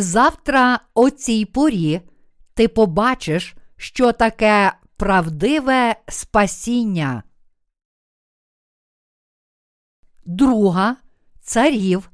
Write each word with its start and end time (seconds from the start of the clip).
Завтра 0.00 0.80
о 0.94 1.10
цій 1.10 1.44
порі 1.44 2.00
ти 2.54 2.68
побачиш, 2.68 3.56
що 3.76 4.12
таке 4.12 4.72
правдиве 4.96 5.96
спасіння. 6.08 7.22
Друга 10.24 10.96
царів, 11.40 12.10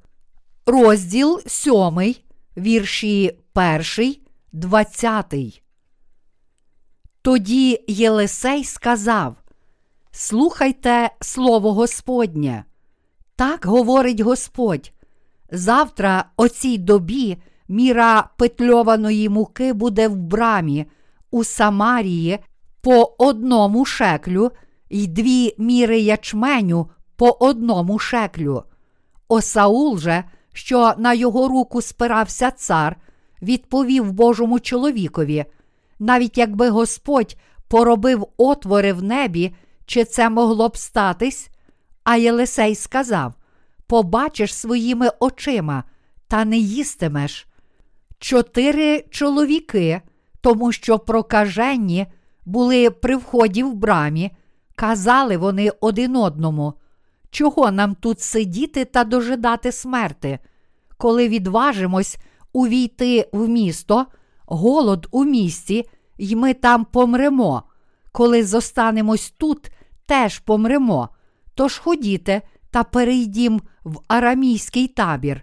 розділ 0.66 1.40
сьомий, 1.46 2.24
вірші 2.56 3.38
перший, 3.52 4.27
двадцятий. 4.52 5.62
Тоді 7.22 7.84
Єлисей 7.88 8.64
сказав: 8.64 9.36
Слухайте 10.10 11.10
слово 11.20 11.74
Господнє. 11.74 12.64
Так 13.36 13.64
говорить 13.64 14.20
Господь. 14.20 14.92
Завтра, 15.50 16.24
о 16.36 16.48
цій 16.48 16.78
добі, 16.78 17.38
міра 17.69 18.29
петльованої 18.37 19.29
муки 19.29 19.73
буде 19.73 20.09
в 20.09 20.16
брамі 20.16 20.87
у 21.30 21.45
Самарії 21.45 22.39
по 22.80 23.15
одному 23.19 23.84
шеклю, 23.84 24.51
й 24.91 25.06
дві 25.06 25.55
міри 25.59 26.01
ячменю 26.01 26.91
по 27.16 27.37
одному 27.41 27.98
шеклю. 27.98 28.65
Осаул 29.29 29.98
же, 29.98 30.25
що 30.52 30.95
на 30.98 31.15
його 31.15 31.48
руку 31.48 31.83
спирався 31.83 32.51
цар, 32.51 32.97
відповів 33.42 34.12
Божому 34.12 34.61
чоловікові. 34.61 35.45
Навіть 35.98 36.39
якби 36.39 36.69
Господь 36.69 37.36
поробив 37.69 38.27
отвори 38.36 38.92
в 38.92 39.03
небі, 39.03 39.55
чи 39.86 40.05
це 40.05 40.30
могло 40.30 40.69
б 40.69 40.77
статись? 40.77 41.51
А 42.05 42.17
Єлисей 42.17 42.75
сказав: 42.75 43.34
Побачиш 43.86 44.55
своїми 44.55 45.11
очима, 45.20 45.84
та 46.28 46.45
не 46.45 46.58
їстимеш. 46.58 47.47
Чотири 48.19 49.05
чоловіки, 49.11 50.00
тому 50.41 50.72
що 50.72 50.98
прокаженні 50.98 52.06
були 52.45 52.91
при 52.91 53.17
вході 53.17 53.62
в 53.62 53.75
брамі, 53.75 54.31
казали 54.75 55.36
вони 55.36 55.70
один 55.81 56.17
одному, 56.17 56.75
чого 57.31 57.70
нам 57.70 57.95
тут 57.95 58.20
сидіти 58.20 58.84
та 58.84 59.05
дожидати 59.05 59.73
смерти, 59.73 60.39
коли 60.97 61.28
відважимось 61.28 62.17
увійти 62.53 63.28
в 63.33 63.48
місто, 63.48 64.06
голод 64.47 65.08
у 65.11 65.25
місті, 65.25 65.84
й 66.19 66.36
ми 66.36 66.55
там 66.55 66.84
помремо. 66.84 67.62
Коли 68.12 68.45
зостанемось 68.45 69.34
тут, 69.39 69.70
теж 70.06 70.39
помремо. 70.39 71.08
Тож 71.55 71.78
ходіте 71.78 72.42
та 72.70 72.84
перейдім 72.84 73.61
в 73.84 73.98
арамійський 74.08 74.89
табір. 74.89 75.42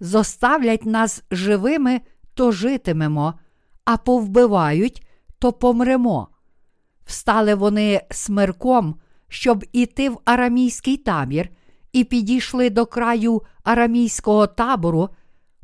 Зоставлять 0.00 0.86
нас 0.86 1.22
живими, 1.30 2.00
то 2.34 2.52
житимемо, 2.52 3.34
а 3.84 3.96
повбивають, 3.96 5.06
то 5.38 5.52
помремо. 5.52 6.28
Встали 7.06 7.54
вони 7.54 8.00
смирком, 8.10 8.94
щоб 9.28 9.64
іти 9.72 10.10
в 10.10 10.18
арамійський 10.24 10.96
табір, 10.96 11.48
і 11.92 12.04
підійшли 12.04 12.70
до 12.70 12.86
краю 12.86 13.42
арамійського 13.64 14.46
табору, 14.46 15.08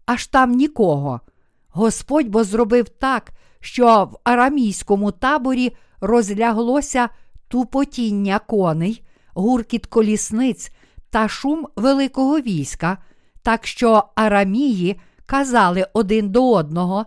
аж 0.06 0.26
там 0.26 0.52
нікого. 0.52 1.20
Господь 1.68 2.28
бо 2.28 2.44
зробив 2.44 2.88
так, 2.88 3.30
що 3.60 4.04
в 4.12 4.18
арамійському 4.24 5.12
таборі 5.12 5.76
розляглося 6.00 7.08
тупотіння 7.48 8.38
коней, 8.38 9.02
гуркіт 9.34 9.86
колісниць 9.86 10.72
та 11.10 11.28
шум 11.28 11.66
великого 11.76 12.40
війська, 12.40 12.98
так 13.42 13.66
що 13.66 14.04
арамії 14.14 15.00
казали 15.30 15.86
один 15.92 16.30
до 16.30 16.52
одного. 16.52 17.06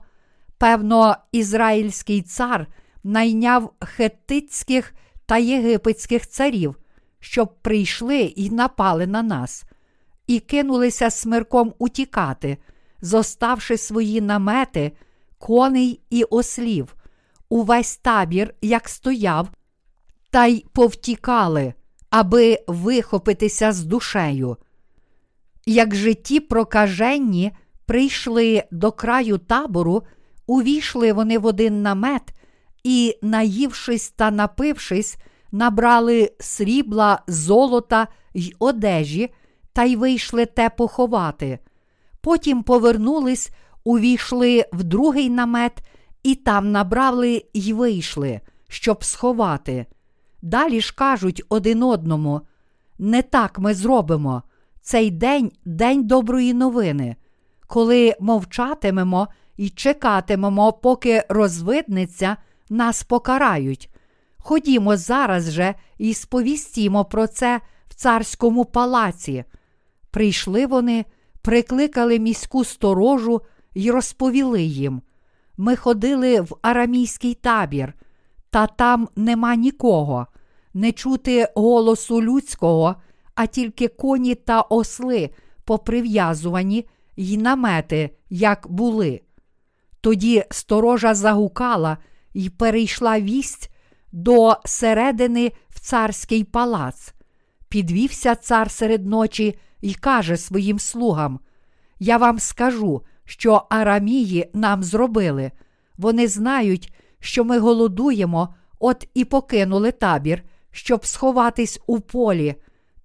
Певно, 0.57 1.15
ізраїльський 1.31 2.21
цар 2.21 2.67
найняв 3.03 3.73
хеттицьких 3.79 4.93
та 5.25 5.37
єгипетських 5.37 6.27
царів, 6.27 6.75
щоб 7.19 7.55
прийшли 7.61 8.19
і 8.19 8.49
напали 8.49 9.07
на 9.07 9.23
нас, 9.23 9.63
і 10.27 10.39
кинулися 10.39 11.09
смирком 11.09 11.73
утікати, 11.79 12.57
зоставши 13.01 13.77
свої 13.77 14.21
намети, 14.21 14.91
коней 15.37 16.01
і 16.09 16.23
ослів, 16.23 16.95
увесь 17.49 17.97
табір, 17.97 18.53
як 18.61 18.89
стояв, 18.89 19.49
та 20.29 20.45
й 20.45 20.65
повтікали, 20.73 21.73
аби 22.09 22.59
вихопитися 22.67 23.71
з 23.71 23.83
душею. 23.83 24.57
Як 25.65 25.95
же 25.95 26.13
ті 26.13 26.39
прокаженні 26.39 27.51
прийшли 27.85 28.63
до 28.71 28.91
краю 28.91 29.37
табору, 29.37 30.03
увійшли 30.47 31.13
вони 31.13 31.37
в 31.37 31.45
один 31.45 31.81
намет 31.81 32.33
і, 32.83 33.17
наївшись 33.21 34.09
та 34.09 34.31
напившись, 34.31 35.17
набрали 35.51 36.31
срібла, 36.39 37.19
золота 37.27 38.07
й 38.33 38.55
одежі 38.59 39.33
та 39.73 39.83
й 39.83 39.95
вийшли 39.95 40.45
те 40.45 40.69
поховати. 40.69 41.59
Потім 42.21 42.63
повернулись, 42.63 43.49
увійшли 43.83 44.65
в 44.73 44.83
другий 44.83 45.29
намет 45.29 45.83
і 46.23 46.35
там 46.35 46.71
набрали 46.71 47.43
й 47.53 47.73
вийшли, 47.73 48.41
щоб 48.67 49.03
сховати. 49.03 49.85
Далі 50.41 50.81
ж 50.81 50.95
кажуть 50.95 51.43
один 51.49 51.83
одному: 51.83 52.41
не 52.99 53.21
так 53.21 53.59
ми 53.59 53.73
зробимо. 53.73 54.43
Цей 54.81 55.11
день 55.11 55.51
день 55.65 56.07
доброї 56.07 56.53
новини. 56.53 57.15
Коли 57.73 58.15
мовчатимемо 58.19 59.27
і 59.57 59.69
чекатимемо, 59.69 60.73
поки 60.73 61.23
розвиднеться, 61.29 62.37
нас 62.69 63.03
покарають. 63.03 63.89
Ходімо 64.37 64.97
зараз 64.97 65.51
же 65.51 65.75
і 65.97 66.13
сповістімо 66.13 67.05
про 67.05 67.27
це 67.27 67.61
в 67.87 67.93
царському 67.93 68.65
палаці. 68.65 69.43
Прийшли 70.11 70.65
вони, 70.65 71.05
прикликали 71.41 72.19
міську 72.19 72.63
сторожу 72.63 73.41
й 73.75 73.91
розповіли 73.91 74.61
їм. 74.61 75.01
Ми 75.57 75.75
ходили 75.75 76.41
в 76.41 76.55
арамійський 76.61 77.33
табір, 77.33 77.93
та 78.49 78.67
там 78.67 79.09
нема 79.15 79.55
нікого, 79.55 80.27
не 80.73 80.91
чути 80.91 81.47
голосу 81.55 82.21
людського, 82.21 82.95
а 83.35 83.45
тільки 83.45 83.87
коні 83.87 84.35
та 84.35 84.61
осли 84.61 85.29
поприв'язувані 85.65 86.85
й 87.15 87.37
намети, 87.37 88.09
як 88.29 88.67
були. 88.69 89.21
Тоді 90.01 90.43
сторожа 90.51 91.13
загукала 91.13 91.97
й 92.33 92.49
перейшла 92.49 93.19
вість 93.19 93.69
до 94.11 94.57
середини 94.65 95.51
в 95.69 95.79
царський 95.79 96.43
палац. 96.43 97.13
Підвівся 97.69 98.35
цар 98.35 98.71
серед 98.71 99.05
ночі 99.05 99.59
і 99.81 99.93
каже 99.93 100.37
своїм 100.37 100.79
слугам: 100.79 101.39
Я 101.99 102.17
вам 102.17 102.39
скажу, 102.39 103.01
що 103.25 103.65
арамії 103.69 104.49
нам 104.53 104.83
зробили. 104.83 105.51
Вони 105.97 106.27
знають, 106.27 106.93
що 107.19 107.43
ми 107.43 107.59
голодуємо, 107.59 108.55
от 108.79 109.07
і 109.13 109.25
покинули 109.25 109.91
табір, 109.91 110.43
щоб 110.71 111.05
сховатись 111.05 111.81
у 111.87 111.99
полі, 111.99 112.55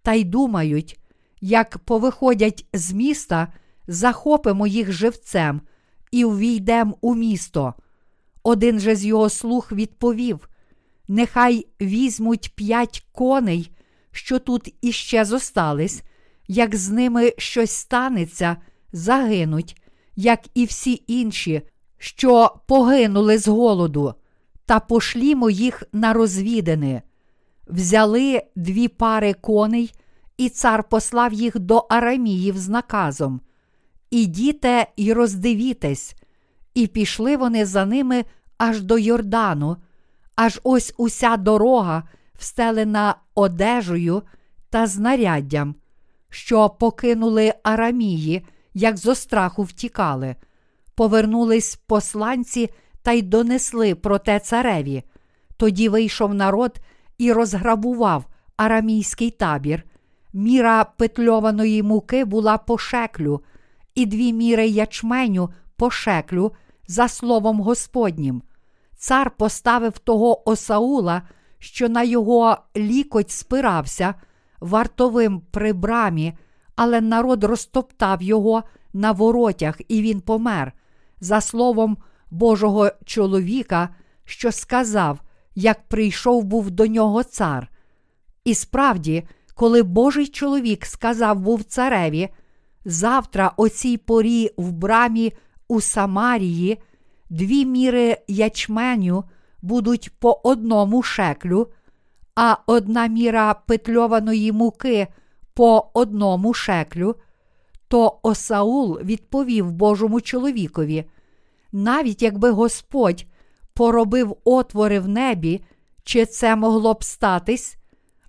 та 0.02 0.12
й 0.12 0.24
думають, 0.24 1.00
як 1.40 1.78
повиходять 1.78 2.66
з 2.72 2.92
міста, 2.92 3.48
захопимо 3.88 4.66
їх 4.66 4.92
живцем 4.92 5.60
і 6.10 6.24
увійдемо 6.24 6.96
у 7.00 7.14
місто. 7.14 7.74
Один 8.42 8.80
же 8.80 8.96
з 8.96 9.04
його 9.04 9.28
слуг 9.28 9.68
відповів: 9.72 10.48
Нехай 11.08 11.66
візьмуть 11.80 12.52
п'ять 12.54 13.06
коней, 13.12 13.70
що 14.10 14.38
тут 14.38 14.74
іще 14.80 15.24
зостались, 15.24 16.02
як 16.48 16.76
з 16.76 16.90
ними 16.90 17.32
щось 17.38 17.70
станеться, 17.70 18.56
загинуть, 18.92 19.82
як 20.16 20.40
і 20.54 20.64
всі 20.64 21.02
інші, 21.06 21.62
що 21.98 22.54
погинули 22.66 23.38
з 23.38 23.48
голоду, 23.48 24.14
та 24.66 24.80
пошлімо 24.80 25.50
їх 25.50 25.82
на 25.92 26.12
розвідини. 26.12 27.02
Взяли 27.68 28.42
дві 28.56 28.88
пари 28.88 29.34
коней, 29.34 29.92
і 30.36 30.48
цар 30.48 30.84
послав 30.84 31.32
їх 31.32 31.58
до 31.58 31.76
Араміїв 31.76 32.58
з 32.58 32.68
наказом. 32.68 33.40
Ідіте 34.10 34.86
й 34.96 35.12
роздивітесь, 35.12 36.14
і 36.74 36.86
пішли 36.86 37.36
вони 37.36 37.66
за 37.66 37.86
ними 37.86 38.24
аж 38.58 38.82
до 38.82 38.98
Йордану, 38.98 39.76
аж 40.36 40.60
ось 40.64 40.94
уся 40.96 41.36
дорога, 41.36 42.02
встелена 42.38 43.14
одежею 43.34 44.22
та 44.70 44.86
знаряддям, 44.86 45.74
що 46.30 46.70
покинули 46.70 47.54
Арамії, 47.62 48.46
як 48.74 48.96
зо 48.96 49.14
страху 49.14 49.62
втікали. 49.62 50.36
Повернулись 50.94 51.76
посланці 51.76 52.70
та 53.02 53.12
й 53.12 53.22
донесли 53.22 53.94
про 53.94 54.18
те 54.18 54.40
цареві. 54.40 55.02
Тоді 55.56 55.88
вийшов 55.88 56.34
народ 56.34 56.78
і 57.18 57.32
розграбував 57.32 58.24
арамійський 58.56 59.30
табір. 59.30 59.84
Міра 60.32 60.84
петльованої 60.84 61.82
муки 61.82 62.24
була 62.24 62.58
по 62.58 62.78
шеклю, 62.78 63.40
і 63.98 64.06
дві 64.06 64.32
міри 64.32 64.68
ячменю 64.68 65.50
по 65.76 65.90
шеклю 65.90 66.52
за 66.88 67.08
словом 67.08 67.60
Господнім. 67.60 68.42
Цар 68.96 69.30
поставив 69.30 69.98
того 69.98 70.50
Осаула, 70.50 71.22
що 71.58 71.88
на 71.88 72.02
його 72.02 72.56
лікоть 72.76 73.30
спирався, 73.30 74.14
вартовим 74.60 75.42
при 75.50 75.72
брамі, 75.72 76.32
але 76.76 77.00
народ 77.00 77.44
розтоптав 77.44 78.22
його 78.22 78.62
на 78.92 79.12
воротях, 79.12 79.80
і 79.88 80.02
він 80.02 80.20
помер, 80.20 80.72
за 81.20 81.40
словом 81.40 81.96
Божого 82.30 82.90
чоловіка, 83.04 83.88
що 84.24 84.52
сказав, 84.52 85.20
як 85.54 85.88
прийшов 85.88 86.44
був 86.44 86.70
до 86.70 86.86
нього 86.86 87.22
цар. 87.22 87.70
І 88.44 88.54
справді, 88.54 89.22
коли 89.54 89.82
Божий 89.82 90.26
чоловік 90.26 90.86
сказав 90.86 91.40
був 91.40 91.62
цареві, 91.64 92.28
завтра 92.84 93.52
о 93.56 93.68
цій 93.68 93.96
порі 93.96 94.50
в 94.56 94.72
брамі 94.72 95.32
у 95.68 95.80
Самарії 95.80 96.78
дві 97.30 97.66
міри 97.66 98.16
ячменю 98.28 99.24
будуть 99.62 100.10
по 100.18 100.40
одному 100.44 101.02
шеклю, 101.02 101.68
а 102.34 102.56
одна 102.66 103.06
міра 103.06 103.54
петльованої 103.54 104.52
муки 104.52 105.06
по 105.54 105.90
одному 105.94 106.54
шеклю, 106.54 107.16
то 107.88 108.18
Осаул 108.22 108.98
відповів 108.98 109.72
Божому 109.72 110.20
чоловікові: 110.20 111.04
навіть 111.72 112.22
якби 112.22 112.50
Господь 112.50 113.26
поробив 113.74 114.36
отвори 114.44 115.00
в 115.00 115.08
небі, 115.08 115.64
чи 116.04 116.26
це 116.26 116.56
могло 116.56 116.94
б 116.94 117.04
статись? 117.04 117.76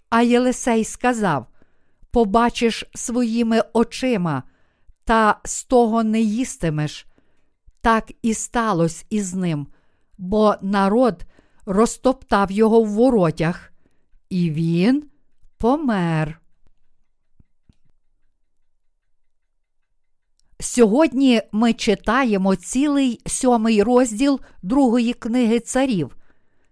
А 0.10 0.22
Єлисей 0.22 0.84
сказав: 0.84 1.46
Побачиш 2.12 2.86
своїми 2.96 3.64
очима, 3.74 4.44
та 5.04 5.40
з 5.46 5.64
того 5.64 6.04
не 6.04 6.22
їстимеш. 6.22 7.08
Так 7.82 8.12
і 8.22 8.34
сталося 8.34 9.06
із 9.10 9.34
ним, 9.34 9.68
бо 10.18 10.56
народ 10.62 11.26
розтоптав 11.66 12.52
його 12.52 12.84
в 12.84 12.88
воротях, 12.88 13.74
і 14.30 14.52
він 14.52 15.04
помер. 15.58 16.42
Сьогодні 20.60 21.42
ми 21.52 21.74
читаємо 21.74 22.56
цілий 22.56 23.22
сьомий 23.26 23.84
розділ 23.84 24.40
другої 24.64 25.14
книги 25.14 25.60
царів. 25.60 26.16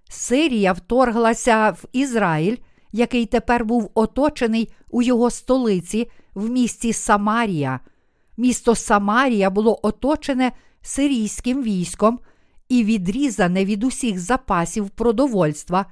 Сирія 0.10 0.74
вторглася 0.74 1.70
в 1.70 1.86
Ізраїль, 1.92 2.58
який 2.92 3.26
тепер 3.26 3.66
був 3.66 3.92
оточений 3.94 4.74
у 4.90 5.02
його 5.02 5.30
столиці 5.30 6.10
в 6.36 6.50
місті 6.50 6.94
Самарія. 6.94 7.80
Місто 8.38 8.76
Самарія 8.76 9.50
було 9.50 9.80
оточене 9.84 10.52
сирійським 10.82 11.64
військом 11.64 12.20
і 12.70 12.84
відрізане 12.84 13.66
від 13.66 13.84
усіх 13.84 14.20
запасів 14.20 14.90
продовольства, 14.90 15.86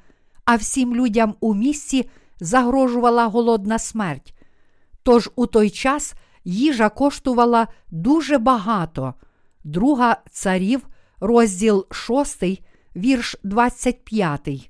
а 0.46 0.56
всім 0.56 0.96
людям 0.96 1.36
у 1.40 1.54
місті 1.54 2.10
загрожувала 2.40 3.26
голодна 3.26 3.80
смерть. 3.80 4.34
Тож 5.04 5.30
у 5.36 5.46
той 5.46 5.70
час 5.70 6.14
їжа 6.46 6.90
коштувала 6.90 7.68
дуже 7.92 8.38
багато. 8.38 9.14
Друга 9.64 10.18
царів, 10.32 10.88
розділ 11.20 11.86
6, 11.92 12.44
вірш 12.96 13.36
25. 13.44 14.70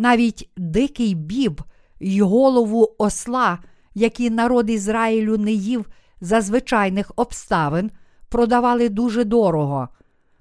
Навіть 0.00 0.50
дикий 0.56 1.14
біб 1.14 1.62
й 2.00 2.20
голову 2.20 2.94
осла, 2.98 3.58
які 3.94 4.30
народ 4.30 4.70
Ізраїлю 4.70 5.38
не 5.38 5.52
їв 5.52 5.86
за 6.20 6.40
звичайних 6.40 7.12
обставин, 7.16 7.90
продавали 8.28 8.88
дуже 8.88 9.24
дорого. 9.24 9.88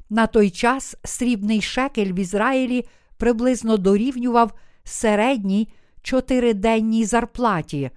На 0.10 0.28
той 0.28 0.50
час 0.50 0.96
срібний 1.04 1.62
шекель 1.62 2.14
в 2.14 2.20
Ізраїлі 2.20 2.86
приблизно 3.18 3.78
дорівнював 3.78 4.52
середній 4.84 5.68
чотириденній 6.02 7.06
зарплаті. 7.06 7.92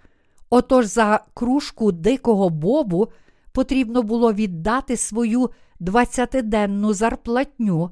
Отож 0.50 0.86
за 0.86 1.20
кружку 1.34 1.92
дикого 1.92 2.50
бобу 2.50 3.08
потрібно 3.52 4.02
було 4.02 4.32
віддати 4.32 4.96
свою 4.96 5.50
двадцятиденну 5.80 6.92
зарплатню, 6.94 7.90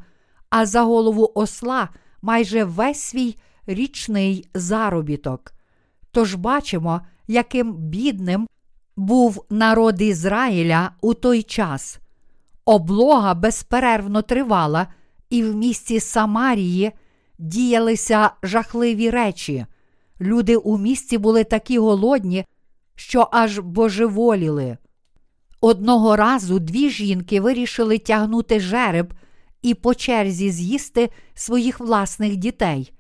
а 0.48 0.66
за 0.66 0.82
голову 0.82 1.32
осла 1.34 1.88
майже 2.22 2.64
весь 2.64 3.00
свій 3.00 3.36
річний 3.74 4.48
заробіток. 4.54 5.52
Тож 6.10 6.34
бачимо, 6.34 7.00
яким 7.28 7.72
бідним 7.72 8.46
був 8.96 9.44
народ 9.50 10.00
Ізраїля 10.00 10.90
у 11.00 11.14
той 11.14 11.42
час. 11.42 11.98
Облога 12.64 13.34
безперервно 13.34 14.22
тривала, 14.22 14.86
і 15.30 15.42
в 15.42 15.54
місті 15.54 16.00
Самарії 16.00 16.92
діялися 17.38 18.30
жахливі 18.42 19.10
речі. 19.10 19.66
Люди 20.20 20.56
у 20.56 20.78
місті 20.78 21.18
були 21.18 21.44
такі 21.44 21.78
голодні, 21.78 22.44
що 22.94 23.28
аж 23.32 23.58
божеволіли. 23.58 24.78
Одного 25.60 26.16
разу 26.16 26.58
дві 26.58 26.90
жінки 26.90 27.40
вирішили 27.40 27.98
тягнути 27.98 28.60
жереб 28.60 29.14
і 29.62 29.74
по 29.74 29.94
черзі 29.94 30.50
з'їсти 30.50 31.10
своїх 31.34 31.80
власних 31.80 32.36
дітей, 32.36 32.92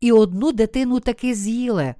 і 0.00 0.12
одну 0.12 0.52
дитину 0.52 1.00
таки 1.00 1.34
з'їли. 1.34 1.94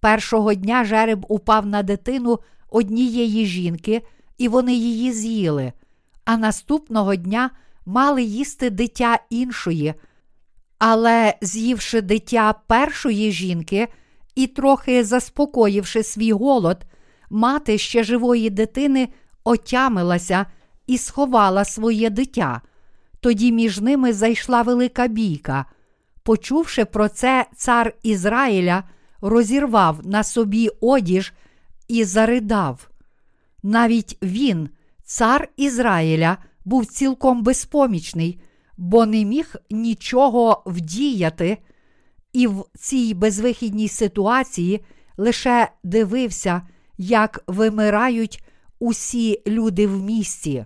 Першого 0.00 0.54
дня 0.54 0.84
жереб 0.84 1.26
упав 1.28 1.66
на 1.66 1.82
дитину 1.82 2.38
однієї 2.68 3.46
жінки, 3.46 4.02
і 4.38 4.48
вони 4.48 4.74
її 4.74 5.12
з'їли, 5.12 5.72
а 6.24 6.36
наступного 6.36 7.14
дня 7.14 7.50
мали 7.86 8.22
їсти 8.22 8.70
дитя 8.70 9.18
іншої. 9.30 9.94
Але, 10.78 11.34
з'ївши 11.40 12.00
дитя 12.00 12.54
першої 12.66 13.32
жінки 13.32 13.88
і 14.34 14.46
трохи 14.46 15.04
заспокоївши 15.04 16.02
свій 16.02 16.32
голод, 16.32 16.84
мати 17.30 17.78
ще 17.78 18.04
живої 18.04 18.50
дитини 18.50 19.08
отямилася 19.44 20.46
і 20.86 20.98
сховала 20.98 21.64
своє 21.64 22.10
дитя. 22.10 22.60
Тоді 23.20 23.52
між 23.52 23.80
ними 23.80 24.12
зайшла 24.12 24.62
велика 24.62 25.06
бійка. 25.06 25.66
Почувши 26.22 26.84
про 26.84 27.08
це, 27.08 27.46
цар 27.56 27.94
Ізраїля 28.02 28.84
розірвав 29.20 30.06
на 30.06 30.22
собі 30.24 30.68
одіж 30.80 31.32
і 31.88 32.04
заридав. 32.04 32.88
Навіть 33.62 34.18
він, 34.22 34.68
цар 35.04 35.48
Ізраїля, 35.56 36.38
був 36.64 36.86
цілком 36.86 37.42
безпомічний, 37.42 38.40
бо 38.76 39.06
не 39.06 39.24
міг 39.24 39.54
нічого 39.70 40.62
вдіяти, 40.66 41.58
і 42.32 42.46
в 42.46 42.64
цій 42.78 43.14
безвихідній 43.14 43.88
ситуації 43.88 44.84
лише 45.16 45.68
дивився, 45.84 46.62
як 46.98 47.44
вимирають 47.46 48.44
усі 48.78 49.40
люди 49.46 49.86
в 49.86 50.02
місті. 50.02 50.64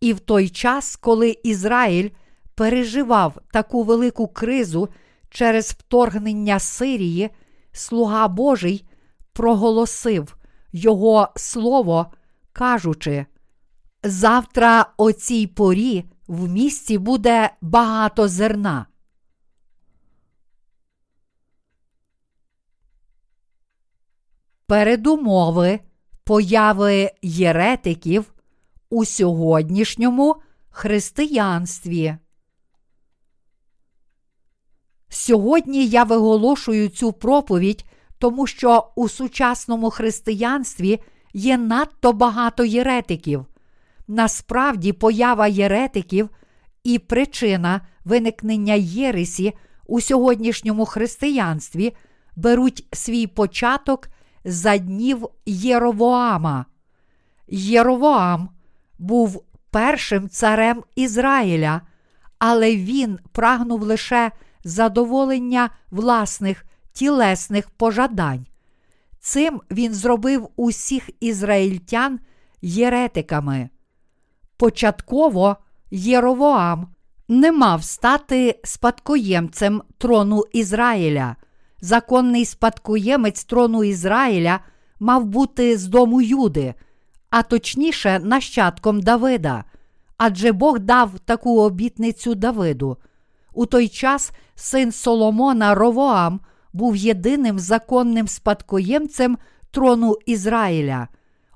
І 0.00 0.12
в 0.12 0.20
той 0.20 0.48
час, 0.48 0.96
коли 0.96 1.36
Ізраїль 1.42 2.10
переживав 2.54 3.38
таку 3.52 3.82
велику 3.82 4.28
кризу 4.28 4.88
через 5.30 5.70
вторгнення 5.70 6.58
Сирії, 6.58 7.30
слуга 7.72 8.28
Божий 8.28 8.86
проголосив 9.32 10.36
його 10.72 11.28
слово, 11.36 12.12
кажучи: 12.52 13.26
Завтра 14.02 14.86
о 14.96 15.12
цій 15.12 15.46
порі 15.46 16.04
в 16.28 16.48
місті 16.48 16.98
буде 16.98 17.50
багато 17.60 18.28
зерна. 18.28 18.86
Передумови 24.66 25.80
появи 26.24 27.10
єретиків 27.22 28.34
у 28.90 29.04
сьогоднішньому 29.04 30.36
християнстві. 30.70 32.16
Сьогодні 35.14 35.86
я 35.86 36.04
виголошую 36.04 36.88
цю 36.88 37.12
проповідь, 37.12 37.84
тому 38.18 38.46
що 38.46 38.86
у 38.94 39.08
сучасному 39.08 39.90
християнстві 39.90 41.00
є 41.34 41.58
надто 41.58 42.12
багато 42.12 42.64
єретиків. 42.64 43.46
Насправді, 44.08 44.92
поява 44.92 45.46
єретиків 45.46 46.28
і 46.84 46.98
причина 46.98 47.80
виникнення 48.04 48.74
Єресі 48.74 49.52
у 49.86 50.00
сьогоднішньому 50.00 50.84
християнстві 50.84 51.96
беруть 52.36 52.86
свій 52.92 53.26
початок 53.26 54.08
за 54.44 54.78
днів 54.78 55.26
Єровоама. 55.46 56.64
Єровоам 57.48 58.48
був 58.98 59.44
першим 59.70 60.28
царем 60.28 60.82
Ізраїля, 60.96 61.80
але 62.38 62.76
він 62.76 63.18
прагнув 63.32 63.82
лише 63.82 64.30
задоволення 64.64 65.70
власних 65.90 66.64
тілесних 66.92 67.70
пожадань. 67.70 68.46
Цим 69.20 69.60
він 69.70 69.94
зробив 69.94 70.48
усіх 70.56 71.10
ізраїльтян 71.20 72.20
єретиками. 72.62 73.68
Початково 74.56 75.56
Єровоам 75.90 76.88
не 77.28 77.52
мав 77.52 77.84
стати 77.84 78.60
спадкоємцем 78.64 79.82
трону 79.98 80.44
Ізраїля. 80.52 81.36
Законний 81.80 82.44
спадкоємець 82.44 83.44
трону 83.44 83.84
Ізраїля 83.84 84.60
мав 85.00 85.24
бути 85.24 85.78
з 85.78 85.86
дому 85.86 86.20
Юди, 86.20 86.74
а 87.30 87.42
точніше, 87.42 88.20
нащадком 88.24 89.00
Давида. 89.00 89.64
Адже 90.16 90.52
Бог 90.52 90.78
дав 90.78 91.18
таку 91.18 91.60
обітницю 91.60 92.34
Давиду. 92.34 92.96
У 93.54 93.66
той 93.66 93.88
час 93.88 94.32
син 94.54 94.92
Соломона 94.92 95.74
Ровоам 95.74 96.40
був 96.72 96.96
єдиним 96.96 97.58
законним 97.58 98.28
спадкоємцем 98.28 99.38
трону 99.70 100.18
Ізраїля. 100.26 101.08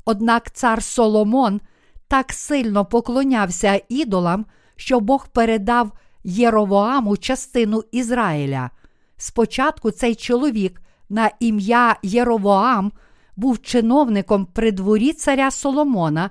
Однак 0.04 0.50
цар 0.50 0.82
Соломон 0.82 1.60
так 2.08 2.32
сильно 2.32 2.84
поклонявся 2.84 3.80
ідолам, 3.88 4.46
що 4.76 5.00
Бог 5.00 5.28
передав 5.28 5.92
Єровоаму 6.24 7.16
частину 7.16 7.84
Ізраїля. 7.92 8.70
Спочатку 9.16 9.90
цей 9.90 10.14
чоловік 10.14 10.82
на 11.08 11.30
ім'я 11.40 11.96
Єровоам 12.02 12.92
був 13.36 13.62
чиновником 13.62 14.46
при 14.46 14.72
дворі 14.72 15.12
царя 15.12 15.50
Соломона 15.50 16.30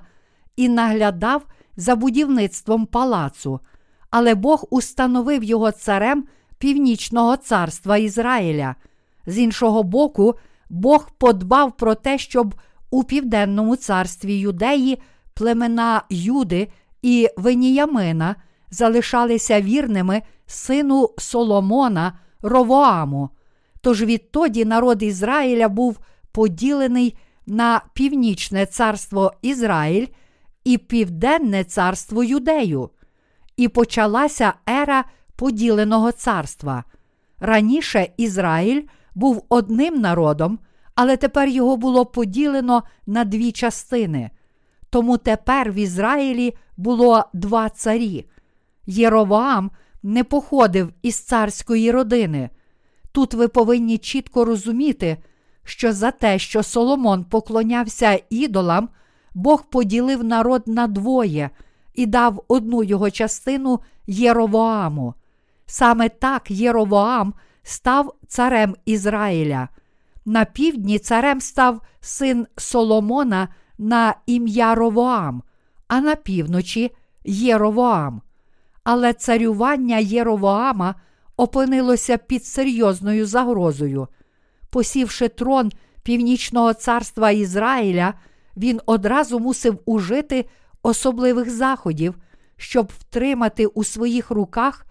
і 0.56 0.68
наглядав 0.68 1.42
за 1.76 1.96
будівництвом 1.96 2.86
палацу, 2.86 3.60
але 4.10 4.34
Бог 4.34 4.64
установив 4.70 5.44
його 5.44 5.70
царем 5.70 6.24
Північного 6.58 7.36
царства 7.36 7.96
Ізраїля. 7.96 8.74
З 9.26 9.38
іншого 9.38 9.82
боку, 9.82 10.34
Бог 10.70 11.10
подбав 11.18 11.76
про 11.76 11.94
те, 11.94 12.18
щоб 12.18 12.54
у 12.90 13.04
південному 13.04 13.76
царстві 13.76 14.38
юдеї 14.38 14.98
племена 15.34 16.02
Юди 16.10 16.68
і 17.02 17.28
Веніямина 17.36 18.36
залишалися 18.70 19.60
вірними 19.60 20.22
сину 20.46 21.10
Соломона 21.18 22.18
Ровоаму. 22.42 23.30
Тож 23.80 24.02
відтоді 24.02 24.64
народ 24.64 25.02
Ізраїля 25.02 25.68
був 25.68 25.98
поділений 26.32 27.16
на 27.46 27.82
північне 27.94 28.66
царство 28.66 29.32
Ізраїль 29.42 30.06
і 30.64 30.78
південне 30.78 31.64
царство 31.64 32.24
Юдею. 32.24 32.90
І 33.58 33.68
почалася 33.68 34.52
ера 34.68 35.04
поділеного 35.36 36.12
царства. 36.12 36.84
Раніше 37.40 38.08
Ізраїль 38.16 38.82
був 39.14 39.44
одним 39.48 40.00
народом, 40.00 40.58
але 40.94 41.16
тепер 41.16 41.48
його 41.48 41.76
було 41.76 42.06
поділено 42.06 42.82
на 43.06 43.24
дві 43.24 43.52
частини. 43.52 44.30
Тому 44.90 45.18
тепер 45.18 45.72
в 45.72 45.74
Ізраїлі 45.74 46.54
було 46.76 47.24
два 47.32 47.68
царі. 47.68 48.26
Єровоам 48.86 49.70
не 50.02 50.24
походив 50.24 50.92
із 51.02 51.20
царської 51.20 51.90
родини. 51.90 52.50
Тут 53.12 53.34
ви 53.34 53.48
повинні 53.48 53.98
чітко 53.98 54.44
розуміти, 54.44 55.16
що 55.64 55.92
за 55.92 56.10
те, 56.10 56.38
що 56.38 56.62
Соломон 56.62 57.24
поклонявся 57.24 58.20
ідолам, 58.30 58.88
Бог 59.34 59.64
поділив 59.70 60.24
народ 60.24 60.62
на 60.66 60.86
двоє 60.86 61.50
і 61.98 62.06
дав 62.06 62.44
одну 62.48 62.82
його 62.82 63.10
частину 63.10 63.80
Єровоаму. 64.06 65.14
Саме 65.66 66.08
так 66.08 66.50
Єровоам 66.50 67.34
став 67.62 68.14
царем 68.28 68.76
Ізраїля. 68.84 69.68
На 70.24 70.44
півдні 70.44 70.98
царем 70.98 71.40
став 71.40 71.80
син 72.00 72.46
Соломона 72.56 73.48
на 73.78 74.14
ім'я 74.26 74.74
Ровоам, 74.74 75.42
а 75.88 76.00
на 76.00 76.14
півночі 76.14 76.90
Єровоам. 77.24 78.22
Але 78.84 79.12
царювання 79.12 79.98
Єровоама 79.98 80.94
опинилося 81.36 82.16
під 82.16 82.44
серйозною 82.44 83.26
загрозою. 83.26 84.08
Посівши 84.70 85.28
трон 85.28 85.72
Північного 86.02 86.74
царства 86.74 87.30
Ізраїля, 87.30 88.14
він 88.56 88.80
одразу 88.86 89.38
мусив 89.38 89.78
ужити 89.86 90.44
особливих 90.82 91.50
заходів, 91.50 92.14
щоб 92.56 92.92
втримати 92.98 93.66
у 93.66 93.84
своїх 93.84 94.30
руках 94.30 94.86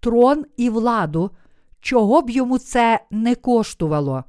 трон 0.00 0.44
і 0.56 0.70
владу, 0.70 1.30
чого 1.80 2.22
б 2.22 2.30
йому 2.30 2.58
це 2.58 3.00
не 3.10 3.34
коштувало. 3.34 4.24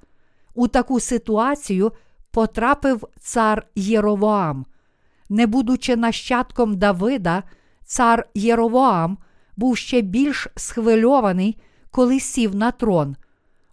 У 0.54 0.68
таку 0.68 1.00
ситуацію 1.00 1.92
потрапив 2.32 3.08
цар 3.20 3.68
Єровоам. 3.76 4.66
Не 5.30 5.48
будучи 5.48 5.96
нащадком 5.96 6.78
Давида, 6.78 7.44
цар 7.86 8.28
Єровоам 8.34 9.18
був 9.58 9.78
ще 9.78 10.02
більш 10.02 10.48
схвильований, 10.56 11.62
коли 11.92 12.20
сів 12.20 12.56
на 12.56 12.72
трон. 12.72 13.16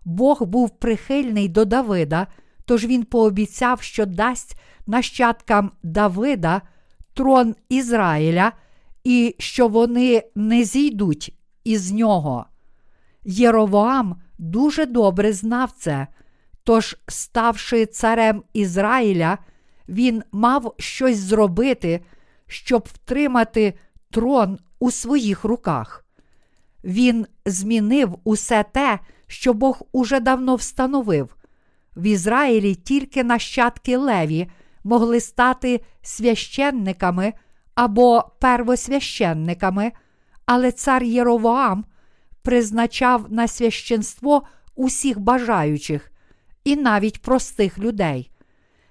Бог 0.05 0.43
був 0.43 0.71
прихильний 0.71 1.49
до 1.49 1.65
Давида, 1.65 2.27
тож 2.65 2.85
він 2.85 3.05
пообіцяв, 3.05 3.83
що 3.83 4.07
дасть 4.07 4.61
нащадкам 4.87 5.71
Давида 5.83 6.63
трон 7.19 7.55
Ізраїля 7.69 8.53
і 9.05 9.35
що 9.39 9.69
вони 9.69 10.23
не 10.35 10.65
зійдуть 10.65 11.35
із 11.65 11.93
нього. 11.93 12.47
Єровоам 13.25 14.17
дуже 14.39 14.87
добре 14.87 15.33
знав 15.33 15.73
це, 15.79 16.07
тож, 16.65 16.97
ставши 17.09 17.87
царем 17.87 18.43
Ізраїля, 18.53 19.39
він 19.89 20.23
мав 20.33 20.75
щось 20.79 21.19
зробити, 21.19 22.01
щоб 22.47 22.89
втримати 22.93 23.75
трон 24.11 24.59
у 24.79 24.91
своїх 24.91 25.45
руках. 25.45 26.07
Він 26.85 27.27
змінив 27.47 28.19
усе 28.25 28.65
те, 28.73 28.99
що 29.27 29.55
Бог 29.55 29.83
уже 29.93 30.21
давно 30.21 30.55
встановив. 30.55 31.37
В 31.97 32.07
Ізраїлі 32.07 32.75
тільки 32.75 33.25
нащадки 33.25 33.97
Леві 33.97 34.49
могли 34.85 35.21
стати 35.21 35.81
священниками 36.03 37.33
або 37.75 38.25
первосвященниками, 38.41 39.93
але 40.47 40.73
цар 40.73 41.03
Єровоам 41.03 41.85
призначав 42.43 43.33
на 43.33 43.49
священство 43.49 44.43
усіх 44.75 45.19
бажаючих 45.19 46.13
і 46.65 46.77
навіть 46.77 47.23
простих 47.23 47.79
людей. 47.79 48.31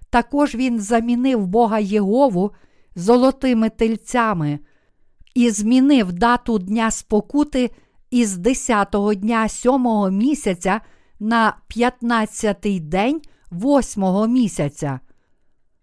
Також 0.09 0.55
він 0.55 0.79
замінив 0.79 1.47
Бога 1.47 1.79
Єгову 1.79 2.51
золотими 2.95 3.69
тельцями 3.69 4.59
і 5.33 5.49
змінив 5.49 6.13
дату 6.13 6.59
Дня 6.59 6.91
спокути 6.91 7.71
із 8.11 8.37
10-го 8.37 9.13
дня 9.13 9.49
сьомого 9.49 10.09
місяця 10.09 10.81
на 11.19 11.57
15-й 11.77 12.79
день 12.79 13.21
восьмого 13.51 14.27
місяця. 14.27 14.99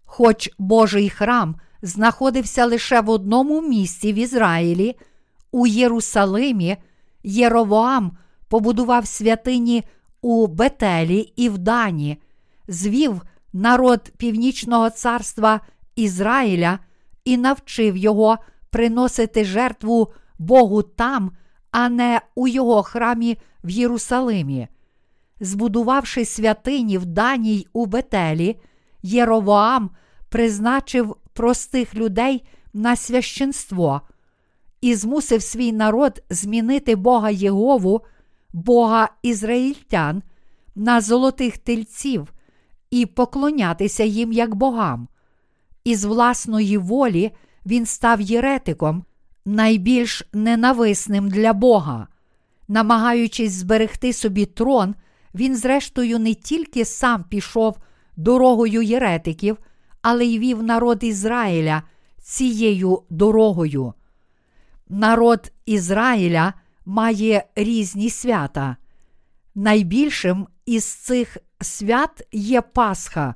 Хоч 0.05 0.49
Божий 0.57 1.09
храм 1.09 1.55
знаходився 1.81 2.65
лише 2.65 3.01
в 3.01 3.09
одному 3.09 3.61
місці 3.61 4.13
в 4.13 4.15
Ізраїлі, 4.15 4.95
у 5.51 5.67
Єрусалимі, 5.67 6.77
Єровоам 7.23 8.17
побудував 8.47 9.07
святині 9.07 9.83
у 10.21 10.47
Бетелі 10.47 11.33
і 11.35 11.49
в 11.49 11.57
Дані, 11.57 12.17
звів 12.67 13.21
народ 13.53 14.11
Північного 14.17 14.89
царства 14.89 15.61
Ізраїля 15.95 16.79
і 17.25 17.37
навчив 17.37 17.97
його 17.97 18.37
приносити 18.69 19.45
жертву 19.45 20.13
Богу 20.39 20.81
там, 20.81 21.31
а 21.71 21.89
не 21.89 22.21
у 22.35 22.47
його 22.47 22.83
храмі 22.83 23.37
в 23.63 23.69
Єрусалимі. 23.69 24.67
Збудувавши 25.39 26.25
святині 26.25 26.97
в 26.97 27.05
Даній 27.05 27.67
у 27.73 27.85
Бетелі, 27.85 28.59
Єровоам 29.05 29.89
призначив 30.29 31.15
простих 31.33 31.95
людей 31.95 32.43
на 32.73 32.95
священство 32.95 34.01
і 34.81 34.95
змусив 34.95 35.41
свій 35.41 35.71
народ 35.71 36.23
змінити 36.29 36.95
Бога 36.95 37.29
Єгову, 37.29 38.01
Бога 38.53 39.09
ізраїльтян, 39.23 40.23
на 40.75 41.01
золотих 41.01 41.57
тельців 41.57 42.33
і 42.91 43.05
поклонятися 43.05 44.03
їм 44.03 44.31
як 44.31 44.55
богам. 44.55 45.07
Із 45.83 46.05
власної 46.05 46.77
волі 46.77 47.31
він 47.65 47.85
став 47.85 48.21
єретиком, 48.21 49.03
найбільш 49.45 50.23
ненависним 50.33 51.29
для 51.29 51.53
Бога. 51.53 52.07
Намагаючись 52.67 53.51
зберегти 53.51 54.13
собі 54.13 54.45
трон, 54.45 54.95
він, 55.35 55.55
зрештою, 55.55 56.19
не 56.19 56.33
тільки 56.33 56.85
сам 56.85 57.23
пішов 57.23 57.77
дорогою 58.15 58.81
єретиків, 58.81 59.57
але 60.01 60.25
й 60.25 60.39
вів 60.39 60.63
народ 60.63 61.03
Ізраїля 61.03 61.83
цією 62.21 63.03
дорогою. 63.09 63.93
Народ 64.89 65.51
Ізраїля 65.65 66.53
має 66.85 67.45
різні 67.55 68.09
свята. 68.09 68.77
Найбільшим 69.55 70.47
із 70.65 70.85
цих 70.85 71.37
свят 71.61 72.27
є 72.31 72.61
Пасха. 72.61 73.35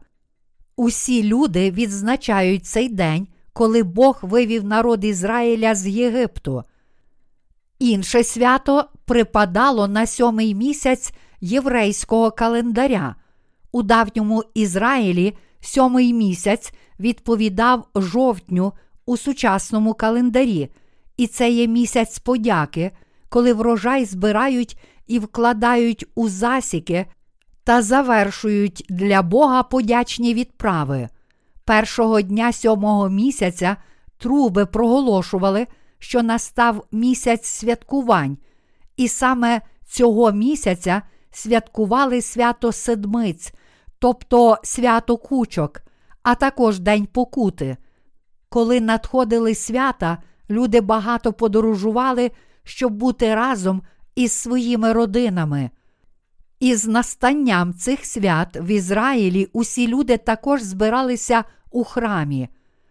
Усі 0.76 1.24
люди 1.24 1.72
відзначають 1.72 2.66
цей 2.66 2.90
день, 2.90 3.28
коли 3.54 3.84
Бог 3.84 4.20
вивів 4.22 4.64
народ 4.64 5.06
Ізраїля 5.06 5.76
з 5.76 5.88
Єгипту. 5.88 6.64
Інше 7.80 8.24
свято 8.24 8.90
припадало 9.06 9.88
на 9.88 10.06
сьомий 10.06 10.56
місяць 10.56 11.14
єврейського 11.42 12.32
календаря. 12.32 13.16
У 13.72 13.84
давньому 13.84 14.44
Ізраїлі 14.54 15.38
сьомий 15.60 16.14
місяць 16.14 16.74
відповідав 17.00 17.88
жовтню 17.96 18.74
у 19.06 19.18
сучасному 19.18 19.94
календарі, 19.94 20.70
і 21.18 21.28
це 21.28 21.50
є 21.50 21.68
місяць 21.68 22.20
подяки, 22.20 22.92
коли 23.30 23.54
врожай 23.54 24.06
збирають 24.06 24.78
і 25.08 25.20
вкладають 25.20 26.06
у 26.16 26.30
засіки 26.30 27.06
та 27.64 27.82
завершують 27.82 28.86
для 28.90 29.22
Бога 29.22 29.64
подячні 29.64 30.34
відправи. 30.34 31.10
Першого 31.66 32.22
дня 32.22 32.54
сьомого 32.54 33.10
місяця 33.10 33.76
труби 34.18 34.66
проголошували, 34.66 35.68
що 36.00 36.24
настав 36.24 36.86
місяць 36.92 37.46
святкувань, 37.46 38.38
і 38.98 39.08
саме 39.08 39.62
цього 39.88 40.32
місяця 40.32 41.02
святкували 41.32 42.22
свято 42.22 42.72
Седмиць, 42.72 43.54
тобто 44.00 44.58
свято 44.64 45.18
кучок, 45.18 45.82
а 46.24 46.36
також 46.36 46.80
День 46.80 47.06
Покути. 47.06 47.78
Коли 48.50 48.80
надходили 48.80 49.56
свята, 49.56 50.18
люди 50.50 50.82
багато 50.82 51.34
подорожували, 51.34 52.32
щоб 52.64 52.94
бути 52.94 53.36
разом 53.36 53.82
із 54.16 54.32
своїми 54.32 54.94
родинами. 54.94 55.70
Із 56.60 56.88
настанням 56.88 57.74
цих 57.74 58.06
свят 58.06 58.58
в 58.62 58.68
Ізраїлі 58.72 59.50
усі 59.54 59.88
люди 59.88 60.18
також 60.18 60.62
збиралися 60.62 61.44
у 61.72 61.84
храмі. 61.84 62.50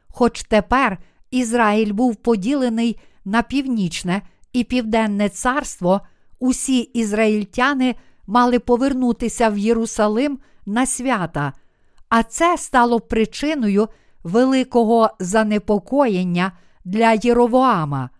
Хоч 0.09 0.43
тепер 0.43 0.99
Ізраїль 1.31 1.93
був 1.93 2.17
поділений 2.17 3.01
на 3.25 3.43
північне 3.43 4.23
і 4.53 4.65
південне 4.65 5.29
царство, 5.29 6.01
усі 6.39 6.81
ізраїльтяни 6.81 7.95
мали 8.29 8.59
повернутися 8.59 9.49
в 9.49 9.59
Єрусалим 9.59 10.39
на 10.67 10.87
свята, 10.87 11.53
а 12.09 12.23
це 12.23 12.59
стало 12.59 13.01
причиною 13.01 13.89
великого 14.25 15.11
занепокоєння 15.19 16.53
для 16.85 17.13
Єровоама. 17.13 18.11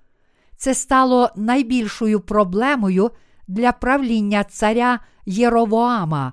Це 0.57 0.75
стало 0.75 1.31
найбільшою 1.37 2.21
проблемою 2.21 3.11
для 3.49 3.73
правління 3.73 4.45
царя 4.45 4.99
Єровоама. 5.27 6.33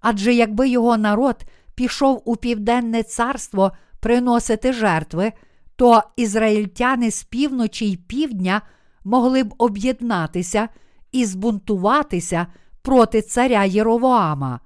Адже 0.00 0.34
якби 0.34 0.68
його 0.68 0.96
народ 0.96 1.36
пішов 1.74 2.22
у 2.24 2.36
південне 2.36 3.02
царство 3.02 3.72
приносити 4.00 4.72
жертви, 4.72 5.32
то 5.76 6.02
ізраїльтяни 6.16 7.10
з 7.10 7.22
півночі 7.22 7.90
й 7.90 7.96
півдня 7.96 8.62
могли 9.04 9.42
б 9.42 9.54
об'єднатися 9.58 10.68
і 11.12 11.24
збунтуватися 11.24 12.46
проти 12.84 13.22
царя 13.22 13.64
Єровоама. 13.64 14.60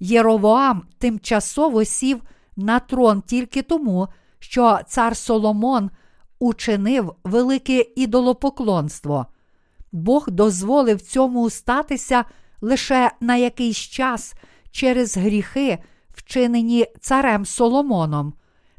Єровоам 0.00 0.82
тимчасово 0.98 1.84
сів 1.84 2.22
на 2.56 2.80
трон 2.80 3.22
тільки 3.22 3.62
тому, 3.62 4.08
що 4.38 4.78
цар 4.86 5.16
Соломон 5.16 5.90
учинив 6.38 7.14
велике 7.24 7.84
ідолопоклонство. 7.96 9.26
Бог 9.92 10.30
дозволив 10.30 11.00
цьому 11.00 11.50
статися 11.50 12.24
лише 12.60 13.10
на 13.20 13.36
якийсь 13.36 13.76
час 13.76 14.34
через 14.70 15.16
гріхи, 15.16 15.78
вчинені 16.14 16.86
царем 17.00 17.44
Соломоном. 17.44 18.32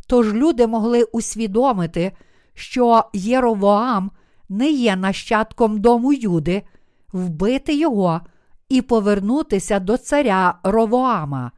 Тож 0.08 0.34
люди 0.34 0.68
могли 0.68 1.04
усвідомити, 1.04 2.12
що 2.54 3.04
Єровоам 3.14 4.12
не 4.50 4.72
є 4.72 4.96
нащадком 4.96 5.82
дому 5.82 6.14
Юди, 6.14 6.64
вбити 7.14 7.74
його 7.74 8.22
і 8.70 8.82
повернутися 8.82 9.80
до 9.80 9.98
царя 9.98 10.60
Ровоама. 10.64 11.52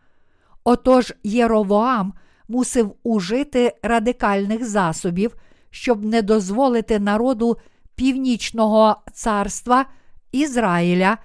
Отож 0.64 1.14
Єровоам 1.24 2.14
мусив 2.48 2.96
ужити 3.04 3.76
радикальних 3.84 4.66
засобів, 4.70 5.36
щоб 5.70 6.06
не 6.06 6.22
дозволити 6.22 7.00
народу 7.00 7.58
Північного 7.96 8.96
царства 9.14 9.86
Ізраїля 10.32 11.18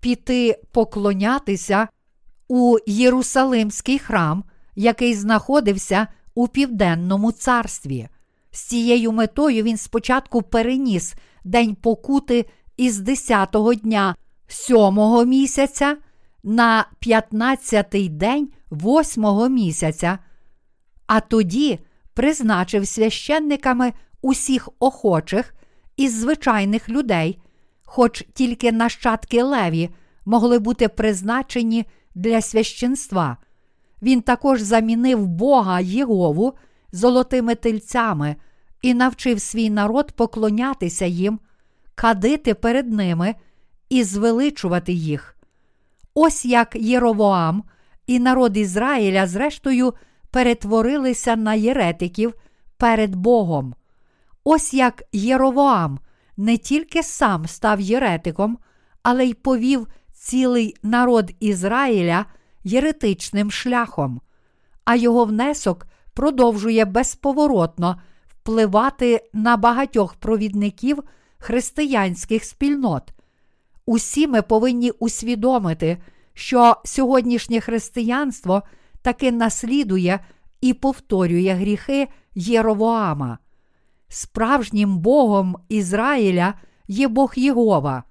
піти 0.00 0.60
поклонятися 0.72 1.88
у 2.48 2.76
Єрусалимський 2.86 3.98
храм, 3.98 4.44
який 4.74 5.14
знаходився 5.14 6.06
у 6.34 6.48
Південному 6.48 7.32
царстві. 7.32 8.08
З 8.50 8.60
цією 8.60 9.12
метою 9.12 9.62
він 9.62 9.76
спочатку 9.76 10.42
переніс 10.42 11.14
День 11.44 11.74
покути 11.74 12.46
із 12.76 13.00
10-го 13.00 13.74
дня 13.74 14.14
сьомого 14.52 15.24
місяця 15.24 15.96
на 16.42 16.86
15-й 17.06 18.08
день 18.08 18.48
восьмого 18.70 19.48
місяця, 19.48 20.18
а 21.06 21.20
тоді 21.20 21.78
призначив 22.14 22.88
священниками 22.88 23.92
усіх 24.22 24.68
охочих 24.78 25.54
із 25.96 26.20
звичайних 26.20 26.88
людей, 26.88 27.38
хоч 27.84 28.24
тільки 28.34 28.72
нащадки 28.72 29.42
леві 29.42 29.90
могли 30.24 30.58
бути 30.58 30.88
призначені 30.88 31.86
для 32.14 32.40
священства. 32.40 33.36
Він 34.02 34.22
також 34.22 34.60
замінив 34.60 35.26
Бога 35.26 35.80
Єгову 35.80 36.52
золотими 36.92 37.54
тельцями 37.54 38.36
і 38.82 38.94
навчив 38.94 39.40
свій 39.40 39.70
народ 39.70 40.12
поклонятися 40.12 41.06
їм, 41.06 41.40
кадити 41.94 42.54
перед 42.54 42.92
ними 42.92 43.34
і 43.92 44.04
звеличувати 44.04 44.92
їх. 44.92 45.36
Ось 46.14 46.44
як 46.44 46.76
Єровоам 46.76 47.64
і 48.06 48.18
народ 48.18 48.56
Ізраїля, 48.56 49.26
зрештою, 49.26 49.94
перетворилися 50.30 51.36
на 51.36 51.54
єретиків 51.54 52.34
перед 52.76 53.16
Богом. 53.16 53.74
Ось 54.44 54.74
як 54.74 55.02
Єровоам 55.12 55.98
не 56.36 56.56
тільки 56.56 57.02
сам 57.02 57.46
став 57.46 57.80
єретиком, 57.80 58.58
але 59.02 59.26
й 59.26 59.34
повів 59.34 59.86
цілий 60.12 60.76
народ 60.82 61.30
Ізраїля 61.40 62.26
єретичним 62.64 63.50
шляхом, 63.50 64.20
а 64.84 64.94
його 64.94 65.24
внесок 65.24 65.86
продовжує 66.14 66.84
безповоротно 66.84 68.00
впливати 68.26 69.30
на 69.32 69.56
багатьох 69.56 70.14
провідників 70.14 71.02
християнських 71.38 72.44
спільнот. 72.44 73.12
Усі 73.86 74.26
ми 74.26 74.42
повинні 74.42 74.90
усвідомити, 74.90 75.98
що 76.34 76.76
сьогоднішнє 76.84 77.60
християнство 77.60 78.62
таки 79.02 79.32
наслідує 79.32 80.20
і 80.60 80.74
повторює 80.74 81.52
гріхи 81.52 82.08
Єровоама. 82.34 83.38
Справжнім 84.08 84.98
Богом 84.98 85.56
Ізраїля 85.68 86.54
є 86.88 87.08
Бог 87.08 87.32
Єгова. 87.36 88.02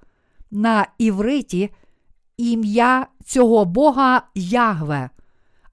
На 0.52 0.88
івриті 0.98 1.70
ім'я 2.38 3.08
цього 3.26 3.66
Бога 3.66 4.22
Ягве. 4.36 5.10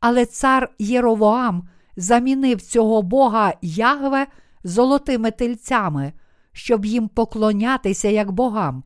Але 0.00 0.26
цар 0.26 0.70
Єровоам 0.78 1.68
замінив 1.96 2.62
цього 2.62 3.02
Бога 3.02 3.54
Ягве 3.62 4.26
золотими 4.64 5.30
тельцями, 5.30 6.12
щоб 6.52 6.84
їм 6.84 7.08
поклонятися 7.08 8.08
як 8.08 8.30
богам. 8.30 8.82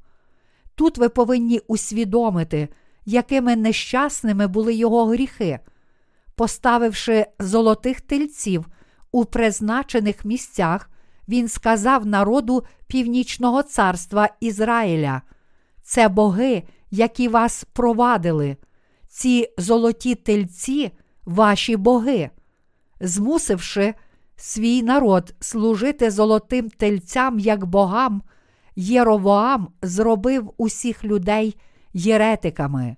Тут 0.74 0.98
ви 0.98 1.08
повинні 1.08 1.58
усвідомити, 1.58 2.68
якими 3.04 3.56
нещасними 3.56 4.46
були 4.46 4.74
його 4.74 5.06
гріхи, 5.06 5.60
поставивши 6.34 7.26
золотих 7.38 8.00
тельців 8.00 8.66
у 9.12 9.24
призначених 9.24 10.24
місцях, 10.24 10.90
він 11.28 11.48
сказав 11.48 12.06
народу 12.06 12.64
Північного 12.86 13.62
царства 13.62 14.28
Ізраїля: 14.40 15.22
це 15.82 16.08
боги, 16.08 16.62
які 16.90 17.28
вас 17.28 17.64
провадили, 17.72 18.56
ці 19.08 19.48
золоті 19.58 20.14
тельці 20.14 20.90
ваші 21.24 21.76
боги, 21.76 22.30
змусивши 23.00 23.94
свій 24.36 24.82
народ 24.82 25.34
служити 25.40 26.10
золотим 26.10 26.70
тельцям 26.70 27.38
як 27.38 27.64
богам, 27.64 28.22
Єровоам 28.76 29.68
зробив 29.82 30.52
усіх 30.56 31.04
людей 31.04 31.56
єретиками. 31.92 32.96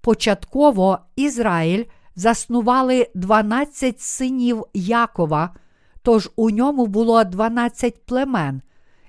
Початково 0.00 0.98
Ізраїль 1.16 1.84
заснували 2.16 3.08
12 3.14 4.00
синів 4.00 4.64
Якова, 4.74 5.54
тож 6.02 6.30
у 6.36 6.50
ньому 6.50 6.86
було 6.86 7.24
12 7.24 8.06
племен, 8.06 8.62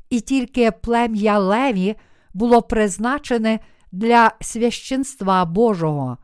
і 0.10 0.21
тільки 0.21 0.71
плем'я 0.71 1.39
Леві 1.39 1.95
було 2.34 2.62
призначене 2.62 3.60
для 3.91 4.32
священства 4.41 5.45
Божого. 5.45 6.17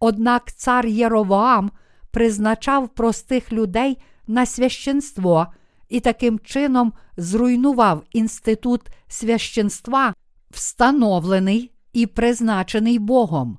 Однак 0.00 0.52
цар 0.52 0.86
Єровоам 0.86 1.70
призначав 2.10 2.88
простих 2.88 3.52
людей 3.52 3.98
на 4.26 4.46
священство 4.46 5.46
і 5.88 6.00
таким 6.00 6.38
чином 6.38 6.92
зруйнував 7.16 8.02
інститут 8.12 8.80
священства, 9.08 10.14
встановлений 10.50 11.70
і 11.92 12.06
призначений 12.06 12.98
Богом. 12.98 13.58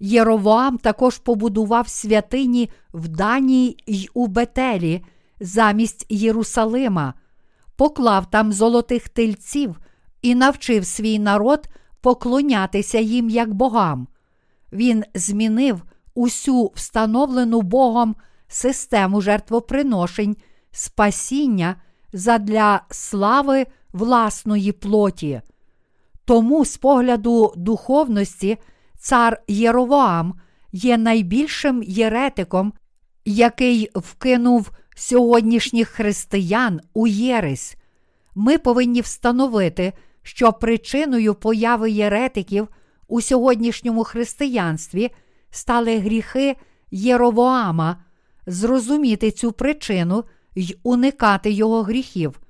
Єровоам 0.00 0.78
також 0.78 1.18
побудував 1.18 1.88
святині 1.88 2.70
в 2.92 3.08
Данії 3.08 3.76
й 3.86 4.10
у 4.14 4.26
Бетелі 4.26 5.04
замість 5.40 6.06
Єрусалима, 6.08 7.14
поклав 7.76 8.30
там 8.30 8.52
золотих 8.52 9.08
тельців 9.08 9.80
і 10.22 10.34
навчив 10.34 10.86
свій 10.86 11.18
народ 11.18 11.68
поклонятися 12.00 12.98
їм 12.98 13.30
як 13.30 13.54
богам. 13.54 14.08
Він 14.72 15.04
змінив 15.14 15.82
усю 16.14 16.72
встановлену 16.74 17.62
Богом 17.62 18.16
систему 18.48 19.20
жертвоприношень, 19.20 20.36
спасіння 20.72 21.76
задля 22.12 22.82
слави 22.90 23.66
власної 23.92 24.72
плоті. 24.72 25.40
Тому, 26.24 26.64
з 26.64 26.76
погляду 26.76 27.52
духовності, 27.56 28.58
цар 28.98 29.42
Єровоам 29.48 30.34
є 30.72 30.98
найбільшим 30.98 31.82
єретиком, 31.82 32.72
який 33.24 33.90
вкинув 33.94 34.70
сьогоднішніх 34.96 35.88
християн 35.88 36.80
у 36.94 37.06
Єресь. 37.06 37.76
Ми 38.34 38.58
повинні 38.58 39.00
встановити, 39.00 39.92
що 40.22 40.52
причиною 40.52 41.34
появи 41.34 41.90
єретиків 41.90 42.68
у 43.08 43.20
сьогоднішньому 43.20 44.04
християнстві 44.04 45.10
стали 45.50 45.98
гріхи 45.98 46.56
Єровоама, 46.90 48.04
зрозуміти 48.46 49.30
цю 49.30 49.52
причину 49.52 50.24
й 50.54 50.76
уникати 50.82 51.50
його 51.50 51.82
гріхів. 51.82 52.40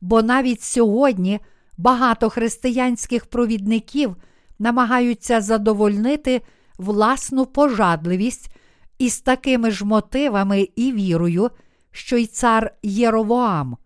Бо 0.00 0.22
навіть 0.22 0.62
сьогодні 0.62 1.40
багато 1.78 2.30
християнських 2.30 3.26
провідників 3.26 4.16
намагаються 4.58 5.40
задовольнити 5.40 6.42
власну 6.78 7.46
пожадливість 7.46 8.50
із 8.98 9.20
такими 9.20 9.70
ж 9.70 9.84
мотивами 9.84 10.68
і 10.76 10.92
вірою, 10.92 11.50
що 11.90 12.16
й 12.16 12.26
цар 12.26 12.74
Єровоам. 12.82 13.76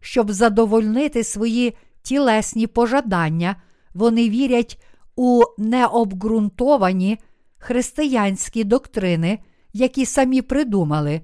Щоб 0.00 0.32
задовольнити 0.32 1.24
свої 1.24 1.76
тілесні 2.02 2.66
пожадання, 2.66 3.56
вони 3.94 4.28
вірять 4.28 4.82
у 5.16 5.42
необґрунтовані 5.58 7.18
християнські 7.58 8.64
доктрини, 8.64 9.38
які 9.72 10.06
самі 10.06 10.42
придумали, 10.42 11.20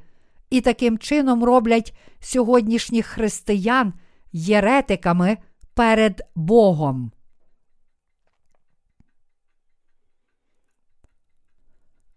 і 0.51 0.61
таким 0.61 0.99
чином 0.99 1.45
роблять 1.45 1.97
сьогоднішніх 2.21 3.07
християн 3.07 3.93
єретиками 4.33 5.39
перед 5.75 6.23
Богом. 6.35 7.13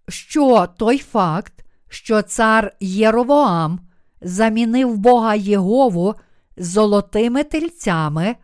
Що 0.07 0.67
той 0.77 0.97
факт, 0.97 1.65
що 1.89 2.21
цар 2.21 2.75
Єровоам 2.79 3.79
замінив 4.21 4.97
Бога 4.97 5.35
Єгову 5.35 6.15
золотими 6.57 7.43
тельцями, 7.43 8.35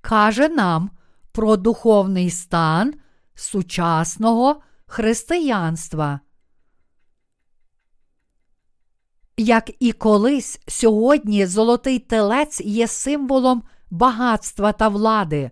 каже 0.00 0.48
нам 0.48 0.90
про 1.32 1.56
духовний 1.56 2.30
стан 2.30 2.94
сучасного 3.34 4.62
християнства. 4.86 6.20
Як 9.36 9.70
і 9.80 9.92
колись 9.92 10.60
сьогодні 10.68 11.46
золотий 11.46 11.98
телець 11.98 12.60
є 12.60 12.86
символом 12.86 13.62
багатства 13.90 14.72
та 14.72 14.88
влади, 14.88 15.50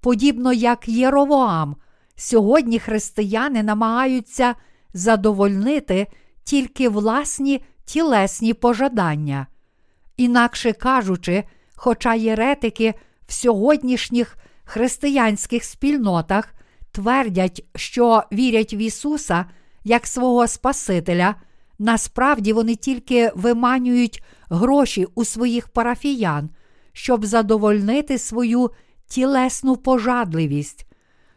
подібно 0.00 0.52
як 0.52 0.88
Єровоам, 0.88 1.76
сьогодні 2.16 2.78
християни 2.78 3.62
намагаються 3.62 4.54
задовольнити 4.94 6.06
тільки 6.44 6.88
власні 6.88 7.64
тілесні 7.84 8.54
пожадання. 8.54 9.46
Інакше 10.16 10.72
кажучи, 10.72 11.44
хоча 11.74 12.14
єретики 12.14 12.94
в 13.26 13.32
сьогоднішніх 13.32 14.36
християнських 14.64 15.64
спільнотах 15.64 16.54
твердять, 16.92 17.64
що 17.76 18.22
вірять 18.32 18.72
в 18.72 18.80
Ісуса 18.80 19.44
як 19.84 20.06
свого 20.06 20.46
Спасителя, 20.46 21.34
насправді 21.78 22.52
вони 22.52 22.76
тільки 22.76 23.32
виманюють 23.34 24.22
гроші 24.50 25.06
у 25.14 25.24
своїх 25.24 25.68
парафіян, 25.68 26.50
щоб 26.92 27.24
задовольнити 27.24 28.18
свою 28.18 28.70
тілесну 29.06 29.76
пожадливість. 29.76 30.86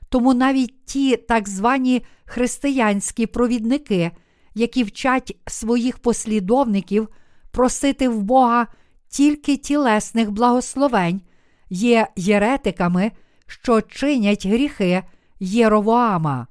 Тому 0.09 0.33
навіть 0.33 0.85
ті 0.85 1.17
так 1.17 1.49
звані 1.49 2.01
християнські 2.25 3.25
провідники, 3.25 4.11
які 4.55 4.83
вчать 4.83 5.37
своїх 5.47 5.97
послідовників 5.97 7.07
просити 7.51 8.09
в 8.09 8.21
Бога 8.21 8.67
тільки 9.09 9.57
тілесних 9.57 10.31
благословень, 10.31 11.21
є 11.69 12.07
єретиками, 12.15 13.11
що 13.47 13.81
чинять 13.81 14.45
гріхи 14.45 15.03
Єровоама. 15.39 16.47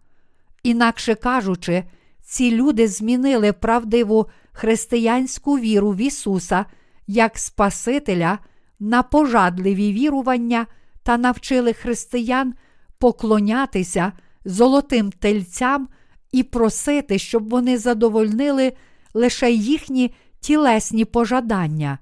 Інакше 0.63 1.15
кажучи, 1.15 1.85
ці 2.31 2.51
люди 2.51 2.89
змінили 2.89 3.53
правдиву 3.53 4.27
християнську 4.53 5.59
віру 5.59 5.91
в 5.91 5.97
Ісуса 5.97 6.65
як 7.07 7.39
Спасителя 7.39 8.39
на 8.81 9.03
пожадливі 9.03 9.93
вірування 9.93 10.67
та 11.03 11.17
навчили 11.17 11.73
християн 11.73 12.55
поклонятися 12.99 14.13
золотим 14.45 15.13
тельцям 15.13 15.89
і 16.33 16.43
просити, 16.43 17.19
щоб 17.19 17.49
вони 17.49 17.79
задовольнили 17.79 18.73
лише 19.15 19.51
їхні 19.51 20.15
тілесні 20.41 21.05
пожадання. 21.05 21.99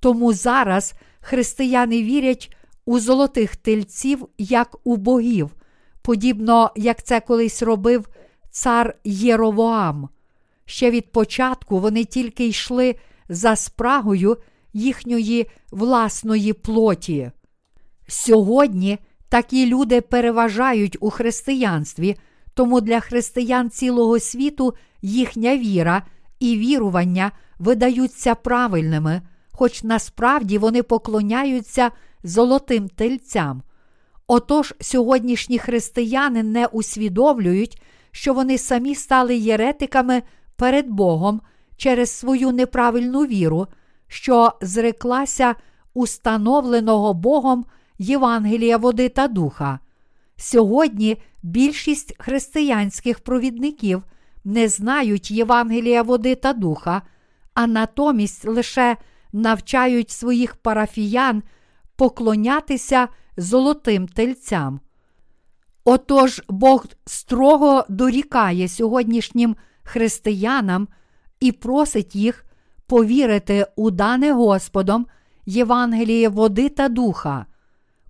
Тому 0.00 0.32
зараз 0.32 0.94
християни 1.20 2.02
вірять 2.02 2.56
у 2.84 2.98
золотих 2.98 3.56
тельців 3.56 4.26
як 4.38 4.76
у 4.84 4.96
богів, 4.96 5.50
подібно 6.02 6.70
як 6.76 7.02
це 7.02 7.20
колись 7.20 7.62
робив 7.62 8.08
цар 8.54 8.94
Єровоам. 9.04 10.08
Ще 10.64 10.90
від 10.90 11.12
початку 11.12 11.78
вони 11.78 12.04
тільки 12.04 12.46
йшли 12.46 12.94
за 13.28 13.56
спрагою 13.56 14.36
їхньої 14.72 15.46
власної 15.70 16.52
плоті. 16.52 17.30
Сьогодні 18.08 18.98
такі 19.28 19.66
люди 19.66 20.00
переважають 20.00 20.96
у 21.00 21.10
християнстві, 21.10 22.16
тому 22.54 22.80
для 22.80 23.00
християн 23.00 23.70
цілого 23.70 24.18
світу 24.20 24.74
їхня 25.02 25.56
віра 25.56 26.02
і 26.40 26.58
вірування 26.58 27.32
видаються 27.58 28.34
правильними, 28.34 29.22
хоч 29.52 29.82
насправді 29.82 30.58
вони 30.58 30.82
поклоняються 30.82 31.90
золотим 32.24 32.88
тельцям. 32.88 33.62
Отож, 34.26 34.74
сьогоднішні 34.80 35.58
християни 35.58 36.42
не 36.42 36.66
усвідомлюють, 36.66 37.82
що 38.14 38.34
вони 38.34 38.58
самі 38.58 38.94
стали 38.94 39.36
єретиками 39.36 40.22
перед 40.56 40.88
Богом 40.90 41.40
через 41.76 42.10
свою 42.10 42.52
неправильну 42.52 43.26
віру, 43.26 43.66
що 44.08 44.52
зреклася 44.60 45.54
установленого 45.94 47.14
Богом 47.14 47.64
Євангелія 47.98 48.76
води 48.76 49.08
та 49.08 49.28
духа. 49.28 49.78
Сьогодні 50.36 51.16
більшість 51.42 52.14
християнських 52.18 53.20
провідників 53.20 54.02
не 54.44 54.68
знають 54.68 55.30
Євангелія 55.30 56.02
води 56.02 56.34
та 56.34 56.52
духа, 56.52 57.02
а 57.54 57.66
натомість 57.66 58.44
лише 58.44 58.96
навчають 59.32 60.10
своїх 60.10 60.56
парафіян 60.56 61.42
поклонятися 61.96 63.08
золотим 63.36 64.08
тельцям. 64.08 64.80
Отож 65.84 66.42
Бог 66.48 66.86
строго 67.06 67.84
дорікає 67.88 68.68
сьогоднішнім 68.68 69.56
християнам 69.82 70.88
і 71.40 71.52
просить 71.52 72.16
їх 72.16 72.44
повірити 72.86 73.66
у 73.76 73.90
дане 73.90 74.32
Господом 74.32 75.06
Євангеліє 75.46 76.28
води 76.28 76.68
та 76.68 76.88
духа. 76.88 77.46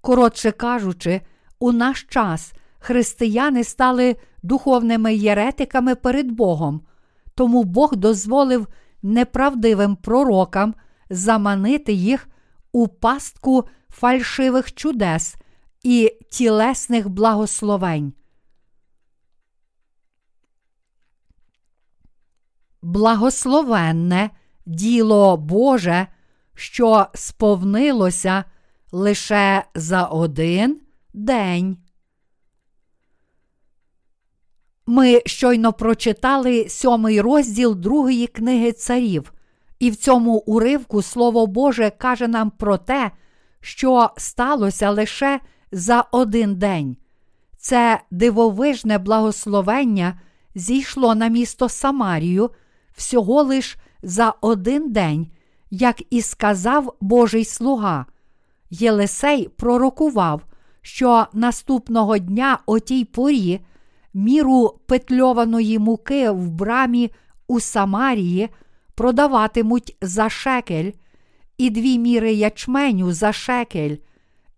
Коротше 0.00 0.52
кажучи, 0.52 1.20
у 1.58 1.72
наш 1.72 2.06
час 2.10 2.52
християни 2.78 3.64
стали 3.64 4.16
духовними 4.42 5.14
єретиками 5.14 5.94
перед 5.94 6.30
Богом, 6.30 6.80
тому 7.34 7.64
Бог 7.64 7.96
дозволив 7.96 8.66
неправдивим 9.02 9.96
пророкам 9.96 10.74
заманити 11.10 11.92
їх 11.92 12.28
у 12.72 12.88
пастку 12.88 13.64
фальшивих 13.88 14.74
чудес 14.74 15.37
і 15.85 16.18
тілесних 16.31 17.09
благословень. 17.09 18.12
Благословенне 22.83 24.31
діло 24.66 25.37
Боже, 25.37 26.07
що 26.55 27.07
сповнилося 27.14 28.44
лише 28.92 29.64
за 29.75 30.05
один 30.05 30.81
день. 31.14 31.77
Ми 34.87 35.23
щойно 35.27 35.73
прочитали 35.73 36.68
сьомий 36.68 37.20
розділ 37.20 37.75
другої 37.75 38.27
книги 38.27 38.73
царів, 38.73 39.33
і 39.79 39.90
в 39.90 39.97
цьому 39.97 40.33
уривку 40.37 41.03
Слово 41.03 41.47
Боже 41.47 41.90
каже 41.99 42.29
нам 42.29 42.51
про 42.51 42.79
те, 42.79 43.11
що 43.61 44.11
сталося 44.16 44.90
лише 44.90 45.40
за 45.74 46.04
один 46.12 46.54
день. 46.54 46.96
Це 47.58 48.00
дивовижне 48.10 48.98
благословення 48.98 50.20
зійшло 50.54 51.14
на 51.14 51.28
місто 51.28 51.68
Самарію 51.68 52.50
всього 52.96 53.42
лиш 53.42 53.76
за 54.02 54.34
один 54.40 54.92
день, 54.92 55.30
як 55.70 56.02
і 56.10 56.22
сказав 56.22 56.94
Божий 57.00 57.44
слуга. 57.44 58.06
Єлисей 58.70 59.48
пророкував, 59.48 60.42
що 60.82 61.26
наступного 61.32 62.18
дня 62.18 62.58
о 62.66 62.78
тій 62.78 63.04
порі 63.04 63.60
міру 64.14 64.78
петльованої 64.87 65.78
муки 65.78 66.30
в 66.30 66.50
брамі 66.50 67.10
у 67.46 67.60
Самарії 67.60 68.48
продаватимуть 68.94 69.96
за 70.00 70.28
шекель, 70.28 70.90
і 71.58 71.70
дві 71.70 71.98
міри 71.98 72.32
ячменю 72.32 73.12
за 73.12 73.32
шекель, 73.32 73.96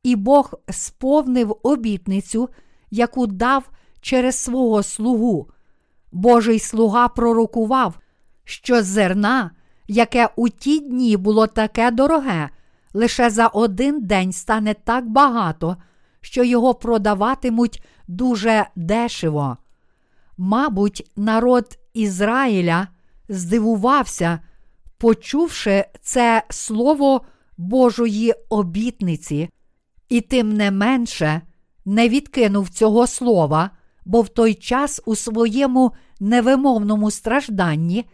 і 0.06 0.16
Бог 0.16 0.54
сповнив 0.70 1.56
обітницю, 1.62 2.48
яку 2.90 3.26
дав 3.26 3.70
через 4.00 4.36
свого 4.36 4.82
слугу. 4.82 5.50
Божий 6.12 6.58
слуга 6.58 7.08
пророкував, 7.08 7.98
що 8.44 8.82
зерна, 8.82 9.50
яке 9.88 10.28
у 10.36 10.48
ті 10.48 10.80
дні 10.80 11.16
було 11.16 11.46
таке 11.46 11.90
дороге, 11.90 12.48
лише 12.94 13.30
за 13.30 13.46
один 13.46 14.06
день 14.06 14.32
стане 14.32 14.74
так 14.74 15.08
багато, 15.08 15.76
що 16.20 16.44
його 16.44 16.74
продаватимуть 16.74 17.82
дуже 18.08 18.66
дешево. 18.76 19.56
Мабуть, 20.36 21.10
народ 21.16 21.78
Ізраїля 21.94 22.88
здивувався, 23.28 24.40
почувши 24.98 25.84
це 26.02 26.42
слово 26.50 27.20
Божої 27.56 28.34
обітниці, 28.48 29.50
і 30.08 30.20
тим 30.20 30.52
не 30.52 30.70
менше 30.70 31.40
не 31.84 32.08
відкинув 32.08 32.68
цього 32.68 33.06
слова, 33.06 33.70
бо 34.04 34.20
в 34.20 34.28
той 34.28 34.54
час 34.54 35.00
у 35.06 35.16
своєму 35.16 35.92
невимовному 36.20 37.10
стражданні 37.10 38.04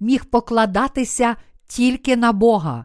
міг 0.00 0.24
покладатися 0.24 1.36
тільки 1.66 2.16
на 2.16 2.32
Бога. 2.32 2.84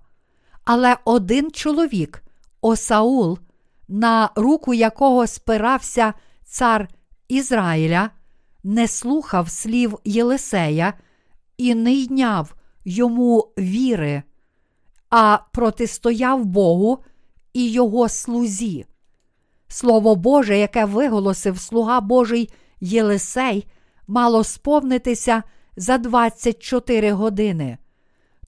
Але 0.65 0.97
один 1.05 1.51
чоловік, 1.51 2.23
Осаул, 2.61 3.39
на 3.87 4.29
руку 4.35 4.73
якого 4.73 5.27
спирався 5.27 6.13
цар 6.45 6.87
Ізраїля, 7.27 8.09
не 8.63 8.87
слухав 8.87 9.49
слів 9.49 9.99
Єлисея 10.05 10.93
і 11.57 11.75
не 11.75 11.93
йняв 11.93 12.55
йому 12.85 13.53
віри, 13.57 14.23
а 15.09 15.39
протистояв 15.51 16.45
Богу 16.45 17.03
і 17.55 17.71
його 17.71 18.09
слузі. 18.09 18.85
Слово 19.67 20.15
Боже, 20.15 20.57
яке 20.57 20.85
виголосив 20.85 21.59
слуга 21.59 22.01
Божий 22.01 22.49
Єлисей, 22.79 23.67
мало 24.07 24.43
сповнитися 24.43 25.43
за 25.77 25.97
24 25.97 27.11
години. 27.11 27.77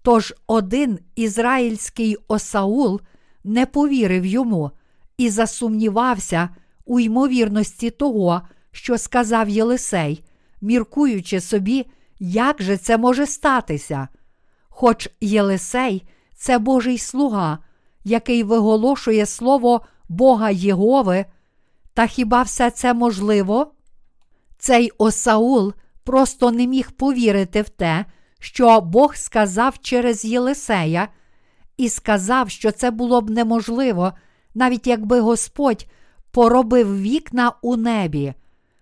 Тож 0.02 0.34
один 0.48 1.00
ізраїльський 1.16 2.18
Осаул 2.28 3.02
не 3.44 3.66
повірив 3.66 4.26
йому 4.26 4.72
і 5.18 5.30
засумнівався 5.30 6.50
у 6.86 7.00
ймовірності 7.00 7.90
того, 7.90 8.42
що 8.72 8.98
сказав 8.98 9.50
Єлисей, 9.50 10.24
міркуючи 10.62 11.42
собі, 11.42 11.86
як 12.20 12.62
же 12.62 12.78
це 12.78 12.98
може 12.98 13.26
статися. 13.26 14.08
Хоч 14.70 15.10
Єлисей 15.22 16.04
це 16.36 16.60
Божий 16.60 16.98
слуга, 16.98 17.60
який 18.08 18.44
виголошує 18.44 19.26
слово 19.26 19.82
Бога 20.10 20.50
Єгови, 20.50 21.26
та 21.94 22.08
хіба 22.08 22.42
все 22.42 22.72
це 22.72 22.94
можливо? 22.94 23.72
Цей 24.58 24.92
Осаул 24.98 25.74
просто 26.04 26.52
не 26.52 26.68
міг 26.68 26.92
повірити 26.92 27.62
в 27.62 27.70
те, 27.70 28.06
що 28.40 28.82
Бог 28.82 29.16
сказав 29.16 29.80
через 29.80 30.26
Єлисея, 30.26 31.08
і 31.78 31.90
сказав, 31.90 32.50
що 32.50 32.72
це 32.72 32.92
було 32.92 33.22
б 33.22 33.30
неможливо, 33.30 34.14
навіть 34.56 34.88
якби 34.88 35.20
Господь 35.20 35.88
поробив 36.32 37.02
вікна 37.02 37.52
у 37.62 37.76
небі, 37.76 38.34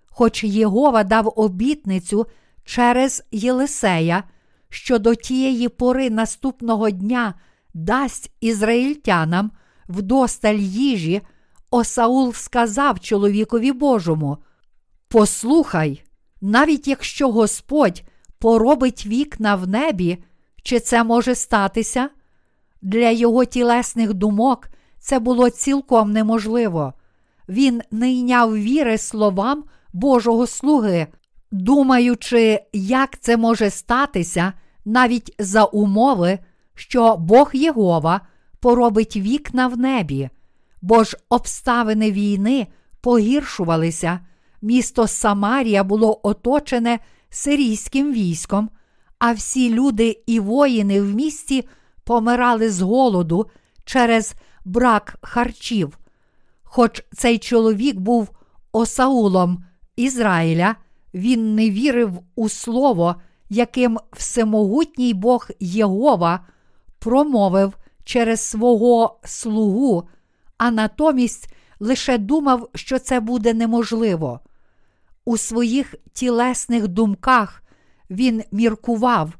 хоч 0.09 0.43
Єгова 0.43 1.03
дав 1.03 1.33
обітницю 1.35 2.25
через 2.63 3.23
Єлисея, 3.31 4.23
що 4.69 4.99
до 4.99 5.15
тієї 5.15 5.69
пори 5.69 6.09
наступного 6.09 6.89
дня 6.89 7.33
дасть 7.75 8.31
ізраїльтянам 8.41 9.51
вдосталь 9.89 10.55
їжі, 10.55 11.21
Осаул 11.71 12.33
сказав 12.33 12.99
чоловікові 12.99 13.71
Божому: 13.71 14.37
Послухай, 15.07 16.03
навіть 16.41 16.87
якщо 16.87 17.31
Господь 17.31 18.03
поробить 18.39 19.05
вікна 19.05 19.55
в 19.55 19.67
небі, 19.67 20.23
чи 20.63 20.79
це 20.79 21.03
може 21.03 21.35
статися? 21.35 22.09
Для 22.81 23.09
його 23.09 23.45
тілесних 23.45 24.13
думок 24.13 24.67
це 24.99 25.19
було 25.19 25.49
цілком 25.49 26.11
неможливо. 26.11 26.93
Він 27.49 27.81
не 27.91 28.13
йняв 28.13 28.57
віри 28.57 28.97
словам 28.97 29.63
Божого 29.93 30.47
слуги, 30.47 31.07
думаючи, 31.51 32.59
як 32.73 33.19
це 33.19 33.37
може 33.37 33.69
статися 33.69 34.53
навіть 34.85 35.35
за 35.39 35.63
умови, 35.63 36.39
що 36.75 37.17
Бог 37.17 37.51
Єгова 37.53 38.21
поробить 38.59 39.17
вікна 39.17 39.67
в 39.67 39.77
небі, 39.77 40.29
бо 40.81 41.03
ж 41.03 41.17
обставини 41.29 42.11
війни 42.11 42.67
погіршувалися, 43.01 44.19
місто 44.61 45.07
Самарія 45.07 45.83
було 45.83 46.19
оточене 46.23 46.99
сирійським 47.29 48.13
військом, 48.13 48.69
а 49.19 49.31
всі 49.31 49.73
люди 49.73 50.23
і 50.25 50.39
воїни 50.39 51.01
в 51.01 51.15
місті 51.15 51.67
помирали 52.03 52.69
з 52.69 52.81
голоду 52.81 53.49
через 53.85 54.35
брак 54.65 55.17
харчів. 55.21 55.97
Хоч 56.63 57.03
цей 57.13 57.37
чоловік 57.37 57.99
був 57.99 58.29
осаулом 58.71 59.63
Ізраїля, 59.95 60.75
він 61.13 61.55
не 61.55 61.69
вірив 61.69 62.19
у 62.35 62.49
слово, 62.49 63.15
яким 63.49 63.99
всемогутній 64.11 65.13
Бог 65.13 65.49
Єгова 65.59 66.45
промовив 67.05 67.77
через 68.03 68.41
свого 68.41 69.19
слугу, 69.23 70.07
а 70.57 70.71
натомість 70.71 71.53
лише 71.79 72.17
думав, 72.17 72.69
що 72.75 72.99
це 72.99 73.19
буде 73.19 73.53
неможливо. 73.53 74.39
У 75.25 75.37
своїх 75.37 75.95
тілесних 76.13 76.87
думках 76.87 77.63
він 78.09 78.43
міркував, 78.51 79.33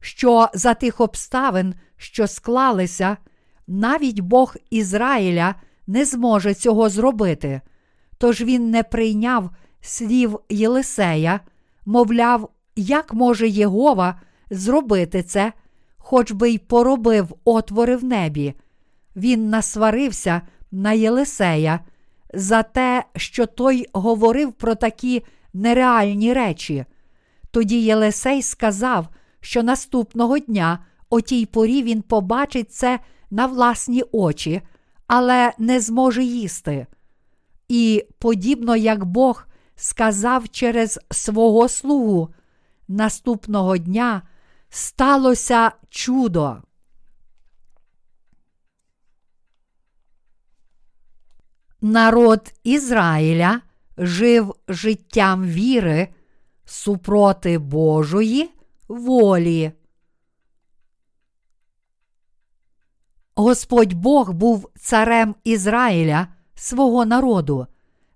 що 0.00 0.48
за 0.54 0.74
тих 0.74 1.00
обставин, 1.00 1.74
що 1.96 2.26
склалися, 2.26 3.16
навіть 3.66 4.20
Бог 4.20 4.56
Ізраїля 4.70 5.54
не 5.86 6.04
зможе 6.04 6.54
цього 6.54 6.88
зробити. 6.88 7.60
Тож 8.18 8.40
він 8.40 8.70
не 8.70 8.82
прийняв 8.82 9.50
слів 9.80 10.38
Єлисея, 10.48 11.40
мовляв, 11.86 12.50
як 12.76 13.14
може 13.14 13.48
Єгова 13.48 14.20
зробити 14.50 15.22
це, 15.22 15.52
хоч 16.10 16.32
би 16.32 16.50
й 16.50 16.58
поробив 16.58 17.34
отвори 17.44 17.96
в 17.96 18.04
небі. 18.04 18.54
Він 19.16 19.50
насварився 19.50 20.42
на 20.72 20.92
Єлисея 20.92 21.80
за 22.34 22.62
те, 22.62 23.04
що 23.16 23.46
той 23.46 23.86
говорив 23.92 24.52
про 24.52 24.74
такі 24.74 25.22
нереальні 25.52 26.32
речі. 26.32 26.84
Тоді 27.50 27.82
Єлисей 27.82 28.42
сказав, 28.42 29.08
що 29.40 29.62
наступного 29.62 30.38
дня 30.38 30.78
о 31.10 31.20
тій 31.20 31.46
порі 31.46 31.82
він 31.82 32.02
побачить 32.02 32.72
це 32.72 32.98
на 33.30 33.46
власні 33.46 34.02
очі, 34.12 34.62
але 35.06 35.52
не 35.58 35.80
зможе 35.80 36.24
їсти. 36.24 36.86
І, 37.68 38.04
подібно 38.18 38.76
як 38.76 39.04
Бог 39.04 39.46
сказав 39.76 40.48
через 40.48 41.00
свого 41.10 41.68
слугу, 41.68 42.28
наступного 42.88 43.76
дня 43.76 44.22
сталося 44.70 45.72
чудо. 45.88 46.62
Народ 51.80 52.52
Ізраїля 52.64 53.60
жив 53.98 54.54
життям 54.68 55.44
віри 55.44 56.08
супроти 56.64 57.58
Божої 57.58 58.50
волі. 58.88 59.72
Господь 63.34 63.92
Бог 63.92 64.32
був 64.32 64.70
царем 64.76 65.34
Ізраїля, 65.44 66.28
свого 66.54 67.04
народу. 67.06 67.66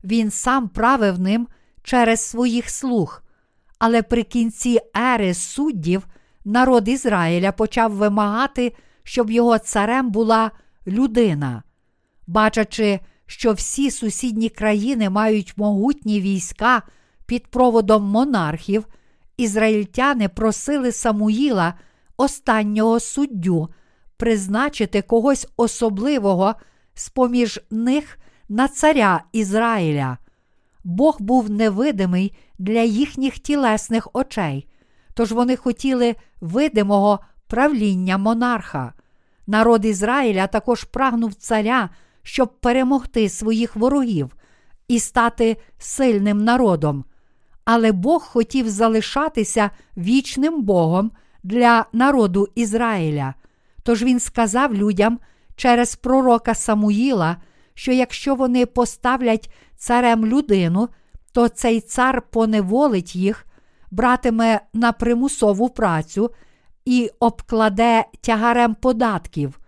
Він 0.05 0.31
сам 0.31 0.69
правив 0.69 1.21
ним 1.21 1.49
через 1.83 2.21
своїх 2.21 2.71
слуг. 2.71 3.23
Але 3.79 4.03
при 4.03 4.23
кінці 4.23 4.81
ери 4.97 5.35
суддів 5.35 6.07
народ 6.45 6.89
Ізраїля 6.89 7.53
почав 7.53 7.93
вимагати, 7.93 8.73
щоб 9.03 9.31
його 9.31 9.59
царем 9.59 10.11
була 10.11 10.51
людина. 10.87 11.63
Бачачи, 12.27 13.01
що 13.27 13.53
всі 13.53 13.91
сусідні 13.91 14.49
країни 14.49 15.11
мають 15.11 15.59
могутні 15.59 16.21
війська 16.21 16.83
під 17.27 17.47
проводом 17.47 18.05
монархів, 18.05 18.87
ізраїльтяни 19.37 20.29
просили 20.29 20.93
Самуїла, 20.93 21.75
останнього 22.17 23.01
суддю, 23.01 23.69
призначити 24.17 25.03
когось 25.03 25.49
особливого 25.57 26.55
з 26.95 27.09
поміж 27.09 27.61
них 27.71 28.19
на 28.49 28.69
царя 28.69 29.25
Ізраїля. 29.33 30.19
Бог 30.85 31.17
був 31.21 31.51
невидимий 31.51 32.37
для 32.59 32.83
їхніх 32.83 33.39
тілесних 33.39 34.09
очей, 34.13 34.69
тож 35.15 35.33
вони 35.33 35.57
хотіли 35.57 36.17
видимого 36.41 37.19
правління 37.47 38.19
монарха. 38.19 38.93
Народ 39.47 39.85
Ізраїля 39.85 40.47
також 40.47 40.85
прагнув 40.85 41.35
царя, 41.35 41.91
щоб 42.23 42.61
перемогти 42.61 43.29
своїх 43.29 43.77
ворогів 43.77 44.37
і 44.89 45.01
стати 45.01 45.57
сильним 45.79 46.45
народом. 46.45 47.05
Але 47.65 47.93
Бог 47.93 48.23
хотів 48.23 48.69
залишатися 48.69 49.71
вічним 49.97 50.63
Богом 50.63 51.11
для 51.43 51.87
народу 51.93 52.49
Ізраїля. 52.55 53.35
Тож 53.83 54.03
він 54.03 54.21
сказав 54.21 54.75
людям 54.75 55.19
через 55.57 55.97
пророка 55.97 56.55
Самуїла, 56.55 57.37
що 57.75 57.93
якщо 57.93 58.35
вони 58.35 58.67
поставлять 58.67 59.51
царем 59.77 60.27
людину, 60.27 60.89
то 61.33 61.49
цей 61.49 61.81
цар 61.81 62.23
поневолить 62.23 63.17
їх, 63.17 63.47
братиме 63.95 64.61
на 64.75 64.93
примусову 64.93 65.69
працю 65.69 66.31
і 66.85 67.11
обкладе 67.21 68.05
тягарем 68.21 68.75
податків. 68.75 69.61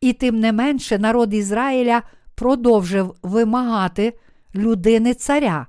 І 0.00 0.12
тим 0.12 0.40
не 0.40 0.52
менше 0.52 0.98
народ 0.98 1.34
Ізраїля 1.34 2.02
продовжив 2.34 3.14
вимагати 3.22 4.18
людини 4.54 5.14
царя. 5.14 5.66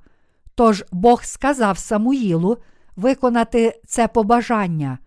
Тож 0.55 0.85
Бог 0.91 1.23
сказав 1.23 1.77
Самуїлу 1.77 2.57
виконати 2.95 3.81
це 3.88 4.07
побажання. 4.07 4.97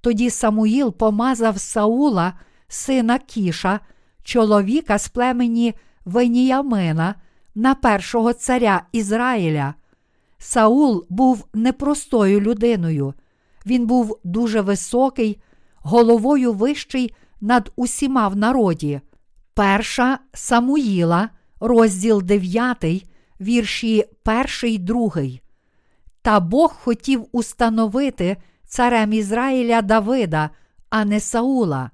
Тоді 0.00 0.30
Самуїл 0.30 0.96
помазав 0.96 1.60
Саула, 1.60 2.32
сина 2.68 3.18
Кіша, 3.18 3.80
чоловіка 4.22 4.98
з 4.98 5.08
племені 5.08 5.74
Веніямина, 6.04 7.14
на 7.54 7.74
першого 7.74 8.32
царя 8.32 8.82
Ізраїля. 8.92 9.74
Саул 10.38 11.06
був 11.08 11.46
непростою 11.54 12.40
людиною. 12.40 13.14
Він 13.66 13.86
був 13.86 14.18
дуже 14.24 14.60
високий, 14.60 15.40
головою 15.76 16.52
вищий 16.52 17.14
над 17.40 17.72
усіма 17.76 18.28
в 18.28 18.36
народі. 18.36 19.00
Перша 19.54 20.18
Самуїла, 20.32 21.28
розділ 21.60 22.22
9, 22.22 23.06
вірші 23.40 24.04
1, 24.62 24.84
2. 24.84 25.10
Та 26.22 26.40
Бог 26.40 26.76
хотів 26.84 27.26
установити 27.32 28.36
царем 28.66 29.12
Ізраїля 29.12 29.82
Давида, 29.82 30.50
а 30.90 31.04
не 31.04 31.20
Саула. 31.20 31.90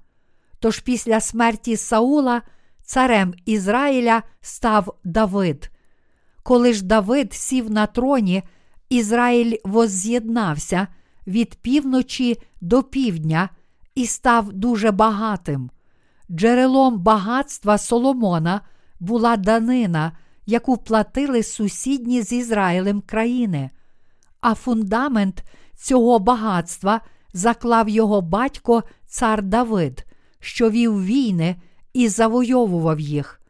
Тож 0.59 0.79
після 0.79 1.19
смерті 1.19 1.77
Саула 1.77 2.41
царем 2.83 3.33
Ізраїля 3.45 4.23
став 4.41 4.95
Давид. 5.03 5.72
Коли 6.43 6.73
ж 6.73 6.83
Давид 6.83 7.33
сів 7.33 7.71
на 7.71 7.85
троні, 7.85 8.43
Ізраїль 8.89 9.55
возз'єднався 9.63 10.87
від 11.27 11.55
півночі 11.55 12.37
до 12.61 12.83
півдня 12.83 13.49
і 13.95 14.05
став 14.05 14.53
дуже 14.53 14.91
багатим. 14.91 15.69
Джерелом 16.31 16.99
багатства 16.99 17.77
Соломона 17.77 18.61
була 18.99 19.37
данина, 19.37 20.11
яку 20.45 20.77
платили 20.77 21.43
сусідні 21.43 22.21
з 22.21 22.31
Ізраїлем 22.31 23.01
країни, 23.01 23.69
а 24.41 24.55
фундамент 24.55 25.43
цього 25.75 26.19
багатства 26.19 27.01
заклав 27.33 27.89
його 27.89 28.21
батько 28.21 28.83
цар 29.07 29.43
Давид, 29.43 30.05
що 30.39 30.69
вів 30.69 31.05
війни 31.05 31.55
і 31.93 32.07
завойовував 32.07 32.99
їх. 32.99 33.41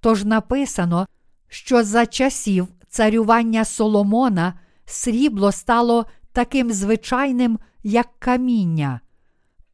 Тож 0.00 0.24
написано, 0.24 1.06
що 1.56 1.84
за 1.84 2.06
часів 2.06 2.68
царювання 2.88 3.64
Соломона 3.64 4.54
срібло 4.84 5.52
стало 5.52 6.06
таким 6.32 6.72
звичайним, 6.72 7.58
як 7.82 8.08
каміння. 8.18 9.00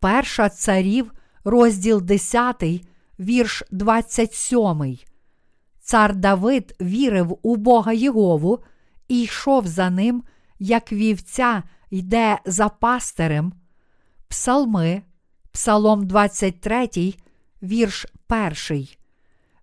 Перша 0.01 0.49
царів, 0.49 1.13
розділ 1.45 2.03
10, 2.03 2.65
вірш 3.21 3.63
27. 3.71 4.99
Цар 5.81 6.17
Давид 6.17 6.77
вірив 6.81 7.39
у 7.43 7.57
Бога 7.57 7.93
Єгову 7.93 8.59
і 9.09 9.23
йшов 9.23 9.67
за 9.67 9.91
ним, 9.91 10.23
як 10.59 10.93
вівця 10.93 11.63
йде 11.91 12.39
за 12.45 12.69
пастирем. 12.69 13.53
Псалми, 14.29 15.03
Псалом 15.53 16.07
23, 16.07 16.89
вірш 17.63 18.07
1. 18.71 18.87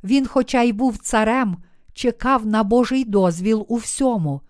Він, 0.04 0.28
хоча 0.28 0.62
й 0.62 0.74
був 0.74 0.98
царем, 0.98 1.58
чекав 2.00 2.46
на 2.46 2.64
Божий 2.64 3.06
дозвіл 3.06 3.66
у 3.68 3.76
всьому, 3.76 4.42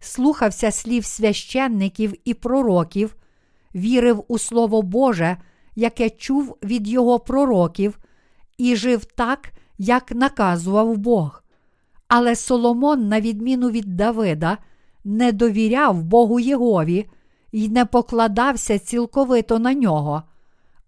слухався 0.00 0.70
слів 0.70 1.04
священників 1.04 2.14
і 2.24 2.34
пророків, 2.34 3.16
вірив 3.74 4.24
у 4.28 4.38
Слово 4.38 4.82
Боже, 4.82 5.36
яке 5.76 6.10
чув 6.10 6.56
від 6.62 6.88
його 6.88 7.18
пророків, 7.18 7.98
і 8.58 8.76
жив 8.76 9.04
так, 9.04 9.52
як 9.78 10.12
наказував 10.12 10.96
Бог. 10.96 11.42
Але 12.08 12.36
Соломон, 12.36 13.08
на 13.08 13.20
відміну 13.20 13.70
від 13.70 13.96
Давида, 13.96 14.58
не 15.04 15.32
довіряв 15.32 16.02
Богу 16.02 16.40
Єгові 16.40 17.06
і 17.52 17.68
не 17.68 17.84
покладався 17.84 18.78
цілковито 18.78 19.58
на 19.58 19.74
нього, 19.74 20.22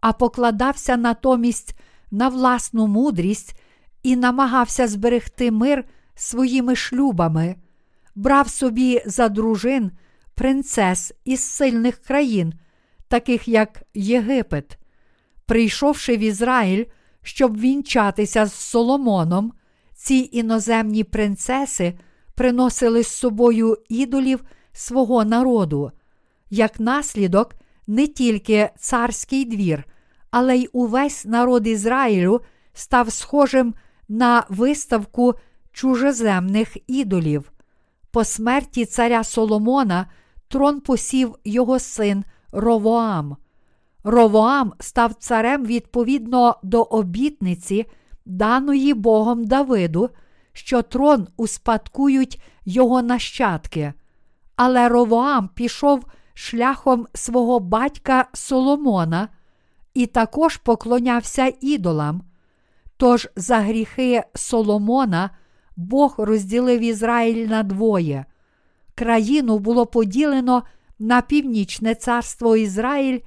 а 0.01 0.13
покладався 0.13 0.97
натомість 0.97 1.75
на 2.11 2.29
власну 2.29 2.87
мудрість 2.87 3.61
і 4.03 4.17
намагався 4.17 4.89
зберегти 4.89 5.51
мир 5.51 5.85
своїми 6.21 6.77
шлюбами, 6.77 7.57
брав 8.15 8.49
собі 8.49 9.03
за 9.07 9.29
дружин 9.29 9.91
принцес 10.35 11.13
із 11.25 11.41
сильних 11.41 11.99
країн, 11.99 12.55
таких 13.09 13.49
як 13.49 13.83
Єгипет. 13.95 14.79
Прийшовши 15.47 16.17
в 16.17 16.21
Ізраїль, 16.21 16.85
щоб 17.23 17.61
вінчатися 17.61 18.47
з 18.47 18.55
Соломоном, 18.55 19.53
ці 19.95 20.29
іноземні 20.33 21.05
принцеси 21.05 21.99
приносили 22.35 23.03
з 23.03 23.09
собою 23.09 23.79
ідолів 23.89 24.45
свого 24.73 25.25
народу. 25.25 25.93
Як 26.51 26.81
наслідок, 26.81 27.55
не 27.87 28.07
тільки 28.07 28.71
царський 28.79 29.45
двір, 29.45 29.85
але 30.31 30.57
й 30.57 30.71
увесь 30.73 31.25
народ 31.25 31.67
Ізраїлю 31.67 32.41
став 32.73 33.13
схожим 33.13 33.75
на 34.09 34.45
виставку 34.49 35.35
чужеземних 35.73 36.77
ідолів. 36.87 37.53
По 38.11 38.25
смерті 38.25 38.85
царя 38.85 39.25
Соломона 39.25 40.07
трон 40.49 40.81
посів 40.81 41.35
його 41.45 41.79
син 41.79 42.25
Ровоам. 42.53 43.37
Ровоам 44.05 44.73
став 44.81 45.15
царем 45.15 45.67
відповідно 45.67 46.57
до 46.63 46.83
обітниці, 46.83 47.87
даної 48.27 48.95
Богом 48.95 49.45
Давиду, 49.45 50.11
що 50.53 50.83
трон 50.83 51.29
успадкують 51.37 52.43
його 52.65 53.03
нащадки. 53.03 53.93
Але 54.57 54.89
Ровоам 54.89 55.49
пішов 55.49 56.05
шляхом 56.35 57.07
свого 57.15 57.61
батька 57.61 58.29
Соломона 58.33 59.29
і 59.95 60.07
також 60.07 60.57
поклонявся 60.57 61.53
ідолам. 61.61 62.23
Тож 62.97 63.29
за 63.37 63.57
гріхи 63.57 64.23
Соломона 64.35 65.31
Бог 65.77 66.15
розділив 66.19 66.81
Ізраїль 66.81 67.47
на 67.47 67.63
двоє. 67.63 68.25
Країну 68.95 69.59
було 69.59 69.87
поділено 69.87 70.63
на 70.99 71.21
північне 71.21 71.95
царство 71.95 72.57
Ізраїль 72.57 73.21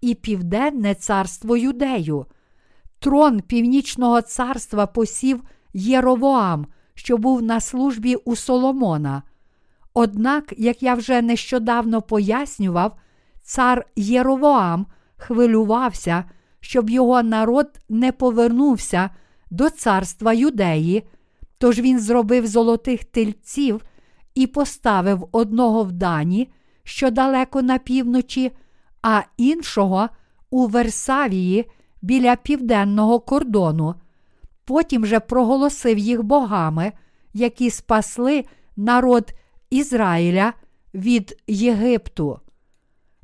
і 0.00 0.14
Південне 0.14 0.94
царство 0.94 1.56
Юдею. 1.56 2.26
Трон 2.98 3.40
Північного 3.40 4.22
царства 4.22 4.86
посів 4.86 5.42
Єровоам, 5.72 6.66
що 6.94 7.16
був 7.16 7.42
на 7.42 7.60
службі 7.60 8.14
у 8.14 8.36
Соломона. 8.36 9.22
Однак, 9.94 10.54
як 10.56 10.82
я 10.82 10.94
вже 10.94 11.22
нещодавно 11.22 12.02
пояснював, 12.02 12.96
цар 13.42 13.86
Єровоам 13.96 14.86
хвилювався, 15.16 16.24
щоб 16.60 16.90
його 16.90 17.22
народ 17.22 17.68
не 17.88 18.12
повернувся 18.12 19.10
до 19.50 19.70
царства 19.70 20.32
юдеї, 20.32 21.08
тож 21.60 21.78
він 21.78 22.00
зробив 22.00 22.46
золотих 22.46 23.04
тельців 23.04 23.84
і 24.34 24.46
поставив 24.46 25.28
одного 25.32 25.84
в 25.84 25.92
Дані, 25.92 26.48
що 26.84 27.10
далеко 27.10 27.62
на 27.62 27.78
півночі, 27.78 28.52
а 29.02 29.22
іншого 29.36 30.08
у 30.50 30.66
Версавії 30.66 31.70
біля 32.02 32.36
південного 32.36 33.20
кордону. 33.20 33.94
Потім 34.64 35.06
же 35.06 35.20
проголосив 35.20 35.98
їх 35.98 36.22
богами, 36.22 36.92
які 37.34 37.70
спасли 37.70 38.44
народ 38.76 39.32
Ізраїля 39.70 40.52
від 40.94 41.42
Єгипту. 41.46 42.40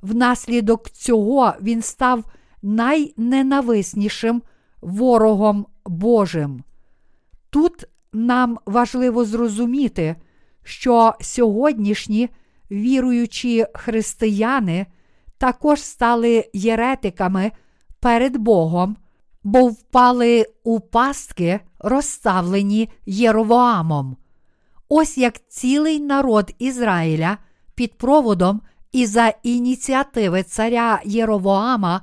Внаслідок 0.02 0.90
цього 0.90 1.52
він 1.62 1.82
став 1.82 2.24
найненависнішим 2.62 4.42
ворогом 4.80 5.66
Божим. 5.86 6.64
Тут 7.50 7.86
нам 8.16 8.58
важливо 8.66 9.24
зрозуміти, 9.24 10.16
що 10.64 11.14
сьогоднішні 11.20 12.28
віруючі 12.70 13.66
християни 13.74 14.86
також 15.38 15.82
стали 15.82 16.50
єретиками 16.52 17.52
перед 18.00 18.36
Богом, 18.36 18.96
бо 19.44 19.66
впали 19.66 20.46
у 20.64 20.80
пастки, 20.80 21.60
розставлені 21.78 22.88
Єровоамом. 23.06 24.16
Ось 24.88 25.18
як 25.18 25.48
цілий 25.48 26.00
народ 26.00 26.54
Ізраїля 26.58 27.38
під 27.74 27.98
проводом 27.98 28.60
і 28.92 29.06
за 29.06 29.32
ініціативи 29.42 30.42
царя 30.42 31.00
Єровоама 31.04 32.00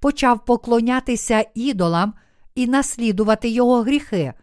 почав 0.00 0.44
поклонятися 0.44 1.44
ідолам 1.54 2.14
і 2.54 2.66
наслідувати 2.66 3.48
його 3.48 3.82
гріхи. 3.82 4.34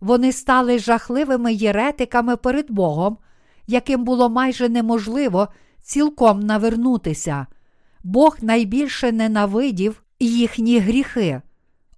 Вони 0.00 0.32
стали 0.32 0.78
жахливими 0.78 1.54
єретиками 1.54 2.36
перед 2.36 2.70
Богом, 2.70 3.18
яким 3.66 4.04
було 4.04 4.28
майже 4.28 4.68
неможливо 4.68 5.48
цілком 5.82 6.40
навернутися. 6.40 7.46
Бог 8.04 8.36
найбільше 8.40 9.12
ненавидів 9.12 10.02
їхні 10.20 10.78
гріхи. 10.78 11.42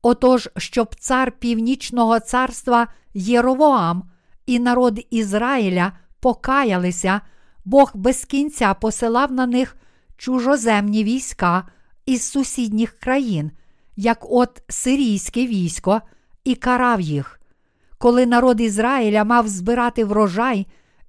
Отож, 0.02 0.48
щоб 0.56 0.94
цар 0.94 1.32
Північного 1.32 2.20
царства 2.20 2.86
Єровоам 3.14 4.10
і 4.46 4.58
народ 4.58 5.00
Ізраїля 5.10 5.92
покаялися, 6.20 7.20
Бог 7.64 7.90
без 7.94 8.24
кінця 8.24 8.74
посилав 8.74 9.32
на 9.32 9.46
них 9.46 9.76
чужоземні 10.16 11.04
війська 11.04 11.68
із 12.06 12.22
сусідніх 12.22 12.98
країн, 12.98 13.50
як 13.96 14.18
от 14.30 14.62
сирійське 14.68 15.46
військо, 15.46 16.00
і 16.44 16.54
карав 16.54 17.00
їх. 17.00 17.41
Коли 18.02 18.26
народ 18.26 18.60
Ізраїля 18.60 19.24
мав 19.24 19.48
збирати 19.48 20.04
врожай, 20.04 20.66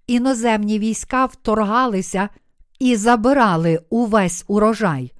іноземні 0.07 0.79
війська 0.79 1.25
вторгалися 1.25 2.29
і 2.79 2.95
забирали 2.95 3.79
увесь 3.89 4.45
урожай. 4.47 5.11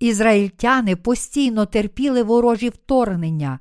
Ізраїльтяни 0.00 0.96
постійно 0.96 1.66
терпіли 1.66 2.22
ворожі 2.22 2.68
вторгнення, 2.68 3.58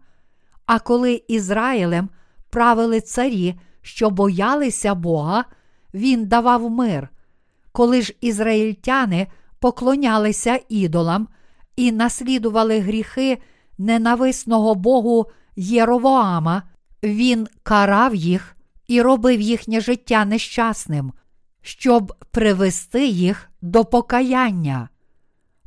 а 0.65 0.79
коли 0.79 1.23
Ізраїлем 1.27 2.09
правили 2.49 3.01
царі, 3.01 3.55
що 3.81 4.09
боялися 4.09 4.95
Бога, 4.95 5.45
він 5.93 6.25
давав 6.25 6.69
мир. 6.69 7.09
Коли 7.71 8.01
ж 8.01 8.13
ізраїльтяни 8.21 9.27
поклонялися 9.59 10.59
ідолам 10.69 11.27
і 11.75 11.91
наслідували 11.91 12.79
гріхи 12.79 13.37
ненависного 13.77 14.75
Богу 14.75 15.25
Єровоама, 15.55 16.63
він 17.03 17.47
карав 17.63 18.15
їх 18.15 18.55
і 18.87 19.01
робив 19.01 19.41
їхнє 19.41 19.81
життя 19.81 20.25
нещасним, 20.25 21.13
щоб 21.61 22.13
привести 22.31 23.07
їх 23.07 23.49
до 23.61 23.85
покаяння. 23.85 24.89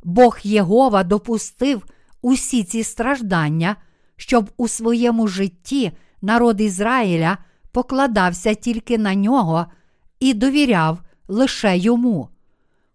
Бог 0.03 0.39
Єгова 0.43 1.03
допустив 1.03 1.85
усі 2.21 2.63
ці 2.63 2.83
страждання, 2.83 3.75
щоб 4.15 4.51
у 4.57 4.67
своєму 4.67 5.27
житті 5.27 5.91
народ 6.21 6.61
Ізраїля 6.61 7.37
покладався 7.71 8.53
тільки 8.53 8.97
на 8.97 9.15
нього 9.15 9.65
і 10.19 10.33
довіряв 10.33 10.99
лише 11.27 11.77
йому. 11.77 12.29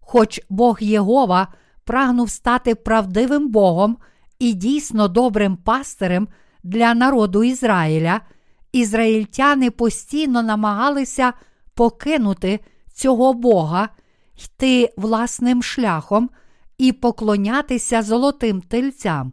Хоч 0.01 0.41
Бог 0.49 0.79
Єгова 0.81 1.49
прагнув 1.85 2.31
стати 2.31 2.75
правдивим 2.75 3.49
Богом 3.49 3.97
і 4.39 4.53
дійсно 4.53 5.09
добрим 5.09 5.57
пастирем 5.57 6.29
для 6.69 6.95
народу 6.95 7.45
Ізраїля, 7.45 8.21
ізраїльтяни 8.73 9.71
постійно 9.71 10.43
намагалися 10.43 11.33
покинути 11.75 12.61
цього 12.93 13.35
Бога, 13.35 13.89
йти 14.45 14.93
власним 14.97 15.63
шляхом 15.63 16.31
і 16.79 16.93
поклонятися 16.93 18.03
золотим 18.03 18.61
тельцям. 18.61 19.33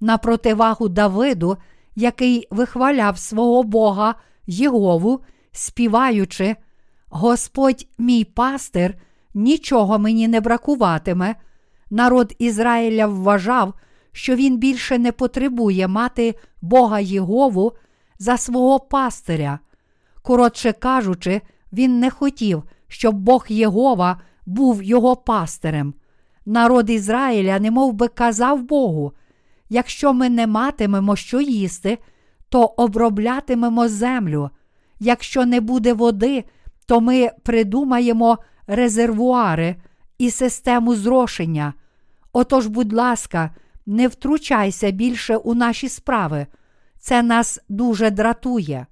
На 0.00 0.18
противагу 0.18 0.88
Давиду, 0.88 1.56
який 1.96 2.46
вихваляв 2.50 3.18
свого 3.18 3.62
Бога 3.62 4.14
Єгову, 4.46 5.20
співаючи, 5.52 6.56
Господь 7.08 7.86
мій 7.98 8.24
пастир, 8.24 8.94
нічого 9.34 9.98
мені 9.98 10.28
не 10.28 10.40
бракуватиме. 10.40 11.34
Народ 11.90 12.34
Ізраїля 12.38 13.06
вважав, 13.06 13.74
що 14.12 14.34
він 14.34 14.58
більше 14.58 14.98
не 14.98 15.12
потребує 15.12 15.88
мати 15.88 16.34
Бога 16.62 17.00
Єгову 17.00 17.72
за 18.18 18.36
свого 18.36 18.80
пастиря. 18.80 19.58
Коротше 20.22 20.72
кажучи, 20.72 21.40
він 21.72 22.00
не 22.00 22.10
хотів, 22.10 22.62
щоб 22.88 23.14
Бог 23.14 23.46
Єгова 23.48 24.20
був 24.46 24.82
його 24.82 25.16
пастирем. 25.16 25.94
Народ 26.46 26.90
Ізраїля 26.90 27.58
немов 27.58 27.92
би 27.92 28.08
казав 28.08 28.62
Богу: 28.62 29.12
якщо 29.68 30.12
ми 30.12 30.30
не 30.30 30.46
матимемо 30.46 31.16
що 31.16 31.40
їсти, 31.40 31.98
то 32.48 32.64
оброблятимемо 32.64 33.88
землю. 33.88 34.50
Якщо 35.00 35.46
не 35.46 35.60
буде 35.60 35.92
води, 35.92 36.44
то 36.86 37.00
ми 37.00 37.30
придумаємо 37.42 38.38
резервуари 38.66 39.76
і 40.18 40.30
систему 40.30 40.94
зрошення. 40.94 41.74
Отож, 42.32 42.66
будь 42.66 42.92
ласка, 42.92 43.50
не 43.86 44.08
втручайся 44.08 44.90
більше 44.90 45.36
у 45.36 45.54
наші 45.54 45.88
справи. 45.88 46.46
Це 46.98 47.22
нас 47.22 47.60
дуже 47.68 48.10
дратує. 48.10 48.86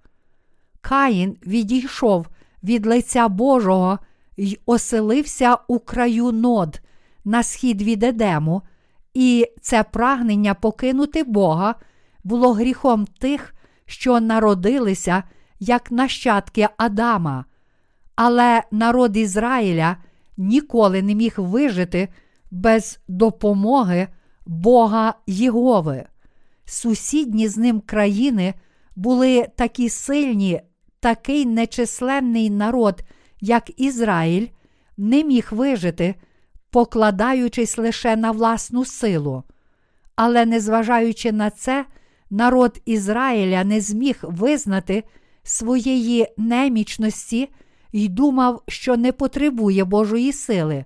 Каїн 0.81 1.37
відійшов 1.47 2.27
від 2.63 2.87
лиця 2.87 3.29
Божого 3.29 3.99
й 4.37 4.59
оселився 4.67 5.59
у 5.69 5.79
краю 5.79 6.33
нод 6.33 6.81
на 7.25 7.43
схід 7.43 7.83
від 7.83 8.03
Едему, 8.03 8.63
і 9.15 9.47
це 9.61 9.83
прагнення 9.83 10.55
покинути 10.55 11.23
Бога 11.23 11.75
було 12.25 12.53
гріхом 12.53 13.07
тих, 13.07 13.55
що 13.87 14.21
народилися 14.21 15.23
як 15.61 15.91
нащадки 15.91 16.69
Адама. 16.77 17.45
Але 18.17 18.63
народ 18.71 19.17
Ізраїля 19.17 19.97
ніколи 20.37 21.03
не 21.03 21.15
міг 21.15 21.35
вижити 21.37 22.09
без 22.51 23.01
допомоги 23.09 24.09
Бога 24.49 25.15
Єгови. 25.27 26.05
Сусідні 26.65 27.49
з 27.49 27.57
ним 27.57 27.81
країни 27.81 28.55
були 28.97 29.47
такі 29.57 29.89
сильні, 29.89 30.61
такий 31.01 31.47
нечисленний 31.47 32.51
народ, 32.51 33.03
як 33.41 33.81
Ізраїль, 33.81 34.47
не 34.97 35.25
міг 35.25 35.49
вижити, 35.51 36.15
покладаючись 36.71 37.79
лише 37.79 38.17
на 38.17 38.31
власну 38.31 38.85
силу. 38.85 39.43
Але, 40.17 40.47
незважаючи 40.47 41.33
на 41.33 41.51
це, 41.51 41.87
народ 42.31 42.83
Ізраїля 42.85 43.65
не 43.65 43.81
зміг 43.81 44.19
визнати 44.23 45.05
своєї 45.43 46.27
немічності 46.37 47.49
і 47.93 48.09
думав, 48.09 48.63
що 48.69 48.97
не 48.97 49.13
потребує 49.13 49.85
Божої 49.85 50.33
сили. 50.33 50.85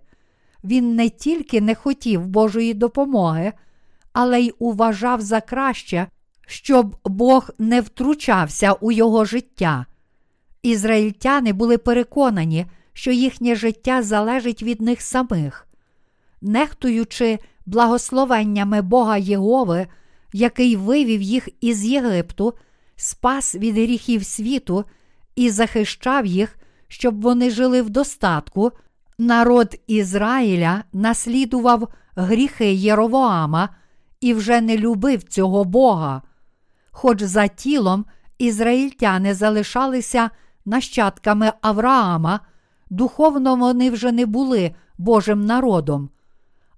Він 0.64 0.94
не 0.94 1.08
тільки 1.08 1.60
не 1.60 1.74
хотів 1.74 2.26
Божої 2.26 2.74
допомоги, 2.74 3.52
але 4.12 4.40
й 4.40 4.54
уважав 4.58 5.20
за 5.20 5.40
краще, 5.40 6.06
щоб 6.46 6.96
Бог 7.04 7.50
не 7.58 7.80
втручався 7.80 8.72
у 8.72 8.92
його 8.92 9.24
життя. 9.24 9.86
Ізраїльтяни 10.62 11.52
були 11.52 11.78
переконані, 11.78 12.66
що 12.92 13.10
їхнє 13.10 13.56
життя 13.56 14.02
залежить 14.02 14.62
від 14.62 14.80
них 14.80 15.02
самих. 15.02 15.66
Нехтуючи 16.42 17.38
благословеннями 17.66 18.82
Бога 18.82 19.16
Єгови, 19.16 19.86
який 20.32 20.76
вивів 20.76 21.22
їх 21.22 21.48
із 21.60 21.84
Єгипту, 21.84 22.54
спас 22.96 23.54
від 23.54 23.74
гріхів 23.74 24.24
світу 24.24 24.84
і 25.36 25.50
захищав 25.50 26.26
їх, 26.26 26.56
щоб 26.88 27.20
вони 27.20 27.50
жили 27.50 27.82
в 27.82 27.90
достатку, 27.90 28.72
народ 29.26 29.74
Ізраїля 29.86 30.84
наслідував 30.92 31.88
гріхи 32.16 32.72
Єровоама 32.72 33.68
і 34.20 34.34
вже 34.34 34.60
не 34.60 34.78
любив 34.78 35.22
цього 35.22 35.64
Бога. 35.64 36.22
Хоч 36.90 37.22
за 37.22 37.46
тілом 37.46 38.04
ізраїльтяни 38.38 39.34
залишалися 39.34 40.30
нащадками 40.64 41.52
Авраама, 41.60 42.40
духовно 42.90 43.56
вони 43.56 43.90
вже 43.90 44.12
не 44.12 44.26
були 44.26 44.74
Божим 44.98 45.46
народом. 45.46 46.10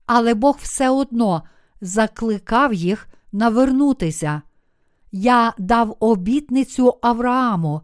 Але 0.07 0.34
Бог 0.34 0.59
все 0.62 0.90
одно 0.90 1.42
закликав 1.80 2.74
їх 2.74 3.09
навернутися. 3.32 4.42
Я 5.12 5.53
дав 5.59 5.97
обітницю 6.01 6.95
Аврааму, 7.03 7.80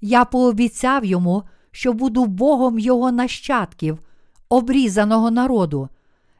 я 0.00 0.24
пообіцяв 0.24 1.04
йому, 1.04 1.42
що 1.70 1.92
буду 1.92 2.24
Богом 2.24 2.78
його 2.78 3.12
нащадків, 3.12 3.98
обрізаного 4.48 5.30
народу. 5.30 5.88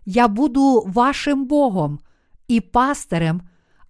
Я 0.06 0.28
буду 0.28 0.84
вашим 0.86 1.44
Богом 1.44 1.98
і 2.48 2.60
пастирем, 2.60 3.40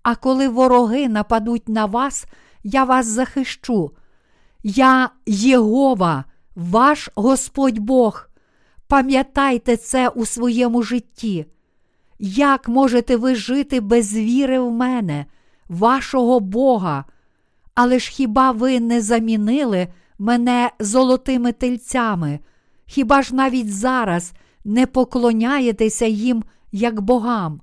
а 0.02 0.14
коли 0.14 0.48
вороги 0.48 1.08
нападуть 1.08 1.68
на 1.68 1.86
вас, 1.86 2.26
я 2.64 2.84
вас 2.84 3.06
захищу. 3.06 3.90
Я 4.62 5.10
Єгова, 5.26 6.24
ваш 6.56 7.10
Господь 7.14 7.78
Бог. 7.78 8.28
Пам'ятайте 8.88 9.76
це 9.76 10.08
у 10.08 10.26
своєму 10.26 10.82
житті. 10.82 11.46
Як 12.18 12.68
можете 12.68 13.16
ви 13.16 13.34
жити 13.34 13.80
без 13.80 14.14
віри 14.14 14.60
в 14.60 14.72
мене, 14.72 15.26
вашого 15.68 16.40
Бога? 16.40 17.04
Але 17.74 17.98
ж 17.98 18.10
хіба 18.10 18.50
ви 18.50 18.80
не 18.80 19.00
замінили 19.00 19.88
мене 20.18 20.70
золотими 20.80 21.52
тельцями? 21.52 22.40
Хіба 22.86 23.22
ж 23.22 23.34
навіть 23.34 23.74
зараз 23.74 24.32
не 24.64 24.86
поклоняєтеся 24.86 26.06
їм 26.06 26.44
як 26.72 27.00
богам? 27.00 27.60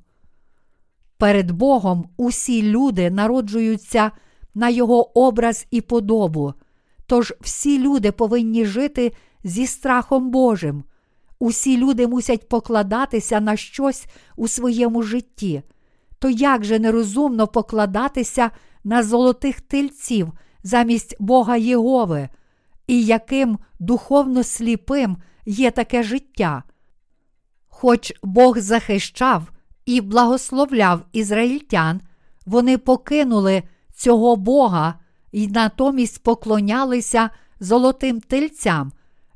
Перед 1.18 1.52
Богом 1.52 2.10
усі 2.18 2.64
люди 2.64 3.12
народжуються 3.12 4.12
на 4.56 4.70
Його 4.70 5.20
образ 5.20 5.68
і 5.72 5.82
подобу. 5.82 6.54
Тож 7.06 7.34
всі 7.42 7.80
люди 7.80 8.12
повинні 8.12 8.66
жити 8.66 9.12
зі 9.44 9.68
страхом 9.68 10.32
Божим. 10.32 10.84
Усі 11.40 11.78
люди 11.78 12.08
мусять 12.08 12.50
покладатися 12.50 13.40
на 13.40 13.56
щось 13.56 14.06
у 14.36 14.48
своєму 14.48 15.02
житті. 15.04 15.64
То 16.20 16.30
як 16.30 16.64
же 16.64 16.80
нерозумно 16.80 17.48
покладатися 17.48 18.52
на 18.84 19.04
золотих 19.04 19.62
тельців 19.62 20.32
замість 20.64 21.16
Бога 21.20 21.58
Єгови, 21.58 22.30
і 22.88 23.06
яким 23.06 23.60
духовно 23.80 24.44
сліпим 24.44 25.18
є 25.46 25.72
таке 25.72 26.04
життя? 26.04 26.64
Хоч 27.68 28.14
Бог 28.24 28.60
захищав 28.60 29.52
і 29.86 30.02
благословляв 30.02 31.02
ізраїльтян, 31.14 32.02
вони 32.46 32.78
покинули 32.78 33.64
цього 33.96 34.36
Бога 34.36 35.00
і 35.32 35.48
натомість 35.48 36.24
поклонялися 36.24 37.30
золотим 37.60 38.22
тельцям, 38.22 38.92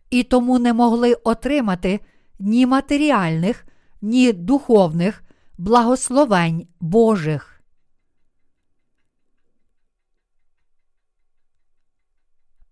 і 0.09 0.23
тому 0.23 0.59
не 0.59 0.73
могли 0.73 1.13
отримати 1.13 1.99
ні 2.39 2.65
матеріальних, 2.65 3.65
ні 4.01 4.33
духовних 4.33 5.23
благословень 5.57 6.67
Божих. 6.79 7.48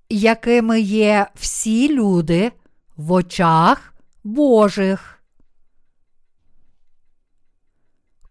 Якими 0.10 0.82
є 0.82 1.28
всі 1.36 1.93
люди 1.93 2.51
в 2.97 3.12
очах 3.12 3.93
Божих. 4.24 5.24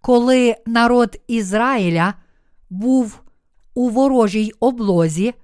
Коли 0.01 0.57
народ 0.67 1.21
Ізраїля 1.29 2.15
був 2.71 3.21
у 3.75 3.89
ворожій 3.89 4.53
облозі, 4.61 5.35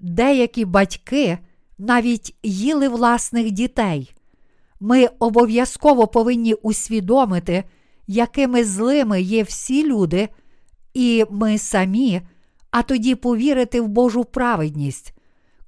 деякі 0.00 0.64
батьки 0.64 1.38
навіть 1.78 2.36
їли 2.42 2.88
власних 2.88 3.50
дітей. 3.50 4.14
Ми 4.80 5.06
обов'язково 5.06 6.06
повинні 6.06 6.54
усвідомити, 6.54 7.64
якими 8.06 8.64
злими 8.64 9.22
є 9.22 9.42
всі 9.42 9.86
люди, 9.86 10.28
і 10.94 11.24
ми 11.30 11.58
самі, 11.58 12.20
а 12.70 12.82
тоді 12.82 13.14
повірити 13.14 13.80
в 13.80 13.88
Божу 13.88 14.24
праведність. 14.24 15.14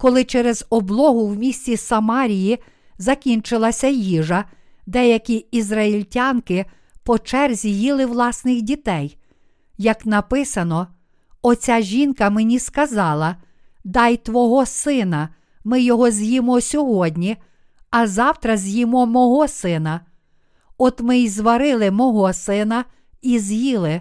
Коли 0.05 0.25
через 0.25 0.67
облогу 0.71 1.27
в 1.27 1.37
місті 1.37 1.77
Самарії 1.77 2.59
закінчилася 2.99 3.87
їжа, 3.87 4.45
деякі 4.87 5.47
ізраїльтянки 5.51 6.65
по 7.03 7.19
черзі 7.19 7.71
їли 7.71 8.07
власних 8.07 8.63
дітей. 8.63 9.19
Як 9.79 10.07
написано, 10.07 10.87
оця 11.43 11.81
жінка 11.81 12.31
мені 12.31 12.59
сказала: 12.59 13.37
Дай 13.85 14.17
твого 14.17 14.67
сина, 14.67 15.29
ми 15.65 15.83
його 15.83 16.11
з'їмо 16.11 16.61
сьогодні, 16.61 17.37
а 17.91 18.07
завтра 18.07 18.57
з'їмо 18.57 19.07
мого 19.07 19.49
сина. 19.49 20.01
От 20.79 21.01
ми 21.01 21.19
й 21.19 21.29
зварили 21.29 21.91
мого 21.91 22.33
сина 22.33 22.85
і 23.23 23.39
з'їли. 23.39 24.01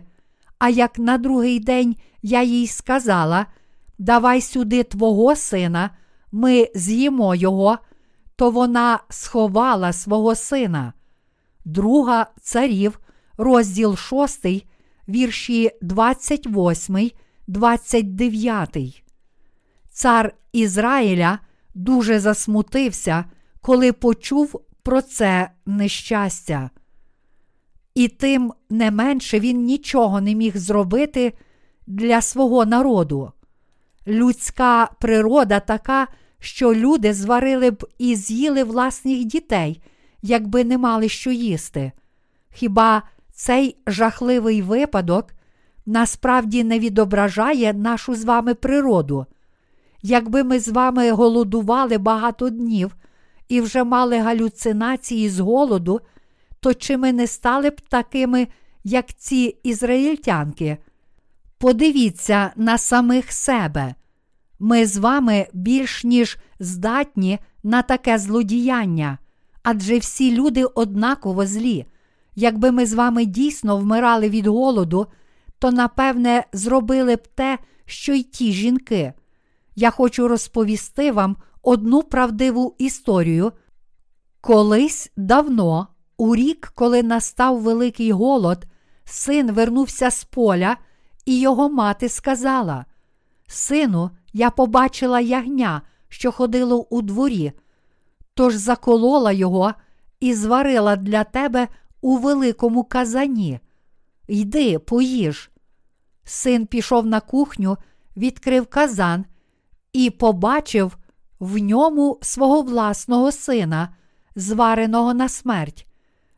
А 0.59 0.69
як 0.69 0.99
на 0.99 1.17
другий 1.17 1.59
день 1.59 1.95
я 2.21 2.43
їй 2.43 2.67
сказала: 2.67 3.45
Давай 4.03 4.41
сюди 4.41 4.83
твого 4.83 5.35
сина, 5.35 5.89
ми 6.31 6.69
з'їмо 6.75 7.35
його, 7.35 7.77
то 8.35 8.51
вона 8.51 8.99
сховала 9.09 9.93
свого 9.93 10.35
сина. 10.35 10.93
Друга 11.65 12.27
царів, 12.41 12.99
розділ 13.37 13.95
6, 13.95 14.45
вірші 15.09 15.71
28, 15.81 17.11
29. 17.47 19.03
Цар 19.89 20.33
Ізраїля 20.51 21.39
дуже 21.75 22.19
засмутився, 22.19 23.25
коли 23.61 23.93
почув 23.93 24.61
про 24.83 25.01
це 25.01 25.49
нещастя. 25.65 26.69
І 27.95 28.07
тим 28.07 28.53
не 28.69 28.91
менше 28.91 29.39
він 29.39 29.63
нічого 29.63 30.21
не 30.21 30.35
міг 30.35 30.57
зробити 30.57 31.33
для 31.87 32.21
свого 32.21 32.65
народу. 32.65 33.31
Людська 34.07 34.89
природа 34.99 35.59
така, 35.59 36.07
що 36.39 36.73
люди 36.73 37.13
зварили 37.13 37.71
б 37.71 37.87
і 37.97 38.15
з'їли 38.15 38.63
власних 38.63 39.25
дітей, 39.25 39.81
якби 40.21 40.63
не 40.63 40.77
мали 40.77 41.09
що 41.09 41.31
їсти. 41.31 41.91
Хіба 42.51 43.03
цей 43.33 43.77
жахливий 43.87 44.61
випадок 44.61 45.33
насправді 45.85 46.63
не 46.63 46.79
відображає 46.79 47.73
нашу 47.73 48.15
з 48.15 48.23
вами 48.23 48.53
природу? 48.53 49.25
Якби 50.01 50.43
ми 50.43 50.59
з 50.59 50.67
вами 50.67 51.11
голодували 51.11 51.97
багато 51.97 52.49
днів 52.49 52.95
і 53.49 53.61
вже 53.61 53.83
мали 53.83 54.17
галюцинації 54.17 55.29
з 55.29 55.39
голоду, 55.39 56.01
то 56.59 56.73
чи 56.73 56.97
ми 56.97 57.13
не 57.13 57.27
стали 57.27 57.69
б 57.69 57.81
такими, 57.81 58.47
як 58.83 59.13
ці 59.13 59.57
ізраїльтянки? 59.63 60.77
Подивіться 61.57 62.51
на 62.55 62.77
самих 62.77 63.31
себе. 63.31 63.95
Ми 64.59 64.85
з 64.85 64.97
вами 64.97 65.47
більш 65.53 66.03
ніж 66.03 66.37
здатні 66.59 67.39
на 67.63 67.81
таке 67.81 68.17
злодіяння, 68.17 69.17
адже 69.63 69.97
всі 69.97 70.35
люди 70.35 70.65
однаково 70.65 71.45
злі. 71.45 71.85
Якби 72.35 72.71
ми 72.71 72.85
з 72.85 72.93
вами 72.93 73.25
дійсно 73.25 73.77
вмирали 73.77 74.29
від 74.29 74.47
голоду, 74.47 75.07
то 75.59 75.71
напевне 75.71 76.43
зробили 76.53 77.15
б 77.15 77.27
те, 77.27 77.57
що 77.85 78.13
й 78.13 78.23
ті 78.23 78.51
жінки. 78.51 79.13
Я 79.75 79.91
хочу 79.91 80.27
розповісти 80.27 81.11
вам 81.11 81.37
одну 81.61 82.03
правдиву 82.03 82.75
історію. 82.77 83.51
Колись 84.41 85.11
давно, 85.17 85.87
у 86.17 86.35
рік, 86.35 86.71
коли 86.75 87.03
настав 87.03 87.61
великий 87.61 88.11
голод, 88.11 88.65
син 89.03 89.51
вернувся 89.51 90.11
з 90.11 90.23
поля, 90.23 90.77
і 91.26 91.39
його 91.39 91.69
мати 91.69 92.09
сказала: 92.09 92.86
Сину, 93.47 94.09
я 94.34 94.49
побачила 94.49 95.19
ягня, 95.19 95.82
що 96.09 96.32
ходило 96.32 96.88
у 96.89 97.01
дворі, 97.01 97.51
тож 98.34 98.55
заколола 98.55 99.32
його 99.32 99.74
і 100.19 100.34
зварила 100.34 100.95
для 100.95 101.24
тебе 101.24 101.67
у 102.01 102.17
великому 102.17 102.84
казані. 102.84 103.59
Йди, 104.28 104.80
поїж. 104.80 105.51
Син 106.24 106.65
пішов 106.65 107.05
на 107.05 107.19
кухню, 107.19 107.78
відкрив 108.17 108.67
казан 108.67 109.26
і 109.93 110.09
побачив 110.09 110.97
в 111.39 111.57
ньому 111.57 112.19
свого 112.21 112.61
власного 112.61 113.32
сина, 113.32 113.95
звареного 114.36 115.13
на 115.13 115.30
смерть. 115.30 115.88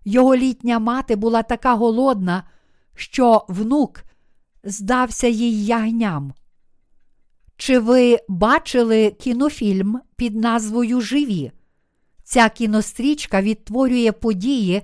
Його 0.05 0.35
літня 0.35 0.79
мати 0.79 1.15
була 1.15 1.43
така 1.43 1.73
голодна, 1.73 2.43
що 2.95 3.45
внук 3.47 4.03
здався 4.65 5.27
їй 5.27 5.65
ягням. 5.65 6.33
Чи 7.57 7.79
ви 7.79 8.19
бачили 8.27 9.11
кінофільм 9.11 9.99
під 10.15 10.35
назвою 10.35 11.01
Живі? 11.01 11.51
Ця 12.23 12.49
кінострічка 12.49 13.41
відтворює 13.41 14.11
події, 14.11 14.81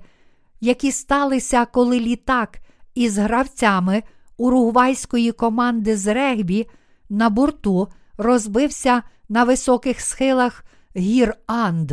які 0.61 0.91
сталися, 0.91 1.65
коли 1.65 1.99
літак 1.99 2.59
із 2.95 3.17
гравцями 3.17 4.03
уругвайської 4.37 5.31
команди 5.31 5.97
з 5.97 6.13
регбі 6.13 6.67
на 7.09 7.29
борту 7.29 7.87
розбився 8.17 9.03
на 9.29 9.43
високих 9.43 10.01
схилах 10.01 10.65
гір 10.97 11.35
Анд. 11.45 11.91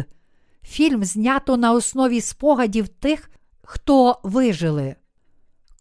Фільм 0.63 1.05
знято 1.05 1.57
на 1.57 1.73
основі 1.73 2.21
спогадів 2.21 2.89
тих, 2.89 3.31
хто 3.63 4.21
вижили. 4.23 4.97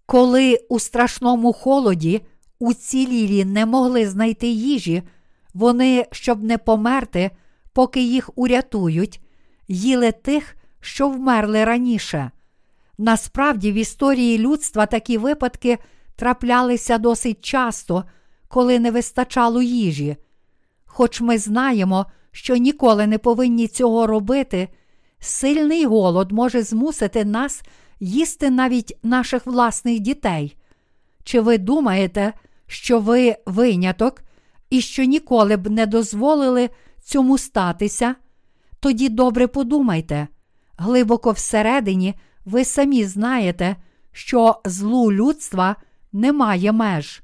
Коли 0.07 0.59
у 0.69 0.79
страшному 0.79 1.53
холоді 1.53 2.21
уцілілі 2.59 3.45
не 3.45 3.65
могли 3.65 4.09
знайти 4.09 4.47
їжі, 4.47 5.03
вони, 5.53 6.05
щоб 6.11 6.43
не 6.43 6.57
померти, 6.57 7.31
поки 7.73 8.01
їх 8.01 8.29
урятують, 8.35 9.21
їли 9.67 10.11
тих, 10.11 10.55
що 10.79 11.09
вмерли 11.09 11.65
раніше. 11.65 12.31
Насправді, 12.97 13.71
в 13.71 13.75
історії 13.75 14.37
людства 14.37 14.85
такі 14.85 15.17
випадки 15.17 15.77
траплялися 16.15 16.97
досить 16.97 17.45
часто, 17.45 18.03
коли 18.47 18.79
не 18.79 18.91
вистачало 18.91 19.61
їжі. 19.61 20.15
Хоч 20.85 21.21
ми 21.21 21.37
знаємо, 21.37 22.05
що 22.31 22.55
ніколи 22.55 23.07
не 23.07 23.17
повинні 23.17 23.67
цього 23.67 24.07
робити, 24.07 24.69
сильний 25.19 25.85
голод 25.85 26.31
може 26.31 26.63
змусити 26.63 27.25
нас 27.25 27.61
їсти 27.99 28.49
навіть 28.49 28.97
наших 29.03 29.45
власних 29.45 29.99
дітей. 29.99 30.57
Чи 31.23 31.41
ви 31.41 31.57
думаєте, 31.57 32.33
що 32.67 32.99
ви 32.99 33.35
виняток 33.45 34.21
і 34.69 34.81
що 34.81 35.03
ніколи 35.03 35.57
б 35.57 35.69
не 35.69 35.85
дозволили 35.85 36.69
цьому 37.03 37.37
статися? 37.37 38.15
Тоді 38.79 39.09
добре 39.09 39.47
подумайте, 39.47 40.27
глибоко 40.77 41.31
всередині 41.31 42.15
ви 42.45 42.65
самі 42.65 43.05
знаєте, 43.05 43.75
що 44.11 44.61
злу 44.65 45.11
людства 45.11 45.75
немає 46.13 46.71
меж. 46.71 47.21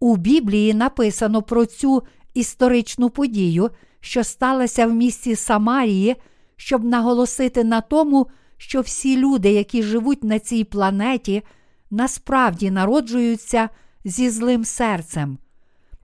У 0.00 0.16
Біблії 0.16 0.74
написано 0.74 1.42
про 1.42 1.66
цю 1.66 2.02
історичну 2.34 3.10
подію, 3.10 3.70
що 4.00 4.24
сталася 4.24 4.86
в 4.86 4.94
місті 4.94 5.36
Самарії, 5.36 6.16
щоб 6.56 6.84
наголосити 6.84 7.64
на 7.64 7.80
тому, 7.80 8.26
що 8.56 8.80
всі 8.80 9.16
люди, 9.16 9.52
які 9.52 9.82
живуть 9.82 10.24
на 10.24 10.38
цій 10.38 10.64
планеті, 10.64 11.42
насправді 11.90 12.70
народжуються 12.70 13.68
зі 14.04 14.30
злим 14.30 14.64
серцем. 14.64 15.38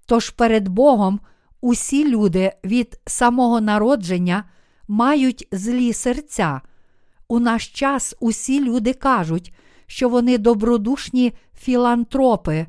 Тож 0.07 0.31
перед 0.31 0.69
Богом 0.69 1.21
усі 1.61 2.09
люди 2.09 2.53
від 2.65 3.01
самого 3.07 3.61
народження 3.61 4.45
мають 4.89 5.49
злі 5.53 5.93
серця. 5.93 6.61
У 7.29 7.39
наш 7.39 7.69
час 7.69 8.15
усі 8.21 8.65
люди 8.65 8.93
кажуть, 8.93 9.55
що 9.87 10.09
вони 10.09 10.39
добродушні 10.39 11.33
філантропи, 11.59 12.67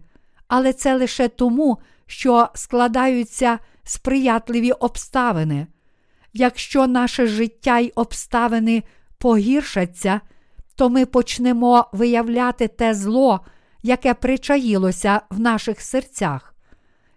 але 0.47 0.73
це 0.73 0.95
лише 0.95 1.27
тому, 1.27 1.77
що 2.05 2.49
складаються 2.53 3.59
сприятливі 3.83 4.71
обставини. 4.71 5.67
Якщо 6.33 6.87
наше 6.87 7.27
життя 7.27 7.79
й 7.79 7.91
обставини 7.95 8.83
погіршаться, 9.21 10.21
то 10.75 10.89
ми 10.89 11.05
почнемо 11.05 11.85
виявляти 11.93 12.67
те 12.67 12.93
зло, 12.93 13.39
яке 13.83 14.13
причаїлося 14.13 15.21
в 15.29 15.39
наших 15.39 15.81
серцях. 15.81 16.55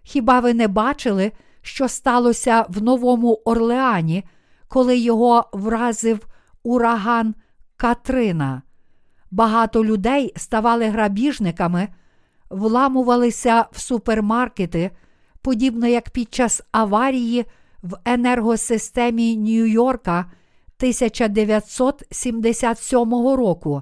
Хіба 0.03 0.39
ви 0.39 0.53
не 0.53 0.67
бачили, 0.67 1.31
що 1.61 1.87
сталося 1.87 2.65
в 2.69 2.83
Новому 2.83 3.41
Орлеані, 3.45 4.23
коли 4.67 4.97
його 4.97 5.49
вразив 5.53 6.27
ураган 6.63 7.35
Катрина? 7.77 8.61
Багато 9.31 9.85
людей 9.85 10.33
ставали 10.35 10.85
грабіжниками, 10.85 11.87
вламувалися 12.49 13.65
в 13.71 13.79
супермаркети, 13.79 14.91
подібно 15.41 15.87
як 15.87 16.09
під 16.09 16.33
час 16.33 16.61
аварії 16.71 17.45
в 17.83 17.97
енергосистемі 18.05 19.37
Нью-Йорка 19.37 20.25
1977 20.77 23.13
року. 23.13 23.81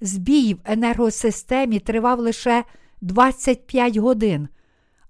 Збій 0.00 0.54
в 0.54 0.58
енергосистемі 0.64 1.78
тривав 1.78 2.18
лише 2.18 2.64
25 3.00 3.96
годин, 3.96 4.48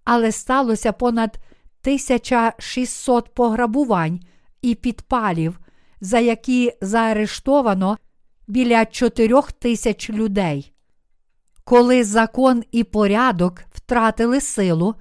але 0.05 0.33
сталося 0.33 0.93
понад 0.93 1.39
1600 1.83 3.35
пограбувань 3.35 4.21
і 4.63 4.75
підпалів, 4.75 5.61
за 6.01 6.19
які 6.19 6.73
заарештовано 6.81 7.99
біля 8.47 8.85
4 8.85 9.41
тисяч 9.59 10.11
людей. 10.11 10.73
Коли 11.65 12.05
закон 12.05 12.65
і 12.73 12.85
порядок 12.85 13.63
втратили 13.75 14.41
силу, 14.41 14.95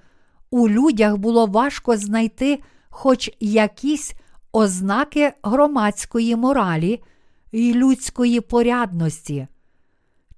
у 0.52 0.70
людях 0.70 1.18
було 1.18 1.46
важко 1.46 1.98
знайти 1.98 2.60
хоч 2.90 3.30
якісь 3.40 4.14
ознаки 4.54 5.34
громадської 5.44 6.36
моралі 6.36 7.04
і 7.52 7.74
людської 7.74 8.42
порядності. 8.42 9.48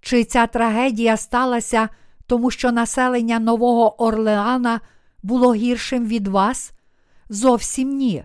Чи 0.02 0.24
ця 0.24 0.48
трагедія 0.48 1.18
сталася 1.18 1.90
тому, 2.28 2.52
що 2.52 2.72
населення 2.72 3.40
Нового 3.40 4.04
Орлеана 4.04 4.82
було 5.24 5.54
гіршим 5.54 6.08
від 6.08 6.28
вас? 6.28 6.72
Зовсім 7.30 7.90
ні. 7.90 8.24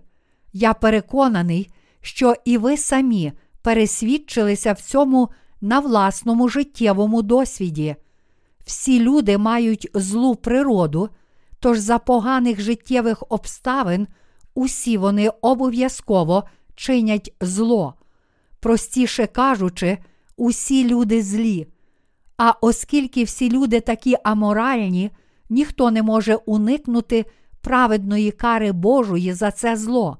Я 0.52 0.74
переконаний, 0.74 1.70
що 2.00 2.34
і 2.44 2.58
ви 2.58 2.76
самі 2.76 3.32
пересвідчилися 3.62 4.72
в 4.72 4.80
цьому 4.80 5.28
на 5.60 5.80
власному 5.80 6.48
життєвому 6.48 7.22
досвіді. 7.22 7.96
Всі 8.64 9.00
люди 9.00 9.38
мають 9.38 9.90
злу 9.94 10.34
природу, 10.34 11.08
тож 11.60 11.78
за 11.78 11.98
поганих 11.98 12.60
життєвих 12.60 13.22
обставин 13.28 14.06
усі 14.58 14.96
вони 14.96 15.30
обов'язково 15.40 16.44
чинять 16.74 17.34
зло. 17.40 17.94
Простіше 18.60 19.26
кажучи, 19.26 19.98
усі 20.36 20.88
люди 20.88 21.22
злі. 21.22 21.66
А 22.36 22.54
оскільки 22.60 23.24
всі 23.24 23.50
люди 23.50 23.80
такі 23.80 24.16
аморальні, 24.24 25.10
ніхто 25.50 25.90
не 25.90 26.02
може 26.02 26.34
уникнути 26.34 27.24
праведної 27.60 28.30
кари 28.30 28.72
Божої 28.72 29.32
за 29.32 29.50
це 29.50 29.76
зло. 29.76 30.18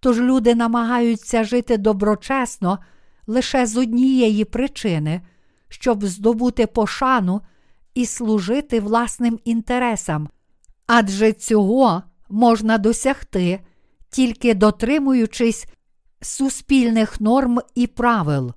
Тож 0.00 0.20
люди 0.20 0.54
намагаються 0.54 1.44
жити 1.44 1.76
доброчесно 1.76 2.78
лише 3.26 3.66
з 3.66 3.76
однієї 3.76 4.44
причини, 4.44 5.20
щоб 5.68 6.04
здобути 6.04 6.66
пошану 6.66 7.40
і 7.94 8.06
служити 8.06 8.80
власним 8.80 9.38
інтересам, 9.44 10.28
адже 10.86 11.32
цього 11.32 12.02
можна 12.28 12.78
досягти, 12.78 13.60
тільки 14.10 14.54
дотримуючись 14.54 15.66
суспільних 16.20 17.20
норм 17.20 17.58
і 17.74 17.86
правил. 17.86 18.52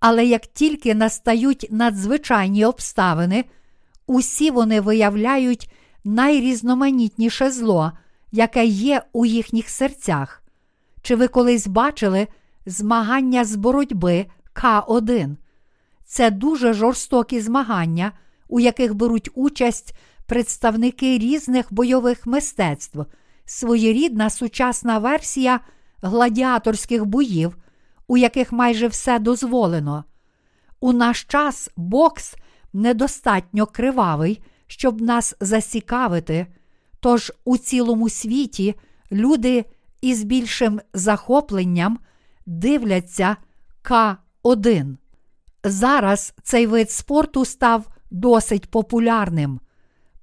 Але 0.00 0.26
як 0.26 0.46
тільки 0.46 0.94
настають 0.94 1.66
надзвичайні 1.70 2.64
обставини, 2.64 3.44
усі 4.06 4.50
вони 4.50 4.80
виявляють 4.80 5.72
найрізноманітніше 6.04 7.50
зло, 7.50 7.92
яке 8.32 8.64
є 8.64 9.02
у 9.12 9.26
їхніх 9.26 9.68
серцях. 9.68 10.42
Чи 11.02 11.16
ви 11.16 11.28
колись 11.28 11.66
бачили 11.66 12.26
змагання 12.66 13.44
з 13.44 13.56
боротьби 13.56 14.26
К1? 14.54 15.36
Це 16.04 16.30
дуже 16.30 16.72
жорстокі 16.72 17.40
змагання, 17.40 18.12
у 18.48 18.60
яких 18.60 18.94
беруть 18.94 19.30
участь 19.34 19.94
представники 20.28 21.18
різних 21.18 21.72
бойових 21.72 22.26
мистецтв, 22.26 22.98
своєрідна 23.44 24.30
сучасна 24.30 24.98
версія 24.98 25.60
гладіаторських 26.02 27.04
боїв, 27.04 27.56
у 28.06 28.16
яких 28.16 28.52
майже 28.52 28.86
все 28.86 29.18
дозволено. 29.18 30.04
У 30.80 30.92
наш 30.92 31.24
час 31.24 31.70
бокс 31.76 32.34
недостатньо 32.72 33.66
кривавий, 33.66 34.42
щоб 34.66 35.00
нас 35.00 35.34
засікавити, 35.40 36.46
тож 37.00 37.32
у 37.44 37.56
цілому 37.58 38.08
світі 38.08 38.74
люди 39.12 39.64
із 40.00 40.22
більшим 40.22 40.80
захопленням 40.94 41.98
дивляться 42.46 43.36
К1. 43.84 44.96
Зараз 45.64 46.34
цей 46.42 46.66
вид 46.66 46.90
спорту 46.90 47.44
став 47.44 47.86
досить 48.10 48.70
популярним. 48.70 49.60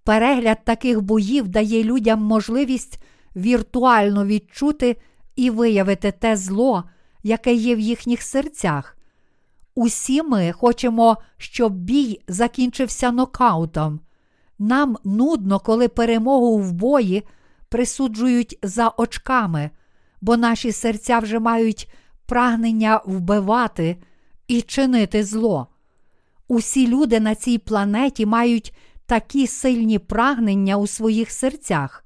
Перегляд 0.05 0.57
таких 0.65 1.01
боїв 1.01 1.47
дає 1.47 1.83
людям 1.83 2.21
можливість 2.21 2.99
віртуально 3.35 4.25
відчути 4.25 4.97
і 5.35 5.49
виявити 5.49 6.11
те 6.11 6.37
зло, 6.37 6.83
яке 7.23 7.53
є 7.53 7.75
в 7.75 7.79
їхніх 7.79 8.21
серцях. 8.21 8.97
Усі 9.75 10.23
ми 10.23 10.51
хочемо, 10.51 11.17
щоб 11.37 11.73
бій 11.73 12.21
закінчився 12.27 13.11
нокаутом. 13.11 13.99
Нам 14.59 14.97
нудно, 15.03 15.59
коли 15.59 15.87
перемогу 15.87 16.57
в 16.57 16.71
бої 16.71 17.23
присуджують 17.69 18.59
за 18.63 18.91
очками, 18.97 19.69
бо 20.21 20.37
наші 20.37 20.71
серця 20.71 21.19
вже 21.19 21.39
мають 21.39 21.91
прагнення 22.25 23.01
вбивати 23.05 23.97
і 24.47 24.61
чинити 24.61 25.23
зло. 25.23 25.67
Усі 26.47 26.87
люди 26.87 27.19
на 27.19 27.35
цій 27.35 27.57
планеті 27.57 28.25
мають 28.25 28.73
такі 29.05 29.47
сильні 29.47 29.99
прагнення 29.99 30.77
у 30.77 30.87
своїх 30.87 31.31
серцях. 31.31 32.05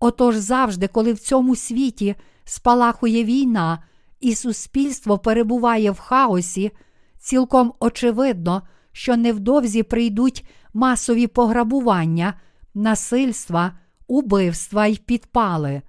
Отож 0.00 0.36
завжди, 0.36 0.88
коли 0.88 1.12
в 1.12 1.18
цьому 1.18 1.56
світі 1.56 2.14
спалахує 2.44 3.24
війна 3.24 3.82
і 4.20 4.34
суспільство 4.34 5.18
перебуває 5.18 5.90
в 5.90 5.98
хаосі, 5.98 6.72
цілком 7.18 7.72
очевидно, 7.80 8.62
що 8.92 9.16
невдовзі 9.16 9.82
прийдуть 9.82 10.44
масові 10.74 11.26
пограбування, 11.26 12.34
насильства, 12.74 13.78
убивства 14.06 14.86
й 14.86 14.96
підпали. 14.96 15.82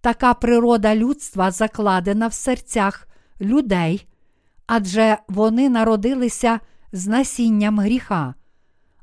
Така 0.00 0.34
природа 0.34 0.94
людства 0.94 1.50
закладена 1.50 2.26
в 2.26 2.32
серцях 2.32 3.08
людей, 3.40 4.06
адже 4.66 5.18
вони 5.28 5.68
народилися 5.68 6.60
з 6.92 7.06
насінням 7.06 7.80
гріха. 7.80 8.34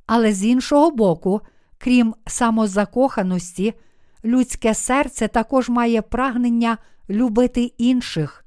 Але 0.07 0.33
з 0.33 0.45
іншого 0.45 0.91
боку, 0.91 1.41
крім 1.77 2.15
самозакоханості, 2.27 3.73
людське 4.25 4.73
серце 4.73 5.27
також 5.27 5.69
має 5.69 6.01
прагнення 6.01 6.77
любити 7.09 7.61
інших. 7.61 8.45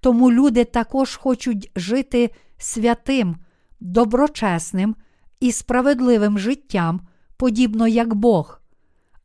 Тому 0.00 0.32
люди 0.32 0.64
також 0.64 1.16
хочуть 1.16 1.70
жити 1.76 2.30
святим, 2.58 3.36
доброчесним 3.80 4.96
і 5.40 5.52
справедливим 5.52 6.38
життям, 6.38 7.00
подібно 7.36 7.88
як 7.88 8.14
Бог. 8.14 8.60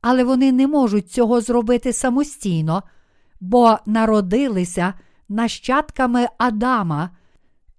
Але 0.01 0.23
вони 0.23 0.51
не 0.51 0.67
можуть 0.67 1.11
цього 1.11 1.41
зробити 1.41 1.93
самостійно, 1.93 2.83
бо 3.41 3.77
народилися 3.85 4.93
нащадками 5.29 6.27
Адама 6.37 7.09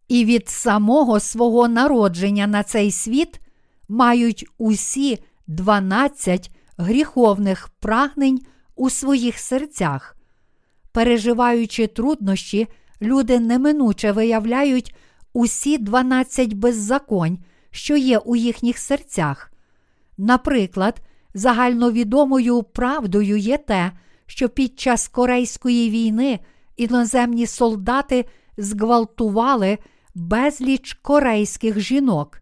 і 0.08 0.24
від 0.24 0.48
самого 0.48 1.20
свого 1.20 1.68
народження 1.68 2.46
на 2.46 2.62
цей 2.62 2.90
світ 2.90 3.40
мають 3.88 4.46
усі 4.58 5.18
12 5.46 6.50
гріховних 6.76 7.68
прагнень 7.80 8.40
у 8.76 8.90
своїх 8.90 9.38
серцях. 9.38 10.16
Переживаючи 10.92 11.86
труднощі, 11.86 12.66
люди 13.02 13.40
неминуче 13.40 14.12
виявляють 14.12 14.94
усі 15.32 15.78
12 15.78 16.52
беззаконь, 16.52 17.38
що 17.70 17.96
є 17.96 18.18
у 18.18 18.36
їхніх 18.36 18.78
серцях. 18.78 19.52
Наприклад, 20.18 21.00
загальновідомою 21.34 22.62
правдою 22.62 23.36
є 23.36 23.58
те, 23.58 23.92
що 24.26 24.48
під 24.48 24.80
час 24.80 25.08
Корейської 25.08 25.90
війни 25.90 26.40
іноземні 26.76 27.46
солдати 27.46 28.24
зґвалтували 28.56 29.78
безліч 30.14 30.92
корейських 31.02 31.80
жінок. 31.80 32.40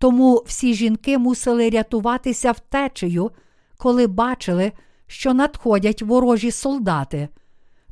Тому 0.00 0.42
всі 0.46 0.74
жінки 0.74 1.18
мусили 1.18 1.70
рятуватися 1.70 2.52
втечею, 2.52 3.30
коли 3.76 4.06
бачили, 4.06 4.72
що 5.06 5.34
надходять 5.34 6.02
ворожі 6.02 6.50
солдати. 6.50 7.28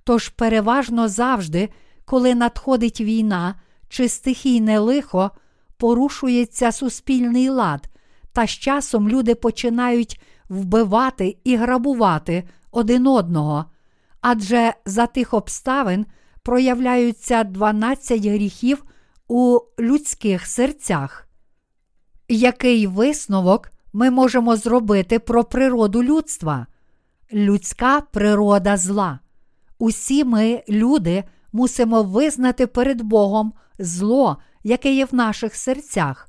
Тож 0.05 0.29
переважно 0.29 1.09
завжди, 1.09 1.69
коли 2.05 2.35
надходить 2.35 3.01
війна 3.01 3.55
чи 3.89 4.09
стихійне 4.09 4.79
лихо, 4.79 5.31
порушується 5.77 6.73
суспільний 6.73 7.49
лад, 7.49 7.89
та 8.33 8.47
з 8.47 8.51
часом 8.51 9.09
люди 9.09 9.35
починають 9.35 10.21
вбивати 10.49 11.37
і 11.45 11.57
грабувати 11.57 12.49
один 12.71 13.07
одного. 13.07 13.65
Адже 14.21 14.75
за 14.85 15.07
тих 15.07 15.35
обставин 15.35 16.07
проявляються 16.43 17.45
12 17.45 18.27
гріхів 18.27 18.85
у 19.29 19.59
людських 19.79 20.47
серцях. 20.47 21.28
Який 22.29 22.87
висновок 22.87 23.71
ми 23.93 24.11
можемо 24.11 24.57
зробити 24.57 25.19
про 25.19 25.45
природу 25.45 26.03
людства? 26.03 26.67
Людська 27.33 28.01
природа 28.01 28.77
зла. 28.77 29.19
Усі 29.79 30.25
ми, 30.25 30.63
люди, 30.69 31.25
мусимо 31.53 32.03
визнати 32.03 32.67
перед 32.67 33.03
Богом 33.03 33.53
зло, 33.79 34.37
яке 34.65 34.95
є 34.95 35.05
в 35.05 35.15
наших 35.15 35.55
серцях. 35.55 36.29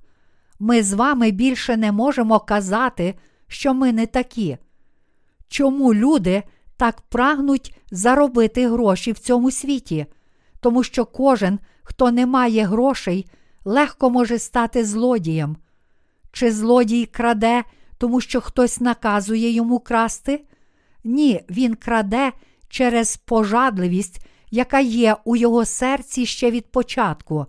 Ми 0.60 0.84
з 0.84 0.94
вами 0.94 1.32
більше 1.32 1.78
не 1.78 1.92
можемо 1.92 2.40
казати, 2.40 3.16
що 3.48 3.74
ми 3.74 3.94
не 3.94 4.06
такі. 4.06 4.58
Чому 5.48 5.94
люди 5.94 6.44
так 6.78 7.02
прагнуть 7.02 7.78
заробити 7.92 8.70
гроші 8.70 9.12
в 9.12 9.20
цьому 9.20 9.52
світі? 9.52 10.06
Тому 10.60 10.84
що 10.84 11.06
кожен, 11.06 11.60
хто 11.84 12.12
не 12.12 12.26
має 12.26 12.66
грошей, 12.66 13.30
легко 13.66 14.10
може 14.10 14.40
стати 14.40 14.86
злодієм. 14.86 15.58
Чи 16.32 16.52
злодій 16.52 17.06
краде, 17.06 17.64
тому 17.98 18.22
що 18.22 18.42
хтось 18.42 18.80
наказує 18.80 19.52
йому 19.52 19.80
красти? 19.80 20.46
Ні, 21.04 21.42
він 21.50 21.76
краде 21.76 22.32
через 22.70 23.18
пожадливість, 23.18 24.26
яка 24.52 24.80
є 24.80 25.16
у 25.26 25.36
його 25.36 25.66
серці 25.66 26.26
ще 26.26 26.52
від 26.52 26.72
початку. 26.72 27.46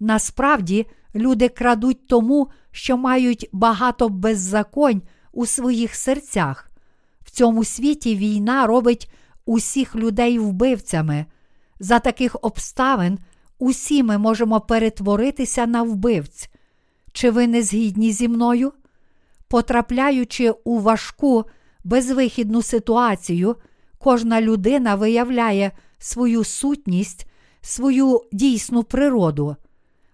Насправді, 0.00 0.86
люди 1.14 1.48
крадуть 1.48 2.06
тому, 2.06 2.48
що 2.70 2.96
мають 2.96 3.48
багато 3.52 4.08
беззаконь 4.08 5.02
у 5.32 5.46
своїх 5.46 5.94
серцях. 5.94 6.70
В 7.24 7.30
цьому 7.30 7.64
світі 7.64 8.16
війна 8.16 8.66
робить 8.66 9.12
усіх 9.46 9.96
людей 9.96 10.38
вбивцями. 10.38 11.26
За 11.80 11.98
таких 11.98 12.36
обставин 12.42 13.18
усі 13.58 14.02
ми 14.02 14.18
можемо 14.18 14.60
перетворитися 14.60 15.66
на 15.66 15.82
вбивць. 15.82 16.50
Чи 17.16 17.30
ви 17.30 17.46
не 17.46 17.62
згідні 17.62 18.12
зі 18.12 18.28
мною? 18.28 18.72
Потрапляючи 19.48 20.50
у 20.50 20.78
важку, 20.80 21.44
безвихідну 21.84 22.62
ситуацію, 22.62 23.56
кожна 23.98 24.40
людина 24.40 24.94
виявляє 24.94 25.72
свою 25.98 26.44
сутність, 26.44 27.26
свою 27.60 28.22
дійсну 28.32 28.82
природу. 28.82 29.56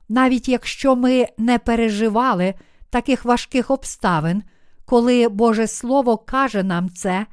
Навіть 0.09 0.49
якщо 0.49 0.97
ми 0.97 1.27
не 1.39 1.59
переживали 1.59 2.55
таких 2.91 3.25
важких 3.25 3.71
обставин, 3.71 4.43
коли 4.85 5.29
Боже 5.29 5.67
Слово 5.67 6.17
каже 6.17 6.63
нам 6.63 6.91
це, 6.91 7.27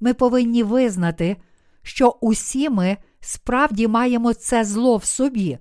ми 0.00 0.14
повинні 0.14 0.62
визнати, 0.62 1.36
що 1.82 2.16
усі 2.20 2.70
ми 2.70 2.96
справді 3.20 3.88
маємо 3.88 4.34
це 4.34 4.64
зло 4.64 4.96
в 4.96 5.04
собі. 5.04 5.58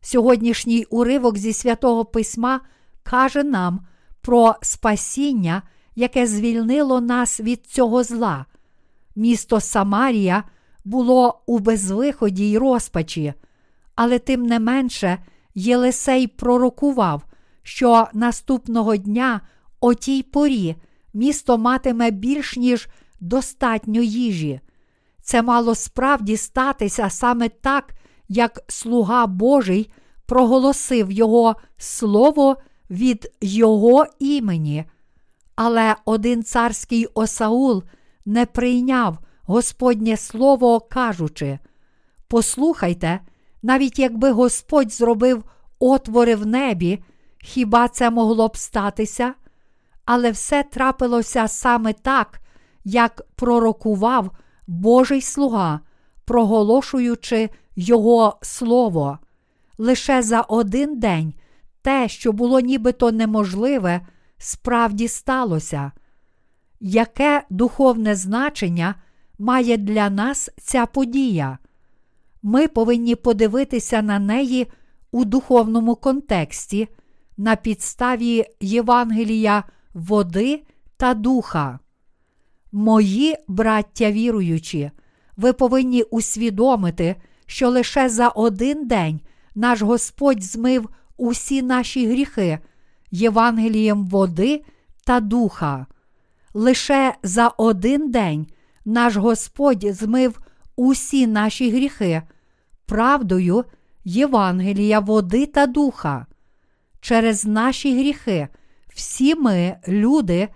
Сьогоднішній 0.00 0.86
уривок 0.90 1.38
зі 1.38 1.52
святого 1.52 2.04
Письма 2.04 2.60
каже 3.02 3.44
нам 3.44 3.80
про 4.20 4.54
спасіння, 4.62 5.62
яке 5.94 6.26
звільнило 6.26 7.00
нас 7.00 7.40
від 7.40 7.66
цього 7.66 8.02
зла. 8.02 8.46
Місто 9.16 9.60
Самарія 9.60 10.44
було 10.84 11.42
у 11.46 11.58
безвиході 11.58 12.50
й 12.50 12.58
розпачі, 12.58 13.34
але 13.94 14.18
тим 14.18 14.46
не 14.46 14.60
менше 14.60 15.18
Єлисей 15.54 16.26
пророкував, 16.26 17.22
що 17.62 18.08
наступного 18.12 18.96
дня 18.96 19.40
о 19.80 19.94
тій 19.94 20.22
порі 20.22 20.76
місто 21.14 21.58
матиме 21.58 22.10
більш 22.10 22.56
ніж 22.56 22.88
достатньо 23.20 24.02
їжі. 24.02 24.60
Це 25.22 25.42
мало 25.42 25.74
справді 25.74 26.36
статися 26.36 27.10
саме 27.10 27.48
так, 27.48 27.94
як 28.28 28.60
слуга 28.68 29.26
Божий 29.26 29.90
проголосив 30.26 31.12
Його 31.12 31.56
слово 31.76 32.56
від 32.90 33.32
Його 33.40 34.06
імені. 34.18 34.84
Але 35.56 35.96
один 36.04 36.42
царський 36.42 37.06
Осаул 37.06 37.82
не 38.26 38.46
прийняв 38.46 39.18
Господнє 39.42 40.16
Слово, 40.16 40.80
кажучи: 40.80 41.58
Послухайте, 42.28 43.20
навіть 43.62 43.98
якби 43.98 44.30
Господь 44.30 44.92
зробив 44.92 45.44
отвори 45.78 46.34
в 46.34 46.46
небі, 46.46 47.02
хіба 47.38 47.88
це 47.88 48.10
могло 48.10 48.48
б 48.48 48.56
статися? 48.56 49.34
Але 50.04 50.30
все 50.30 50.62
трапилося 50.62 51.48
саме 51.48 51.92
так, 51.92 52.40
як 52.84 53.22
пророкував 53.36 54.30
Божий 54.66 55.20
слуга, 55.20 55.80
проголошуючи 56.24 57.50
Його 57.76 58.38
Слово. 58.42 59.18
Лише 59.78 60.22
за 60.22 60.40
один 60.40 60.98
день 61.00 61.34
те, 61.82 62.08
що 62.08 62.32
було 62.32 62.60
нібито 62.60 63.12
неможливе, 63.12 64.00
справді 64.38 65.08
сталося. 65.08 65.92
Яке 66.80 67.42
духовне 67.50 68.14
значення 68.14 68.94
має 69.38 69.76
для 69.76 70.10
нас 70.10 70.50
ця 70.60 70.86
подія? 70.86 71.58
Ми 72.42 72.68
повинні 72.68 73.14
подивитися 73.14 74.02
на 74.02 74.18
неї 74.18 74.66
у 75.12 75.24
духовному 75.24 75.96
контексті 75.96 76.88
на 77.36 77.56
підставі 77.56 78.44
Євангелія 78.60 79.64
води 79.94 80.62
та 80.96 81.14
духа. 81.14 81.78
Мої 82.72 83.36
браття 83.48 84.12
віруючі, 84.12 84.90
ви 85.36 85.52
повинні 85.52 86.02
усвідомити, 86.02 87.16
що 87.46 87.68
лише 87.70 88.08
за 88.08 88.28
один 88.28 88.86
день 88.86 89.20
наш 89.54 89.82
Господь 89.82 90.42
змив 90.42 90.88
усі 91.20 91.62
наші 91.62 92.06
гріхи 92.06 92.58
Євангелієм 93.10 94.06
води 94.06 94.64
та 95.04 95.20
духа. 95.20 95.86
Лише 96.54 97.14
за 97.22 97.48
один 97.48 98.10
день 98.10 98.46
наш 98.84 99.16
Господь 99.16 99.84
змив 99.84 100.40
усі 100.76 101.26
наші 101.26 101.70
гріхи, 101.70 102.22
правдою 102.86 103.64
Євангелія 104.04 105.00
води 105.00 105.46
та 105.46 105.66
духа. 105.66 106.26
Через 107.00 107.44
наші 107.44 107.98
гріхи 107.98 108.48
всі 108.94 109.34
ми, 109.34 109.76
люди, 109.88 110.48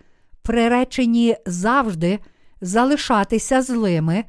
приречені 0.42 1.36
завжди 1.46 2.18
залишатися 2.60 3.62
злими 3.62 4.24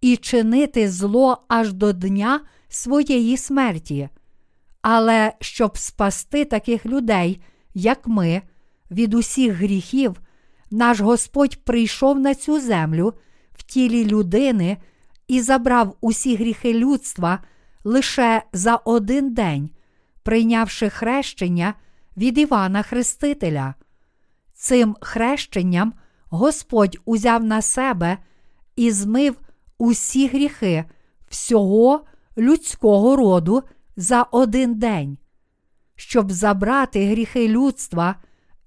і 0.00 0.16
чинити 0.16 0.90
зло 0.90 1.44
аж 1.48 1.72
до 1.72 1.92
дня 1.92 2.40
своєї 2.68 3.36
смерті. 3.36 4.08
Але 4.82 5.32
щоб 5.40 5.78
спасти 5.78 6.44
таких 6.44 6.86
людей, 6.86 7.42
як 7.74 8.06
ми, 8.06 8.42
від 8.90 9.14
усіх 9.14 9.54
гріхів, 9.54 10.20
наш 10.70 11.00
Господь 11.00 11.64
прийшов 11.64 12.18
на 12.18 12.34
цю 12.34 12.60
землю 12.60 13.14
в 13.52 13.62
тілі 13.62 14.04
людини 14.04 14.76
і 15.28 15.40
забрав 15.40 15.96
усі 16.00 16.36
гріхи 16.36 16.74
людства 16.74 17.38
лише 17.84 18.42
за 18.52 18.76
один 18.76 19.34
день, 19.34 19.70
прийнявши 20.22 20.90
хрещення 20.90 21.74
від 22.16 22.38
Івана 22.38 22.82
Хрестителя. 22.82 23.74
Цим 24.54 24.96
хрещенням 25.00 25.92
Господь 26.30 26.98
узяв 27.04 27.44
на 27.44 27.62
себе 27.62 28.18
і 28.76 28.90
змив 28.90 29.36
усі 29.78 30.28
гріхи 30.28 30.84
всього 31.28 32.04
людського 32.38 33.16
роду 33.16 33.62
за 33.96 34.22
один 34.22 34.74
день. 34.74 35.18
Щоб 35.96 36.32
забрати 36.32 37.10
гріхи 37.10 37.48
людства, 37.48 38.16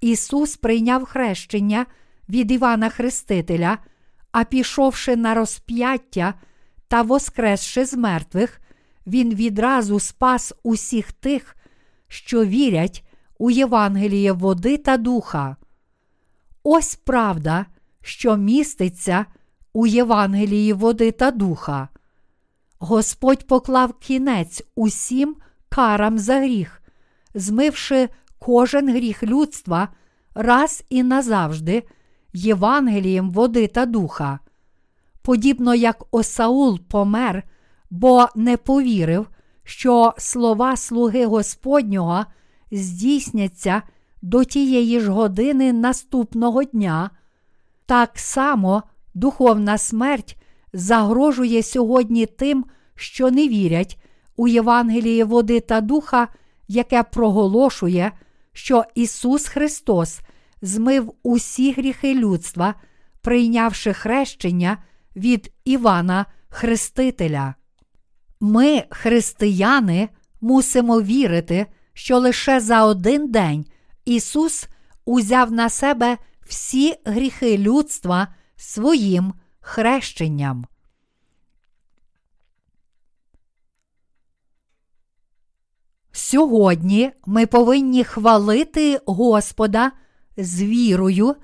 Ісус 0.02 0.58
прийняв 0.58 1.06
хрещення 1.06 1.86
від 2.30 2.52
Івана 2.52 2.90
Хрестителя, 2.90 3.78
а 4.32 4.44
пішовши 4.44 5.16
на 5.16 5.34
розп'яття 5.34 6.34
та 6.88 7.02
воскресши 7.02 7.86
з 7.86 7.94
мертвих, 7.94 8.62
Він 9.08 9.36
відразу 9.36 10.00
спас 10.00 10.54
усіх 10.64 11.12
тих, 11.12 11.56
що 12.08 12.46
вірять 12.46 13.06
у 13.38 13.52
Євангеліє 13.52 14.32
води 14.32 14.78
та 14.78 14.98
духа. 14.98 15.56
Ось 16.64 16.96
правда, 16.96 17.66
що 18.02 18.38
міститься 18.38 19.26
у 19.74 19.88
Євангелії 19.88 20.74
води 20.74 21.12
та 21.12 21.32
духа. 21.32 21.90
Господь 22.80 23.48
поклав 23.48 23.94
кінець 23.94 24.64
усім 24.76 25.36
карам 25.70 26.18
за 26.18 26.40
гріх, 26.40 26.82
змивши 27.34 28.10
кожен 28.40 28.90
гріх 28.90 29.24
людства 29.24 29.88
раз 30.36 30.84
і 30.90 31.04
назавжди 31.04 31.84
Євангелієм 32.34 33.32
води 33.32 33.68
та 33.68 33.86
духа. 33.86 34.40
Подібно 35.22 35.76
як 35.76 36.04
Осаул 36.12 36.80
помер, 36.80 37.44
бо 37.90 38.28
не 38.36 38.58
повірив, 38.58 39.28
що 39.64 40.14
слова 40.18 40.76
слуги 40.76 41.26
Господнього 41.26 42.26
здійсняться 42.72 43.82
до 44.22 44.44
тієї 44.44 45.00
ж 45.00 45.12
години 45.12 45.74
наступного 45.74 46.64
дня, 46.64 47.10
так 47.86 48.12
само 48.16 48.84
духовна 49.14 49.78
смерть 49.78 50.38
загрожує 50.76 51.64
сьогодні 51.64 52.26
тим, 52.26 52.66
що 52.96 53.32
не 53.32 53.48
вірять 53.48 54.00
у 54.36 54.48
Євангеліє 54.48 55.26
води 55.26 55.60
та 55.60 55.82
духа, 55.82 56.28
яке 56.68 57.04
проголошує, 57.04 58.12
що 58.54 58.84
Ісус 58.96 59.48
Христос 59.48 60.20
змив 60.62 61.14
усі 61.24 61.72
гріхи 61.72 62.14
людства, 62.16 62.76
прийнявши 63.22 63.94
хрещення 63.94 64.78
від 65.16 65.52
Івана 65.66 66.26
Хрестителя. 66.50 67.56
Ми, 68.40 68.84
християни, 68.90 70.10
мусимо 70.42 71.02
вірити, 71.02 71.66
що 71.94 72.20
лише 72.20 72.60
за 72.60 72.86
один 72.86 73.32
день 73.32 73.66
Ісус 74.06 74.68
узяв 75.06 75.52
на 75.52 75.70
себе 75.70 76.18
всі 76.48 76.96
гріхи 77.06 77.58
людства 77.58 78.28
своїм 78.56 79.34
хрещенням. 79.66 80.66
Сьогодні 86.12 87.12
ми 87.26 87.46
повинні 87.46 88.04
хвалити 88.04 89.00
Господа 89.06 89.92
з 90.38 90.64
вірою 90.64 91.36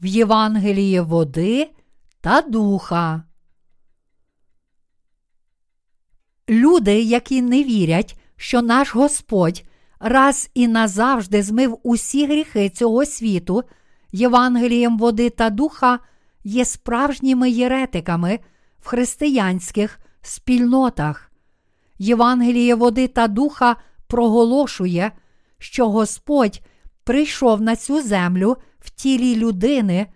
в 0.00 0.06
Євангеліє 0.06 1.00
води 1.02 1.70
та 2.20 2.40
духа. 2.40 3.22
Люди, 6.48 7.02
які 7.02 7.42
не 7.42 7.64
вірять, 7.64 8.20
що 8.36 8.62
наш 8.62 8.94
Господь 8.94 9.64
раз 10.00 10.50
і 10.54 10.68
назавжди 10.68 11.42
змив 11.42 11.78
усі 11.82 12.26
гріхи 12.26 12.70
цього 12.70 13.06
світу, 13.06 13.62
Євангелієм 14.12 14.98
води 14.98 15.30
та 15.30 15.50
духа, 15.50 15.98
є 16.44 16.64
справжніми 16.64 17.50
єретиками 17.50 18.38
в 18.80 18.88
християнських 18.88 20.00
спільнотах. 20.22 21.32
Євангеліє 21.98 22.74
води 22.74 23.08
та 23.08 23.28
духа 23.28 23.76
проголошує, 24.06 25.12
що 25.58 25.90
Господь 25.90 26.60
прийшов 27.04 27.60
на 27.60 27.76
цю 27.76 28.02
землю 28.02 28.56
в 28.78 28.90
тілі 28.90 29.36
людини, 29.36 30.06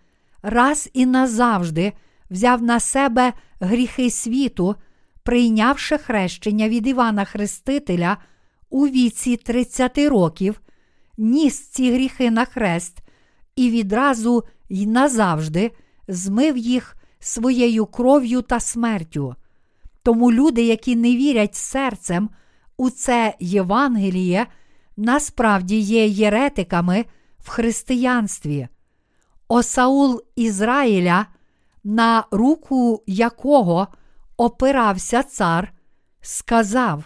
раз 0.42 0.90
і 0.92 1.06
назавжди 1.06 1.92
взяв 2.30 2.62
на 2.62 2.80
себе 2.80 3.32
гріхи 3.60 4.10
світу, 4.10 4.76
прийнявши 5.22 5.98
хрещення 5.98 6.68
від 6.68 6.86
Івана 6.86 7.24
Хрестителя 7.24 8.16
у 8.70 8.86
віці 8.86 9.36
30 9.36 9.98
років, 9.98 10.60
ніс 11.18 11.68
ці 11.68 11.92
гріхи 11.92 12.30
на 12.30 12.44
хрест 12.44 12.98
і 13.56 13.70
відразу 13.70 14.44
й 14.68 14.86
назавжди 14.86 15.70
змив 16.08 16.56
їх 16.56 16.96
своєю 17.20 17.86
кров'ю 17.86 18.42
та 18.42 18.60
смертю. 18.60 19.34
Тому 20.02 20.32
люди, 20.32 20.62
які 20.62 20.96
не 20.96 21.16
вірять 21.16 21.54
серцем 21.54 22.30
у 22.76 22.90
це 22.90 23.34
Євангеліє, 23.40 24.46
насправді 24.96 25.78
є 25.78 26.06
єретиками 26.06 27.04
в 27.38 27.48
християнстві. 27.48 28.68
Осаул 29.48 30.22
Ізраїля, 30.36 31.26
на 31.84 32.24
руку 32.30 33.02
якого 33.06 33.88
опирався 34.36 35.22
цар, 35.22 35.72
сказав: 36.20 37.04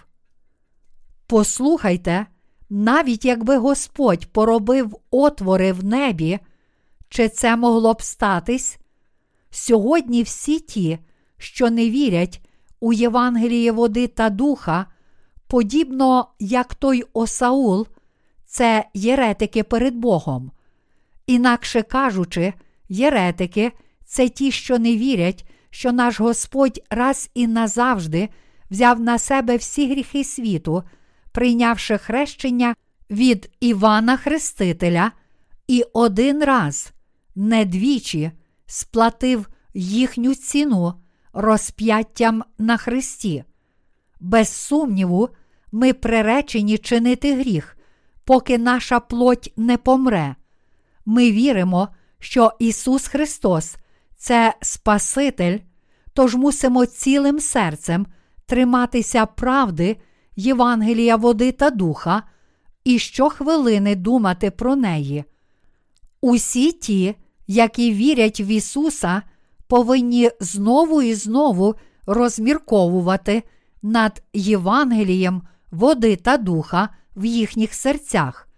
Послухайте, 1.27 2.27
навіть 2.71 3.25
якби 3.25 3.57
Господь 3.57 4.27
поробив 4.27 4.97
отвори 5.11 5.73
в 5.73 5.85
небі, 5.85 6.39
чи 7.09 7.29
це 7.29 7.57
могло 7.57 7.95
б 7.95 8.03
статись? 8.03 8.79
Сьогодні 9.59 10.23
всі 10.23 10.61
ті, 10.61 10.99
що 11.39 11.71
не 11.71 11.91
вірять 11.91 12.41
у 12.81 12.93
Євангеліє 12.93 13.73
води 13.73 14.07
та 14.07 14.31
духа, 14.31 14.87
подібно 15.47 16.29
як 16.39 16.75
той 16.75 17.05
Осаул, 17.13 17.87
це 18.47 18.85
єретики 18.95 19.63
перед 19.63 19.95
Богом. 19.95 20.51
Інакше 21.27 21.83
кажучи, 21.83 22.53
єретики 22.89 23.73
це 24.05 24.29
ті, 24.29 24.51
що 24.51 24.79
не 24.79 24.97
вірять, 24.97 25.47
що 25.71 25.93
наш 25.93 26.21
Господь 26.21 26.81
раз 26.91 27.31
і 27.35 27.47
назавжди 27.47 28.29
взяв 28.71 29.01
на 29.01 29.19
себе 29.19 29.57
всі 29.57 29.91
гріхи 29.91 30.25
світу, 30.25 30.83
прийнявши 31.33 31.99
хрещення 31.99 32.75
від 33.11 33.51
Івана 33.61 34.17
Хрестителя, 34.17 35.13
і 35.69 35.85
один 35.93 36.45
раз, 36.45 36.93
не 37.35 37.65
двічі, 37.65 38.31
сплатив 38.67 39.49
їхню 39.75 40.35
ціну 40.35 40.95
розп'яттям 41.33 42.45
на 42.59 42.77
Христі. 42.77 43.45
Без 44.21 44.49
сумніву, 44.49 45.29
ми 45.73 45.93
приречені 45.93 46.79
чинити 46.79 47.35
гріх, 47.35 47.77
поки 48.25 48.59
наша 48.59 49.01
плоть 49.01 49.53
не 49.57 49.77
помре. 49.77 50.37
Ми 51.07 51.31
віримо, 51.33 51.89
що 52.19 52.53
Ісус 52.59 53.07
Христос 53.07 53.77
це 54.17 54.55
Спаситель, 54.63 55.59
тож 56.13 56.35
мусимо 56.35 56.87
цілим 56.87 57.41
серцем 57.41 58.07
триматися 58.47 59.27
правди, 59.27 59.97
Євангелія 60.37 61.17
води 61.17 61.53
та 61.53 61.71
духа, 61.71 62.23
і 62.85 62.99
щохвилини 62.99 63.95
думати 63.95 64.51
про 64.51 64.77
неї. 64.77 65.25
Усі 66.21 66.73
ті, 66.73 67.15
які 67.47 67.93
вірять 67.93 68.41
в 68.41 68.49
Ісуса, 68.51 69.23
повинні 69.67 70.31
знову 70.41 71.03
і 71.03 71.15
знову 71.15 71.75
розмірковувати 72.07 73.43
над 73.83 74.23
Євангелієм 74.33 75.43
води 75.71 76.17
та 76.17 76.37
духа 76.37 76.89
в 77.17 77.25
їхніх 77.25 77.75
серцях. 77.75 78.49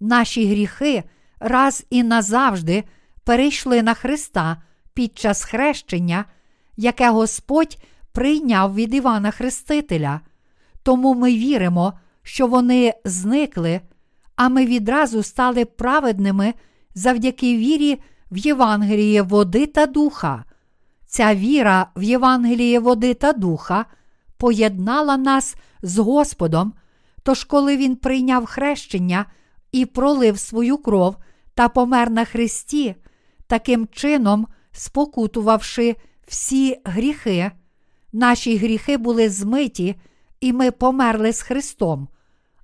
Наші 0.00 0.46
гріхи 0.46 1.04
раз 1.40 1.86
і 1.90 2.02
назавжди 2.02 2.84
перейшли 3.24 3.82
на 3.82 3.94
Христа 3.94 4.62
під 4.94 5.18
час 5.18 5.44
хрещення, 5.44 6.24
яке 6.76 7.10
Господь 7.10 7.78
прийняв 8.12 8.74
від 8.74 8.94
Івана 8.94 9.30
Хрестителя. 9.30 10.20
Тому 10.82 11.14
ми 11.14 11.34
віримо, 11.34 11.92
що 12.22 12.46
вони 12.46 12.94
зникли, 13.04 13.80
а 14.36 14.48
ми 14.48 14.66
відразу 14.66 15.22
стали 15.22 15.64
праведними 15.64 16.54
завдяки 16.94 17.56
вірі 17.56 18.00
в 18.34 18.38
Євангеліє 18.38 19.22
води 19.22 19.66
та 19.66 19.86
духа. 19.86 20.44
Ця 21.06 21.34
віра 21.34 21.86
в 21.96 22.02
Євангеліє 22.02 22.78
води 22.78 23.14
та 23.14 23.32
духа 23.32 23.86
поєднала 24.36 25.16
нас 25.16 25.56
з 25.82 25.98
Господом. 25.98 26.72
Тож, 27.22 27.44
коли 27.44 27.76
Він 27.76 27.96
прийняв 27.96 28.46
хрещення 28.46 29.26
і 29.72 29.86
пролив 29.86 30.38
свою 30.38 30.78
кров 30.78 31.16
та 31.54 31.68
помер 31.68 32.10
на 32.10 32.24
Христі, 32.24 32.94
таким 33.46 33.88
чином, 33.92 34.46
спокутувавши 34.72 35.96
всі 36.26 36.80
гріхи, 36.84 37.50
наші 38.12 38.56
гріхи 38.56 38.96
були 38.96 39.28
змиті, 39.28 39.94
і 40.40 40.52
ми 40.52 40.70
померли 40.70 41.32
з 41.32 41.42
Христом. 41.42 42.08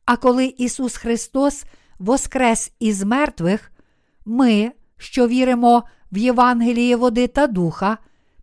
А 0.04 0.16
коли 0.16 0.54
Ісус 0.58 0.96
Христос 0.96 1.64
воскрес 1.98 2.72
із 2.80 3.02
мертвих, 3.02 3.72
ми, 4.26 4.72
що 5.00 5.28
віримо 5.28 5.82
в 6.12 6.18
Євангеліє 6.18 6.96
води 6.96 7.26
та 7.26 7.46
духа, 7.46 7.98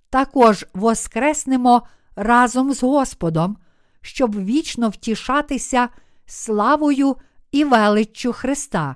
також 0.09 0.65
воскреснемо 0.73 1.81
разом 2.15 2.73
з 2.73 2.83
Господом, 2.83 3.57
щоб 4.01 4.45
вічно 4.45 4.89
втішатися 4.89 5.89
славою 6.25 7.15
і 7.51 7.63
величчю 7.63 8.33
Христа. 8.33 8.95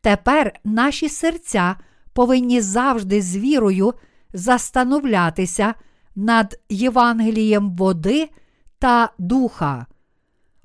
Тепер 0.00 0.52
наші 0.64 1.08
серця 1.08 1.76
повинні 2.12 2.60
завжди 2.60 3.22
з 3.22 3.36
вірою 3.36 3.94
застановлятися 4.32 5.74
над 6.16 6.60
Євангелієм 6.68 7.76
води 7.76 8.30
та 8.78 9.10
духа. 9.18 9.86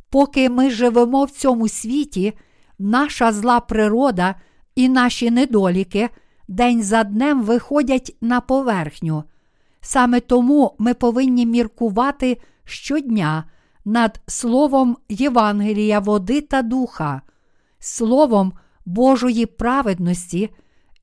Поки 0.09 0.49
ми 0.49 0.69
живемо 0.69 1.23
в 1.23 1.31
цьому 1.31 1.67
світі, 1.67 2.33
наша 2.79 3.31
зла 3.31 3.59
природа 3.59 4.35
і 4.77 4.89
наші 4.89 5.31
недоліки 5.31 6.09
день 6.47 6.83
за 6.83 7.03
днем 7.03 7.43
виходять 7.43 8.15
на 8.21 8.41
поверхню. 8.41 9.23
Саме 9.81 10.19
тому 10.19 10.75
ми 10.77 10.93
повинні 10.93 11.45
міркувати 11.45 12.37
щодня 12.63 13.43
над 13.85 14.21
Словом 14.27 14.97
Євангелія, 15.09 15.99
води 15.99 16.41
та 16.41 16.61
духа, 16.61 17.21
Словом 17.79 18.53
Божої 18.85 19.45
праведності 19.45 20.49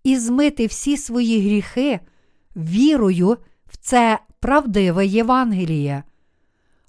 і 0.05 0.17
змити 0.17 0.67
всі 0.67 0.97
свої 0.97 1.41
гріхи 1.41 2.01
вірою 2.57 3.37
в 3.67 3.77
це 3.77 4.19
правдиве 4.41 5.07
Євангеліє. 5.07 6.03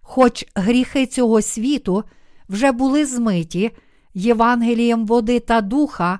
Хоч 0.01 0.45
гріхи 0.55 1.05
цього 1.05 1.41
світу 1.41 2.03
вже 2.49 2.71
були 2.71 3.05
змиті 3.05 3.71
Євангелієм 4.13 5.05
води 5.05 5.39
та 5.39 5.61
духа, 5.61 6.19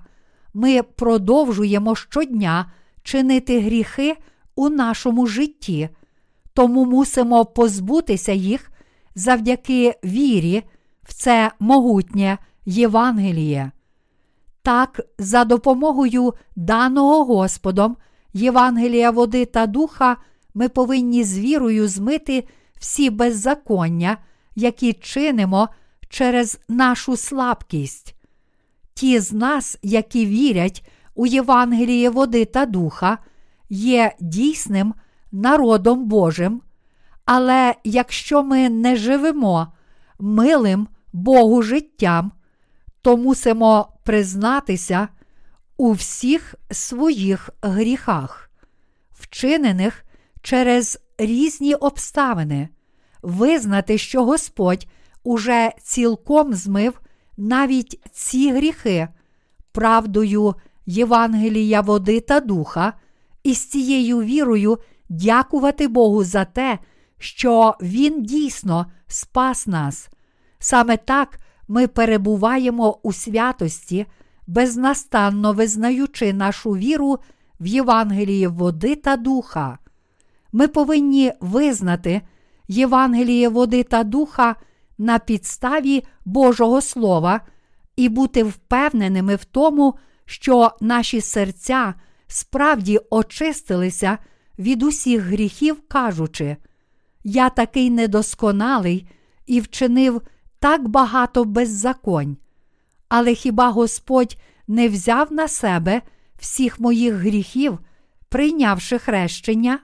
ми 0.56 0.84
продовжуємо 0.84 1.95
щодня 1.95 2.72
чинити 3.03 3.60
гріхи 3.60 4.18
у 4.56 4.70
нашому 4.70 5.28
житті, 5.28 5.89
тому 6.53 6.86
мусимо 6.86 7.45
позбутися 7.45 8.32
їх 8.32 8.72
завдяки 9.16 9.93
вірі 10.03 10.64
в 11.03 11.14
це 11.14 11.51
могутнє 11.60 12.38
Євангеліє. 12.66 13.72
Так, 14.62 15.01
за 15.20 15.45
допомогою 15.45 16.34
даного 16.56 17.26
Господом 17.26 17.97
Євангелія 18.34 19.12
води 19.12 19.45
та 19.45 19.66
духа, 19.66 20.18
ми 20.53 20.70
повинні 20.70 21.24
з 21.24 21.39
вірою 21.39 21.88
змити 21.88 22.47
всі 22.80 23.10
беззаконня, 23.10 24.18
які 24.56 24.93
чинимо 24.93 25.70
через 26.10 26.60
нашу 26.70 27.18
слабкість. 27.18 28.14
Ті 28.98 29.20
з 29.20 29.34
нас, 29.34 29.78
які 29.84 30.26
вірять 30.26 30.88
у 31.16 31.26
Євангеліє 31.26 32.10
води 32.10 32.46
та 32.46 32.66
духа, 32.66 33.18
є 33.70 34.16
дійсним 34.20 34.93
народом 35.32 36.06
Божим, 36.06 36.62
але 37.26 37.76
якщо 37.84 38.43
ми 38.43 38.70
не 38.70 38.96
живемо 38.96 39.74
милим 40.20 40.88
Богу 41.14 41.62
життям, 41.62 42.32
то 43.02 43.18
мусимо 43.18 43.88
признатися 44.04 45.08
у 45.78 45.91
всіх 45.91 46.56
своїх 46.72 47.50
гріхах, 47.62 48.52
вчинених 49.12 50.04
через 50.41 51.00
різні 51.18 51.76
обставини, 51.76 52.70
визнати, 53.22 53.98
що 53.98 54.26
Господь 54.26 54.88
уже 55.24 55.72
цілком 55.84 56.54
змив 56.54 57.02
навіть 57.38 57.99
ці 58.11 58.51
гріхи, 58.51 59.07
правдою 59.71 60.55
Євангелія 60.86 61.81
води 61.81 62.19
та 62.19 62.39
духа, 62.39 62.93
і 63.43 63.53
з 63.53 63.69
цією 63.69 64.21
вірою 64.21 64.77
дякувати 65.09 65.88
Богу 65.88 66.23
за 66.23 66.45
те, 66.45 66.79
що 67.17 67.75
Він 67.81 68.23
дійсно 68.23 68.86
спас 69.07 69.67
нас. 69.67 70.09
Саме 70.59 70.97
так 70.97 71.39
ми 71.67 71.88
перебуваємо 71.88 72.99
у 73.03 73.13
святості, 73.13 74.05
безнастанно 74.47 75.53
визнаючи 75.53 76.33
нашу 76.33 76.71
віру 76.71 77.19
в 77.59 77.65
Євангелії 77.65 78.47
води 78.47 78.95
та 78.95 79.17
духа. 79.17 79.77
Ми 80.51 80.67
повинні 80.67 81.33
визнати 81.41 82.21
Євангеліє 82.67 83.49
води 83.49 83.83
та 83.83 84.03
духа 84.03 84.55
на 84.98 85.20
підставі 85.20 86.04
Божого 86.26 86.82
Слова 86.82 87.41
і 87.96 88.10
бути 88.10 88.43
впевненими 88.43 89.36
в 89.36 89.46
тому, 89.46 89.96
що 90.26 90.72
наші 90.82 91.22
серця 91.22 91.93
справді 92.28 93.00
очистилися 93.10 94.18
від 94.60 94.84
усіх 94.84 95.22
гріхів, 95.22 95.88
кажучи, 95.88 96.58
я 97.24 97.50
такий 97.50 97.89
недосконалий 97.89 99.08
і 99.46 99.60
вчинив 99.60 100.22
так 100.60 100.88
багато 100.88 101.46
беззаконь. 101.46 102.38
Але 103.10 103.34
хіба 103.34 103.70
Господь 103.70 104.38
не 104.68 104.89
взяв 104.89 105.34
на 105.34 105.48
себе 105.48 106.02
всіх 106.39 106.80
моїх 106.80 107.14
гріхів, 107.14 107.80
прийнявши 108.30 108.98
хрещення? 108.98 109.80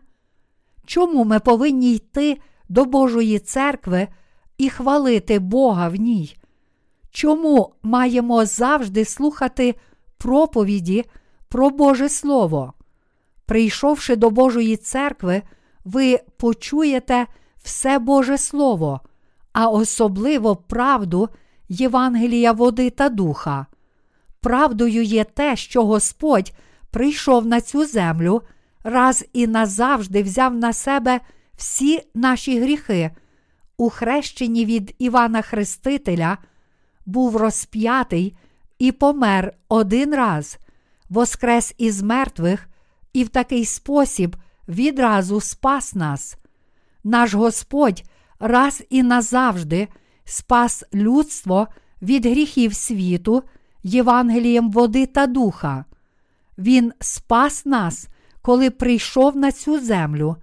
Чому 0.85 1.25
ми 1.25 1.39
повинні 1.39 1.93
йти 1.93 2.37
до 2.69 2.85
Божої 2.85 3.39
церкви 3.39 4.07
і 4.61 4.69
хвалити 4.69 5.39
Бога 5.39 5.89
в 5.89 5.95
ній? 5.95 6.35
Чому 7.11 7.73
маємо 7.83 8.45
завжди 8.45 9.05
слухати 9.05 9.75
проповіді 10.17 11.05
про 11.49 11.69
Боже 11.69 12.09
Слово? 12.09 12.73
Прийшовши 13.45 14.15
до 14.15 14.29
Божої 14.29 14.77
церкви, 14.77 15.41
ви 15.85 16.19
почуєте 16.37 17.27
все 17.63 17.99
Боже 17.99 18.37
Слово, 18.37 19.01
а 19.53 19.69
особливо 19.69 20.55
правду 20.55 21.29
Євангелія 21.69 22.51
води 22.51 22.89
та 22.89 23.09
духа. 23.09 23.65
Правдою 24.41 25.03
є 25.03 25.23
те, 25.23 25.55
що 25.55 25.85
Господь 25.85 26.53
прийшов 26.91 27.45
на 27.45 27.61
цю 27.61 27.85
землю, 27.85 28.41
раз 28.83 29.25
і 29.33 29.47
назавжди 29.47 30.23
взяв 30.23 30.53
на 30.53 30.73
себе 30.73 31.19
всі 31.55 32.01
наші 32.15 32.59
гріхи, 32.59 33.11
у 33.81 33.89
хрещенні 33.89 34.65
від 34.65 34.95
Івана 34.99 35.41
Хрестителя, 35.41 36.37
був 37.05 37.37
розп'ятий 37.37 38.35
і 38.79 38.91
помер 38.91 39.53
один 39.69 40.15
раз, 40.15 40.57
воскрес 41.09 41.75
із 41.77 42.01
мертвих, 42.01 42.69
і 43.13 43.23
в 43.23 43.29
такий 43.29 43.65
спосіб 43.65 44.35
відразу 44.67 45.41
спас 45.41 45.95
нас. 45.95 46.37
Наш 47.03 47.33
Господь 47.33 48.03
раз 48.39 48.83
і 48.89 49.03
назавжди 49.03 49.87
спас 50.25 50.83
людство 50.93 51.67
від 52.01 52.25
гріхів 52.25 52.75
світу, 52.75 53.43
Євангелієм 53.83 54.71
води 54.71 55.05
та 55.05 55.27
духа. 55.27 55.85
Він 56.57 56.93
спас 56.99 57.65
нас, 57.65 58.07
коли 58.41 58.69
прийшов 58.69 59.35
на 59.37 59.51
цю 59.51 59.79
землю, 59.79 60.35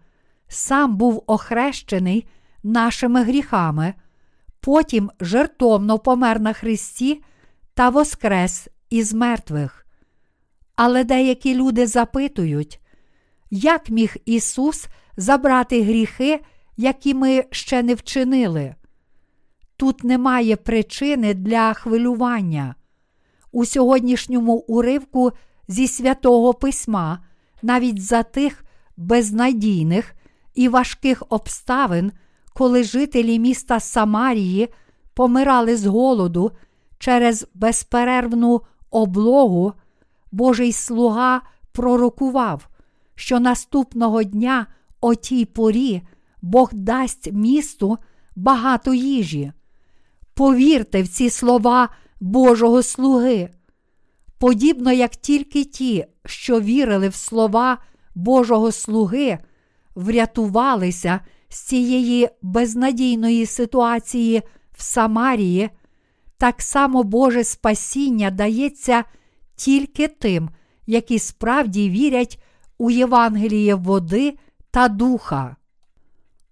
сам 0.49 0.97
був 0.97 1.23
охрещений 1.27 2.27
нашими 2.69 3.23
гріхами, 3.23 3.95
потім 4.61 5.11
жертовно 5.21 5.99
помер 5.99 6.41
на 6.41 6.53
Христі 6.53 7.23
та 7.75 7.89
воскрес 7.89 8.69
із 8.91 9.15
мертвих. 9.15 9.87
Але 10.77 11.05
деякі 11.05 11.55
люди 11.55 11.87
запитують, 11.87 12.81
як 13.51 13.91
міг 13.91 14.17
Ісус 14.25 14.87
забрати 15.17 15.83
гріхи, 15.83 16.41
які 16.77 17.15
ми 17.15 17.45
ще 17.51 17.83
не 17.83 17.95
вчинили? 17.95 18.75
тут 19.79 20.05
немає 20.05 20.57
причини 20.57 21.35
для 21.35 21.73
хвилювання. 21.73 22.75
У 23.53 23.65
сьогоднішньому 23.65 24.55
уривку 24.55 25.33
зі 25.69 25.89
святого 25.89 26.55
письма, 26.55 27.25
навіть 27.63 28.03
за 28.03 28.23
тих 28.23 28.65
безнадійних 28.97 30.15
і 30.55 30.69
важких 30.69 31.23
обставин, 31.29 32.13
коли 32.59 32.85
жителі 32.85 33.39
міста 33.39 33.81
Самарії 33.81 34.69
помирали 35.15 35.77
з 35.77 35.87
голоду 35.87 36.53
через 36.99 37.47
безперервну 37.55 38.61
облогу, 38.91 39.73
Божий 40.33 40.73
слуга 40.73 41.41
пророкував, 41.73 42.69
що 43.15 43.41
наступного 43.41 44.23
дня 44.23 44.67
о 45.01 45.15
тій 45.15 45.45
порі 45.45 46.03
Бог 46.43 46.71
дасть 46.73 47.33
місту 47.33 47.99
багато 48.37 48.95
їжі. 48.95 49.53
Повірте 50.35 51.03
в 51.03 51.09
ці 51.09 51.31
слова 51.31 51.89
Божого 52.21 52.83
слуги. 52.83 53.51
Подібно 54.39 54.93
як 54.93 55.11
тільки 55.11 55.65
ті, 55.65 56.05
що 56.25 56.61
вірили 56.61 57.09
в 57.09 57.15
слова 57.15 57.79
Божого 58.15 58.73
слуги, 58.73 59.39
врятувалися 59.95 61.21
з 61.49 61.61
цієї 61.61 62.29
безнадійної 62.43 63.47
ситуації 63.47 64.43
в 64.73 64.83
Самарії, 64.83 65.71
так 66.39 66.63
само 66.63 67.03
Боже 67.03 67.45
спасіння 67.45 68.31
дається 68.31 69.05
тільки 69.57 70.09
тим, 70.09 70.51
які 70.87 71.19
справді 71.19 71.91
вірять 71.91 72.43
у 72.79 72.91
Євангеліє 72.91 73.75
води 73.75 74.39
та 74.71 74.89
духа. 74.89 75.57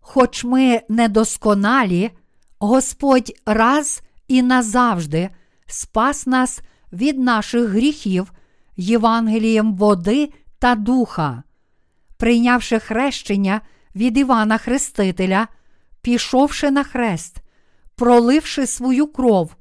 Хоч 0.00 0.44
ми 0.44 0.80
недосконалі, 0.88 2.10
Господь 2.58 3.32
раз 3.46 4.02
і 4.28 4.42
назавжди 4.42 5.30
спас 5.66 6.26
нас 6.26 6.60
від 6.92 7.18
наших 7.18 7.68
гріхів 7.68 8.32
Євангелієм 8.76 9.74
води 9.74 10.32
та 10.58 10.74
духа, 10.74 11.42
прийнявши 12.16 12.78
хрещення 12.78 13.60
від 13.96 14.18
Івана 14.18 14.58
Хрестителя, 14.58 15.48
пішовши 16.02 16.70
на 16.70 16.84
хрест, 16.84 17.36
проливши 17.94 18.66
свою 18.66 19.06
кров, 19.06 19.56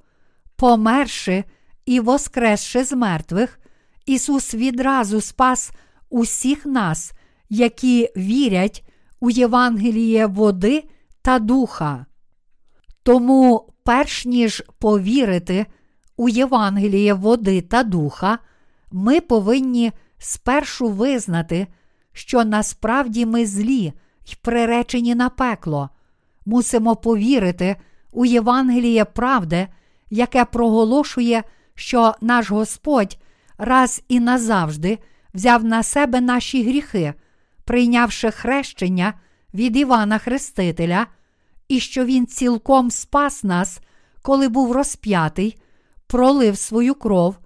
померши 0.55 1.43
і 1.85 1.99
воскресши 1.99 2.83
з 2.83 2.93
мертвих, 2.93 3.59
Ісус 4.05 4.53
відразу 4.53 5.21
спас 5.21 5.71
усіх 6.09 6.65
нас, 6.65 7.13
які 7.49 8.09
вірять 8.17 8.83
у 9.19 9.29
Євангеліє 9.29 10.25
води 10.25 10.83
та 11.21 11.39
духа. 11.39 12.05
Тому, 13.03 13.73
перш 13.83 14.25
ніж 14.25 14.63
повірити 14.79 15.65
у 16.17 16.29
Євангеліє 16.29 17.13
води 17.13 17.61
та 17.61 17.83
духа, 17.83 18.39
ми 18.91 19.21
повинні 19.21 19.91
спершу 20.17 20.89
визнати, 20.89 21.67
що 22.13 22.45
насправді 22.45 23.25
ми 23.25 23.45
злі 23.45 23.93
й 24.25 24.37
приречені 24.41 25.15
на 25.15 25.29
пекло, 25.29 25.89
мусимо 26.45 26.95
повірити 26.95 27.75
у 28.11 28.25
Євангеліє 28.25 29.05
правди, 29.05 29.67
яке 30.09 30.45
проголошує, 30.45 31.43
що 31.75 32.13
наш 32.21 32.51
Господь 32.51 33.17
раз 33.57 34.03
і 34.07 34.19
назавжди 34.19 34.99
взяв 35.33 35.63
на 35.63 35.83
себе 35.83 36.21
наші 36.21 36.63
гріхи, 36.63 37.13
прийнявши 37.63 38.31
хрещення 38.31 39.13
від 39.53 39.77
Івана 39.77 40.17
Хрестителя, 40.17 41.07
і 41.67 41.79
що 41.79 42.05
Він 42.05 42.27
цілком 42.27 42.91
спас 42.91 43.43
нас, 43.43 43.79
коли 44.21 44.49
був 44.49 44.71
розп'ятий, 44.71 45.61
пролив 46.07 46.57
свою 46.57 46.95
кров, 46.95 47.37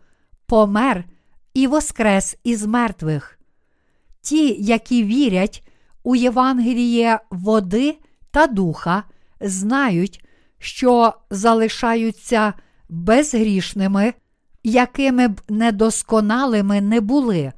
помер 0.46 1.04
і 1.54 1.68
воскрес 1.68 2.38
із 2.44 2.66
мертвих. 2.66 3.40
Ті, 4.22 4.64
які 4.64 5.04
вірять 5.04 5.69
у 6.04 6.16
Євангеліє 6.16 7.20
води 7.30 7.98
та 8.32 8.48
духа, 8.48 9.04
знають, 9.42 10.26
що 10.60 11.14
залишаються 11.30 12.54
безгрішними, 12.90 14.14
якими 14.64 15.28
б 15.28 15.42
недосконалими 15.50 16.82
не 16.82 17.02
були, 17.02 17.54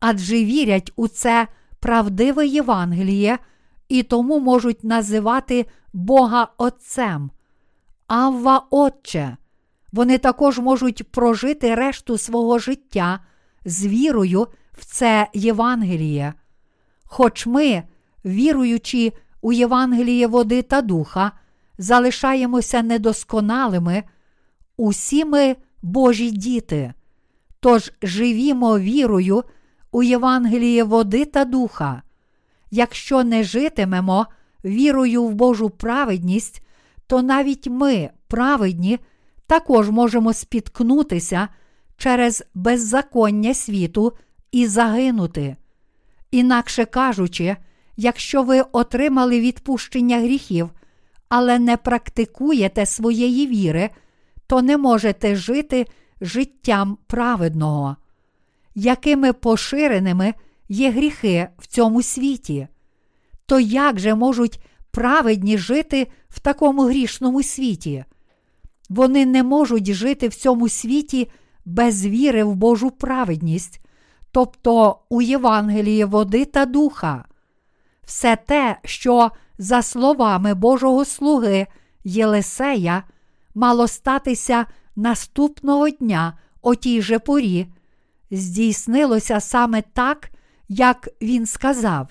адже 0.00 0.44
вірять 0.44 0.92
у 0.96 1.08
це 1.08 1.46
правдиве 1.80 2.46
Євангеліє 2.46 3.38
і 3.88 4.02
тому 4.02 4.40
можуть 4.40 4.84
називати 4.84 5.66
Бога 5.92 6.48
Отцем. 6.58 7.30
Авва 8.06 8.66
Отче. 8.70 9.36
Вони 9.92 10.18
також 10.18 10.58
можуть 10.58 11.10
прожити 11.10 11.74
решту 11.74 12.18
свого 12.18 12.58
життя 12.58 13.20
з 13.64 13.86
вірою 13.86 14.46
в 14.72 14.84
це 14.84 15.28
Євангеліє. 15.34 16.34
Хоч 17.06 17.46
ми, 17.46 17.82
віруючи 18.24 19.12
у 19.40 19.52
Євангеліє 19.52 20.26
води 20.26 20.62
та 20.62 20.82
духа, 20.82 21.32
залишаємося 21.78 22.82
недосконалими, 22.82 24.02
усі 24.76 25.24
ми 25.24 25.56
Божі 25.82 26.30
діти. 26.30 26.92
Тож 27.60 27.92
живімо 28.02 28.78
вірою 28.78 29.44
у 29.92 30.02
Євангеліє 30.02 30.84
води 30.84 31.24
та 31.24 31.44
духа. 31.44 32.02
Якщо 32.70 33.24
не 33.24 33.44
житимемо 33.44 34.26
вірою 34.64 35.24
в 35.24 35.34
Божу 35.34 35.70
праведність, 35.70 36.62
то 37.06 37.22
навіть 37.22 37.66
ми, 37.66 38.10
праведні, 38.28 38.98
також 39.46 39.90
можемо 39.90 40.32
спіткнутися 40.32 41.48
через 41.96 42.44
беззаконня 42.54 43.54
світу 43.54 44.12
і 44.52 44.66
загинути. 44.66 45.56
Інакше 46.30 46.84
кажучи, 46.84 47.56
якщо 47.96 48.42
ви 48.42 48.60
отримали 48.72 49.40
відпущення 49.40 50.18
гріхів, 50.18 50.70
але 51.28 51.58
не 51.58 51.76
практикуєте 51.76 52.86
своєї 52.86 53.46
віри, 53.46 53.90
то 54.46 54.62
не 54.62 54.76
можете 54.76 55.36
жити 55.36 55.86
життям 56.20 56.98
праведного. 57.06 57.96
Якими 58.74 59.32
поширеними 59.32 60.34
є 60.68 60.90
гріхи 60.90 61.48
в 61.58 61.66
цьому 61.66 62.02
світі? 62.02 62.68
То 63.46 63.60
як 63.60 63.98
же 63.98 64.14
можуть 64.14 64.60
праведні 64.90 65.58
жити 65.58 66.06
в 66.28 66.40
такому 66.40 66.82
грішному 66.82 67.42
світі? 67.42 68.04
Вони 68.88 69.26
не 69.26 69.42
можуть 69.42 69.92
жити 69.92 70.28
в 70.28 70.34
цьому 70.34 70.68
світі 70.68 71.28
без 71.64 72.06
віри 72.06 72.44
в 72.44 72.54
Божу 72.54 72.90
праведність, 72.90 73.80
тобто 74.36 74.98
у 75.08 75.22
Євангелії 75.22 76.04
води 76.04 76.44
та 76.44 76.66
духа. 76.66 77.24
Все 78.04 78.36
те, 78.36 78.76
що, 78.84 79.30
за 79.58 79.82
словами 79.82 80.54
Божого 80.54 81.04
слуги 81.04 81.66
Єлисея, 82.04 83.02
мало 83.54 83.88
статися 83.88 84.66
наступного 84.96 85.90
дня 85.90 86.38
о 86.62 86.74
тій 86.74 87.02
же 87.02 87.18
порі, 87.18 87.66
здійснилося 88.30 89.40
саме 89.40 89.82
так, 89.82 90.30
як 90.68 91.08
він 91.22 91.46
сказав. 91.46 92.08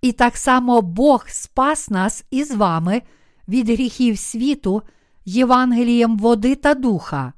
І 0.00 0.12
так 0.12 0.36
само 0.36 0.82
Бог 0.82 1.24
спас 1.28 1.90
нас 1.90 2.24
із 2.30 2.50
вами 2.50 3.02
від 3.48 3.68
гріхів 3.70 4.18
світу 4.18 4.82
Євангелієм 5.24 6.18
води 6.18 6.54
та 6.54 6.74
духа. 6.74 7.32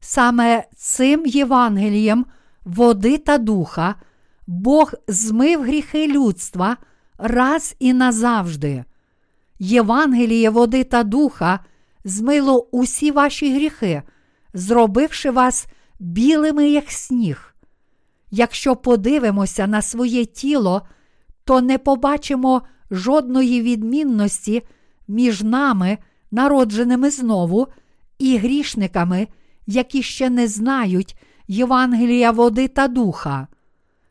Саме 0.00 0.64
цим 0.76 1.26
Євангелієм 1.26 2.26
води 2.64 3.18
та 3.18 3.38
духа 3.38 3.94
Бог 4.46 4.92
змив 5.08 5.62
гріхи 5.62 6.06
людства 6.06 6.76
раз 7.18 7.76
і 7.78 7.92
назавжди. 7.92 8.84
Євангеліє 9.58 10.50
води 10.50 10.84
та 10.84 11.02
духа 11.02 11.60
змило 12.04 12.68
усі 12.70 13.10
ваші 13.10 13.54
гріхи, 13.54 14.02
зробивши 14.54 15.30
вас 15.30 15.66
білими, 15.98 16.68
як 16.68 16.90
сніг. 16.90 17.54
Якщо 18.30 18.76
подивимося 18.76 19.66
на 19.66 19.82
своє 19.82 20.24
тіло, 20.24 20.82
то 21.44 21.60
не 21.60 21.78
побачимо 21.78 22.62
жодної 22.90 23.62
відмінності 23.62 24.62
між 25.08 25.42
нами, 25.42 25.98
народженими 26.30 27.10
знову, 27.10 27.66
і 28.18 28.36
грішниками, 28.36 29.28
які 29.66 30.02
ще 30.02 30.30
не 30.30 30.48
знають 30.48 31.16
Євангелія 31.48 32.30
води 32.30 32.68
та 32.68 32.88
духа. 32.88 33.46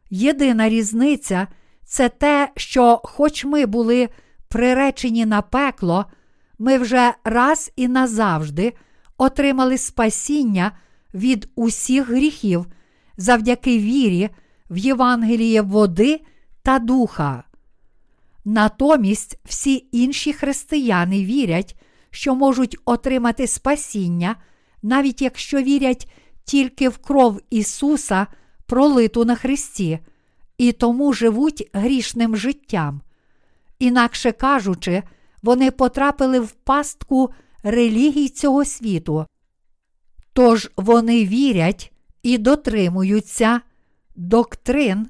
Єдина 0.10 0.70
різниця 0.70 1.48
це 1.86 2.10
те, 2.10 2.50
що, 2.56 3.02
хоч 3.04 3.46
ми 3.46 3.66
були 3.66 4.10
приречені 4.48 5.26
на 5.26 5.42
пекло, 5.42 6.06
ми 6.60 6.78
вже 6.78 7.14
раз 7.24 7.72
і 7.76 7.88
назавжди 7.88 8.74
отримали 9.18 9.78
спасіння 9.78 10.72
від 11.14 11.50
усіх 11.56 12.10
гріхів 12.10 12.66
завдяки 13.18 13.80
вірі 13.80 14.30
в 14.70 14.78
Євангеліє 14.78 15.62
води 15.62 16.22
та 16.64 16.80
духа. 16.80 17.44
Натомість 18.46 19.40
всі 19.46 19.88
інші 19.92 20.34
християни 20.34 21.26
вірять, 21.26 21.76
що 22.10 22.36
можуть 22.36 22.78
отримати 22.86 23.48
спасіння, 23.48 24.36
навіть 24.84 25.22
якщо 25.22 25.62
вірять 25.62 26.12
тільки 26.46 26.90
в 26.90 26.98
кров 26.98 27.42
Ісуса, 27.50 28.28
пролиту 28.66 29.26
на 29.26 29.36
Христі, 29.36 30.00
і 30.58 30.72
тому 30.72 31.14
живуть 31.14 31.70
грішним 31.74 32.36
життям. 32.36 33.02
Інакше 33.80 34.32
кажучи, 34.32 35.04
вони 35.44 35.72
потрапили 35.72 36.40
в 36.40 36.52
пастку 36.52 37.30
релігій 37.64 38.30
цього 38.30 38.66
світу. 38.66 39.26
Тож 40.34 40.72
вони 40.78 41.26
вірять 41.26 41.92
і 42.24 42.38
дотримуються 42.38 43.62
доктрин, 44.16 45.08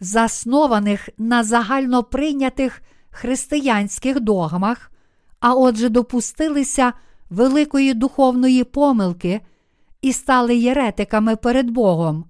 заснованих 0.00 1.08
на 1.18 1.44
загально 1.44 2.02
прийнятих 2.02 2.82
християнських 3.10 4.20
догмах, 4.20 4.90
а 5.40 5.54
отже, 5.54 5.88
допустилися 5.88 6.92
великої 7.30 7.94
духовної 7.94 8.64
помилки 8.64 9.40
і 10.04 10.12
стали 10.12 10.56
єретиками 10.56 11.36
перед 11.36 11.70
Богом. 11.70 12.24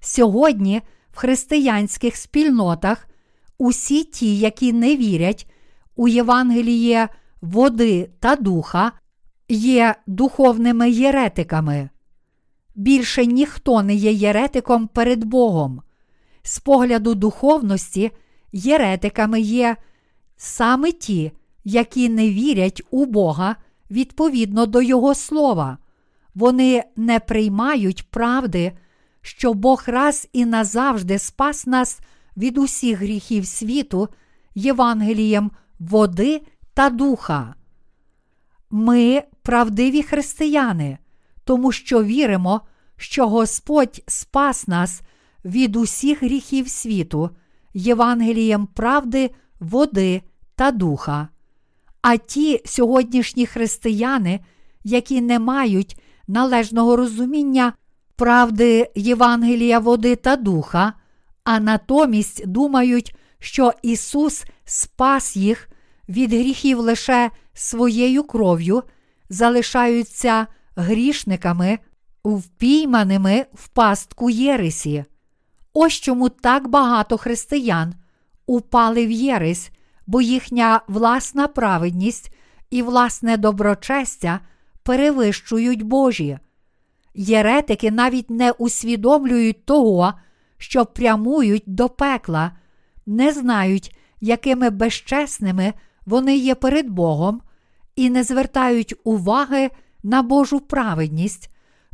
Сьогодні 0.00 0.82
в 1.10 1.16
християнських 1.16 2.16
спільнотах 2.16 3.08
усі 3.58 4.04
ті, 4.04 4.38
які 4.38 4.72
не 4.72 4.96
вірять 4.96 5.50
у 5.96 6.08
Євангеліє 6.08 7.08
води 7.40 8.10
та 8.20 8.36
духа, 8.36 8.92
є 9.48 9.94
духовними 10.06 10.90
єретиками. 10.90 11.88
Більше 12.74 13.26
ніхто 13.26 13.82
не 13.82 13.94
є 13.94 14.12
єретиком 14.12 14.86
перед 14.88 15.24
Богом. 15.24 15.82
З 16.42 16.58
погляду 16.58 17.14
духовності 17.14 18.10
єретиками 18.52 19.40
є 19.40 19.76
саме 20.36 20.92
ті, 20.92 21.32
які 21.64 22.08
не 22.08 22.30
вірять 22.30 22.82
у 22.90 23.06
Бога 23.06 23.56
відповідно 23.90 24.66
до 24.66 24.82
Його 24.82 25.14
слова. 25.14 25.78
Вони 26.36 26.84
не 26.96 27.20
приймають 27.20 28.10
правди, 28.10 28.72
що 29.20 29.54
Бог 29.54 29.84
раз 29.86 30.28
і 30.32 30.46
назавжди 30.46 31.18
спас 31.18 31.66
нас 31.66 32.00
від 32.36 32.58
усіх 32.58 32.98
гріхів 32.98 33.46
світу 33.46 34.08
Євангелієм 34.54 35.50
води 35.78 36.42
та 36.74 36.90
духа. 36.90 37.54
Ми 38.70 39.22
правдиві 39.42 40.02
християни, 40.02 40.98
тому 41.44 41.72
що 41.72 42.04
віримо, 42.04 42.60
що 42.96 43.28
Господь 43.28 44.02
спас 44.06 44.68
нас 44.68 45.02
від 45.44 45.76
усіх 45.76 46.22
гріхів 46.22 46.68
світу, 46.68 47.30
Євангелієм 47.74 48.66
правди, 48.66 49.30
води 49.60 50.22
та 50.54 50.70
духа. 50.70 51.28
А 52.02 52.16
ті 52.16 52.62
сьогоднішні 52.64 53.46
християни, 53.46 54.40
які 54.84 55.20
не 55.20 55.38
мають 55.38 55.96
належного 56.26 56.96
розуміння 56.96 57.72
правди 58.16 58.90
Євангелія 58.94 59.78
води 59.78 60.16
та 60.16 60.36
духа, 60.36 60.92
а 61.44 61.60
натомість 61.60 62.46
думають, 62.46 63.16
що 63.38 63.72
Ісус 63.82 64.44
спас 64.64 65.36
їх 65.36 65.68
від 66.08 66.32
гріхів 66.32 66.78
лише 66.78 67.30
своєю 67.54 68.22
кров'ю, 68.22 68.82
залишаються 69.28 70.46
грішниками, 70.76 71.78
впійманими 72.24 73.46
в 73.54 73.68
пастку 73.68 74.30
Єресі. 74.30 75.04
Ось 75.72 75.92
чому 75.92 76.28
так 76.28 76.68
багато 76.68 77.18
християн 77.18 77.94
упали 78.46 79.06
в 79.06 79.10
Єресь, 79.10 79.70
бо 80.06 80.20
їхня 80.20 80.80
власна 80.88 81.48
праведність 81.48 82.34
і 82.70 82.82
власне 82.82 83.36
доброчестя 83.36 84.40
перевищують 84.86 85.82
Божі. 85.82 86.38
Єретики 87.14 87.90
навіть 87.90 88.30
не 88.30 88.50
усвідомлюють 88.50 89.64
того, 89.64 90.12
що 90.58 90.86
прямують 90.86 91.62
до 91.66 91.88
пекла, 91.88 92.52
не 93.06 93.32
знають, 93.32 93.96
якими 94.20 94.70
безчесними 94.70 95.72
вони 96.06 96.36
є 96.36 96.54
перед 96.54 96.90
Богом, 96.90 97.40
і 97.96 98.10
не 98.10 98.22
звертають 98.22 98.94
уваги 99.04 99.70
на 100.02 100.22
Божу 100.22 100.60
праведність, 100.60 101.50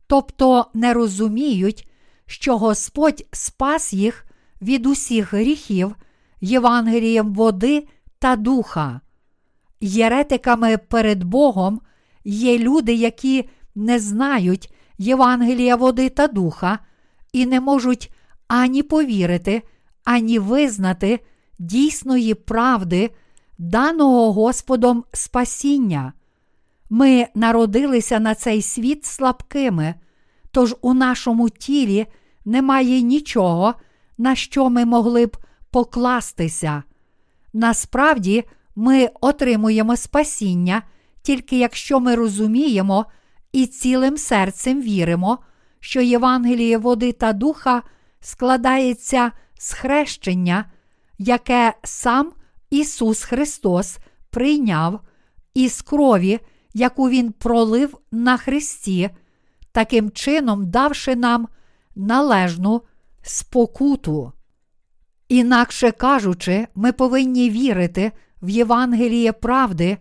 тобто 0.06 0.66
не 0.74 0.94
розуміють, 0.94 1.88
що 2.26 2.58
Господь 2.58 3.26
спас 3.32 3.92
їх 3.92 4.26
від 4.62 4.86
усіх 4.86 5.34
гріхів 5.34 5.96
Євангелієм 6.40 7.34
води 7.34 7.88
та 8.18 8.36
духа. 8.36 9.00
Єретиками 9.80 10.76
перед 10.76 11.24
Богом 11.24 11.80
є 12.24 12.58
люди, 12.58 12.94
які 12.94 13.48
не 13.74 13.98
знають 13.98 14.74
Євангелія 14.98 15.76
води 15.76 16.08
та 16.08 16.26
духа, 16.26 16.78
і 17.32 17.46
не 17.46 17.60
можуть 17.60 18.12
ані 18.48 18.82
повірити, 18.82 19.62
ані 20.04 20.38
визнати 20.38 21.20
дійсної 21.58 22.34
правди, 22.34 23.10
даного 23.58 24.32
Господом 24.32 25.04
спасіння. 25.12 26.12
Ми 26.90 27.26
народилися 27.34 28.20
на 28.20 28.34
цей 28.34 28.62
світ 28.62 29.04
слабкими, 29.04 29.94
тож 30.50 30.74
у 30.80 30.94
нашому 30.94 31.50
тілі 31.50 32.06
немає 32.44 33.02
нічого, 33.02 33.74
на 34.18 34.34
що 34.34 34.70
ми 34.70 34.84
могли 34.84 35.26
б 35.26 35.36
покластися. 35.70 36.82
Насправді, 37.52 38.44
ми 38.76 39.10
отримуємо 39.20 39.96
спасіння, 39.96 40.82
тільки 41.22 41.58
якщо 41.58 42.00
ми 42.00 42.14
розуміємо 42.14 43.06
і 43.52 43.66
цілим 43.66 44.16
серцем 44.16 44.82
віримо, 44.82 45.38
що 45.80 46.00
Євангеліє 46.00 46.78
води 46.78 47.12
та 47.12 47.32
духа 47.32 47.82
складається 48.20 49.32
з 49.58 49.72
хрещення, 49.72 50.64
яке 51.18 51.74
сам 51.84 52.32
Ісус 52.70 53.22
Христос 53.24 53.98
прийняв 54.30 55.00
із 55.54 55.82
крові, 55.82 56.40
яку 56.74 57.08
Він 57.08 57.32
пролив 57.32 57.98
на 58.12 58.36
Христі, 58.36 59.10
таким 59.72 60.10
чином 60.10 60.70
давши 60.70 61.16
нам 61.16 61.48
належну 61.96 62.82
спокуту. 63.22 64.32
Інакше 65.28 65.90
кажучи, 65.90 66.66
ми 66.74 66.92
повинні 66.92 67.50
вірити 67.50 68.12
в 68.42 68.48
Євангеліє 68.48 69.32
правди, 69.32 69.98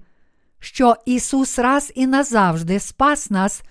що 0.61 0.95
Ісус 1.05 1.59
раз 1.59 1.91
і 1.95 2.07
назавжди 2.07 2.79
спас 2.79 3.29
нас 3.29 3.63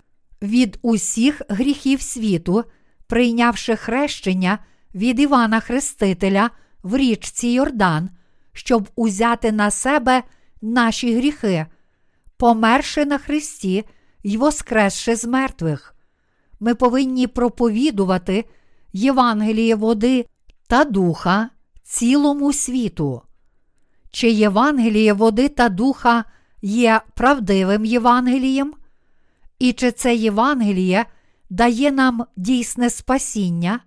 від 0.42 0.78
усіх 0.82 1.42
гріхів 1.48 2.02
світу, 2.02 2.64
прийнявши 3.06 3.76
хрещення 3.76 4.58
від 4.94 5.20
Івана 5.20 5.60
Хрестителя 5.60 6.50
в 6.82 6.96
річці 6.96 7.48
Йордан, 7.48 8.10
щоб 8.52 8.88
узяти 8.96 9.52
на 9.52 9.70
себе 9.70 10.22
наші 10.62 11.16
гріхи, 11.16 11.66
померши 12.36 13.04
на 13.04 13.18
Христі 13.18 13.84
й 14.24 14.36
воскресши 14.36 15.16
з 15.16 15.24
мертвих. 15.24 15.94
Ми 16.60 16.74
повинні 16.74 17.26
проповідувати 17.26 18.44
Євангеліє 18.92 19.74
води 19.74 20.26
та 20.68 20.84
духа 20.84 21.50
цілому 21.82 22.52
світу. 22.52 23.22
Чи 24.10 24.30
Євангеліє 24.30 25.12
води 25.12 25.48
та 25.48 25.68
духа 25.68 26.24
є 26.62 27.00
правдивим 27.14 27.84
Євангелієм? 27.84 28.74
І 29.58 29.72
чи 29.72 29.92
це 29.92 30.14
Євангеліє 30.14 31.06
дає 31.50 31.90
нам 31.90 32.24
дійсне 32.36 32.90
спасіння? 32.90 33.80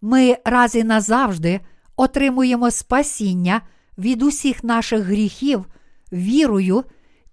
Ми 0.00 0.36
раз 0.44 0.74
і 0.74 0.84
назавжди 0.84 1.60
отримуємо 1.96 2.70
спасіння 2.70 3.60
від 3.98 4.22
усіх 4.22 4.64
наших 4.64 5.00
гріхів 5.02 5.66
вірою, 6.12 6.84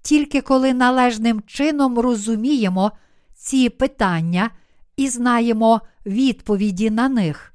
тільки 0.01 0.41
коли 0.41 0.73
належним 0.73 1.41
чином 1.47 1.99
розуміємо 1.99 2.91
ці 3.35 3.69
питання 3.69 4.49
і 4.97 5.09
знаємо 5.09 5.81
відповіді 6.05 6.89
на 6.89 7.09
них. 7.09 7.53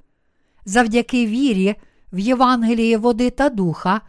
Завдяки 0.65 1.27
вірі 1.27 1.75
в 2.13 2.19
Євангеліє 2.19 2.99
води 2.99 3.31
та 3.31 3.49
духа 3.49 4.01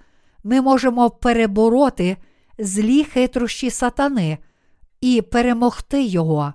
ми 0.43 0.61
можемо 0.61 1.09
перебороти 1.09 2.17
злі 2.57 3.03
хитрощі 3.03 3.69
сатани 3.69 4.37
і 5.01 5.21
перемогти 5.21 6.03
його. 6.03 6.53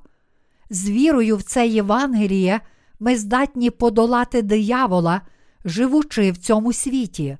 З 0.70 0.90
вірою 0.90 1.36
в 1.36 1.42
це 1.42 1.66
Євангеліє 1.66 2.60
ми 3.00 3.16
здатні 3.16 3.70
подолати 3.70 4.42
диявола, 4.42 5.20
живучи 5.64 6.30
в 6.30 6.36
цьому 6.36 6.72
світі. 6.72 7.38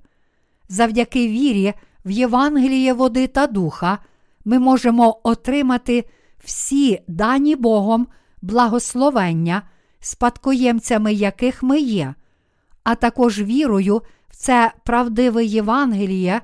Завдяки 0.68 1.28
вірі 1.28 1.74
в 2.04 2.10
Євангеліє 2.10 2.92
води 2.92 3.26
та 3.26 3.46
духа 3.46 3.98
ми 4.44 4.58
можемо 4.58 5.20
отримати 5.22 6.04
всі 6.44 7.00
дані 7.08 7.56
Богом 7.56 8.06
благословення, 8.42 9.62
спадкоємцями 10.00 11.12
яких 11.12 11.62
ми 11.62 11.80
є, 11.80 12.14
а 12.84 12.94
також 12.94 13.42
вірою 13.42 14.02
в 14.28 14.36
це 14.36 14.72
правдиве 14.84 15.44
Євангеліє, 15.44 16.40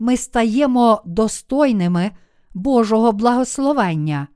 ми 0.00 0.16
стаємо 0.16 1.02
достойними 1.04 2.10
Божого 2.54 3.12
благословення. 3.12 4.28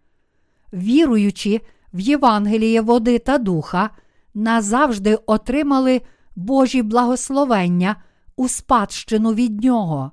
Віруючи 0.73 1.61
в 1.93 2.01
Євангеліє 2.01 2.81
води 2.81 3.19
та 3.19 3.39
духа, 3.39 3.91
назавжди 4.35 5.19
отримали 5.27 6.01
Божі 6.36 6.82
благословення 6.82 7.97
у 8.36 8.49
спадщину 8.49 9.35
від 9.35 9.65
Нього. 9.65 10.11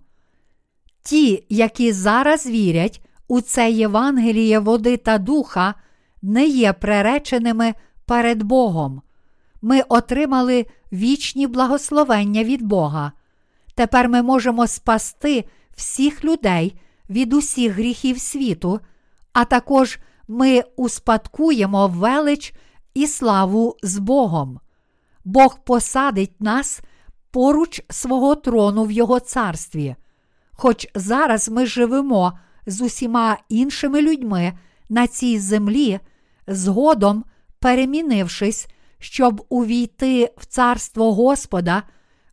Ті, 1.04 1.46
які 1.50 1.92
зараз 1.92 2.46
вірять 2.46 3.06
у 3.28 3.42
це 3.42 3.72
Євангеліє 3.72 4.60
води 4.60 4.98
та 4.98 5.18
духа, 5.18 5.74
не 6.22 6.48
є 6.48 6.74
пререченими 6.74 7.74
перед 8.06 8.44
Богом. 8.44 9.02
Ми 9.62 9.82
отримали 9.90 10.66
вічні 10.92 11.48
благословення 11.48 12.44
від 12.44 12.62
Бога. 12.62 13.12
Тепер 13.82 14.10
ми 14.10 14.22
можемо 14.22 14.68
спасти 14.68 15.46
всіх 15.76 16.24
людей 16.24 16.80
від 17.10 17.34
усіх 17.34 17.74
гріхів 17.74 18.20
світу, 18.20 18.80
а 19.34 19.46
також 19.46 20.00
ми 20.28 20.64
успадкуємо 20.76 21.88
велич 21.88 22.54
і 22.94 23.08
славу 23.08 23.78
з 23.84 23.98
Богом. 23.98 24.60
Бог 25.26 25.60
посадить 25.64 26.42
нас 26.42 26.82
поруч 27.32 27.82
свого 27.90 28.36
трону 28.36 28.84
в 28.84 28.92
Його 28.92 29.20
царстві. 29.20 29.96
Хоч 30.52 30.88
зараз 30.96 31.50
ми 31.50 31.66
живемо 31.66 32.40
з 32.66 32.82
усіма 32.82 33.38
іншими 33.50 34.02
людьми 34.02 34.54
на 34.90 35.08
цій 35.08 35.40
землі, 35.40 36.00
згодом 36.48 37.24
перемінившись, 37.60 38.68
щоб 39.00 39.46
увійти 39.50 40.34
в 40.38 40.46
царство 40.46 41.14
Господа, 41.14 41.84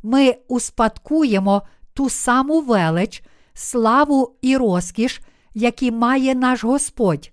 ми 0.03 0.37
успадкуємо 0.49 1.63
ту 1.95 2.11
саму 2.11 2.61
велич, 2.61 3.23
славу 3.55 4.37
і 4.43 4.57
розкіш, 4.57 5.21
які 5.55 5.91
має 5.91 6.35
наш 6.35 6.65
Господь. 6.65 7.33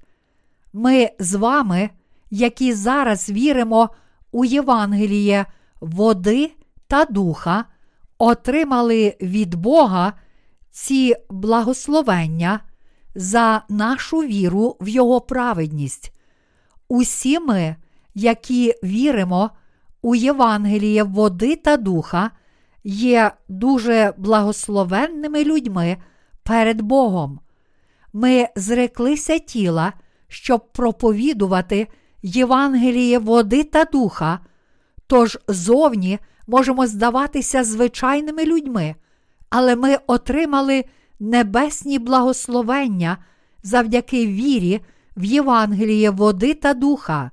Ми 0.73 1.09
з 1.19 1.35
вами, 1.35 1.89
які 2.31 2.73
зараз 2.73 3.29
віримо 3.29 3.89
у 4.31 4.45
Євангеліє 4.45 5.45
води 5.81 6.51
та 6.87 7.05
духа, 7.05 7.65
отримали 8.17 9.17
від 9.21 9.55
Бога 9.55 10.13
ці 10.71 11.15
благословення 11.29 12.59
за 13.15 13.61
нашу 13.69 14.17
віру 14.17 14.77
в 14.81 14.87
Його 14.87 15.21
праведність. 15.21 16.13
Усі 16.87 17.39
ми, 17.39 17.75
які 18.15 18.73
віримо 18.83 19.49
у 20.01 20.15
Євангеліє 20.15 21.03
води 21.03 21.55
та 21.55 21.77
духа, 21.77 22.31
є 22.85 23.31
дуже 23.47 24.13
благословенними 24.17 25.43
людьми 25.43 25.97
перед 26.43 26.81
Богом. 26.81 27.39
Ми 28.13 28.47
зреклися 28.55 29.39
тіла, 29.39 29.93
щоб 30.27 30.71
проповідувати 30.71 31.87
Євангеліє 32.23 33.19
води 33.19 33.63
та 33.63 33.85
духа, 33.85 34.39
тож 35.07 35.39
зовні 35.47 36.19
можемо 36.47 36.87
здаватися 36.87 37.63
звичайними 37.63 38.45
людьми, 38.45 38.95
але 39.49 39.75
ми 39.75 39.97
отримали 40.07 40.85
небесні 41.19 41.99
благословення 41.99 43.17
завдяки 43.63 44.27
вірі 44.27 44.81
в 45.17 45.23
Євангеліє 45.23 46.09
води 46.09 46.53
та 46.53 46.73
духа. 46.73 47.31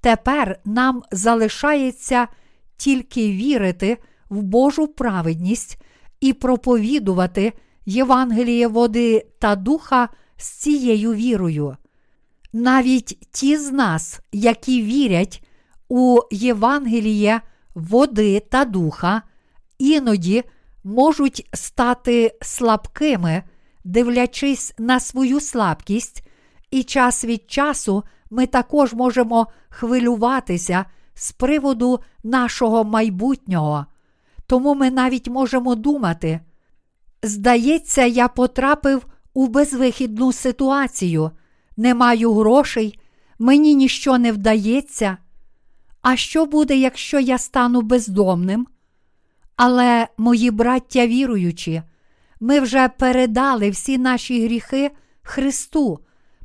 Тепер 0.00 0.60
нам 0.64 1.02
залишається 1.10 2.28
тільки 2.76 3.32
вірити 3.32 3.98
в 4.28 4.42
Божу 4.42 4.86
праведність 4.86 5.82
і 6.20 6.32
проповідувати 6.32 7.52
Євангеліє 7.86 8.68
води 8.68 9.26
та 9.38 9.56
духа 9.56 10.08
з 10.36 10.48
цією 10.48 11.14
вірою. 11.14 11.76
Навіть 12.52 13.28
ті 13.30 13.56
з 13.56 13.72
нас, 13.72 14.20
які 14.32 14.82
вірять 14.82 15.46
у 15.88 16.20
Євангеліє 16.30 17.40
води 17.74 18.40
та 18.40 18.64
духа, 18.64 19.22
іноді 19.78 20.44
можуть 20.84 21.48
стати 21.52 22.38
слабкими, 22.42 23.42
дивлячись 23.84 24.74
на 24.78 25.00
свою 25.00 25.40
слабкість, 25.40 26.26
і 26.70 26.82
час 26.82 27.24
від 27.24 27.50
часу 27.50 28.04
ми 28.30 28.46
також 28.46 28.92
можемо 28.92 29.46
хвилюватися 29.68 30.84
з 31.14 31.32
приводу 31.32 32.00
нашого 32.24 32.84
майбутнього. 32.84 33.86
Тому 34.54 34.74
ми 34.74 34.90
навіть 34.90 35.28
можемо 35.28 35.74
думати. 35.74 36.40
Здається, 37.22 38.04
я 38.04 38.28
потрапив 38.28 39.06
у 39.32 39.46
безвихідну 39.46 40.32
ситуацію, 40.32 41.30
не 41.76 41.94
маю 41.94 42.34
грошей, 42.34 42.98
мені 43.38 43.74
ніщо 43.74 44.18
не 44.18 44.32
вдається. 44.32 45.16
А 46.02 46.16
що 46.16 46.46
буде, 46.46 46.76
якщо 46.76 47.20
я 47.20 47.38
стану 47.38 47.82
бездомним? 47.82 48.66
Але, 49.56 50.08
мої 50.18 50.50
браття 50.50 51.06
віруючі, 51.06 51.82
ми 52.40 52.60
вже 52.60 52.88
передали 52.88 53.70
всі 53.70 53.98
наші 53.98 54.44
гріхи 54.44 54.90
Христу, 55.22 55.98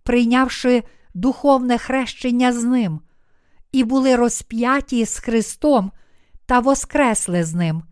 прийнявши 0.03 0.83
духовне 1.13 1.77
хрещення 1.77 2.53
з 2.53 2.63
Ним, 2.63 2.99
і 3.71 3.83
були 3.83 4.15
розп'яті 4.15 5.05
з 5.05 5.19
Христом 5.19 5.91
та 6.45 6.59
воскресли 6.59 7.43
з 7.43 7.53
Ним. 7.53 7.83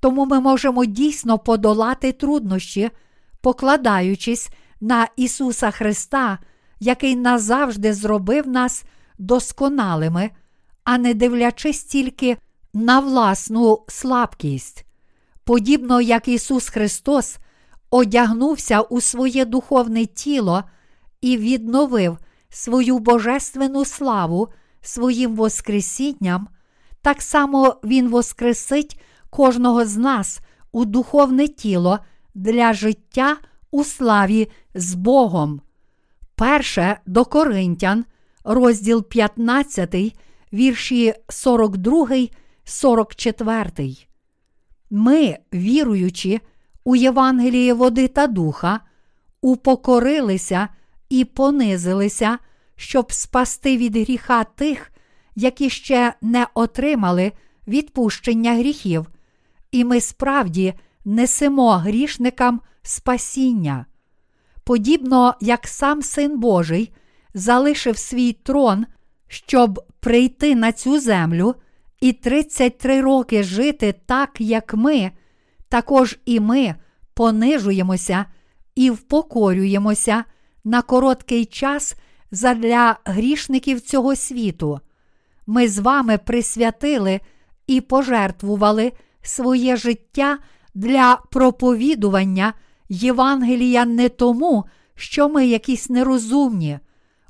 Тому 0.00 0.26
ми 0.26 0.40
можемо 0.40 0.84
дійсно 0.84 1.38
подолати 1.38 2.12
труднощі, 2.12 2.90
покладаючись 3.40 4.48
на 4.80 5.08
Ісуса 5.16 5.70
Христа, 5.70 6.38
який 6.80 7.16
назавжди 7.16 7.94
зробив 7.94 8.48
нас 8.48 8.84
досконалими, 9.18 10.30
а 10.84 10.98
не 10.98 11.14
дивлячись 11.14 11.84
тільки 11.84 12.36
на 12.74 13.00
власну 13.00 13.84
слабкість. 13.88 14.84
Подібно 15.44 16.00
як 16.00 16.28
Ісус 16.28 16.68
Христос 16.68 17.36
одягнувся 17.90 18.80
у 18.80 19.00
своє 19.00 19.44
духовне 19.44 20.06
тіло 20.06 20.64
і 21.20 21.36
відновив 21.36 22.18
свою 22.48 22.98
божественну 22.98 23.84
славу 23.84 24.48
своїм 24.80 25.36
Воскресінням, 25.36 26.48
так 27.02 27.22
само 27.22 27.76
Він 27.84 28.08
воскресить 28.08 29.00
кожного 29.30 29.84
з 29.84 29.96
нас 29.96 30.40
у 30.72 30.84
духовне 30.84 31.48
тіло 31.48 31.98
для 32.34 32.72
життя 32.72 33.36
у 33.70 33.84
славі 33.84 34.48
з 34.74 34.94
Богом. 34.94 35.60
Перше 36.34 37.00
до 37.06 37.24
Коринтян, 37.24 38.04
розділ 38.44 39.08
15, 39.08 39.94
вірші 40.52 41.14
42, 41.28 42.08
44. 42.64 43.96
Ми, 44.90 45.38
віруючи 45.54 46.40
у 46.84 46.96
Євангеліє 46.96 47.74
води 47.74 48.08
та 48.08 48.26
духа, 48.26 48.80
упокорилися 49.40 50.68
і 51.08 51.24
понизилися, 51.24 52.38
щоб 52.76 53.12
спасти 53.12 53.76
від 53.76 53.96
гріха 53.96 54.44
тих, 54.44 54.92
які 55.36 55.70
ще 55.70 56.14
не 56.20 56.46
отримали 56.54 57.32
відпущення 57.68 58.54
гріхів, 58.54 59.06
і 59.72 59.84
ми 59.84 60.00
справді 60.00 60.74
несемо 61.04 61.72
грішникам 61.72 62.60
спасіння. 62.82 63.86
Подібно 64.64 65.34
як 65.40 65.66
сам 65.66 66.02
Син 66.02 66.38
Божий 66.38 66.92
залишив 67.34 67.98
свій 67.98 68.32
трон, 68.32 68.86
щоб 69.28 69.80
прийти 70.00 70.54
на 70.54 70.72
цю 70.72 71.00
землю 71.00 71.54
і 72.00 72.12
33 72.12 73.00
роки 73.00 73.42
жити 73.42 73.94
так, 74.06 74.40
як 74.40 74.74
ми, 74.74 75.10
також 75.68 76.18
і 76.24 76.40
ми 76.40 76.74
понижуємося 77.14 78.24
і 78.74 78.90
впокорюємося 78.90 80.24
на 80.64 80.82
короткий 80.82 81.44
час 81.44 81.96
задля 82.30 82.98
грішників 83.04 83.80
цього 83.80 84.16
світу. 84.16 84.80
Ми 85.46 85.68
з 85.68 85.78
вами 85.78 86.18
присвятили 86.18 87.20
і 87.66 87.80
пожертвували 87.80 88.92
своє 89.22 89.76
життя 89.76 90.38
для 90.74 91.18
проповідування 91.30 92.52
Євангелія 92.88 93.84
не 93.84 94.08
тому, 94.08 94.64
що 94.94 95.28
ми 95.28 95.46
якісь 95.46 95.90
нерозумні. 95.90 96.78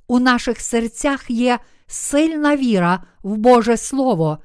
У 0.07 0.19
наших 0.19 0.61
серцях 0.61 1.31
є 1.31 1.59
сильна 1.87 2.57
віра 2.57 3.03
в 3.23 3.37
Боже 3.37 3.77
Слово, 3.77 4.39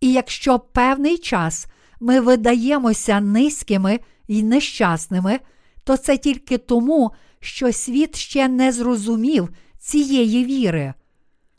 і 0.00 0.12
якщо 0.12 0.58
певний 0.58 1.18
час 1.18 1.66
ми 2.00 2.20
видаємося 2.20 3.20
низькими 3.20 4.00
і 4.28 4.42
нещасними, 4.42 5.40
то 5.84 5.96
це 5.96 6.16
тільки 6.16 6.58
тому, 6.58 7.10
що 7.40 7.72
світ 7.72 8.16
ще 8.16 8.48
не 8.48 8.72
зрозумів 8.72 9.48
цієї 9.78 10.44
віри. 10.44 10.94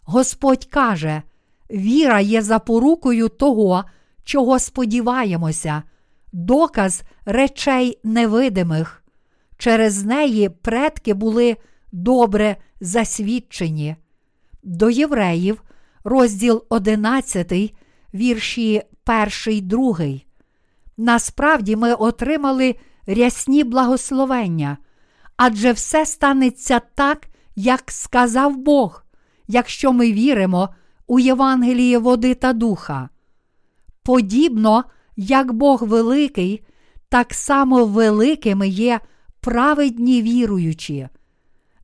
Господь 0.03 0.65
каже, 0.65 1.22
віра 1.72 2.19
є 2.19 2.41
запорукою 2.41 3.30
того, 3.30 3.84
чого 4.24 4.60
сподіваємося, 4.60 5.84
доказ 6.32 7.04
речей 7.26 8.00
невидимих. 8.04 9.04
через 9.58 10.04
неї 10.04 10.50
предки 10.50 11.14
були 11.14 11.58
добре 11.91 12.58
засвідчені. 12.80 13.95
До 14.64 14.90
євреїв, 14.90 15.62
розділ 16.04 16.64
11, 16.70 17.74
вірші 18.14 18.82
1, 19.45 19.68
2. 19.68 19.98
Насправді 20.98 21.76
ми 21.76 21.94
отримали 21.94 22.76
рясні 23.08 23.64
благословення, 23.64 24.78
адже 25.38 25.72
все 25.72 26.06
станеться 26.06 26.82
так, 26.95 27.28
як 27.56 27.91
сказав 27.91 28.58
Бог, 28.58 29.04
якщо 29.48 29.94
ми 29.94 30.12
віримо 30.12 30.70
у 31.08 31.20
Євангеліє 31.20 31.98
води 31.98 32.36
та 32.36 32.54
духа. 32.54 33.10
Подібно, 34.04 34.84
як 35.16 35.54
Бог 35.54 35.84
великий, 35.84 36.64
так 37.10 37.34
само 37.34 37.86
великими 37.86 38.68
є 38.68 39.00
праведні 39.42 40.22
віруючі. 40.22 41.08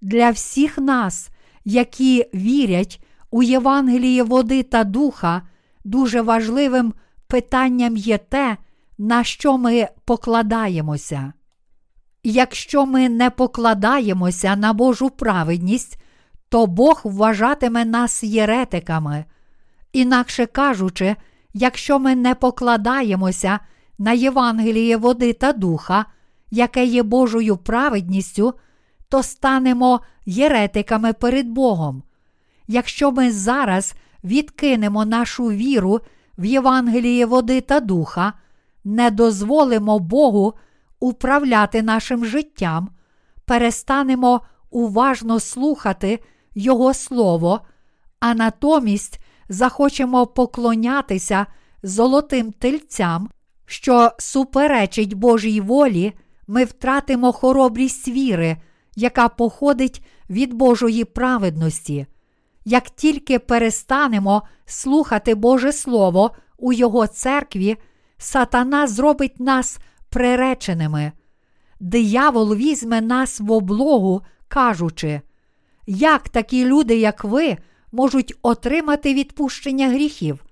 Для 0.01 0.29
всіх 0.29 0.77
нас, 0.77 1.29
які 1.65 2.25
вірять 2.33 3.03
у 3.31 3.43
Євангеліє 3.43 4.23
води 4.23 4.63
та 4.63 4.83
духа, 4.83 5.41
дуже 5.83 6.21
важливим 6.21 6.93
питанням 7.27 7.97
є 7.97 8.17
те, 8.17 8.57
на 8.97 9.23
що 9.23 9.57
ми 9.57 9.87
покладаємося. 10.05 11.33
Якщо 12.23 12.85
ми 12.85 13.09
не 13.09 13.29
покладаємося 13.29 14.55
на 14.55 14.73
Божу 14.73 15.09
праведність, 15.09 16.01
то 16.49 16.67
Бог 16.67 17.01
вважатиме 17.03 17.85
нас 17.85 18.23
єретиками. 18.23 19.25
Інакше 19.93 20.45
кажучи, 20.45 21.15
якщо 21.53 21.99
ми 21.99 22.15
не 22.15 22.35
покладаємося 22.35 23.59
на 23.97 24.11
Євангеліє 24.11 24.97
води 24.97 25.33
та 25.33 25.53
духа, 25.53 26.05
яке 26.51 26.85
є 26.85 27.03
Божою 27.03 27.57
праведністю, 27.57 28.53
то 29.09 29.23
станемо 29.23 29.99
єретиками 30.25 31.13
перед 31.13 31.47
Богом. 31.47 32.03
Якщо 32.67 33.11
ми 33.11 33.31
зараз 33.31 33.93
відкинемо 34.23 35.05
нашу 35.05 35.45
віру 35.45 35.99
в 36.37 36.45
Євангеліє 36.45 37.25
води 37.25 37.61
та 37.61 37.79
духа, 37.79 38.33
не 38.83 39.11
дозволимо 39.11 39.99
Богу 39.99 40.53
управляти 40.99 41.81
нашим 41.81 42.25
життям, 42.25 42.89
перестанемо 43.45 44.41
уважно 44.69 45.39
слухати 45.39 46.19
Його 46.55 46.93
Слово, 46.93 47.61
а 48.19 48.33
натомість 48.33 49.19
захочемо 49.49 50.27
поклонятися 50.27 51.45
золотим 51.83 52.51
тельцям, 52.51 53.29
що 53.65 54.11
суперечить 54.19 55.13
Божій 55.13 55.61
волі, 55.61 56.13
ми 56.47 56.63
втратимо 56.63 57.31
хоробрість 57.31 58.07
віри, 58.07 58.57
яка 58.95 59.27
походить 59.29 60.05
від 60.29 60.53
Божої 60.53 61.05
праведності. 61.05 62.05
Як 62.65 62.89
тільки 62.89 63.39
перестанемо 63.39 64.43
слухати 64.65 65.35
Боже 65.35 65.71
Слово 65.71 66.31
у 66.57 66.73
Його 66.73 67.07
церкві, 67.07 67.77
сатана 68.17 68.87
зробить 68.87 69.39
нас 69.39 69.79
приреченими. 70.09 71.11
Диявол 71.79 72.55
візьме 72.55 73.01
нас 73.01 73.39
в 73.39 73.51
облогу, 73.51 74.21
кажучи, 74.47 75.21
як 75.87 76.29
такі 76.29 76.65
люди, 76.65 76.95
як 76.95 77.23
ви, 77.23 77.57
можуть 77.91 78.33
отримати 78.41 79.13
відпущення 79.13 79.89
гріхів? 79.89 80.45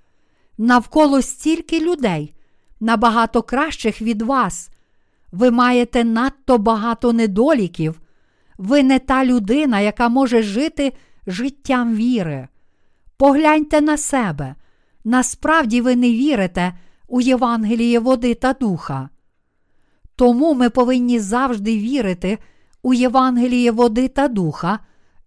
Навколо 0.57 1.21
стільки 1.21 1.79
людей, 1.79 2.33
набагато 2.79 3.41
кращих 3.41 4.01
від 4.01 4.21
вас. 4.21 4.69
Ви 5.31 5.51
маєте 5.51 6.03
надто 6.03 6.57
багато 6.57 7.13
недоліків. 7.13 8.01
Ви 8.57 8.83
не 8.83 8.99
та 8.99 9.25
людина, 9.25 9.79
яка 9.79 10.09
може 10.09 10.43
жити 10.43 10.93
життям 11.27 11.95
віри. 11.95 12.47
Погляньте 13.17 13.81
на 13.81 13.97
себе. 13.97 14.55
Насправді 15.03 15.81
ви 15.81 15.95
не 15.95 16.11
вірите 16.11 16.73
у 17.07 17.21
Євангеліє 17.21 17.99
води 17.99 18.33
та 18.33 18.53
духа. 18.53 19.09
Тому 20.15 20.53
ми 20.53 20.69
повинні 20.69 21.19
завжди 21.19 21.77
вірити 21.77 22.37
у 22.83 22.93
Євангеліє 22.93 23.71
води 23.71 24.07
та 24.07 24.27
духа 24.27 24.79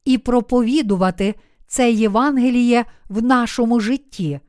і 0.04 0.18
проповідувати 0.18 1.34
це 1.70 1.90
Євангеліє 1.92 2.84
в 3.08 3.22
нашому 3.22 3.80
житті. 3.80 4.40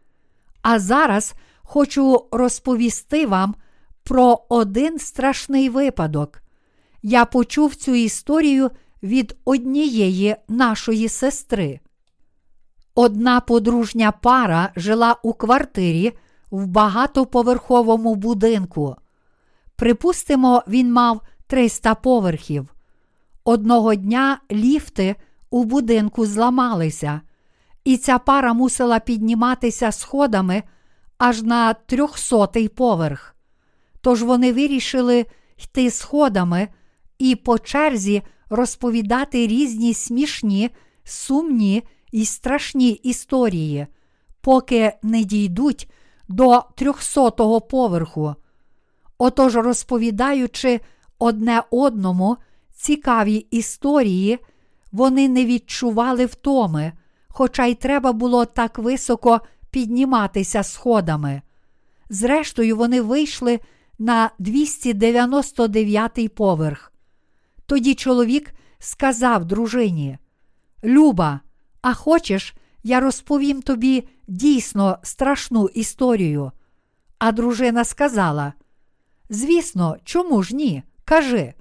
А 0.61 0.79
зараз 0.79 1.33
хочу 1.63 2.25
розповісти 2.31 3.25
вам 3.27 3.55
про 4.03 4.39
один 4.49 4.99
страшний 4.99 5.69
випадок. 5.69 6.41
Я 7.03 7.25
почув 7.25 7.75
цю 7.75 7.95
історію 7.95 8.71
від 9.03 9.35
однієї 9.45 10.35
нашої 10.47 11.09
сестри. 11.09 11.79
Одна 12.95 13.39
подружня 13.39 14.11
пара 14.11 14.71
жила 14.75 15.15
у 15.23 15.33
квартирі 15.33 16.11
в 16.51 16.65
багатоповерховому 16.65 18.15
будинку. 18.15 18.95
Припустимо, 19.75 20.63
він 20.67 20.93
мав 20.93 21.21
300 21.47 21.95
поверхів. 21.95 22.75
Одного 23.43 23.95
дня 23.95 24.39
ліфти 24.51 25.15
у 25.51 25.63
будинку 25.63 26.25
зламалися, 26.25 27.21
і 27.83 27.97
ця 27.97 28.17
пара 28.17 28.53
мусила 28.53 28.99
підніматися 28.99 29.91
сходами 29.91 30.63
аж 31.17 31.41
на 31.41 31.73
трьохсотий 31.73 32.67
поверх. 32.67 33.35
Тож 34.01 34.23
вони 34.23 34.53
вирішили 34.53 35.25
йти 35.57 35.91
сходами 35.91 36.67
і 37.19 37.35
по 37.35 37.59
черзі 37.59 38.21
розповідати 38.49 39.47
різні 39.47 39.93
смішні, 39.93 40.69
сумні 41.03 41.83
і 42.11 42.25
страшні 42.25 42.89
історії, 42.91 43.87
поки 44.41 44.93
не 45.03 45.23
дійдуть 45.23 45.91
до 46.27 46.63
трьохсотого 46.75 47.61
поверху. 47.61 48.35
Отож, 49.17 49.55
розповідаючи 49.55 50.79
одне 51.19 51.63
одному 51.71 52.37
цікаві 52.73 53.35
історії, 53.35 54.39
вони 54.91 55.29
не 55.29 55.45
відчували 55.45 56.25
втоми, 56.25 56.91
хоча 57.27 57.65
й 57.65 57.75
треба 57.75 58.13
було 58.13 58.45
так 58.45 58.79
високо 58.79 59.41
підніматися 59.71 60.63
сходами. 60.63 61.41
Зрештою, 62.09 62.77
вони 62.77 63.01
вийшли 63.01 63.59
на 63.99 64.31
299-й 64.39 66.27
поверх. 66.27 66.93
Тоді 67.65 67.95
чоловік 67.95 68.53
сказав 68.79 69.45
дружині: 69.45 70.17
Люба, 70.83 71.39
а 71.81 71.93
хочеш, 71.93 72.53
я 72.83 72.99
розповім 72.99 73.61
тобі 73.61 74.07
дійсно 74.27 74.97
страшну 75.03 75.67
історію. 75.67 76.51
А 77.17 77.31
дружина 77.31 77.83
сказала: 77.83 78.53
Звісно, 79.29 79.97
чому 80.03 80.43
ж 80.43 80.55
ні? 80.55 80.83
Кажи. 81.05 81.53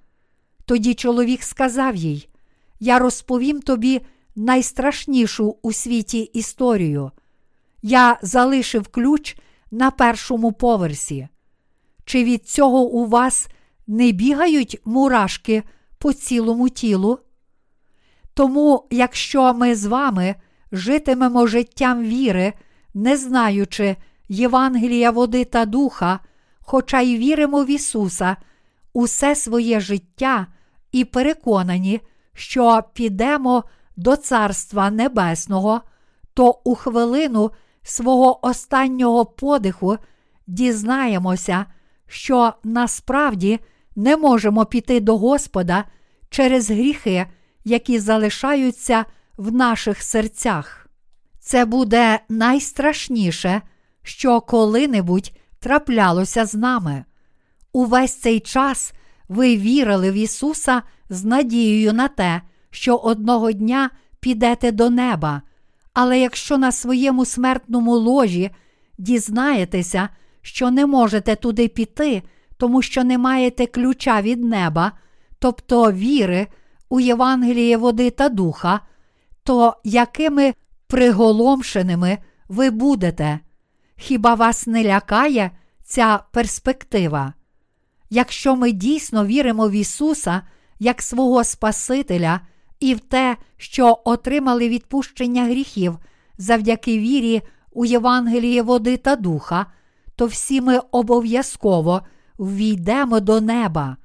Тоді 0.65 0.95
чоловік 0.95 1.43
сказав 1.43 1.97
їй: 1.97 2.30
Я 2.81 2.99
розповім 2.99 3.63
тобі 3.63 4.01
найстрашнішу 4.37 5.57
у 5.63 5.73
світі 5.73 6.21
історію. 6.21 7.11
Я 7.83 8.19
залишив 8.23 8.89
ключ 8.89 9.37
на 9.71 9.91
першому 9.91 10.53
поверсі. 10.53 11.29
Чи 12.05 12.25
від 12.25 12.49
цього 12.49 12.83
у 12.83 13.07
вас 13.07 13.49
не 13.87 14.13
бігають 14.13 14.81
мурашки 14.85 15.63
по 15.99 16.13
цілому 16.13 16.69
тілу? 16.69 17.19
Тому, 18.35 18.87
якщо 18.91 19.55
ми 19.55 19.75
з 19.75 19.87
вами 19.87 20.35
житимемо 20.73 21.47
життям 21.47 22.03
віри, 22.03 22.53
не 22.95 23.17
знаючи 23.17 23.97
Євангелія 24.29 25.11
води 25.11 25.45
та 25.45 25.65
духа, 25.65 26.21
хоча 26.61 27.01
й 27.01 27.17
віримо 27.17 27.65
в 27.65 27.71
Ісуса 27.71 28.37
усе 28.93 29.35
своє 29.35 29.81
життя 29.81 30.47
і 30.93 31.05
переконані, 31.05 32.01
що 32.41 32.83
підемо 32.95 33.65
до 33.97 34.17
Царства 34.17 34.91
Небесного, 34.91 35.81
то 36.35 36.61
у 36.65 36.75
хвилину 36.75 37.51
свого 37.83 38.47
останнього 38.47 39.27
подиху 39.27 39.99
дізнаємося, 40.47 41.67
що 42.07 42.53
насправді 42.65 43.61
не 43.97 44.17
можемо 44.17 44.67
піти 44.67 45.01
до 45.01 45.19
Господа 45.19 45.85
через 46.31 46.71
гріхи, 46.71 47.27
які 47.65 47.99
залишаються 47.99 49.05
в 49.37 49.53
наших 49.53 50.03
серцях. 50.03 50.87
Це 51.41 51.65
буде 51.65 52.21
найстрашніше, 52.29 53.63
що 54.03 54.41
коли-небудь 54.41 55.33
траплялося 55.59 56.47
з 56.47 56.55
нами. 56.55 57.05
Увесь 57.73 58.21
цей 58.21 58.41
час 58.41 58.93
ви 59.29 59.57
вірили 59.57 60.11
в 60.11 60.15
Ісуса 60.15 60.83
з 61.11 61.25
надією 61.25 61.93
на 61.93 62.09
те, 62.09 62.43
що 62.71 62.97
одного 62.97 63.53
дня 63.53 63.91
підете 64.21 64.73
до 64.73 64.91
неба. 64.91 65.43
Але 65.93 66.21
якщо 66.21 66.59
на 66.59 66.73
своєму 66.73 67.25
смертному 67.25 67.93
ложі 67.93 68.51
дізнаєтеся, 68.99 70.09
що 70.43 70.71
не 70.71 70.87
можете 70.87 71.37
туди 71.37 71.69
піти, 71.69 72.23
тому 72.57 72.83
що 72.83 73.05
не 73.05 73.19
маєте 73.19 73.67
ключа 73.67 74.23
від 74.23 74.45
неба, 74.45 74.93
тобто 75.39 75.93
віри 75.93 76.47
у 76.89 77.01
Євангеліє 77.01 77.77
води 77.77 78.11
та 78.11 78.29
духа, 78.29 78.81
то 79.43 79.77
якими 79.85 80.55
приголомшеними 80.87 82.19
ви 82.49 82.71
будете? 82.71 83.41
Хіба 83.97 84.35
вас 84.35 84.67
не 84.67 84.85
лякає 84.85 85.51
ця 85.85 86.21
перспектива? 86.33 87.33
Якщо 88.11 88.57
ми 88.57 88.73
дійсно 88.73 89.27
віримо 89.27 89.69
в 89.69 89.73
Ісуса 89.73 90.43
як 90.81 91.03
свого 91.03 91.45
Спасителя 91.45 92.41
і 92.81 92.95
в 92.95 93.01
те, 93.01 93.37
що 93.57 93.99
отримали 94.05 94.69
відпущення 94.69 95.45
гріхів 95.45 95.99
завдяки 96.39 96.99
вірі 96.99 97.43
у 97.73 97.85
Євангеліє 97.85 98.63
води 98.63 98.97
та 98.97 99.17
духа, 99.17 99.67
то 100.17 100.27
всі 100.27 100.61
ми 100.61 100.81
обов'язково 100.91 102.03
ввійдемо 102.39 103.21
до 103.21 103.41
неба. 103.41 103.97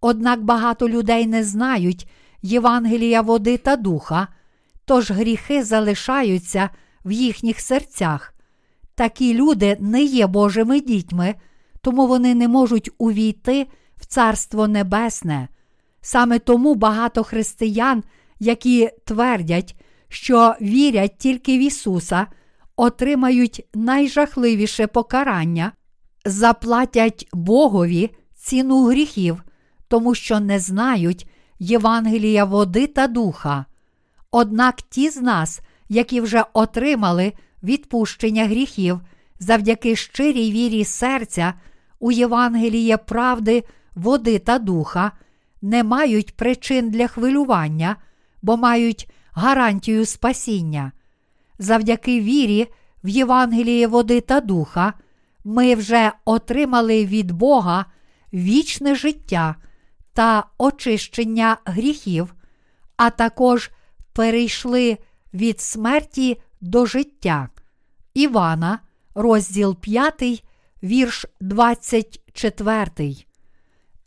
Однак 0.00 0.44
багато 0.44 0.88
людей 0.88 1.26
не 1.26 1.44
знають 1.44 2.08
Євангелія 2.42 3.20
води 3.20 3.56
та 3.56 3.76
духа, 3.76 4.28
тож 4.84 5.10
гріхи 5.10 5.64
залишаються 5.64 6.70
в 7.04 7.12
їхніх 7.12 7.60
серцях. 7.60 8.34
Такі 8.94 9.34
люди 9.34 9.76
не 9.80 10.02
є 10.02 10.26
Божими 10.26 10.80
дітьми, 10.80 11.34
тому 11.80 12.06
вони 12.06 12.34
не 12.34 12.48
можуть 12.48 12.90
увійти 12.98 13.66
в 13.96 14.06
Царство 14.06 14.68
Небесне. 14.68 15.48
Саме 16.06 16.38
тому 16.38 16.74
багато 16.74 17.24
християн, 17.24 18.02
які 18.38 18.90
твердять, 19.04 19.76
що 20.08 20.54
вірять 20.60 21.18
тільки 21.18 21.58
в 21.58 21.60
Ісуса, 21.60 22.26
отримають 22.76 23.66
найжахливіше 23.74 24.86
покарання, 24.86 25.72
заплатять 26.24 27.28
Богові 27.32 28.10
ціну 28.34 28.86
гріхів, 28.86 29.42
тому 29.88 30.14
що 30.14 30.40
не 30.40 30.58
знають 30.58 31.28
Євангелія 31.58 32.44
води 32.44 32.86
та 32.86 33.06
духа. 33.06 33.64
Однак 34.30 34.82
ті 34.82 35.10
з 35.10 35.16
нас, 35.16 35.60
які 35.88 36.20
вже 36.20 36.44
отримали 36.52 37.32
відпущення 37.62 38.46
гріхів 38.46 39.00
завдяки 39.38 39.96
щирій 39.96 40.52
вірі 40.52 40.84
серця 40.84 41.54
у 41.98 42.12
Євангеліє 42.12 42.96
правди, 42.96 43.64
води 43.94 44.38
та 44.38 44.58
духа, 44.58 45.12
не 45.64 45.84
мають 45.84 46.36
причин 46.36 46.90
для 46.90 47.06
хвилювання, 47.06 47.96
бо 48.42 48.56
мають 48.56 49.10
гарантію 49.32 50.06
спасіння. 50.06 50.92
Завдяки 51.58 52.20
вірі 52.20 52.66
в 53.04 53.08
Євангеліє 53.08 53.86
води 53.86 54.20
та 54.20 54.40
духа, 54.40 54.92
ми 55.44 55.74
вже 55.74 56.12
отримали 56.24 57.06
від 57.06 57.32
Бога 57.32 57.86
вічне 58.32 58.94
життя 58.94 59.56
та 60.12 60.44
очищення 60.58 61.56
гріхів, 61.64 62.34
а 62.96 63.10
також 63.10 63.70
перейшли 64.12 64.98
від 65.34 65.60
смерті 65.60 66.40
до 66.60 66.86
життя. 66.86 67.48
Івана, 68.14 68.78
розділ 69.14 69.76
5, 69.76 70.44
вірш 70.82 71.26
24. 71.40 73.16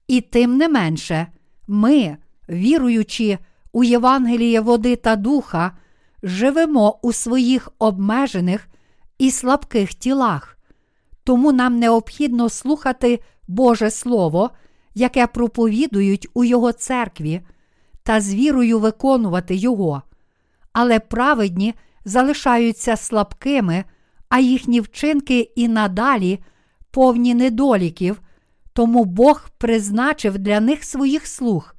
І 0.07 0.21
тим 0.21 0.57
не 0.57 0.69
менше, 0.69 1.27
ми, 1.67 2.17
віруючи 2.49 3.37
у 3.71 3.83
Євангеліє 3.83 4.61
води 4.61 4.95
та 4.95 5.15
духа, 5.15 5.71
живемо 6.23 6.99
у 7.01 7.13
своїх 7.13 7.69
обмежених 7.79 8.67
і 9.17 9.31
слабких 9.31 9.93
тілах. 9.93 10.57
Тому 11.23 11.51
нам 11.51 11.79
необхідно 11.79 12.49
слухати 12.49 13.19
Боже 13.47 13.91
Слово, 13.91 14.49
яке 14.95 15.27
проповідують 15.27 16.27
у 16.33 16.43
Його 16.43 16.71
церкві, 16.71 17.41
та 18.03 18.21
з 18.21 18.33
вірою 18.33 18.79
виконувати 18.79 19.55
Його. 19.55 20.01
Але 20.73 20.99
праведні 20.99 21.73
залишаються 22.05 22.95
слабкими, 22.95 23.83
а 24.29 24.39
їхні 24.39 24.81
вчинки 24.81 25.39
і 25.39 25.67
надалі 25.67 26.39
повні 26.91 27.33
недоліків, 27.33 28.21
тому 28.77 29.05
Бог 29.05 29.49
призначив 29.57 30.37
для 30.37 30.59
них 30.59 30.83
своїх 30.83 31.27
слуг, 31.27 31.75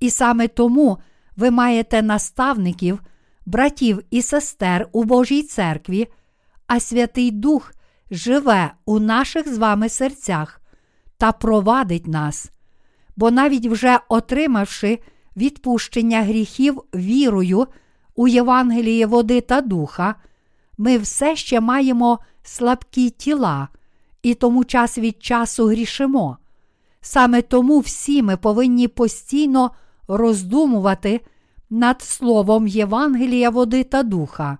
і 0.00 0.10
саме 0.10 0.48
тому 0.48 0.98
ви 1.36 1.50
маєте 1.50 2.02
наставників, 2.02 3.00
братів 3.46 4.02
і 4.10 4.22
сестер 4.22 4.88
у 4.92 5.04
Божій 5.04 5.42
церкві, 5.42 6.08
а 6.66 6.80
Святий 6.80 7.30
Дух 7.30 7.72
живе 8.10 8.72
у 8.84 8.98
наших 8.98 9.54
з 9.54 9.58
вами 9.58 9.88
серцях 9.88 10.60
та 11.18 11.32
провадить 11.32 12.06
нас. 12.06 12.50
Бо 13.16 13.30
навіть 13.30 13.66
вже 13.66 13.98
отримавши 14.08 14.98
відпущення 15.36 16.22
гріхів 16.22 16.82
вірою 16.94 17.66
у 18.14 18.28
Євангеліє 18.28 19.06
води 19.06 19.40
та 19.40 19.60
духа, 19.60 20.14
ми 20.78 20.98
все 20.98 21.36
ще 21.36 21.60
маємо 21.60 22.18
слабкі 22.42 23.10
тіла, 23.10 23.68
і 24.22 24.34
тому 24.34 24.64
час 24.64 24.98
від 24.98 25.22
часу 25.22 25.66
грішимо. 25.66 26.39
Саме 27.00 27.42
тому 27.42 27.78
всі 27.78 28.22
ми 28.22 28.36
повинні 28.36 28.88
постійно 28.88 29.70
роздумувати 30.08 31.20
над 31.70 32.02
словом 32.02 32.66
Євангелія 32.66 33.50
води 33.50 33.84
та 33.84 34.02
духа. 34.02 34.58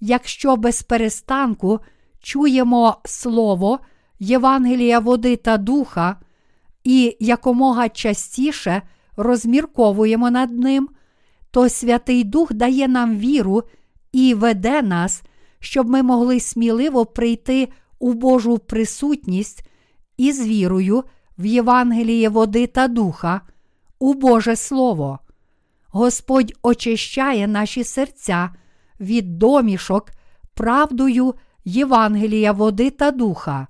Якщо 0.00 0.56
без 0.56 0.82
перестанку 0.82 1.80
чуємо 2.20 2.96
Слово 3.04 3.78
Євангелія 4.18 4.98
води 4.98 5.36
та 5.36 5.56
духа 5.56 6.16
і 6.84 7.16
якомога 7.20 7.88
частіше 7.88 8.82
розмірковуємо 9.16 10.30
над 10.30 10.58
ним, 10.58 10.88
то 11.50 11.68
Святий 11.68 12.24
Дух 12.24 12.52
дає 12.52 12.88
нам 12.88 13.16
віру 13.16 13.62
і 14.12 14.34
веде 14.34 14.82
нас, 14.82 15.22
щоб 15.60 15.88
ми 15.88 16.02
могли 16.02 16.40
сміливо 16.40 17.06
прийти 17.06 17.68
у 17.98 18.12
Божу 18.12 18.58
присутність 18.58 19.68
із 20.16 20.46
вірою 20.46 21.04
в 21.38 21.46
Євангеліє 21.46 22.28
води 22.28 22.66
та 22.66 22.88
духа, 22.88 23.40
у 23.98 24.14
Боже 24.14 24.56
Слово. 24.56 25.18
Господь 25.88 26.52
очищає 26.62 27.46
наші 27.46 27.84
серця 27.84 28.50
від 29.00 29.38
домішок 29.38 30.10
правдою 30.54 31.34
Євангелія 31.64 32.52
води 32.52 32.90
та 32.90 33.10
духа. 33.10 33.66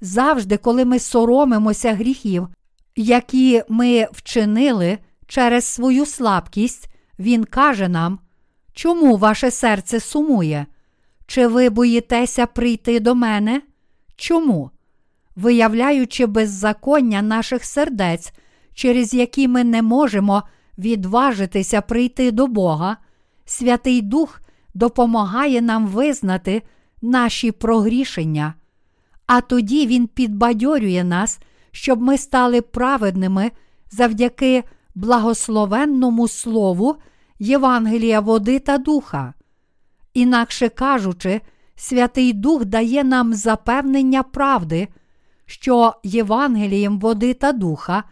Завжди, 0.00 0.56
коли 0.56 0.84
ми 0.84 0.98
соромимося 0.98 1.94
гріхів, 1.94 2.48
які 2.96 3.62
ми 3.68 4.06
вчинили 4.12 4.98
через 5.26 5.64
свою 5.64 6.06
слабкість, 6.06 6.88
Він 7.18 7.44
каже 7.44 7.88
нам, 7.88 8.18
чому 8.72 9.16
ваше 9.16 9.50
серце 9.50 10.00
сумує? 10.00 10.66
Чи 11.26 11.46
ви 11.46 11.70
боїтеся 11.70 12.46
прийти 12.46 13.00
до 13.00 13.14
мене? 13.14 13.62
Чому? 14.16 14.70
Виявляючи 15.36 16.26
беззаконня 16.26 17.22
наших 17.22 17.64
сердець, 17.64 18.32
через 18.74 19.14
які 19.14 19.48
ми 19.48 19.64
не 19.64 19.82
можемо 19.82 20.42
відважитися 20.78 21.80
прийти 21.80 22.30
до 22.30 22.46
Бога, 22.46 22.96
Святий 23.44 24.02
Дух 24.02 24.40
допомагає 24.74 25.62
нам 25.62 25.86
визнати 25.86 26.62
наші 27.02 27.52
прогрішення, 27.52 28.54
а 29.26 29.40
тоді 29.40 29.86
Він 29.86 30.06
підбадьорює 30.06 31.04
нас, 31.04 31.38
щоб 31.70 32.02
ми 32.02 32.18
стали 32.18 32.60
праведними 32.60 33.50
завдяки 33.90 34.64
благословенному 34.94 36.28
Слову 36.28 36.96
Євангелія 37.38 38.20
води 38.20 38.58
та 38.58 38.78
духа. 38.78 39.34
Інакше 40.14 40.68
кажучи, 40.68 41.40
Святий 41.76 42.32
Дух 42.32 42.64
дає 42.64 43.04
нам 43.04 43.34
запевнення 43.34 44.22
правди, 44.22 44.88
що 45.50 45.94
Євангелієм 46.02 46.98
води 46.98 47.34
та 47.34 47.52
духа, 47.52 48.04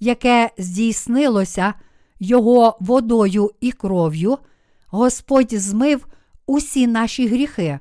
яке 0.00 0.50
здійснилося 0.58 1.74
Його 2.20 2.76
водою 2.80 3.50
і 3.60 3.72
кров'ю, 3.72 4.38
Господь 4.86 5.52
змив 5.52 6.06
усі 6.46 6.86
наші 6.86 7.26
гріхи, 7.26 7.78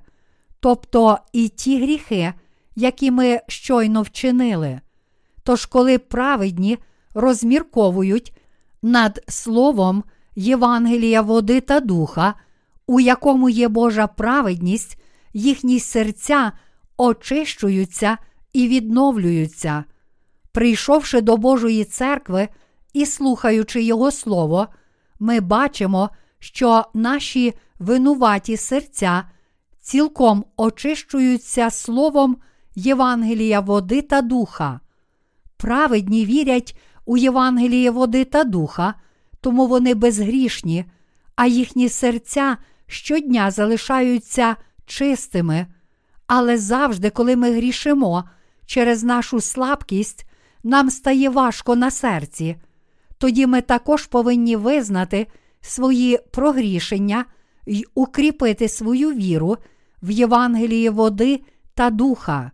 тобто 0.59 1.17
і 1.33 1.49
ті 1.49 1.81
гріхи, 1.81 2.33
які 2.75 3.11
ми 3.11 3.39
щойно 3.47 4.01
вчинили. 4.01 4.81
Тож, 5.43 5.65
коли 5.65 5.97
праведні 5.97 6.77
розмірковують 7.13 8.37
над 8.81 9.23
словом 9.27 10.03
Євангелія 10.35 11.21
води 11.21 11.61
та 11.61 11.79
духа, 11.79 12.33
у 12.87 12.99
якому 12.99 13.49
є 13.49 13.67
Божа 13.67 14.07
праведність, 14.07 15.01
їхні 15.33 15.79
серця 15.79 16.51
очищуються 16.97 18.17
і 18.53 18.67
відновлюються. 18.67 19.83
Прийшовши 20.51 21.21
до 21.21 21.37
Божої 21.37 21.85
церкви 21.85 22.47
і 22.93 23.05
слухаючи 23.05 23.83
Його 23.83 24.11
Слово, 24.11 24.67
ми 25.19 25.39
бачимо, 25.39 26.09
що 26.39 26.83
наші 26.93 27.53
винуваті 27.79 28.57
серця 28.57 29.23
цілком 29.79 30.45
очищуються 30.57 31.69
Словом 31.69 32.37
Євангелія 32.75 33.59
води 33.59 34.01
та 34.01 34.21
духа. 34.21 34.79
Праведні 35.57 36.25
вірять 36.25 36.77
у 37.05 37.17
Євангелії 37.17 37.89
води 37.89 38.25
та 38.25 38.43
духа, 38.43 38.93
тому 39.41 39.67
вони 39.67 39.93
безгрішні, 39.93 40.85
а 41.35 41.45
їхні 41.45 41.89
серця 41.89 42.57
щодня 42.87 43.51
залишаються 43.51 44.55
чистими. 44.85 45.67
Але 46.27 46.57
завжди, 46.57 47.09
коли 47.09 47.35
ми 47.35 47.51
грішимо 47.51 48.23
через 48.65 49.03
нашу 49.03 49.41
слабкість, 49.41 50.25
нам 50.63 50.89
стає 50.89 51.29
важко 51.29 51.75
на 51.75 51.91
серці. 51.91 52.55
Тоді 53.17 53.47
ми 53.47 53.61
також 53.61 54.05
повинні 54.05 54.55
визнати 54.55 55.27
свої 55.61 56.19
прогрішення 56.31 57.25
й 57.67 57.85
укріпити 57.95 58.69
свою 58.69 59.11
віру 59.11 59.57
в 60.01 60.11
Євангелії 60.11 60.89
води 60.89 61.41
та 61.73 61.89
духа. 61.89 62.51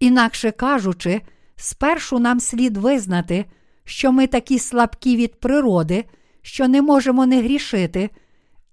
Інакше 0.00 0.50
кажучи, 0.50 1.20
спершу 1.56 2.18
нам 2.18 2.40
слід 2.40 2.76
визнати, 2.76 3.44
що 3.84 4.12
ми 4.12 4.26
такі 4.26 4.58
слабкі 4.58 5.16
від 5.16 5.40
природи, 5.40 6.04
що 6.42 6.68
не 6.68 6.82
можемо 6.82 7.26
не 7.26 7.42
грішити, 7.42 8.10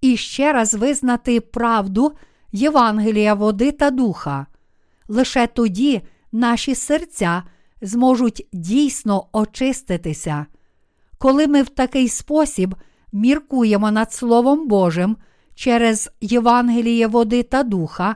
і 0.01 0.17
ще 0.17 0.53
раз 0.53 0.73
визнати 0.73 1.41
правду 1.41 2.13
Євангелія 2.51 3.33
води 3.33 3.71
та 3.71 3.91
духа. 3.91 4.45
Лише 5.07 5.47
тоді 5.47 6.01
наші 6.31 6.75
серця 6.75 7.43
зможуть 7.81 8.47
дійсно 8.53 9.27
очиститися. 9.31 10.45
Коли 11.17 11.47
ми 11.47 11.61
в 11.61 11.69
такий 11.69 12.09
спосіб 12.09 12.75
міркуємо 13.11 13.91
над 13.91 14.13
Словом 14.13 14.67
Божим 14.67 15.17
через 15.55 16.09
Євангеліє 16.21 17.07
води 17.07 17.43
та 17.43 17.63
духа, 17.63 18.15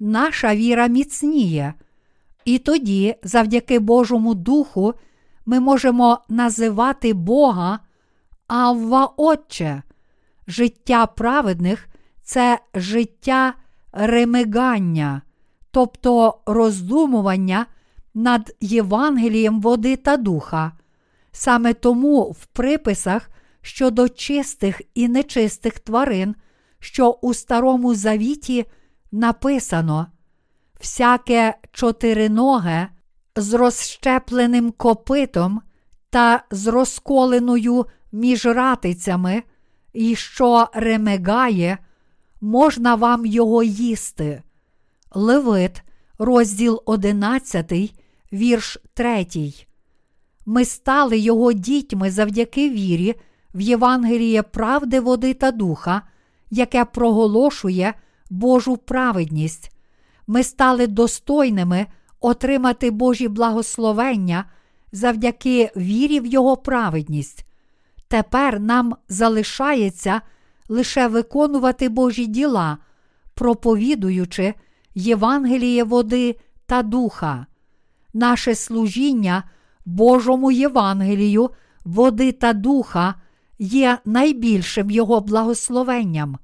наша 0.00 0.54
віра 0.54 0.86
міцніє. 0.86 1.74
І 2.44 2.58
тоді, 2.58 3.14
завдяки 3.22 3.78
Божому 3.78 4.34
Духу, 4.34 4.94
ми 5.46 5.60
можемо 5.60 6.18
називати 6.28 7.12
Бога 7.12 7.78
Авва 8.46 9.06
Отче. 9.16 9.82
Життя 10.46 11.06
праведних 11.06 11.88
це 12.22 12.58
життя 12.74 13.54
ремигання, 13.92 15.22
тобто 15.74 16.38
роздумування 16.46 17.66
над 18.14 18.56
Євангелієм 18.60 19.60
води 19.60 19.96
та 19.96 20.16
духа. 20.16 20.72
Саме 21.32 21.74
тому 21.74 22.22
в 22.22 22.46
приписах 22.46 23.30
щодо 23.62 24.08
чистих 24.08 24.82
і 24.94 25.08
нечистих 25.08 25.78
тварин, 25.78 26.34
що 26.78 27.10
у 27.10 27.34
Старому 27.34 27.94
Завіті 27.94 28.64
написано 29.12 30.06
всяке 30.80 31.54
чотириноге 31.72 32.88
з 33.36 33.54
розщепленим 33.54 34.72
копитом 34.72 35.62
та 36.10 36.44
з 36.50 36.66
розколеною 36.66 37.86
між 38.12 38.46
ратицями, 38.46 39.42
і 39.92 40.14
що 40.14 40.68
ремегає, 40.74 41.78
можна 42.40 42.94
вам 42.94 43.26
його 43.26 43.62
їсти. 43.62 44.42
Левит, 45.14 45.82
розділ 46.18 46.82
11, 46.86 47.72
вірш 48.32 48.78
3. 48.94 49.26
Ми 50.46 50.64
стали 50.64 51.18
його 51.18 51.52
дітьми 51.52 52.10
завдяки 52.10 52.70
вірі 52.70 53.14
в 53.54 53.60
Євангеліє 53.60 54.42
правди, 54.42 55.00
води 55.00 55.34
та 55.34 55.50
духа, 55.50 56.02
яке 56.50 56.84
проголошує 56.84 57.94
Божу 58.30 58.76
праведність. 58.76 59.70
Ми 60.26 60.42
стали 60.42 60.86
достойними 60.86 61.86
отримати 62.20 62.90
Божі 62.90 63.28
благословення 63.28 64.44
завдяки 64.92 65.70
вірі 65.76 66.20
в 66.20 66.26
Його 66.26 66.56
праведність. 66.56 67.46
Тепер 68.08 68.60
нам 68.60 68.96
залишається 69.08 70.20
лише 70.68 71.08
виконувати 71.08 71.88
Божі 71.88 72.26
діла, 72.26 72.78
проповідуючи 73.34 74.54
Євангеліє 74.94 75.84
води 75.84 76.36
та 76.66 76.82
духа. 76.82 77.46
Наше 78.14 78.54
служіння 78.54 79.42
Божому 79.84 80.50
Євангелію, 80.50 81.50
води 81.84 82.32
та 82.32 82.52
духа 82.52 83.14
є 83.58 83.98
найбільшим 84.04 84.90
Його 84.90 85.20
благословенням. 85.20 86.38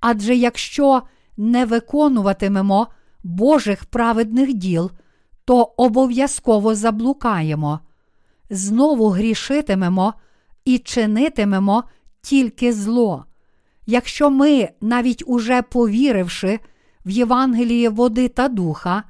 Адже 0.00 0.34
якщо 0.36 1.02
не 1.36 1.64
виконуватимемо 1.64 2.86
Божих 3.22 3.84
праведних 3.84 4.54
діл, 4.54 4.90
то 5.44 5.62
обов'язково 5.76 6.74
заблукаємо, 6.74 7.80
знову 8.50 9.08
грішитимемо 9.08 10.14
і 10.64 10.78
чинитимемо 10.78 11.84
тільки 12.22 12.72
зло. 12.72 13.24
Якщо 13.86 14.30
ми, 14.30 14.68
навіть 14.80 15.22
уже 15.26 15.62
повіривши 15.62 16.60
в 17.06 17.10
Євангеліє 17.10 17.88
води 17.88 18.28
та 18.28 18.48
духа, 18.48 19.02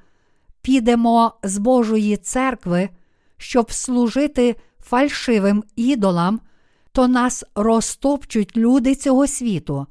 підемо 0.62 1.32
з 1.42 1.58
Божої 1.58 2.16
церкви, 2.16 2.88
щоб 3.36 3.72
служити 3.72 4.56
фальшивим 4.80 5.64
ідолам, 5.76 6.40
то 6.92 7.08
нас 7.08 7.44
розтопчуть 7.54 8.56
люди 8.56 8.94
цього 8.94 9.26
світу. 9.26 9.86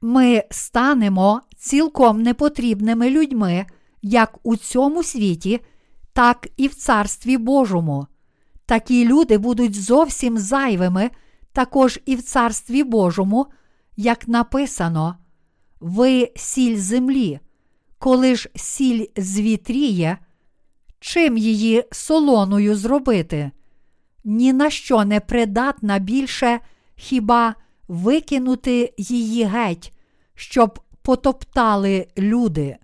Ми 0.00 0.44
станемо 0.50 1.40
цілком 1.56 2.22
непотрібними 2.22 3.10
людьми 3.10 3.66
як 4.02 4.38
у 4.42 4.56
цьому 4.56 5.02
світі, 5.02 5.60
так 6.12 6.48
і 6.56 6.68
в 6.68 6.74
Царстві 6.74 7.36
Божому. 7.36 8.06
Такі 8.66 9.06
люди 9.08 9.38
будуть 9.38 9.82
зовсім 9.82 10.38
зайвими 10.38 11.10
також 11.52 12.00
і 12.06 12.16
в 12.16 12.22
Царстві 12.22 12.82
Божому, 12.82 13.46
як 13.96 14.28
написано: 14.28 15.16
Ви 15.82 16.32
сіль 16.36 16.76
землі, 16.76 17.40
коли 17.98 18.36
ж 18.36 18.48
сіль 18.54 19.06
звітріє, 19.16 20.18
чим 21.00 21.38
її 21.38 21.84
солоною 21.92 22.76
зробити? 22.76 23.50
Ні 24.24 24.52
на 24.52 24.70
що 24.70 25.04
не 25.04 25.20
придатна 25.20 25.98
більше 25.98 26.60
хіба 26.96 27.54
викинути 27.88 28.94
її 28.98 29.44
геть, 29.44 29.92
щоб 30.34 30.80
потоптали 31.02 32.06
люди. 32.18 32.76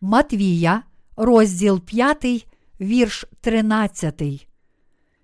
Матвія, 0.00 0.82
розділ 1.16 1.80
5, 1.80 2.46
вірш 2.80 3.24
13. 3.40 4.48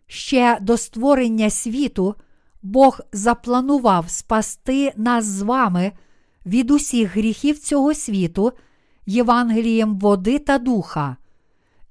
Ще 0.06 0.59
до 0.60 0.77
створення 0.77 1.51
світу 1.51 2.14
Бог 2.62 3.01
запланував 3.12 4.10
спасти 4.10 4.93
нас 4.97 5.24
з 5.24 5.43
вами 5.43 5.93
від 6.47 6.70
усіх 6.70 7.16
гріхів 7.16 7.59
цього 7.59 7.94
світу 7.94 8.52
Євангелієм 9.06 9.98
води 9.98 10.39
та 10.39 10.59
духа. 10.59 11.16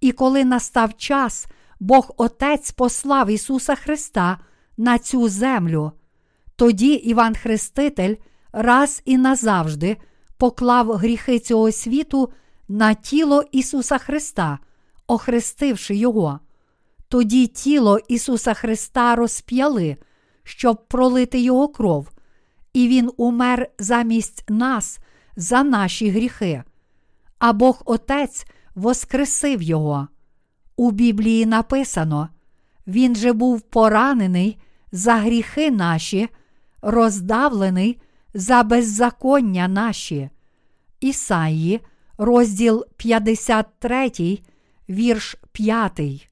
І 0.01 0.11
коли 0.11 0.45
настав 0.45 0.97
час, 0.97 1.47
Бог 1.79 2.11
Отець 2.17 2.71
послав 2.71 3.29
Ісуса 3.29 3.75
Христа 3.75 4.37
на 4.77 4.97
цю 4.99 5.29
землю. 5.29 5.91
Тоді 6.55 6.93
Іван 6.93 7.35
Хреститель 7.35 8.15
раз 8.51 9.01
і 9.05 9.17
назавжди 9.17 9.97
поклав 10.37 10.91
гріхи 10.91 11.39
цього 11.39 11.71
світу 11.71 12.31
на 12.67 12.93
тіло 12.93 13.43
Ісуса 13.51 13.97
Христа, 13.97 14.59
охрестивши 15.07 15.95
Його. 15.95 16.39
Тоді 17.07 17.47
тіло 17.47 17.99
Ісуса 18.07 18.53
Христа 18.53 19.15
розп'яли, 19.15 19.97
щоб 20.43 20.87
пролити 20.87 21.39
Його 21.39 21.67
кров, 21.67 22.09
і 22.73 22.87
Він 22.87 23.11
умер 23.17 23.67
замість 23.79 24.43
нас 24.49 24.99
за 25.35 25.63
наші 25.63 26.09
гріхи. 26.09 26.63
А 27.39 27.53
Бог 27.53 27.81
Отець 27.85 28.45
воскресив 28.75 29.61
Його. 29.61 30.07
У 30.75 30.91
Біблії 30.91 31.45
написано: 31.45 32.29
Він 32.87 33.15
же 33.15 33.33
був 33.33 33.61
поранений 33.61 34.57
за 34.91 35.15
гріхи 35.15 35.71
наші, 35.71 36.29
роздавлений 36.81 38.01
за 38.33 38.63
беззаконня 38.63 39.67
наші. 39.67 40.29
Ісаї, 40.99 41.79
розділ 42.17 42.85
53, 42.97 44.39
вірш 44.89 45.35
5. 45.51 46.29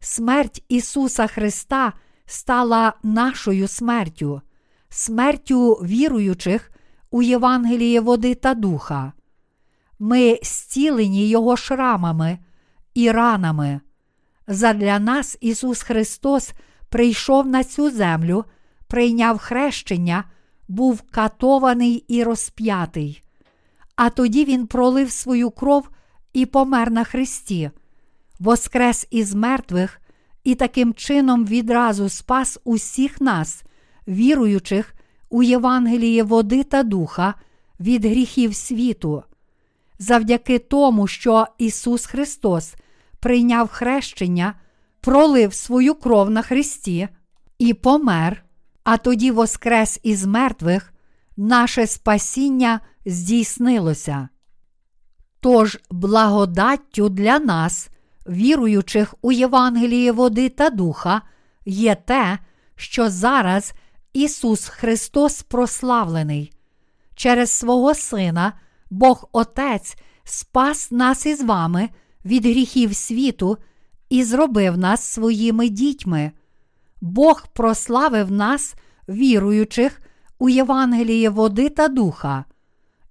Смерть 0.00 0.64
Ісуса 0.68 1.26
Христа 1.26 1.92
стала 2.26 2.92
нашою 3.02 3.68
смертю, 3.68 4.42
смертю 4.96 5.72
віруючих 5.72 6.70
у 7.10 7.22
Євангеліє 7.22 8.00
води 8.00 8.34
та 8.34 8.54
духа. 8.54 9.12
Ми 9.98 10.38
зцілені 10.42 11.28
Його 11.28 11.56
шрамами 11.56 12.38
і 12.94 13.10
ранами. 13.10 13.80
Задля 14.46 14.98
нас 14.98 15.38
Ісус 15.40 15.82
Христос 15.82 16.52
прийшов 16.88 17.46
на 17.46 17.64
цю 17.64 17.90
землю, 17.90 18.44
прийняв 18.86 19.38
хрещення, 19.38 20.24
був 20.68 21.02
катований 21.10 22.04
і 22.08 22.22
розп'ятий. 22.24 23.22
А 23.96 24.10
тоді 24.10 24.44
Він 24.44 24.66
пролив 24.66 25.10
свою 25.10 25.50
кров 25.50 25.88
і 26.32 26.46
помер 26.46 26.90
на 26.90 27.04
Христі, 27.04 27.70
воскрес 28.38 29.06
із 29.10 29.34
мертвих 29.34 30.00
і 30.44 30.54
таким 30.54 30.94
чином 30.94 31.46
відразу 31.46 32.08
спас 32.08 32.58
усіх 32.64 33.20
нас, 33.20 33.64
віруючих 34.08 34.94
у 35.30 35.42
Євангеліє 35.42 36.22
води 36.22 36.64
та 36.64 36.82
духа 36.82 37.34
від 37.80 38.04
гріхів 38.04 38.54
світу. 38.54 39.22
Завдяки 39.98 40.58
тому, 40.58 41.06
що 41.06 41.46
Ісус 41.58 42.06
Христос 42.06 42.74
прийняв 43.20 43.68
хрещення, 43.68 44.54
пролив 45.00 45.54
свою 45.54 45.94
кров 45.94 46.30
на 46.30 46.42
Христі 46.42 47.08
і 47.58 47.74
помер, 47.74 48.44
а 48.84 48.96
тоді 48.96 49.30
воскрес 49.30 50.00
із 50.02 50.26
мертвих, 50.26 50.92
наше 51.36 51.86
спасіння 51.86 52.80
здійснилося. 53.06 54.28
Тож 55.40 55.78
благодаттю 55.90 57.08
для 57.08 57.38
нас, 57.38 57.88
віруючих 58.28 59.14
у 59.22 59.32
Євангеліє 59.32 60.12
води 60.12 60.48
та 60.48 60.70
духа, 60.70 61.22
є 61.64 61.94
те, 61.94 62.38
що 62.76 63.10
зараз 63.10 63.72
Ісус 64.16 64.68
Христос 64.68 65.42
прославлений. 65.42 66.52
Через 67.14 67.50
свого 67.50 67.94
Сина 67.94 68.52
Бог 68.90 69.28
Отець 69.32 69.96
спас 70.24 70.90
нас 70.90 71.26
із 71.26 71.42
вами 71.42 71.88
від 72.24 72.46
гріхів 72.46 72.96
світу 72.96 73.58
і 74.08 74.24
зробив 74.24 74.78
нас 74.78 75.02
своїми 75.02 75.68
дітьми. 75.68 76.32
Бог 77.00 77.46
прославив 77.52 78.30
нас, 78.30 78.74
віруючих 79.08 80.00
у 80.38 80.48
Євангеліє 80.48 81.30
води 81.30 81.68
та 81.68 81.88
духа. 81.88 82.44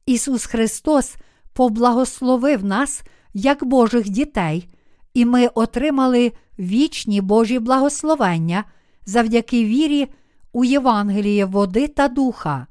Ісус 0.06 0.46
Христос 0.46 1.16
поблагословив 1.54 2.66
нас 2.66 3.04
як 3.34 3.66
Божих 3.66 4.10
дітей, 4.10 4.70
і 5.14 5.26
ми 5.26 5.48
отримали 5.48 6.32
вічні 6.60 7.22
Божі 7.22 7.60
благословення 7.60 8.64
завдяки 9.06 9.66
вірі 9.66 10.10
у 10.56 10.64
Євангеліє 10.64 11.46
води 11.46 11.88
та 11.88 12.08
духа. 12.08 12.68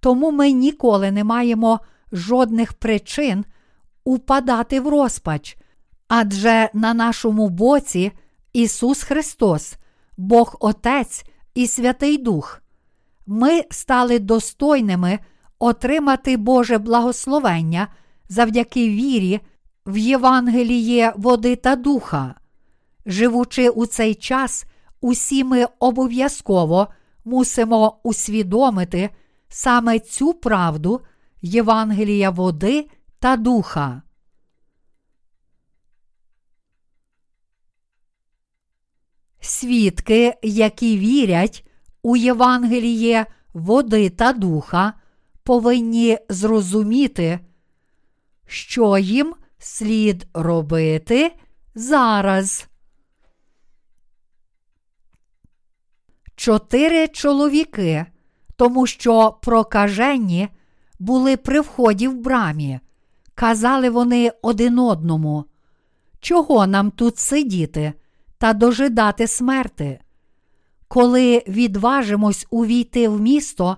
Тому 0.00 0.30
ми 0.30 0.52
ніколи 0.52 1.10
не 1.10 1.24
маємо 1.24 1.80
жодних 2.12 2.72
причин 2.72 3.44
упадати 4.04 4.80
в 4.80 4.88
розпач, 4.88 5.56
адже 6.08 6.70
на 6.74 6.94
нашому 6.94 7.48
боці 7.48 8.12
Ісус 8.52 9.02
Христос, 9.02 9.74
Бог 10.16 10.56
Отець 10.60 11.24
і 11.54 11.66
Святий 11.66 12.18
Дух. 12.18 12.62
Ми 13.26 13.62
стали 13.70 14.18
достойними 14.18 15.18
отримати 15.58 16.36
Боже 16.36 16.78
благословення 16.78 17.88
завдяки 18.28 18.88
вірі 18.88 19.40
в 19.86 19.96
Євангеліє 19.96 21.12
води 21.16 21.56
та 21.56 21.76
духа. 21.76 22.34
Живучи 23.06 23.68
у 23.68 23.86
цей 23.86 24.14
час, 24.14 24.64
усі 25.00 25.44
ми 25.44 25.66
обов'язково 25.78 26.88
мусимо 27.28 28.00
усвідомити 28.02 29.10
саме 29.48 29.98
цю 29.98 30.34
правду 30.34 31.00
Євангелія 31.42 32.30
води 32.30 32.90
та 33.18 33.36
духа. 33.36 34.02
Свідки, 39.40 40.34
які 40.42 40.98
вірять 40.98 41.66
у 42.02 42.16
Євангеліє 42.16 43.26
води 43.54 44.10
та 44.10 44.32
духа, 44.32 44.92
повинні 45.42 46.18
зрозуміти, 46.28 47.40
що 48.46 48.98
їм 48.98 49.34
слід 49.58 50.26
робити 50.34 51.32
зараз. 51.74 52.67
Чотири 56.38 57.08
чоловіки, 57.08 58.06
тому 58.56 58.86
що 58.86 59.36
прокажені 59.42 60.48
були 60.98 61.36
при 61.36 61.60
вході 61.60 62.08
в 62.08 62.14
брамі. 62.14 62.80
Казали 63.34 63.90
вони 63.90 64.32
один 64.42 64.78
одному, 64.78 65.44
чого 66.20 66.66
нам 66.66 66.90
тут 66.90 67.18
сидіти 67.18 67.92
та 68.38 68.52
дожидати 68.52 69.26
смерти? 69.26 70.00
Коли 70.88 71.42
відважимось 71.48 72.46
увійти 72.50 73.08
в 73.08 73.20
місто, 73.20 73.76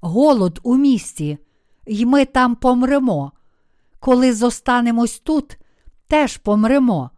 голод 0.00 0.60
у 0.62 0.76
місті, 0.76 1.38
й 1.86 2.04
ми 2.04 2.24
там 2.24 2.54
помремо. 2.54 3.32
Коли 4.00 4.32
зостанемось 4.32 5.18
тут, 5.18 5.58
теж 6.06 6.36
помремо. 6.36 7.10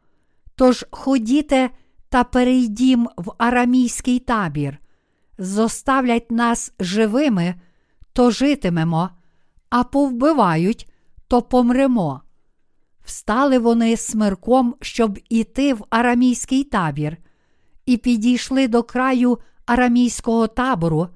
Тож 0.55 0.85
ходіте 0.91 1.71
та 2.09 2.25
перейдім 2.25 3.09
в 3.16 3.33
арамійський 3.39 4.19
табір, 4.19 4.79
зоставлять 5.39 6.31
нас 6.31 6.73
живими, 6.81 7.55
то 8.12 8.31
житимемо, 8.31 9.11
а 9.70 9.85
повбивають, 9.85 10.89
то 11.28 11.43
помремо. 11.43 12.20
Встали 13.05 13.59
вони 13.59 13.97
смирком, 13.97 14.74
щоб 14.81 15.19
іти 15.28 15.74
в 15.74 15.85
арамійський 15.90 16.65
табір, 16.65 17.16
і 17.86 17.97
підійшли 17.97 18.69
до 18.69 18.82
краю 18.82 19.39
арамійського 19.66 20.47
табору, 20.47 21.09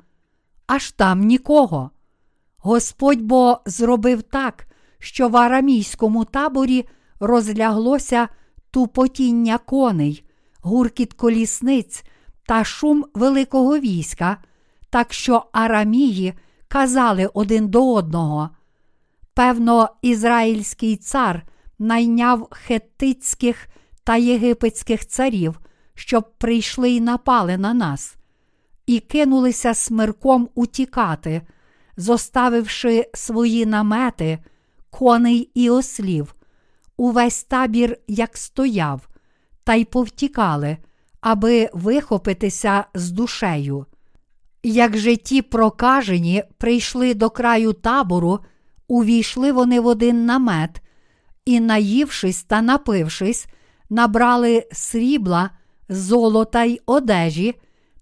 аж 0.66 0.90
там 0.92 1.20
нікого. 1.20 1.90
Господь 2.58 3.20
бо 3.22 3.60
зробив 3.66 4.22
так, 4.22 4.66
що 4.98 5.28
в 5.28 5.36
арамійському 5.36 6.24
таборі 6.24 6.84
розляглося 7.20 8.28
тупотіння 8.70 9.58
коней, 9.58 10.24
гуркіт 10.60 11.12
колісниць 11.12 12.04
та 12.48 12.64
шум 12.64 13.04
великого 13.14 13.78
війська, 13.78 14.36
так 14.90 15.12
що 15.12 15.46
арамії 15.52 16.34
казали 16.68 17.30
один 17.34 17.68
до 17.68 17.94
одного. 17.94 18.50
Певно, 19.34 19.88
ізраїльський 20.02 20.96
цар 20.96 21.42
найняв 21.78 22.48
хеттицьких 22.50 23.66
та 24.04 24.16
єгипетських 24.16 25.06
царів, 25.06 25.60
щоб 25.94 26.38
прийшли 26.38 26.90
й 26.90 27.00
напали 27.00 27.56
на 27.56 27.74
нас, 27.74 28.16
і 28.86 29.00
кинулися 29.00 29.74
смирком 29.74 30.48
утікати, 30.54 31.42
зоставивши 31.96 33.10
свої 33.14 33.66
намети, 33.66 34.38
коней 34.90 35.50
і 35.54 35.70
ослів, 35.70 36.34
увесь 36.96 37.44
табір 37.44 37.98
як 38.06 38.36
стояв, 38.36 39.08
та 39.64 39.74
й 39.74 39.84
повтікали, 39.84 40.76
аби 41.28 41.70
вихопитися 41.72 42.84
з 42.94 43.10
душею. 43.10 43.86
Як 44.62 44.96
же 44.96 45.16
ті 45.16 45.42
прокажені 45.42 46.42
прийшли 46.58 47.14
до 47.14 47.30
краю 47.30 47.72
табору, 47.72 48.40
увійшли 48.88 49.52
вони 49.52 49.80
в 49.80 49.86
один 49.86 50.26
намет 50.26 50.82
і, 51.44 51.60
наївшись 51.60 52.42
та 52.42 52.62
напившись, 52.62 53.46
набрали 53.90 54.66
срібла, 54.72 55.50
золота 55.88 56.64
й 56.64 56.80
одежі, 56.86 57.54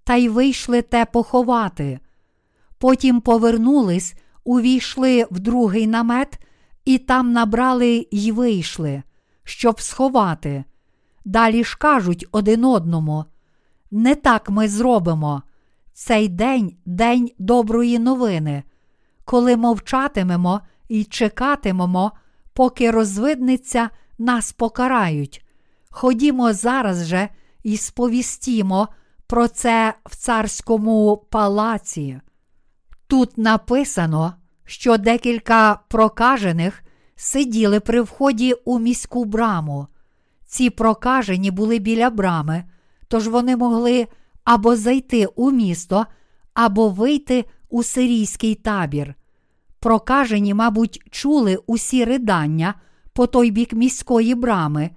та 0.04 0.14
й 0.14 0.28
вийшли 0.28 0.82
те 0.82 1.04
поховати. 1.04 1.98
Потім 2.78 3.20
повернулись, 3.20 4.14
увійшли 4.44 5.26
в 5.30 5.40
другий 5.40 5.86
намет 5.86 6.38
і 6.84 6.98
там 6.98 7.32
набрали 7.32 8.06
й 8.10 8.32
вийшли, 8.32 9.02
щоб 9.44 9.80
сховати. 9.80 10.64
Далі 11.26 11.64
ж 11.64 11.76
кажуть 11.78 12.26
один 12.32 12.64
одному: 12.64 13.24
не 13.90 14.14
так 14.14 14.50
ми 14.50 14.68
зробимо. 14.68 15.42
Цей 15.92 16.28
день 16.28 16.76
день 16.84 17.30
доброї 17.38 17.98
новини, 17.98 18.62
коли 19.24 19.56
мовчатимемо 19.56 20.60
і 20.88 21.04
чекатимемо, 21.04 22.12
поки 22.52 22.90
розвидниця 22.90 23.90
нас 24.18 24.52
покарають. 24.52 25.46
Ходімо 25.90 26.52
зараз 26.52 27.06
же 27.06 27.28
і 27.62 27.76
сповістімо 27.76 28.88
про 29.26 29.48
це 29.48 29.94
в 30.04 30.16
царському 30.16 31.26
палаці. 31.30 32.20
Тут 33.06 33.38
написано, 33.38 34.34
що 34.64 34.98
декілька 34.98 35.80
прокажених 35.88 36.82
сиділи 37.16 37.80
при 37.80 38.00
вході 38.00 38.54
у 38.64 38.78
міську 38.78 39.24
браму. 39.24 39.86
Ці 40.46 40.70
прокажені 40.70 41.50
були 41.50 41.78
біля 41.78 42.10
брами, 42.10 42.64
тож 43.08 43.28
вони 43.28 43.56
могли 43.56 44.06
або 44.44 44.76
зайти 44.76 45.26
у 45.26 45.50
місто, 45.50 46.06
або 46.54 46.88
вийти 46.88 47.44
у 47.68 47.82
сирійський 47.82 48.54
табір. 48.54 49.14
Прокажені, 49.80 50.54
мабуть, 50.54 51.02
чули 51.10 51.58
усі 51.66 52.04
ридання 52.04 52.74
по 53.12 53.26
той 53.26 53.50
бік 53.50 53.72
міської 53.72 54.34
брами, 54.34 54.90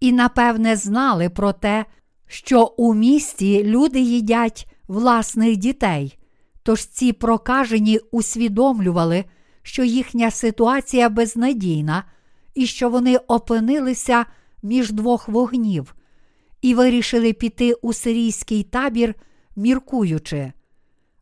і, 0.00 0.12
напевне, 0.12 0.76
знали 0.76 1.28
про 1.28 1.52
те, 1.52 1.84
що 2.26 2.64
у 2.64 2.94
місті 2.94 3.64
люди 3.64 4.00
їдять 4.00 4.72
власних 4.88 5.56
дітей. 5.56 6.18
Тож 6.62 6.86
ці 6.86 7.12
прокажені 7.12 7.98
усвідомлювали, 7.98 9.24
що 9.62 9.84
їхня 9.84 10.30
ситуація 10.30 11.08
безнадійна 11.08 12.04
і 12.54 12.66
що 12.66 12.88
вони 12.90 13.16
опинилися 13.16 14.26
між 14.62 14.92
двох 14.92 15.28
вогнів, 15.28 15.94
і 16.62 16.74
вирішили 16.74 17.32
піти 17.32 17.72
у 17.72 17.92
сирійський 17.92 18.62
табір, 18.62 19.14
міркуючи. 19.56 20.52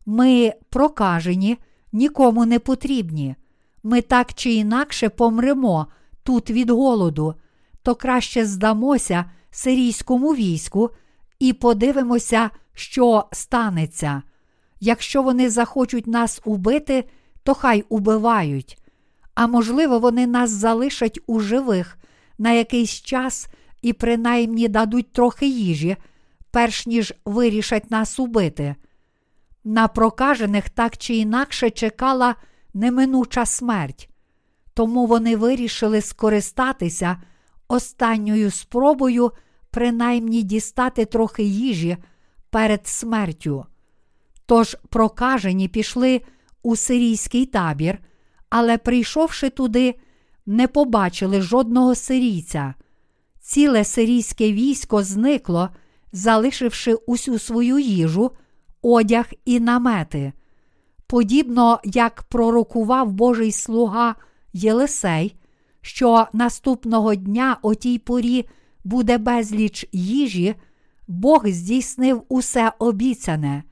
Ми 0.05 0.53
прокажені, 0.69 1.57
нікому 1.91 2.45
не 2.45 2.59
потрібні. 2.59 3.35
Ми 3.83 4.01
так 4.01 4.33
чи 4.33 4.53
інакше 4.53 5.09
помремо 5.09 5.87
тут 6.23 6.49
від 6.49 6.69
голоду, 6.69 7.35
то 7.83 7.95
краще 7.95 8.45
здамося 8.45 9.25
сирійському 9.51 10.35
війську 10.35 10.89
і 11.39 11.53
подивимося, 11.53 12.49
що 12.73 13.25
станеться. 13.31 14.21
Якщо 14.79 15.23
вони 15.23 15.49
захочуть 15.49 16.07
нас 16.07 16.41
убити, 16.45 17.03
то 17.43 17.53
хай 17.53 17.85
убивають. 17.89 18.77
А 19.35 19.47
можливо, 19.47 19.99
вони 19.99 20.27
нас 20.27 20.51
залишать 20.51 21.19
у 21.27 21.39
живих 21.39 21.97
на 22.39 22.51
якийсь 22.51 23.01
час 23.01 23.47
і 23.81 23.93
принаймні 23.93 24.67
дадуть 24.67 25.13
трохи 25.13 25.47
їжі, 25.47 25.97
перш 26.51 26.87
ніж 26.87 27.13
вирішать 27.25 27.91
нас 27.91 28.19
убити. 28.19 28.75
На 29.63 29.87
прокажених 29.87 30.69
так 30.69 30.97
чи 30.97 31.15
інакше 31.15 31.69
чекала 31.69 32.35
неминуча 32.73 33.45
смерть, 33.45 34.09
тому 34.73 35.05
вони 35.05 35.35
вирішили 35.35 36.01
скористатися 36.01 37.21
останньою 37.67 38.51
спробою 38.51 39.31
принаймні 39.71 40.43
дістати 40.43 41.05
трохи 41.05 41.43
їжі 41.43 41.97
перед 42.49 42.87
смертю. 42.87 43.65
Тож 44.45 44.77
прокажені 44.89 45.67
пішли 45.67 46.21
у 46.63 46.75
сирійський 46.75 47.45
табір, 47.45 47.97
але, 48.49 48.77
прийшовши 48.77 49.49
туди, 49.49 49.95
не 50.49 50.67
побачили 50.67 51.41
жодного 51.41 51.95
сирійця. 51.95 52.73
Ціле 53.39 53.83
сирійське 53.83 54.51
військо 54.51 55.03
зникло, 55.03 55.69
залишивши 56.11 56.93
усю 56.93 57.39
свою 57.39 57.79
їжу, 57.79 58.31
одяг 58.81 59.25
і 59.45 59.59
намети. 59.59 60.33
Подібно 61.07 61.79
як 61.83 62.23
пророкував 62.23 63.11
Божий 63.11 63.51
слуга 63.51 64.15
Єлисей, 64.53 65.35
що 65.81 66.27
наступного 66.33 67.15
дня 67.15 67.57
о 67.61 67.75
тій 67.75 67.97
порі 67.97 68.45
буде 68.83 69.17
безліч 69.17 69.85
їжі, 69.91 70.55
Бог 71.07 71.47
здійснив 71.47 72.23
усе 72.29 72.71
обіцяне. 72.79 73.63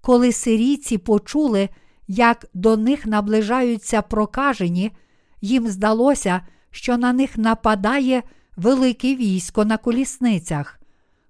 Коли 0.00 0.32
сирійці 0.32 0.98
почули, 0.98 1.68
як 2.08 2.46
до 2.54 2.76
них 2.76 3.06
наближаються 3.06 4.02
прокажені, 4.02 4.92
їм 5.40 5.68
здалося, 5.68 6.40
що 6.70 6.96
на 6.96 7.12
них 7.12 7.38
нападає 7.38 8.22
велике 8.56 9.14
військо 9.14 9.64
на 9.64 9.76
колісницях. 9.76 10.80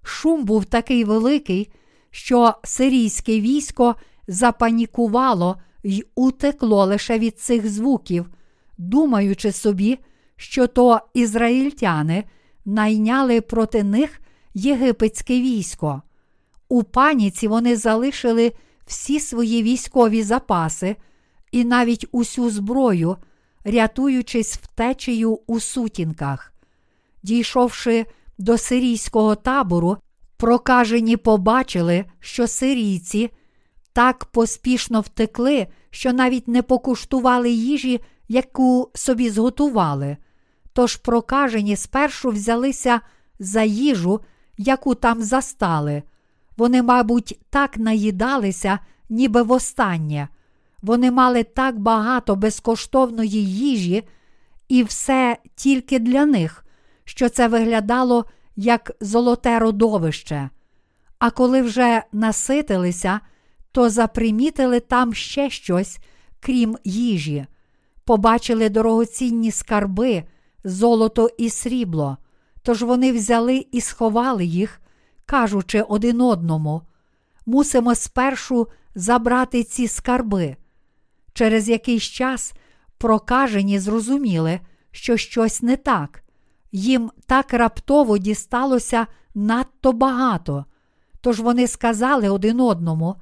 Шум 0.03 0.45
був 0.45 0.65
такий 0.65 1.03
великий, 1.03 1.71
що 2.11 2.53
сирійське 2.63 3.39
військо 3.39 3.95
запанікувало 4.27 5.61
й 5.83 6.05
утекло 6.15 6.85
лише 6.85 7.19
від 7.19 7.39
цих 7.39 7.69
звуків, 7.69 8.29
думаючи 8.77 9.51
собі, 9.51 9.99
що 10.35 10.67
то 10.67 10.99
ізраїльтяни 11.13 12.23
найняли 12.65 13.41
проти 13.41 13.83
них 13.83 14.21
єгипетське 14.53 15.33
військо. 15.33 16.01
У 16.69 16.83
паніці 16.83 17.47
вони 17.47 17.75
залишили 17.75 18.51
всі 18.85 19.19
свої 19.19 19.63
військові 19.63 20.23
запаси 20.23 20.95
і 21.51 21.65
навіть 21.65 22.05
усю 22.11 22.49
зброю, 22.49 23.17
рятуючись 23.63 24.57
втечею 24.57 25.39
у 25.47 25.59
сутінках. 25.59 26.53
Дійшовши 27.23 28.05
до 28.37 28.57
сирійського 28.57 29.35
табору, 29.35 29.97
прокажені 30.37 31.17
побачили, 31.17 32.05
що 32.19 32.47
сирійці 32.47 33.29
так 33.93 34.25
поспішно 34.25 35.01
втекли, 35.01 35.67
що 35.89 36.13
навіть 36.13 36.47
не 36.47 36.61
покуштували 36.61 37.49
їжі, 37.49 37.99
яку 38.27 38.91
собі 38.93 39.29
зготували. 39.29 40.17
Тож 40.73 40.95
прокажені 40.95 41.75
спершу 41.75 42.29
взялися 42.29 43.01
за 43.39 43.61
їжу, 43.63 44.19
яку 44.57 44.95
там 44.95 45.21
застали. 45.21 46.03
Вони, 46.57 46.81
мабуть, 46.81 47.39
так 47.49 47.77
наїдалися, 47.77 48.79
ніби 49.09 49.41
востаннє. 49.41 50.27
Вони 50.81 51.11
мали 51.11 51.43
так 51.43 51.79
багато 51.79 52.35
безкоштовної 52.35 53.45
їжі, 53.45 54.03
і 54.69 54.83
все 54.83 55.37
тільки 55.55 55.99
для 55.99 56.25
них, 56.25 56.65
що 57.05 57.29
це 57.29 57.47
виглядало 57.47 58.25
як 58.55 58.91
золоте 59.01 59.59
родовище. 59.59 60.49
А 61.19 61.31
коли 61.31 61.61
вже 61.61 62.03
наситилися, 62.11 63.19
то 63.71 63.89
запримітили 63.89 64.79
там 64.79 65.13
ще 65.13 65.49
щось, 65.49 65.99
крім 66.39 66.77
їжі, 66.83 67.45
побачили 68.05 68.69
дорогоцінні 68.69 69.51
скарби, 69.51 70.23
золото 70.63 71.29
і 71.37 71.49
срібло. 71.49 72.17
Тож 72.63 72.83
вони 72.83 73.11
взяли 73.11 73.65
і 73.71 73.81
сховали 73.81 74.45
їх, 74.45 74.81
кажучи 75.25 75.81
один 75.81 76.21
одному: 76.21 76.81
мусимо 77.45 77.95
спершу 77.95 78.67
забрати 78.95 79.63
ці 79.63 79.87
скарби. 79.87 80.55
Через 81.33 81.69
якийсь 81.69 82.03
час 82.03 82.53
прокажені 82.97 83.79
зрозуміли, 83.79 84.59
що 84.91 85.17
щось 85.17 85.61
не 85.61 85.77
так, 85.77 86.23
їм 86.71 87.11
так 87.25 87.53
раптово 87.53 88.17
дісталося 88.17 89.07
надто 89.35 89.93
багато. 89.93 90.65
Тож 91.21 91.39
вони 91.39 91.67
сказали 91.67 92.29
один 92.29 92.59
одному, 92.59 93.15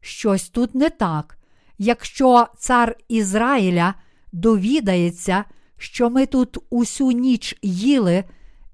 щось 0.00 0.48
тут 0.48 0.74
не 0.74 0.90
так. 0.90 1.38
Якщо 1.78 2.46
цар 2.58 2.96
Ізраїля 3.08 3.94
довідається, 4.32 5.44
що 5.76 6.10
ми 6.10 6.26
тут 6.26 6.58
усю 6.70 7.10
ніч 7.10 7.58
їли 7.62 8.24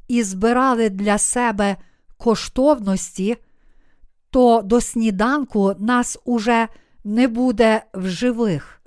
і 0.08 0.22
збирали 0.22 0.90
для 0.90 1.18
себе 1.18 1.76
коштовності, 2.16 3.36
то 4.30 4.62
до 4.64 4.80
сніданку 4.80 5.74
нас 5.78 6.18
уже 6.24 6.68
не 7.04 7.28
буде 7.28 7.82
в 7.94 8.08
живих. 8.08 8.79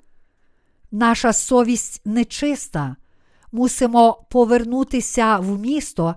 Наша 0.94 1.32
совість 1.32 2.02
нечиста. 2.04 2.96
Мусимо 3.52 4.24
повернутися 4.30 5.38
в 5.38 5.58
місто 5.58 6.14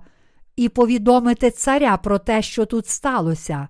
і 0.56 0.70
повідомити 0.70 1.52
царя 1.52 1.98
про 1.98 2.20
те, 2.20 2.42
що 2.42 2.66
тут 2.66 2.88
сталося. 2.88 3.68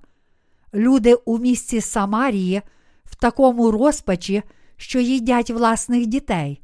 Люди 0.73 1.13
у 1.13 1.37
місті 1.37 1.81
Самарії 1.81 2.61
в 3.05 3.15
такому 3.15 3.71
розпачі, 3.71 4.43
що 4.77 4.99
їдять 4.99 5.49
власних 5.49 6.05
дітей. 6.05 6.61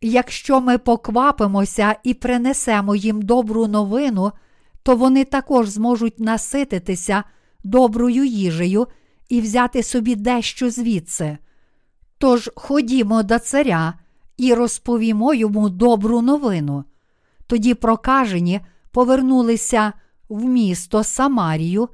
Якщо 0.00 0.60
ми 0.60 0.78
поквапимося 0.78 1.96
і 2.02 2.14
принесемо 2.14 2.94
їм 2.94 3.22
добру 3.22 3.66
новину, 3.66 4.32
то 4.82 4.96
вони 4.96 5.24
також 5.24 5.68
зможуть 5.68 6.20
насититися 6.20 7.24
доброю 7.64 8.24
їжею 8.24 8.86
і 9.28 9.40
взяти 9.40 9.82
собі 9.82 10.14
дещо 10.14 10.70
звідси. 10.70 11.38
Тож 12.18 12.50
ходімо 12.56 13.22
до 13.22 13.38
царя 13.38 13.94
і 14.36 14.54
розповімо 14.54 15.34
йому 15.34 15.68
добру 15.68 16.22
новину. 16.22 16.84
Тоді 17.46 17.74
прокажені 17.74 18.60
повернулися 18.90 19.92
в 20.28 20.44
місто 20.44 21.04
Самарію 21.04 21.88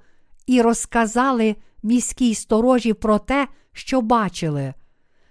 і 0.46 0.62
розказали 0.62 1.56
міській 1.82 2.34
сторожі 2.34 2.92
про 2.92 3.18
те, 3.18 3.48
що 3.72 4.00
бачили. 4.00 4.74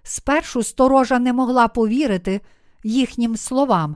Спершу 0.04 0.64
сторожа 0.64 1.20
не 1.20 1.34
могла 1.34 1.68
повірити 1.68 2.42
їхнім 2.84 3.38
словам, 3.38 3.96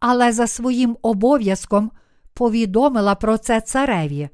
але 0.00 0.32
за 0.32 0.46
своїм 0.46 0.96
обов'язком 1.02 1.90
повідомила 2.34 3.14
про 3.14 3.38
це 3.38 3.60
цареві. 3.60 4.28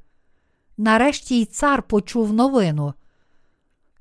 Нарешті 0.77 1.41
й 1.41 1.45
цар 1.45 1.83
почув 1.83 2.33
новину. 2.33 2.93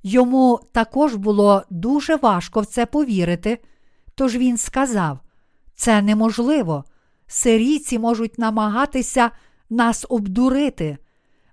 Йому 0.09 0.61
також 0.73 1.15
було 1.15 1.63
дуже 1.71 2.17
важко 2.17 2.61
в 2.61 2.67
це 2.67 2.87
повірити, 2.87 3.59
тож 4.15 4.37
він 4.37 4.57
сказав: 4.57 5.19
це 5.75 6.03
неможливо. 6.03 6.85
Сирійці 7.27 7.99
можуть 7.99 8.39
намагатися 8.39 9.31
нас 9.71 10.07
обдурити. 10.09 10.99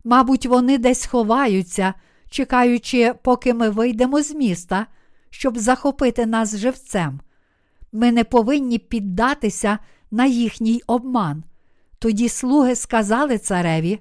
Мабуть, 0.03 0.45
вони 0.45 0.77
десь 0.77 1.05
ховаються, 1.05 1.93
чекаючи, 2.29 3.13
поки 3.23 3.53
ми 3.53 3.69
вийдемо 3.69 4.21
з 4.21 4.31
міста, 4.31 4.87
щоб 5.29 5.57
захопити 5.57 6.25
нас 6.25 6.55
живцем. 6.55 7.19
Ми 7.91 8.11
не 8.11 8.23
повинні 8.23 8.77
піддатися 8.77 9.79
на 10.11 10.25
їхній 10.25 10.81
обман. 10.87 11.43
Тоді 11.99 12.29
слуги 12.29 12.75
сказали 12.75 13.37
цареві: 13.37 13.99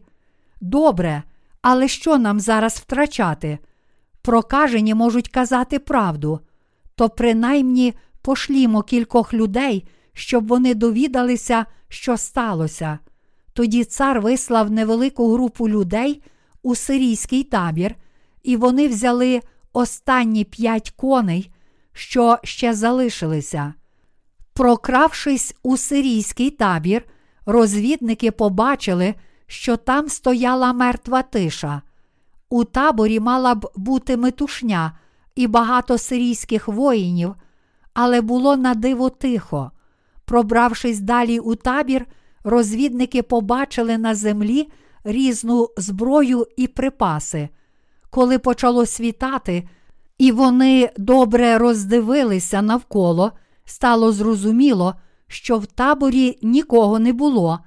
Добре, 0.61 1.23
але 1.63 1.89
що 1.89 2.19
нам 2.19 2.41
зараз 2.41 2.75
втрачати? 2.75 3.59
Прокажені 4.23 4.95
можуть 4.95 5.29
казати 5.29 5.79
правду, 5.79 6.41
то 6.95 7.09
принаймні 7.09 7.95
пошлімо 8.23 8.83
кількох 8.83 9.35
людей, 9.35 9.89
щоб 10.13 10.47
вони 10.47 10.75
довідалися, 10.75 11.67
що 11.89 12.17
сталося. 12.17 12.99
Тоді 13.53 13.85
цар 13.85 14.21
вислав 14.21 14.71
невелику 14.71 15.33
групу 15.33 15.69
людей 15.69 16.23
у 16.63 16.75
сирійський 16.75 17.43
табір, 17.43 17.95
і 18.43 18.57
вони 18.57 18.89
взяли 18.89 19.41
останні 19.73 20.45
п'ять 20.45 20.91
коней, 20.91 21.51
що 21.93 22.39
ще 22.43 22.75
залишилися. 22.75 23.75
Прокравшись 24.53 25.55
у 25.63 25.77
сирійський 25.77 26.51
табір, 26.51 27.05
розвідники 27.47 28.31
побачили, 28.31 29.15
що 29.47 29.77
там 29.77 30.09
стояла 30.09 30.73
мертва 30.73 31.23
тиша. 31.23 31.83
У 32.53 32.65
таборі 32.65 33.21
мала 33.21 33.55
б 33.55 33.71
бути 33.77 34.17
метушня 34.17 34.93
і 35.35 35.47
багато 35.47 35.99
сирійських 35.99 36.69
воїнів, 36.69 37.35
але 37.95 38.21
було 38.21 38.57
на 38.57 38.75
диво 38.75 39.11
тихо. 39.11 39.71
Пробравшись 40.25 41.01
далі 41.01 41.39
у 41.39 41.55
табір, 41.55 42.07
розвідники 42.45 43.23
побачили 43.23 43.99
на 43.99 44.15
землі 44.15 44.69
різну 45.05 45.69
зброю 45.77 46.47
і 46.57 46.67
припаси. 46.67 47.49
Коли 48.11 48.39
почало 48.39 48.87
світати, 48.87 49.69
і 50.19 50.33
вони 50.33 50.91
добре 50.99 51.59
роздивилися 51.59 52.63
навколо, 52.63 53.33
стало 53.65 54.13
зрозуміло, 54.13 54.95
що 55.27 55.59
в 55.59 55.67
таборі 55.67 56.39
нікого 56.43 56.99
не 56.99 57.13
було, 57.13 57.59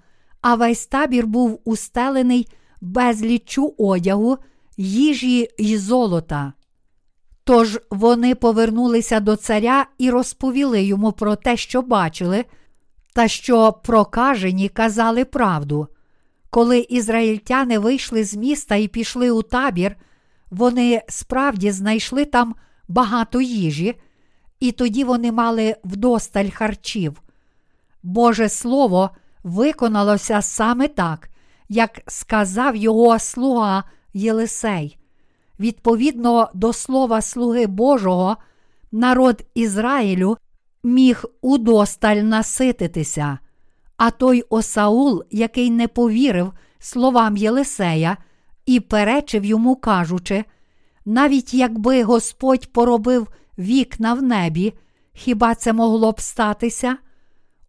а 0.41 0.55
весь 0.55 0.87
табір 0.87 1.27
був 1.27 1.59
устелений 1.65 2.47
безліччю 2.81 3.75
одягу, 3.77 4.37
їжі 4.77 5.49
й 5.57 5.77
золота. 5.77 6.53
Тож 7.43 7.79
вони 7.89 8.35
повернулися 8.35 9.19
до 9.19 9.35
царя 9.35 9.85
і 9.97 10.09
розповіли 10.09 10.83
йому 10.83 11.11
про 11.11 11.35
те, 11.35 11.57
що 11.57 11.81
бачили, 11.81 12.45
та 13.13 13.27
що 13.27 13.73
прокажені 13.73 14.69
казали 14.69 15.25
правду. 15.25 15.87
Коли 16.49 16.79
ізраїльтяни 16.79 17.79
вийшли 17.79 18.23
з 18.23 18.35
міста 18.35 18.75
і 18.75 18.87
пішли 18.87 19.31
у 19.31 19.41
табір, 19.41 19.95
вони 20.51 21.01
справді 21.09 21.71
знайшли 21.71 22.25
там 22.25 22.55
багато 22.87 23.41
їжі, 23.41 23.95
і 24.59 24.71
тоді 24.71 25.03
вони 25.03 25.31
мали 25.31 25.75
вдосталь 25.83 26.49
харчів. 26.49 27.21
Боже 28.03 28.49
Слово 28.49 29.09
виконалося 29.43 30.41
саме 30.41 30.87
так, 30.87 31.29
як 31.69 32.01
сказав 32.07 32.75
його 32.75 33.19
слуга 33.19 33.83
Єлисей. 34.15 34.97
Відповідно 35.59 36.49
до 36.53 36.73
слова 36.73 37.21
слуги 37.21 37.67
Божого, 37.67 38.37
народ 38.91 39.45
Ізраїлю 39.53 40.37
міг 40.83 41.23
удосталь 41.41 42.15
насититися, 42.15 43.39
а 43.97 44.11
той 44.11 44.41
Осаул, 44.49 45.23
який 45.31 45.71
не 45.71 45.87
повірив 45.87 46.53
словам 46.79 47.37
Єлисея 47.37 48.17
і 48.65 48.79
перечив 48.79 49.45
йому, 49.45 49.75
кажучи, 49.75 50.43
навіть 51.05 51.53
якби 51.53 52.03
Господь 52.03 52.73
поробив 52.73 53.27
вікна 53.57 54.13
в 54.13 54.23
небі, 54.23 54.73
хіба 55.13 55.55
це 55.55 55.73
могло 55.73 56.11
б 56.11 56.21
статися? 56.21 56.97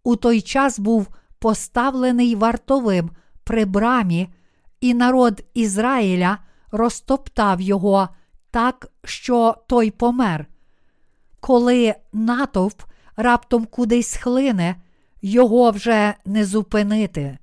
У 0.04 0.16
той 0.16 0.40
час 0.40 0.78
був 0.78 1.08
поставлений 1.38 2.34
вартовим 2.34 3.10
при 3.44 3.64
брамі, 3.64 4.28
і 4.80 4.94
народ 4.94 5.44
Ізраїля 5.54 6.38
розтоптав 6.70 7.60
його 7.60 8.08
так, 8.50 8.90
що 9.04 9.54
той 9.68 9.90
помер. 9.90 10.46
Коли 11.40 11.94
натовп 12.12 12.82
раптом 13.16 13.64
кудись 13.64 14.16
хлине, 14.16 14.76
його 15.22 15.70
вже 15.70 16.14
не 16.24 16.44
зупинити. 16.44 17.38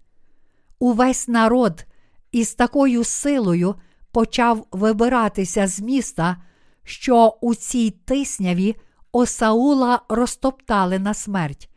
Увесь 0.80 1.28
народ 1.28 1.86
із 2.32 2.54
такою 2.54 3.04
силою 3.04 3.76
почав 4.12 4.68
вибиратися 4.72 5.68
з 5.68 5.80
міста, 5.80 6.38
що 6.84 7.38
у 7.42 7.56
цій 7.56 7.92
тисняві 7.92 8.76
Осаула 9.12 10.02
розтоптали 10.10 11.00
на 11.00 11.14
смерть. 11.14 11.70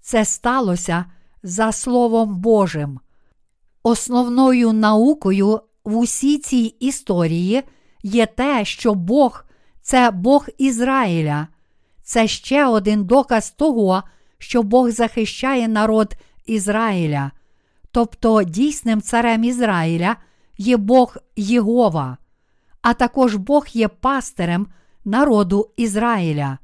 Це 0.00 0.24
сталося 0.24 1.04
за 1.42 1.72
Словом 1.72 2.36
Божим. 2.36 3.00
Основною 3.82 4.72
наукою 4.72 5.60
в 5.84 5.96
усій 5.96 6.38
цій 6.38 6.74
історії 6.80 7.62
є 8.02 8.26
те, 8.26 8.64
що 8.64 8.94
Бог 8.94 9.44
це 9.82 10.10
Бог 10.10 10.48
Ізраїля. 10.58 11.48
Це 12.02 12.28
ще 12.28 12.66
один 12.66 13.04
доказ 13.04 13.50
того, 13.50 14.02
що 14.38 14.62
Бог 14.62 14.90
захищає 14.90 15.68
народ 15.68 16.14
Ізраїля. 16.46 17.30
Тобто 17.90 18.42
дійсним 18.42 19.02
царем 19.02 19.44
Ізраїля 19.44 20.16
є 20.58 20.76
Бог 20.76 21.16
Єгова, 21.36 22.16
а 22.82 22.94
також 22.94 23.36
Бог 23.36 23.66
є 23.72 23.88
пастирем 23.88 24.66
народу 25.04 25.70
Ізраїля. 25.76 26.58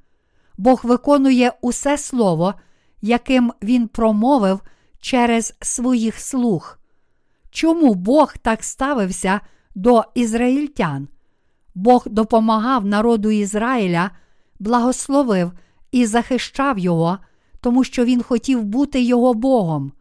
Бог 0.58 0.80
виконує 0.82 1.52
усе 1.60 1.98
слово, 1.98 2.54
яким 3.02 3.52
він 3.62 3.88
промовив 3.88 4.60
через 5.00 5.54
своїх 5.60 6.20
слуг. 6.20 6.77
Чому 7.50 7.94
Бог 7.94 8.36
так 8.36 8.64
ставився 8.64 9.40
до 9.74 10.04
ізраїльтян? 10.14 11.08
Бог 11.74 12.02
допомагав 12.06 12.86
народу 12.86 13.30
Ізраїля, 13.30 14.10
благословив 14.58 15.52
і 15.92 16.06
захищав 16.06 16.78
його, 16.78 17.18
тому 17.60 17.84
що 17.84 18.04
він 18.04 18.22
хотів 18.22 18.64
бути 18.64 19.02
його 19.02 19.34
Богом. 19.34 19.92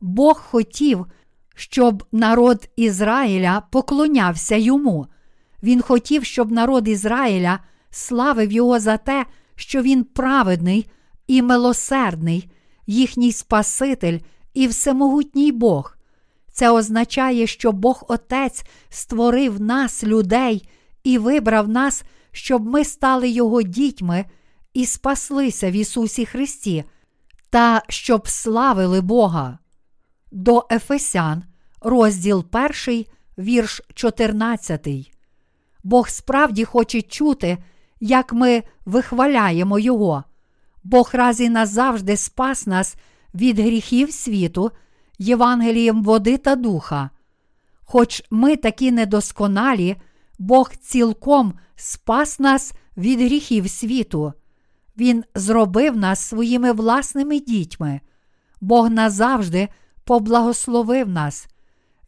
Бог 0.00 0.42
хотів, 0.50 1.06
щоб 1.54 2.04
народ 2.12 2.68
Ізраїля 2.76 3.62
поклонявся 3.70 4.56
йому. 4.56 5.06
Він 5.62 5.82
хотів, 5.82 6.24
щоб 6.24 6.52
народ 6.52 6.88
Ізраїля 6.88 7.58
славив 7.90 8.52
його 8.52 8.80
за 8.80 8.96
те, 8.96 9.26
що 9.54 9.82
він 9.82 10.04
праведний 10.04 10.90
і 11.26 11.42
милосердний, 11.42 12.50
їхній 12.86 13.32
Спаситель 13.32 14.18
і 14.54 14.66
всемогутній 14.66 15.52
Бог. 15.52 15.97
Це 16.58 16.70
означає, 16.70 17.46
що 17.46 17.72
Бог 17.72 18.04
Отець 18.08 18.64
створив 18.88 19.60
нас, 19.60 20.04
людей, 20.04 20.68
і 21.04 21.18
вибрав 21.18 21.68
нас, 21.68 22.04
щоб 22.32 22.66
ми 22.66 22.84
стали 22.84 23.28
Його 23.28 23.62
дітьми 23.62 24.24
і 24.74 24.86
спаслися 24.86 25.70
в 25.70 25.72
Ісусі 25.72 26.26
Христі, 26.26 26.84
та 27.50 27.82
щоб 27.88 28.28
славили 28.28 29.00
Бога. 29.00 29.58
До 30.32 30.66
Ефесян, 30.70 31.44
розділ 31.80 32.44
1, 32.86 33.04
вірш 33.38 33.82
14. 33.94 34.88
Бог 35.84 36.08
справді 36.08 36.64
хоче 36.64 37.02
чути, 37.02 37.58
як 38.00 38.32
ми 38.32 38.62
вихваляємо 38.84 39.78
Його. 39.78 40.24
Бог 40.84 41.10
раз 41.12 41.40
і 41.40 41.48
назавжди 41.48 42.16
спас 42.16 42.66
нас 42.66 42.96
від 43.34 43.58
гріхів 43.58 44.12
світу. 44.12 44.70
Євангелієм 45.18 46.02
води 46.02 46.36
та 46.36 46.56
духа. 46.56 47.10
Хоч 47.82 48.22
ми 48.30 48.56
такі 48.56 48.92
недосконалі, 48.92 49.96
Бог 50.38 50.70
цілком 50.74 51.52
спас 51.76 52.40
нас 52.40 52.72
від 52.96 53.20
гріхів 53.20 53.70
світу. 53.70 54.32
Він 54.98 55.24
зробив 55.34 55.96
нас 55.96 56.20
своїми 56.20 56.72
власними 56.72 57.40
дітьми. 57.40 58.00
Бог 58.60 58.90
назавжди 58.90 59.68
поблагословив 60.04 61.08
нас. 61.08 61.48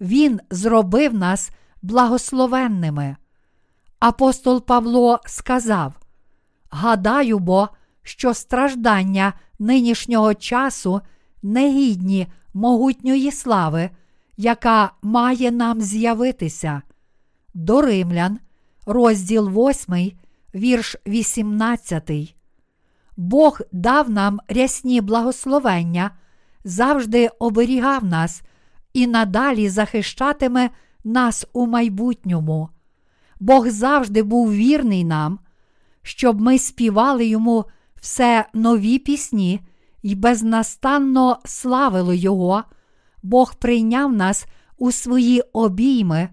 Він 0.00 0.40
зробив 0.50 1.14
нас 1.14 1.50
благословенними. 1.82 3.16
Апостол 3.98 4.64
Павло 4.66 5.20
сказав: 5.26 5.92
Гадаю 6.70 7.38
бо, 7.38 7.68
що 8.02 8.34
страждання 8.34 9.32
нинішнього 9.58 10.34
часу 10.34 11.00
негідні 11.42 12.26
могутньої 12.54 13.32
слави, 13.32 13.90
яка 14.36 14.92
має 15.02 15.50
нам 15.50 15.80
з'явитися. 15.80 16.82
До 17.54 17.80
Римлян, 17.82 18.38
розділ 18.86 19.48
8, 19.48 20.12
вірш 20.54 20.96
18. 21.06 22.34
Бог 23.16 23.60
дав 23.72 24.10
нам 24.10 24.40
рясні 24.48 25.00
благословення, 25.00 26.10
завжди 26.64 27.28
оберігав 27.38 28.04
нас 28.04 28.42
і 28.92 29.06
надалі 29.06 29.68
захищатиме 29.68 30.70
нас 31.04 31.46
у 31.52 31.66
майбутньому. 31.66 32.68
Бог 33.40 33.68
завжди 33.68 34.22
був 34.22 34.52
вірний 34.52 35.04
нам, 35.04 35.38
щоб 36.02 36.40
ми 36.40 36.58
співали 36.58 37.26
йому 37.26 37.64
все 38.00 38.46
нові 38.54 38.98
пісні 38.98 39.60
й 40.02 40.14
безнастанно 40.14 41.38
славили 41.44 42.16
Його, 42.16 42.64
Бог 43.22 43.54
прийняв 43.54 44.12
нас 44.12 44.46
у 44.78 44.92
свої 44.92 45.40
обійми, 45.52 46.28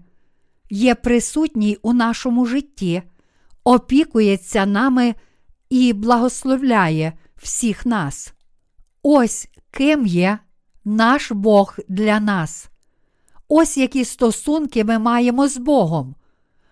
є 0.70 0.94
присутній 0.94 1.78
у 1.82 1.92
нашому 1.92 2.46
житті, 2.46 3.02
опікується 3.64 4.66
нами 4.66 5.14
і 5.70 5.92
благословляє 5.92 7.12
всіх 7.36 7.86
нас. 7.86 8.32
Ось 9.02 9.48
ким 9.70 10.06
є 10.06 10.38
наш 10.84 11.32
Бог 11.32 11.76
для 11.88 12.20
нас. 12.20 12.68
Ось 13.48 13.76
які 13.76 14.04
стосунки 14.04 14.84
ми 14.84 14.98
маємо 14.98 15.48
з 15.48 15.56
Богом. 15.56 16.14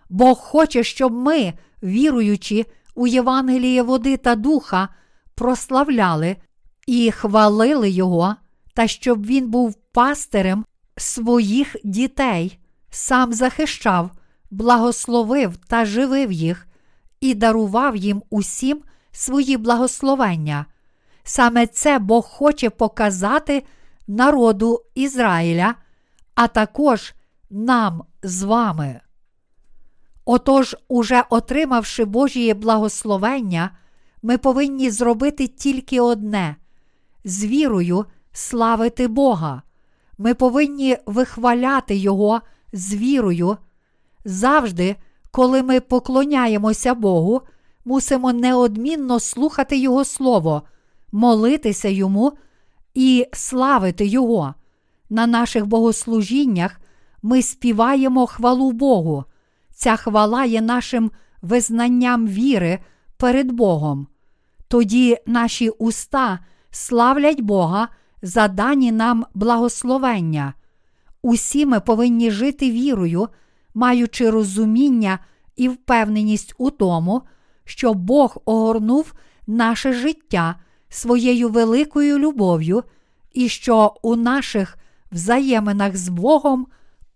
Бог 0.08 0.38
хоче, 0.38 0.84
щоб 0.84 1.12
ми, 1.12 1.52
віруючи 1.82 2.66
у 2.94 3.06
Євангеліє 3.06 3.82
води 3.82 4.16
та 4.16 4.34
духа, 4.34 4.88
прославляли 5.34 6.36
і 6.86 7.10
хвалили 7.10 7.90
Його, 7.90 8.34
та 8.74 8.86
щоб 8.86 9.26
Він 9.26 9.50
був 9.50 9.74
пастирем 9.92 10.64
своїх 10.96 11.76
дітей, 11.84 12.58
сам 12.90 13.32
захищав, 13.32 14.10
благословив 14.50 15.56
та 15.56 15.84
живив 15.84 16.32
їх 16.32 16.66
і 17.20 17.34
дарував 17.34 17.96
їм 17.96 18.22
усім 18.30 18.82
свої 19.12 19.56
благословення. 19.56 20.66
Саме 21.22 21.66
це 21.66 21.98
Бог 21.98 22.28
хоче 22.28 22.70
показати 22.70 23.62
народу 24.08 24.82
Ізраїля, 24.94 25.74
а 26.34 26.46
також 26.46 27.14
нам 27.50 28.02
з 28.22 28.42
вами. 28.42 29.00
Отож, 30.24 30.76
уже 30.88 31.24
отримавши 31.30 32.04
Божіє 32.04 32.54
благословення, 32.54 33.70
ми 34.22 34.38
повинні 34.38 34.90
зробити 34.90 35.46
тільки 35.46 36.00
одне 36.00 36.56
з 37.26 37.44
вірою 37.44 38.04
славити 38.32 39.08
Бога. 39.08 39.62
Ми 40.18 40.34
повинні 40.34 40.96
вихваляти 41.06 41.96
Його 41.96 42.40
з 42.72 42.94
вірою. 42.94 43.56
Завжди, 44.24 44.96
коли 45.30 45.62
ми 45.62 45.80
поклоняємося 45.80 46.94
Богу, 46.94 47.42
мусимо 47.84 48.32
неодмінно 48.32 49.20
слухати 49.20 49.76
Його 49.76 50.04
Слово, 50.04 50.62
молитися 51.12 51.88
Йому 51.88 52.32
і 52.94 53.26
славити 53.32 54.06
Його. 54.06 54.54
На 55.10 55.26
наших 55.26 55.66
богослужіннях 55.66 56.80
ми 57.22 57.42
співаємо 57.42 58.26
хвалу 58.26 58.72
Богу. 58.72 59.24
Ця 59.74 59.96
хвала 59.96 60.44
є 60.44 60.60
нашим 60.60 61.10
визнанням 61.42 62.26
віри 62.26 62.78
перед 63.16 63.52
Богом. 63.52 64.06
Тоді 64.68 65.18
наші 65.26 65.68
уста 65.68 66.38
славлять 66.76 67.40
Бога 67.40 67.88
за 68.22 68.48
дані 68.48 68.92
нам 68.92 69.26
благословення. 69.34 70.54
Усі 71.22 71.66
ми 71.66 71.80
повинні 71.80 72.30
жити 72.30 72.70
вірою, 72.70 73.28
маючи 73.74 74.30
розуміння 74.30 75.18
і 75.56 75.68
впевненість 75.68 76.54
у 76.58 76.70
тому, 76.70 77.22
що 77.64 77.94
Бог 77.94 78.36
огорнув 78.44 79.14
наше 79.46 79.92
життя 79.92 80.56
своєю 80.88 81.48
великою 81.48 82.18
любов'ю, 82.18 82.84
і 83.32 83.48
що 83.48 83.94
у 84.02 84.16
наших 84.16 84.78
взаєминах 85.12 85.96
з 85.96 86.08
Богом 86.08 86.66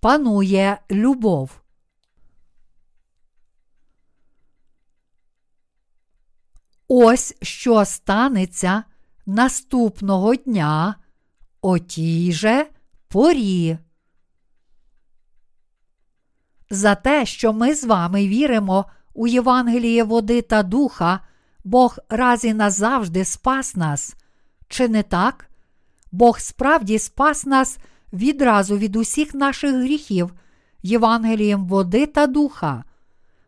панує 0.01 0.79
любов. 0.91 1.51
Ось 6.89 7.35
що 7.43 7.85
станеться 7.85 8.85
наступного 9.31 10.35
дня 10.35 10.95
о 11.61 11.79
тій 11.79 12.33
же 12.33 12.67
порі. 13.09 13.79
За 16.71 16.95
те, 16.95 17.27
що 17.27 17.53
ми 17.53 17.75
з 17.75 17.85
вами 17.85 18.29
віримо 18.29 18.85
у 19.15 19.27
Євангеліє 19.27 20.05
води 20.05 20.43
та 20.43 20.63
духа, 20.63 21.21
Бог 21.65 21.99
раз 22.09 22.45
і 22.45 22.55
назавжди 22.55 23.25
спас 23.25 23.77
нас. 23.77 24.17
Чи 24.69 24.89
не 24.89 25.03
так? 25.03 25.51
Бог 26.13 26.41
справді 26.41 26.99
спас 26.99 27.47
нас 27.47 27.79
відразу 28.13 28.79
від 28.79 28.97
усіх 28.97 29.35
наших 29.35 29.75
гріхів, 29.75 30.35
Євангелієм 30.83 31.67
води 31.67 32.07
та 32.07 32.27
духа. 32.27 32.85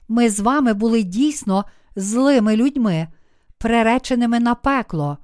Ми 0.08 0.30
з 0.30 0.40
вами 0.40 0.74
були 0.74 1.02
дійсно 1.02 1.64
злими 1.96 2.56
людьми, 2.56 3.08
приреченими 3.58 4.40
на 4.40 4.54
пекло. 4.54 5.18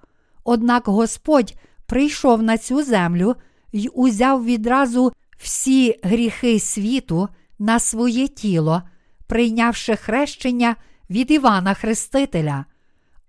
Однак 0.50 0.88
Господь 0.88 1.56
прийшов 1.86 2.42
на 2.42 2.58
цю 2.58 2.82
землю 2.82 3.36
й 3.72 3.90
узяв 3.94 4.44
відразу 4.44 5.12
всі 5.38 6.00
гріхи 6.02 6.60
світу 6.60 7.28
на 7.58 7.78
своє 7.80 8.28
тіло, 8.28 8.82
прийнявши 9.26 9.96
хрещення 9.96 10.76
від 11.10 11.30
Івана 11.30 11.74
Хрестителя. 11.74 12.64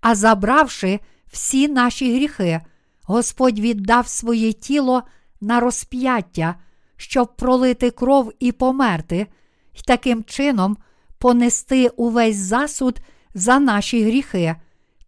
А 0.00 0.14
забравши 0.14 1.00
всі 1.32 1.68
наші 1.68 2.14
гріхи, 2.14 2.60
Господь 3.02 3.58
віддав 3.58 4.08
своє 4.08 4.52
тіло 4.52 5.02
на 5.40 5.60
розп'яття, 5.60 6.54
щоб 6.96 7.36
пролити 7.36 7.90
кров 7.90 8.32
і 8.40 8.52
померти, 8.52 9.26
і 9.74 9.80
таким 9.84 10.24
чином 10.24 10.76
понести 11.18 11.88
увесь 11.88 12.36
засуд 12.36 13.00
за 13.34 13.58
наші 13.58 14.04
гріхи 14.04 14.56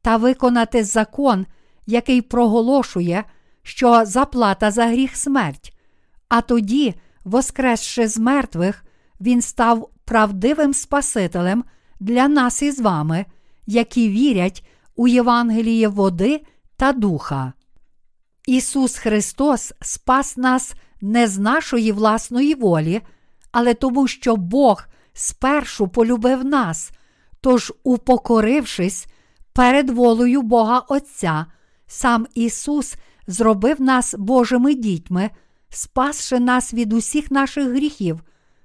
та 0.03 0.17
виконати 0.17 0.85
закон, 0.85 1.47
який 1.87 2.23
проголошує, 2.23 3.25
що 3.63 4.05
заплата 4.05 4.71
за 4.71 4.87
гріх 4.87 5.17
смерть. 5.17 5.77
А 6.29 6.41
тоді, 6.41 6.95
воскресши 7.25 8.09
з 8.09 8.19
мертвих, 8.19 8.85
Він 9.21 9.43
став 9.43 9.91
правдивим 10.05 10.75
Спасителем 10.75 11.65
для 12.01 12.29
нас 12.29 12.63
із 12.63 12.81
вами, 12.81 13.27
які 13.67 14.09
вірять 14.09 14.67
у 14.97 15.09
Євангеліє 15.09 15.89
води 15.89 16.41
та 16.77 16.93
духа. 16.93 17.53
Ісус 18.47 18.97
Христос 18.97 19.73
спас 19.81 20.37
нас 20.37 20.75
не 21.01 21.29
з 21.29 21.39
нашої 21.39 21.93
власної 21.93 22.55
волі, 22.55 23.01
але 23.53 23.75
тому, 23.75 24.09
що 24.09 24.37
Бог 24.37 24.85
спершу 25.13 25.89
полюбив 25.89 26.45
нас, 26.45 26.91
тож, 27.41 27.73
упокорившись 27.83 29.07
перед 29.53 29.91
волею 29.91 30.43
Бога 30.43 30.79
Отця, 30.79 31.47
сам 31.93 32.27
Ісус 32.35 32.97
зробив 33.27 33.81
нас 33.81 34.15
Божими 34.19 34.75
дітьми, 34.75 35.31
спасши 35.69 36.41
нас 36.41 36.75
від 36.75 36.93
усіх 36.93 37.31
наших 37.31 37.69
гріхів, 37.69 38.21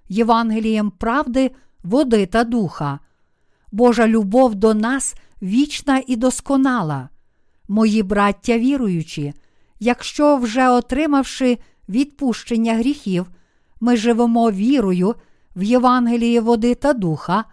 Євангелієм 0.10 0.92
правди, 0.92 1.52
води 1.84 2.26
та 2.26 2.44
духа. 2.44 3.00
Божа 3.72 4.08
любов 4.08 4.56
до 4.56 4.74
нас 4.74 5.16
вічна 5.42 6.02
і 6.08 6.16
досконала. 6.16 7.10
Мої 7.68 8.04
браття 8.04 8.58
віруючі, 8.58 9.34
якщо 9.80 10.38
вже 10.38 10.70
отримавши 10.70 11.58
відпущення 11.90 12.76
гріхів, 12.76 13.26
ми 13.82 13.98
живемо 13.98 14.52
вірою 14.52 15.16
в 15.56 15.64
Євангеліє 15.64 16.42
води 16.42 16.76
та 16.76 16.94
духа, 16.94 17.46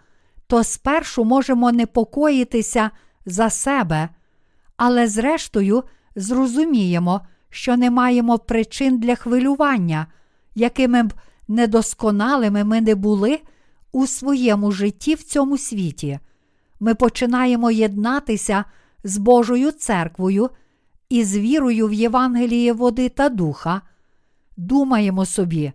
то 0.46 0.64
спершу 0.64 1.24
можемо 1.24 1.72
непокоїтися 1.72 2.90
за 3.26 3.51
себе, 3.51 4.09
але 4.76 5.09
зрештою 5.09 5.82
зрозуміємо, 6.16 7.20
що 7.51 7.76
не 7.76 7.90
маємо 7.90 8.38
причин 8.38 8.98
для 8.98 9.14
хвилювання, 9.14 10.06
якими 10.55 11.02
б 11.02 11.12
недосконалими 11.48 12.64
ми 12.64 12.80
не 12.80 12.94
були 12.94 13.40
у 13.92 14.06
своєму 14.06 14.72
житті 14.72 15.14
в 15.14 15.22
цьому 15.22 15.59
світі. 15.59 16.18
Ми 16.80 16.94
починаємо 16.94 17.70
єднатися 17.70 18.64
з 19.05 19.18
Божою 19.18 19.70
церквою 19.70 20.51
і 21.09 21.24
з 21.24 21.38
вірою 21.38 21.88
в 21.88 21.92
Євангеліє 21.92 22.72
води 22.72 23.09
та 23.09 23.28
духа. 23.28 23.80
Думаємо 24.56 25.26
собі, 25.26 25.72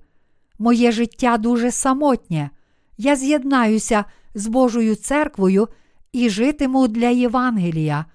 моє 0.59 0.91
життя 0.91 1.37
дуже 1.37 1.71
самотнє. 1.71 2.49
Я 2.97 3.15
з'єднаюся 3.15 4.05
з 4.35 4.47
Божою 4.47 4.95
церквою 4.95 5.67
і 6.13 6.29
житиму 6.29 6.87
для 6.87 7.09
Євангелія, 7.09 8.05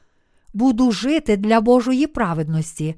буду 0.55 0.93
жити 0.93 1.37
для 1.37 1.61
Божої 1.61 2.07
праведності 2.07 2.95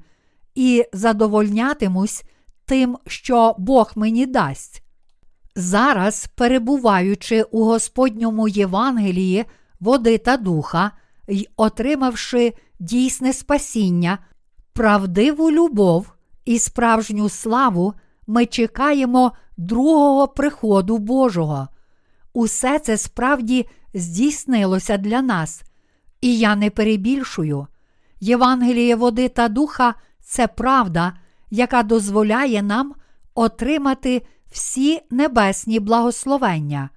і 0.55 0.85
задовольнятимусь 0.93 2.23
тим, 2.65 2.97
що 3.07 3.55
Бог 3.57 3.91
мені 3.95 4.25
дасть. 4.25 4.83
Зараз, 5.55 6.27
перебуваючи 6.35 7.43
у 7.43 7.63
Господньому 7.63 8.47
Євангелії 8.47 9.45
води 9.79 10.17
та 10.17 10.37
духа 10.37 10.91
й 11.27 11.47
отримавши 11.57 12.53
дійсне 12.79 13.33
спасіння, 13.33 14.17
правдиву 14.73 15.51
любов 15.51 16.13
і 16.45 16.59
справжню 16.59 17.29
славу, 17.29 17.93
ми 18.27 18.45
чекаємо 18.45 19.31
другого 19.57 20.27
приходу 20.27 20.97
Божого. 20.97 21.67
Усе 22.33 22.79
це 22.79 22.97
справді 22.97 23.65
здійснилося 23.93 24.97
для 24.97 25.21
нас, 25.21 25.63
і 26.21 26.37
я 26.37 26.55
не 26.55 26.69
перебільшую. 26.69 27.67
Євангеліє 28.19 28.95
води 28.95 29.29
та 29.29 29.47
духа 29.47 29.93
це 30.21 30.47
правда, 30.47 31.13
яка 31.49 31.83
дозволяє 31.83 32.63
нам 32.63 32.93
отримати 33.35 34.21
всі 34.51 35.01
небесні 35.11 35.79
благословення. 35.79 36.89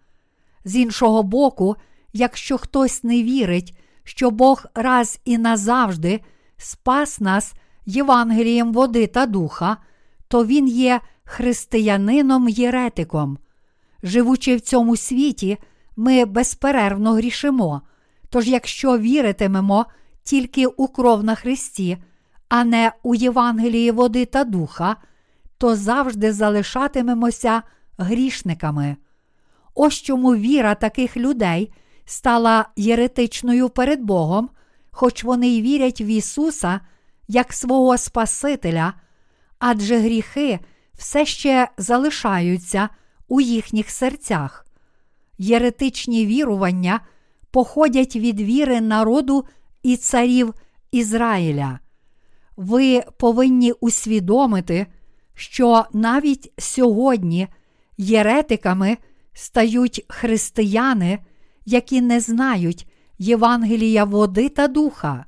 З 0.64 0.76
іншого 0.76 1.22
боку, 1.22 1.76
якщо 2.12 2.58
хтось 2.58 3.04
не 3.04 3.22
вірить, 3.22 3.78
що 4.04 4.30
Бог 4.30 4.64
раз 4.74 5.20
і 5.24 5.38
назавжди 5.38 6.20
спас 6.56 7.20
нас 7.20 7.54
Євангелієм 7.86 8.72
води 8.72 9.06
та 9.06 9.26
духа, 9.26 9.76
то 10.28 10.46
він 10.46 10.68
є 10.68 11.00
християнином 11.24 12.48
єретиком. 12.48 13.38
Живучи 14.02 14.56
в 14.56 14.60
цьому 14.60 14.96
світі, 14.96 15.58
ми 15.96 16.24
безперервно 16.24 17.12
грішимо. 17.12 17.82
Тож, 18.30 18.48
якщо 18.48 18.98
віритимемо 18.98 19.86
тільки 20.22 20.66
у 20.66 20.88
кров 20.88 21.24
на 21.24 21.34
Христі, 21.34 21.98
а 22.48 22.64
не 22.64 22.92
у 23.02 23.14
Євангелії 23.14 23.90
води 23.90 24.24
та 24.24 24.44
духа, 24.44 24.96
то 25.58 25.76
завжди 25.76 26.32
залишатимемося 26.32 27.62
грішниками. 27.98 28.96
Ось 29.74 29.94
чому 29.94 30.34
віра 30.34 30.74
таких 30.74 31.16
людей 31.16 31.72
стала 32.04 32.66
єретичною 32.76 33.68
перед 33.68 34.00
Богом, 34.00 34.50
хоч 34.90 35.24
вони 35.24 35.48
й 35.48 35.62
вірять 35.62 36.00
в 36.00 36.02
Ісуса 36.02 36.80
як 37.28 37.52
свого 37.52 37.98
Спасителя, 37.98 38.94
адже 39.58 39.98
гріхи 39.98 40.58
все 40.94 41.26
ще 41.26 41.68
залишаються 41.76 42.88
у 43.28 43.40
їхніх 43.40 43.90
серцях. 43.90 44.66
Єретичні 45.38 46.26
вірування 46.26 47.00
походять 47.50 48.16
від 48.16 48.40
віри 48.40 48.80
народу 48.80 49.44
і 49.82 49.96
царів 49.96 50.54
Ізраїля. 50.92 51.78
Ви 52.56 53.02
повинні 53.18 53.72
усвідомити, 53.72 54.86
що 55.34 55.84
навіть 55.92 56.52
сьогодні 56.58 57.48
єретиками 57.98 58.96
стають 59.32 60.04
християни, 60.08 61.18
які 61.66 62.00
не 62.00 62.20
знають 62.20 62.86
Євангелія 63.18 64.04
води 64.04 64.48
та 64.48 64.68
духа. 64.68 65.24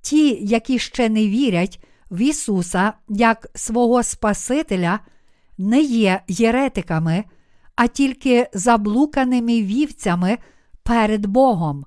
Ті, 0.00 0.38
які 0.46 0.78
ще 0.78 1.08
не 1.08 1.28
вірять 1.28 1.84
в 2.10 2.20
Ісуса 2.20 2.92
як 3.08 3.46
свого 3.54 4.02
Спасителя, 4.02 5.00
не 5.58 5.80
є 5.80 6.20
єретиками, 6.28 7.24
а 7.76 7.86
тільки 7.86 8.48
заблуканими 8.54 9.62
вівцями 9.62 10.38
перед 10.86 11.26
Богом. 11.26 11.84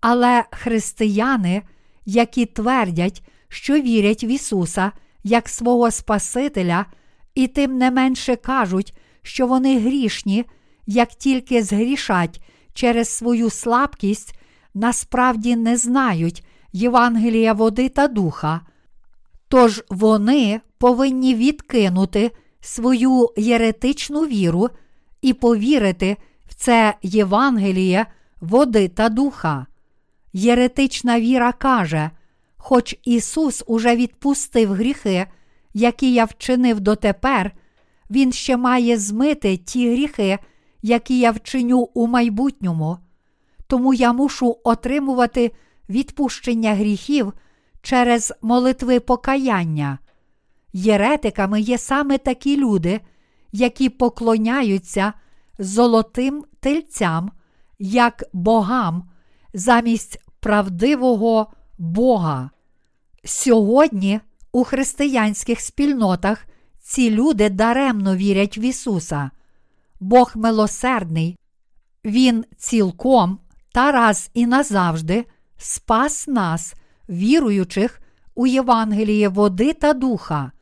Але 0.00 0.44
християни, 0.50 1.62
які 2.06 2.46
твердять, 2.46 3.22
що 3.48 3.80
вірять 3.80 4.24
в 4.24 4.30
Ісуса 4.30 4.92
як 5.24 5.48
свого 5.48 5.90
Спасителя, 5.90 6.86
і 7.34 7.46
тим 7.46 7.78
не 7.78 7.90
менше 7.90 8.36
кажуть, 8.36 8.98
що 9.22 9.46
вони 9.46 9.78
грішні, 9.78 10.44
як 10.86 11.08
тільки 11.08 11.62
згрішать 11.62 12.42
через 12.74 13.08
свою 13.08 13.50
слабкість, 13.50 14.38
насправді 14.74 15.56
не 15.56 15.76
знають 15.76 16.46
Євангелія 16.72 17.52
води 17.52 17.88
та 17.88 18.08
духа. 18.08 18.60
Тож 19.48 19.82
вони 19.88 20.60
повинні 20.78 21.34
відкинути 21.34 22.30
свою 22.60 23.28
єретичну 23.36 24.20
віру 24.20 24.68
і 25.22 25.32
повірити 25.32 26.16
в 26.48 26.54
це 26.54 26.94
Євангеліє 27.02 28.06
води 28.40 28.88
та 28.88 29.08
духа. 29.08 29.66
Єретична 30.32 31.20
віра 31.20 31.52
каже, 31.52 32.10
хоч 32.56 32.96
Ісус 33.04 33.64
уже 33.66 33.96
відпустив 33.96 34.72
гріхи, 34.72 35.26
які 35.74 36.14
я 36.14 36.24
вчинив 36.24 36.80
дотепер, 36.80 37.52
Він 38.10 38.32
ще 38.32 38.56
має 38.56 38.98
змити 38.98 39.56
ті 39.56 39.90
гріхи, 39.90 40.38
які 40.82 41.18
я 41.18 41.30
вчиню 41.30 41.78
у 41.78 42.06
майбутньому. 42.06 42.98
Тому 43.66 43.94
я 43.94 44.12
мушу 44.12 44.58
отримувати 44.64 45.52
відпущення 45.88 46.74
гріхів 46.74 47.32
через 47.82 48.32
молитви 48.42 49.00
покаяння. 49.00 49.98
Єретиками 50.72 51.60
є 51.60 51.78
саме 51.78 52.18
такі 52.18 52.56
люди, 52.56 53.00
які 53.52 53.88
поклоняються 53.88 55.12
золотим 55.58 56.44
тельцям, 56.60 57.30
як 57.78 58.24
богам, 58.32 59.10
замість 59.54 60.20
правдивого 60.40 61.52
Бога. 61.78 62.50
Сьогодні 63.24 64.20
у 64.52 64.64
християнських 64.64 65.60
спільнотах 65.60 66.46
ці 66.80 67.10
люди 67.10 67.50
даремно 67.50 68.16
вірять 68.16 68.58
в 68.58 68.60
Ісуса. 68.60 69.30
Бог 70.00 70.32
милосердний, 70.34 71.38
Він 72.04 72.44
цілком 72.56 73.38
та 73.72 73.92
раз 73.92 74.30
і 74.34 74.46
назавжди 74.46 75.24
спас 75.56 76.28
нас, 76.28 76.74
віруючих 77.08 78.00
у 78.34 78.46
Євангеліє 78.46 79.28
води 79.28 79.72
та 79.72 79.92
духа. 79.92 80.52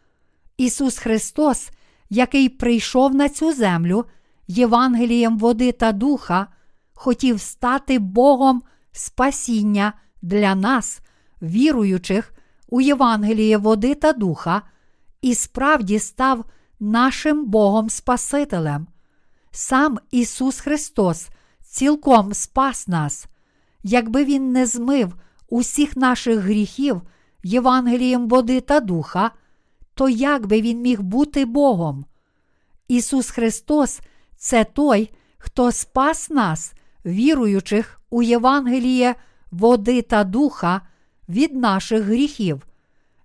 Ісус 0.57 0.99
Христос, 0.99 1.71
який 2.11 2.49
прийшов 2.49 3.15
на 3.15 3.29
цю 3.29 3.53
землю 3.53 4.05
Євангелієм 4.49 5.39
води 5.39 5.73
та 5.73 5.93
духа, 5.93 6.47
хотів 6.95 7.41
стати 7.41 7.99
Богом 7.99 8.63
спасіння 8.93 9.93
для 10.23 10.55
нас, 10.55 11.01
віруючих 11.43 12.33
у 12.69 12.81
Євангеліє 12.81 13.57
води 13.59 13.95
та 13.95 14.13
духа, 14.13 14.63
і 15.23 15.35
справді 15.35 15.99
став 15.99 16.45
нашим 16.81 17.45
Богом 17.47 17.91
Спасителем. 17.91 18.87
Сам 19.51 19.99
Ісус 20.11 20.61
Христос 20.61 21.29
цілком 21.63 22.35
спас 22.35 22.89
нас, 22.89 23.27
якби 23.83 24.25
Він 24.25 24.53
не 24.53 24.67
змив 24.67 25.15
усіх 25.49 25.97
наших 25.97 26.39
гріхів 26.39 27.03
Євангелієм 27.43 28.29
води 28.29 28.61
та 28.61 28.81
духа, 28.81 29.31
то 29.95 30.09
як 30.09 30.47
би 30.47 30.61
Він 30.61 30.81
міг 30.81 31.01
бути 31.01 31.45
Богом? 31.45 32.05
Ісус 32.89 33.31
Христос 33.31 34.01
це 34.37 34.65
той, 34.65 35.11
хто 35.39 35.73
спас 35.73 36.31
нас, 36.31 36.73
віруючих 37.07 38.01
у 38.11 38.23
Євангеліє 38.23 39.15
води 39.51 40.03
та 40.03 40.25
духа 40.25 40.81
від 41.29 41.57
наших 41.57 42.03
гріхів. 42.03 42.67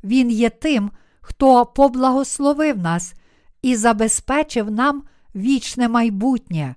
Він 0.03 0.31
є 0.31 0.49
тим, 0.49 0.91
хто 1.21 1.65
поблагословив 1.65 2.77
нас 2.77 3.13
і 3.61 3.75
забезпечив 3.75 4.71
нам 4.71 5.03
вічне 5.35 5.87
майбутнє. 5.87 6.75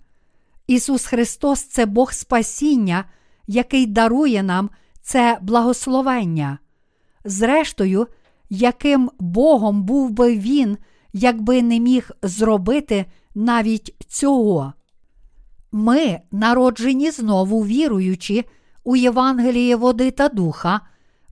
Ісус 0.67 1.07
Христос 1.07 1.63
це 1.63 1.87
Бог 1.87 2.13
спасіння, 2.13 3.05
який 3.47 3.87
дарує 3.87 4.43
нам 4.43 4.71
це 5.03 5.39
благословення. 5.43 6.59
Зрештою, 7.25 8.07
яким 8.51 9.11
Богом 9.19 9.83
був 9.83 10.11
би 10.11 10.39
Він, 10.39 10.79
якби 11.13 11.63
не 11.63 11.81
міг 11.81 12.11
зробити 12.23 13.07
навіть 13.35 13.95
цього. 14.09 14.73
Ми, 15.73 16.21
народжені 16.33 17.11
знову 17.11 17.65
віруючи 17.65 18.45
у 18.85 18.97
Євангеліє 18.97 19.77
води 19.77 20.11
та 20.11 20.29
духа, 20.29 20.81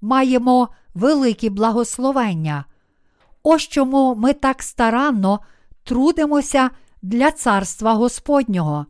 маємо 0.01 0.69
великі 0.95 1.51
благословення. 1.51 2.65
Ось 3.43 3.63
чому 3.63 4.15
ми 4.15 4.33
так 4.33 4.63
старанно 4.63 5.41
трудимося 5.85 6.71
для 7.03 7.31
царства 7.31 7.95
Господнього. 7.95 8.87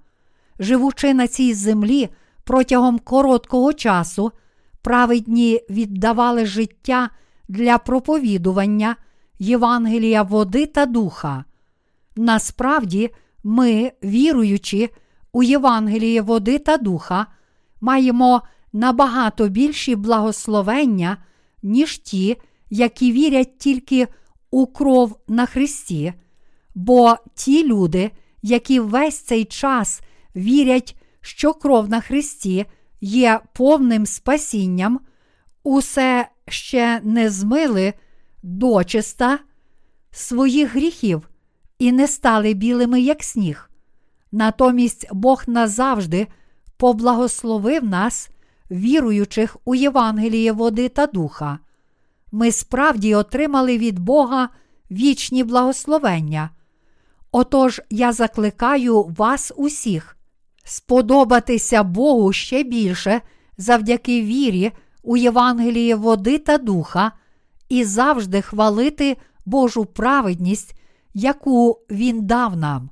Живучи 0.59 1.15
на 1.15 1.27
цій 1.27 1.55
землі 1.55 2.09
протягом 2.45 2.99
короткого 2.99 3.73
часу, 3.73 4.33
праведні 4.83 5.61
віддавали 5.71 6.47
життя 6.47 7.11
для 7.49 7.79
проповідування 7.79 8.97
Євангелія 9.39 10.23
води 10.23 10.67
та 10.67 10.87
духа. 10.87 11.45
Насправді, 12.17 13.11
ми, 13.45 13.93
віруючи 14.03 14.91
у 15.33 15.43
Євангеліє 15.43 16.23
води 16.23 16.59
та 16.59 16.77
духа, 16.77 17.27
маємо 17.81 18.43
набагато 18.73 19.49
більші 19.49 19.97
благословення, 19.97 21.17
ніж 21.63 21.99
ті, 21.99 22.37
які 22.71 23.13
вірять 23.13 23.59
тільки 23.59 24.09
у 24.51 24.67
кров 24.67 25.19
на 25.29 25.47
Христі, 25.47 26.13
бо 26.75 27.17
ті 27.35 27.67
люди, 27.67 28.11
які 28.43 28.81
весь 28.81 29.19
цей 29.19 29.45
час 29.45 30.01
вірять, 30.37 30.97
що 31.21 31.55
кров 31.55 31.89
на 31.89 32.01
Христі 32.01 32.67
є 33.01 33.41
повним 33.53 34.07
спасінням, 34.07 35.01
усе 35.63 36.29
ще 36.49 37.01
не 37.05 37.31
змили 37.31 37.95
дочиста 38.43 39.39
своїх 40.11 40.75
гріхів 40.75 41.29
і 41.79 41.93
не 41.93 42.09
стали 42.09 42.55
білими, 42.55 43.01
як 43.01 43.23
сніг. 43.23 43.70
Натомість 44.33 45.09
Бог 45.13 45.43
назавжди 45.47 46.27
поблагословив 46.77 47.85
нас, 47.85 48.31
віруючих 48.71 49.57
у 49.65 49.75
Євангеліє 49.75 50.53
води 50.53 50.89
та 50.89 51.07
духа. 51.07 51.59
Ми 52.33 52.53
справді 52.53 53.15
отримали 53.15 53.79
від 53.79 53.99
Бога 53.99 54.49
вічні 54.91 55.45
благословення. 55.45 56.51
Отож 57.33 57.81
я 57.91 58.13
закликаю 58.13 59.03
вас 59.03 59.53
усіх 59.57 60.17
сподобатися 60.65 61.83
Богу 61.83 62.33
ще 62.33 62.63
більше 62.63 63.21
завдяки 63.59 64.23
вірі 64.23 64.73
у 65.03 65.17
Євангеліє 65.17 65.95
води 65.95 66.39
та 66.39 66.59
духа 66.59 67.13
і 67.69 67.85
завжди 67.85 68.43
хвалити 68.43 69.17
Божу 69.45 69.85
праведність, 69.85 70.75
яку 71.15 71.79
Він 71.91 72.27
дав 72.27 72.57
нам. 72.57 72.91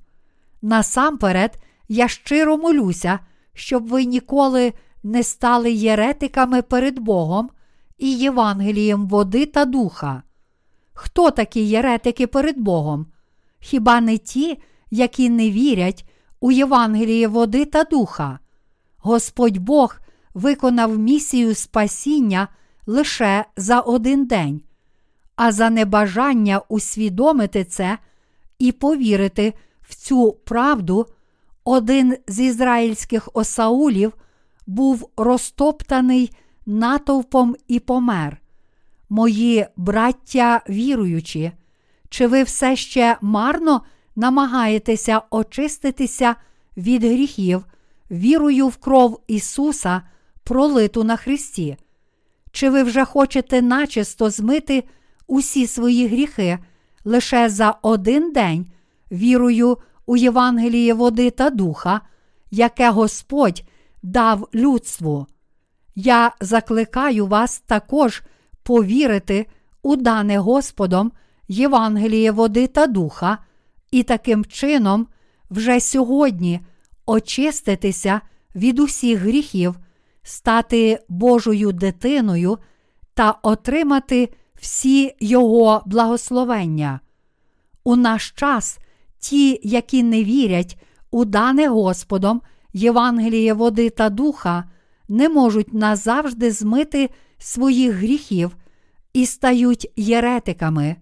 Насамперед, 0.62 1.58
я 1.88 2.08
щиро 2.08 2.56
молюся, 2.56 3.18
щоб 3.54 3.88
ви 3.88 4.04
ніколи 4.04 4.72
не 5.02 5.22
стали 5.22 5.72
єретиками 5.72 6.62
перед 6.62 6.98
Богом 6.98 7.50
і 7.98 8.12
Євангелієм 8.12 9.08
води 9.08 9.46
та 9.46 9.64
духа. 9.64 10.22
Хто 10.92 11.30
такі 11.30 11.68
єретики 11.68 12.26
перед 12.26 12.58
Богом? 12.58 13.06
Хіба 13.60 14.00
не 14.00 14.18
ті, 14.18 14.58
які 14.90 15.30
не 15.30 15.50
вірять 15.50 16.04
у 16.40 16.52
Євангеліє 16.52 17.28
води 17.28 17.64
та 17.64 17.84
духа? 17.84 18.38
Господь 18.98 19.58
Бог 19.58 19.96
виконав 20.34 20.98
місію 20.98 21.54
спасіння 21.54 22.48
лише 22.86 23.44
за 23.56 23.80
один 23.80 24.26
день, 24.26 24.62
а 25.36 25.52
за 25.52 25.70
небажання 25.70 26.60
усвідомити 26.68 27.64
це 27.64 27.98
і 28.58 28.72
повірити 28.72 29.54
в 29.88 29.94
цю 29.94 30.32
правду, 30.32 31.06
один 31.64 32.16
з 32.28 32.40
ізраїльських 32.40 33.28
осаулів 33.34 34.12
був 34.66 35.10
розтоптаний 35.16 36.32
натовпом 36.66 37.56
і 37.68 37.80
помер. 37.80 38.40
Мої 39.08 39.66
браття 39.76 40.62
віруючі, 40.68 41.52
чи 42.08 42.26
ви 42.26 42.42
все 42.42 42.76
ще 42.76 43.16
марно 43.20 43.82
намагаєтеся 44.16 45.22
очиститися 45.30 46.34
від 46.76 47.04
гріхів, 47.04 47.64
вірою 48.10 48.68
в 48.68 48.76
кров 48.76 49.20
Ісуса, 49.26 50.02
пролиту 50.44 51.04
на 51.04 51.16
Христі? 51.16 51.76
Чи 52.52 52.70
ви 52.70 52.82
вже 52.82 53.04
хочете 53.04 53.62
начисто 53.62 54.30
змити 54.30 54.84
усі 55.26 55.66
свої 55.66 56.06
гріхи 56.06 56.58
лише 57.04 57.48
за 57.48 57.74
один 57.82 58.32
день, 58.32 58.66
вірою 59.12 59.78
у 60.06 60.16
Євангеліє 60.16 60.94
води 60.94 61.30
та 61.30 61.50
духа, 61.50 62.00
яке 62.50 62.90
Господь 62.90 63.62
дав 64.02 64.48
людству? 64.54 65.26
Я 65.94 66.32
закликаю 66.40 67.26
вас 67.26 67.58
також 67.58 68.22
повірити 68.62 69.46
у 69.82 69.96
дане 69.96 70.38
Господом 70.38 71.12
Євангеліє 71.48 72.30
води 72.30 72.66
та 72.66 72.86
духа, 72.86 73.38
і 73.90 74.02
таким 74.02 74.44
чином 74.44 75.06
вже 75.50 75.80
сьогодні 75.80 76.60
очиститися 77.06 78.20
від 78.54 78.78
усіх 78.78 79.18
гріхів, 79.18 79.74
стати 80.22 81.00
Божою 81.08 81.72
дитиною 81.72 82.58
та 83.14 83.30
отримати 83.42 84.28
всі 84.54 85.14
Його 85.20 85.82
благословення. 85.86 87.00
У 87.84 87.96
наш 87.96 88.30
час 88.30 88.78
ті, 89.18 89.60
які 89.62 90.02
не 90.02 90.24
вірять 90.24 90.78
у 91.10 91.24
дане 91.24 91.68
Господом 91.68 92.42
Євангеліє 92.72 93.52
води 93.52 93.90
та 93.90 94.10
духа, 94.10 94.64
не 95.08 95.28
можуть 95.28 95.74
назавжди 95.74 96.50
змити 96.50 97.10
своїх 97.38 97.94
гріхів 97.94 98.56
і 99.12 99.26
стають 99.26 99.92
єретиками. 99.96 100.96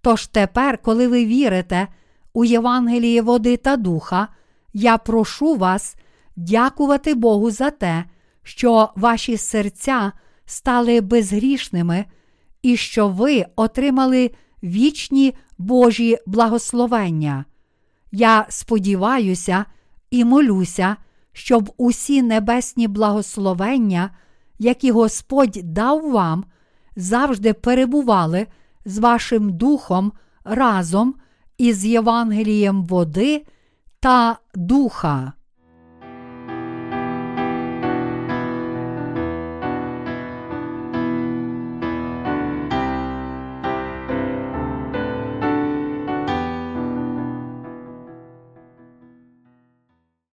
Тож 0.00 0.26
тепер, 0.26 0.78
коли 0.82 1.08
ви 1.08 1.26
вірите 1.26 1.88
у 2.32 2.44
Євангеліє 2.44 3.22
води 3.22 3.56
та 3.56 3.76
духа, 3.76 4.28
я 4.72 4.98
прошу 4.98 5.54
вас 5.54 5.96
дякувати 6.36 7.14
Богу 7.14 7.50
за 7.50 7.70
те, 7.70 8.04
що 8.42 8.90
ваші 8.96 9.36
серця 9.36 10.12
стали 10.46 11.00
безгрішними 11.00 12.04
і 12.62 12.76
що 12.76 13.08
ви 13.08 13.46
отримали 13.56 14.30
вічні 14.62 15.34
Божі 15.58 16.18
благословення. 16.26 17.44
Я 18.12 18.46
сподіваюся 18.48 19.64
і 20.10 20.24
молюся, 20.24 20.96
щоб 21.32 21.72
усі 21.76 22.22
небесні 22.22 22.88
благословення, 22.88 24.10
які 24.58 24.90
Господь 24.90 25.58
дав 25.62 26.10
вам, 26.10 26.44
завжди 26.96 27.52
перебували 27.52 28.46
з 28.84 28.98
вашим 28.98 29.52
духом 29.52 30.12
разом 30.44 31.14
із 31.58 31.84
Євангелієм 31.84 32.84
води 32.84 33.46
та 34.00 34.38
духа. 34.54 35.32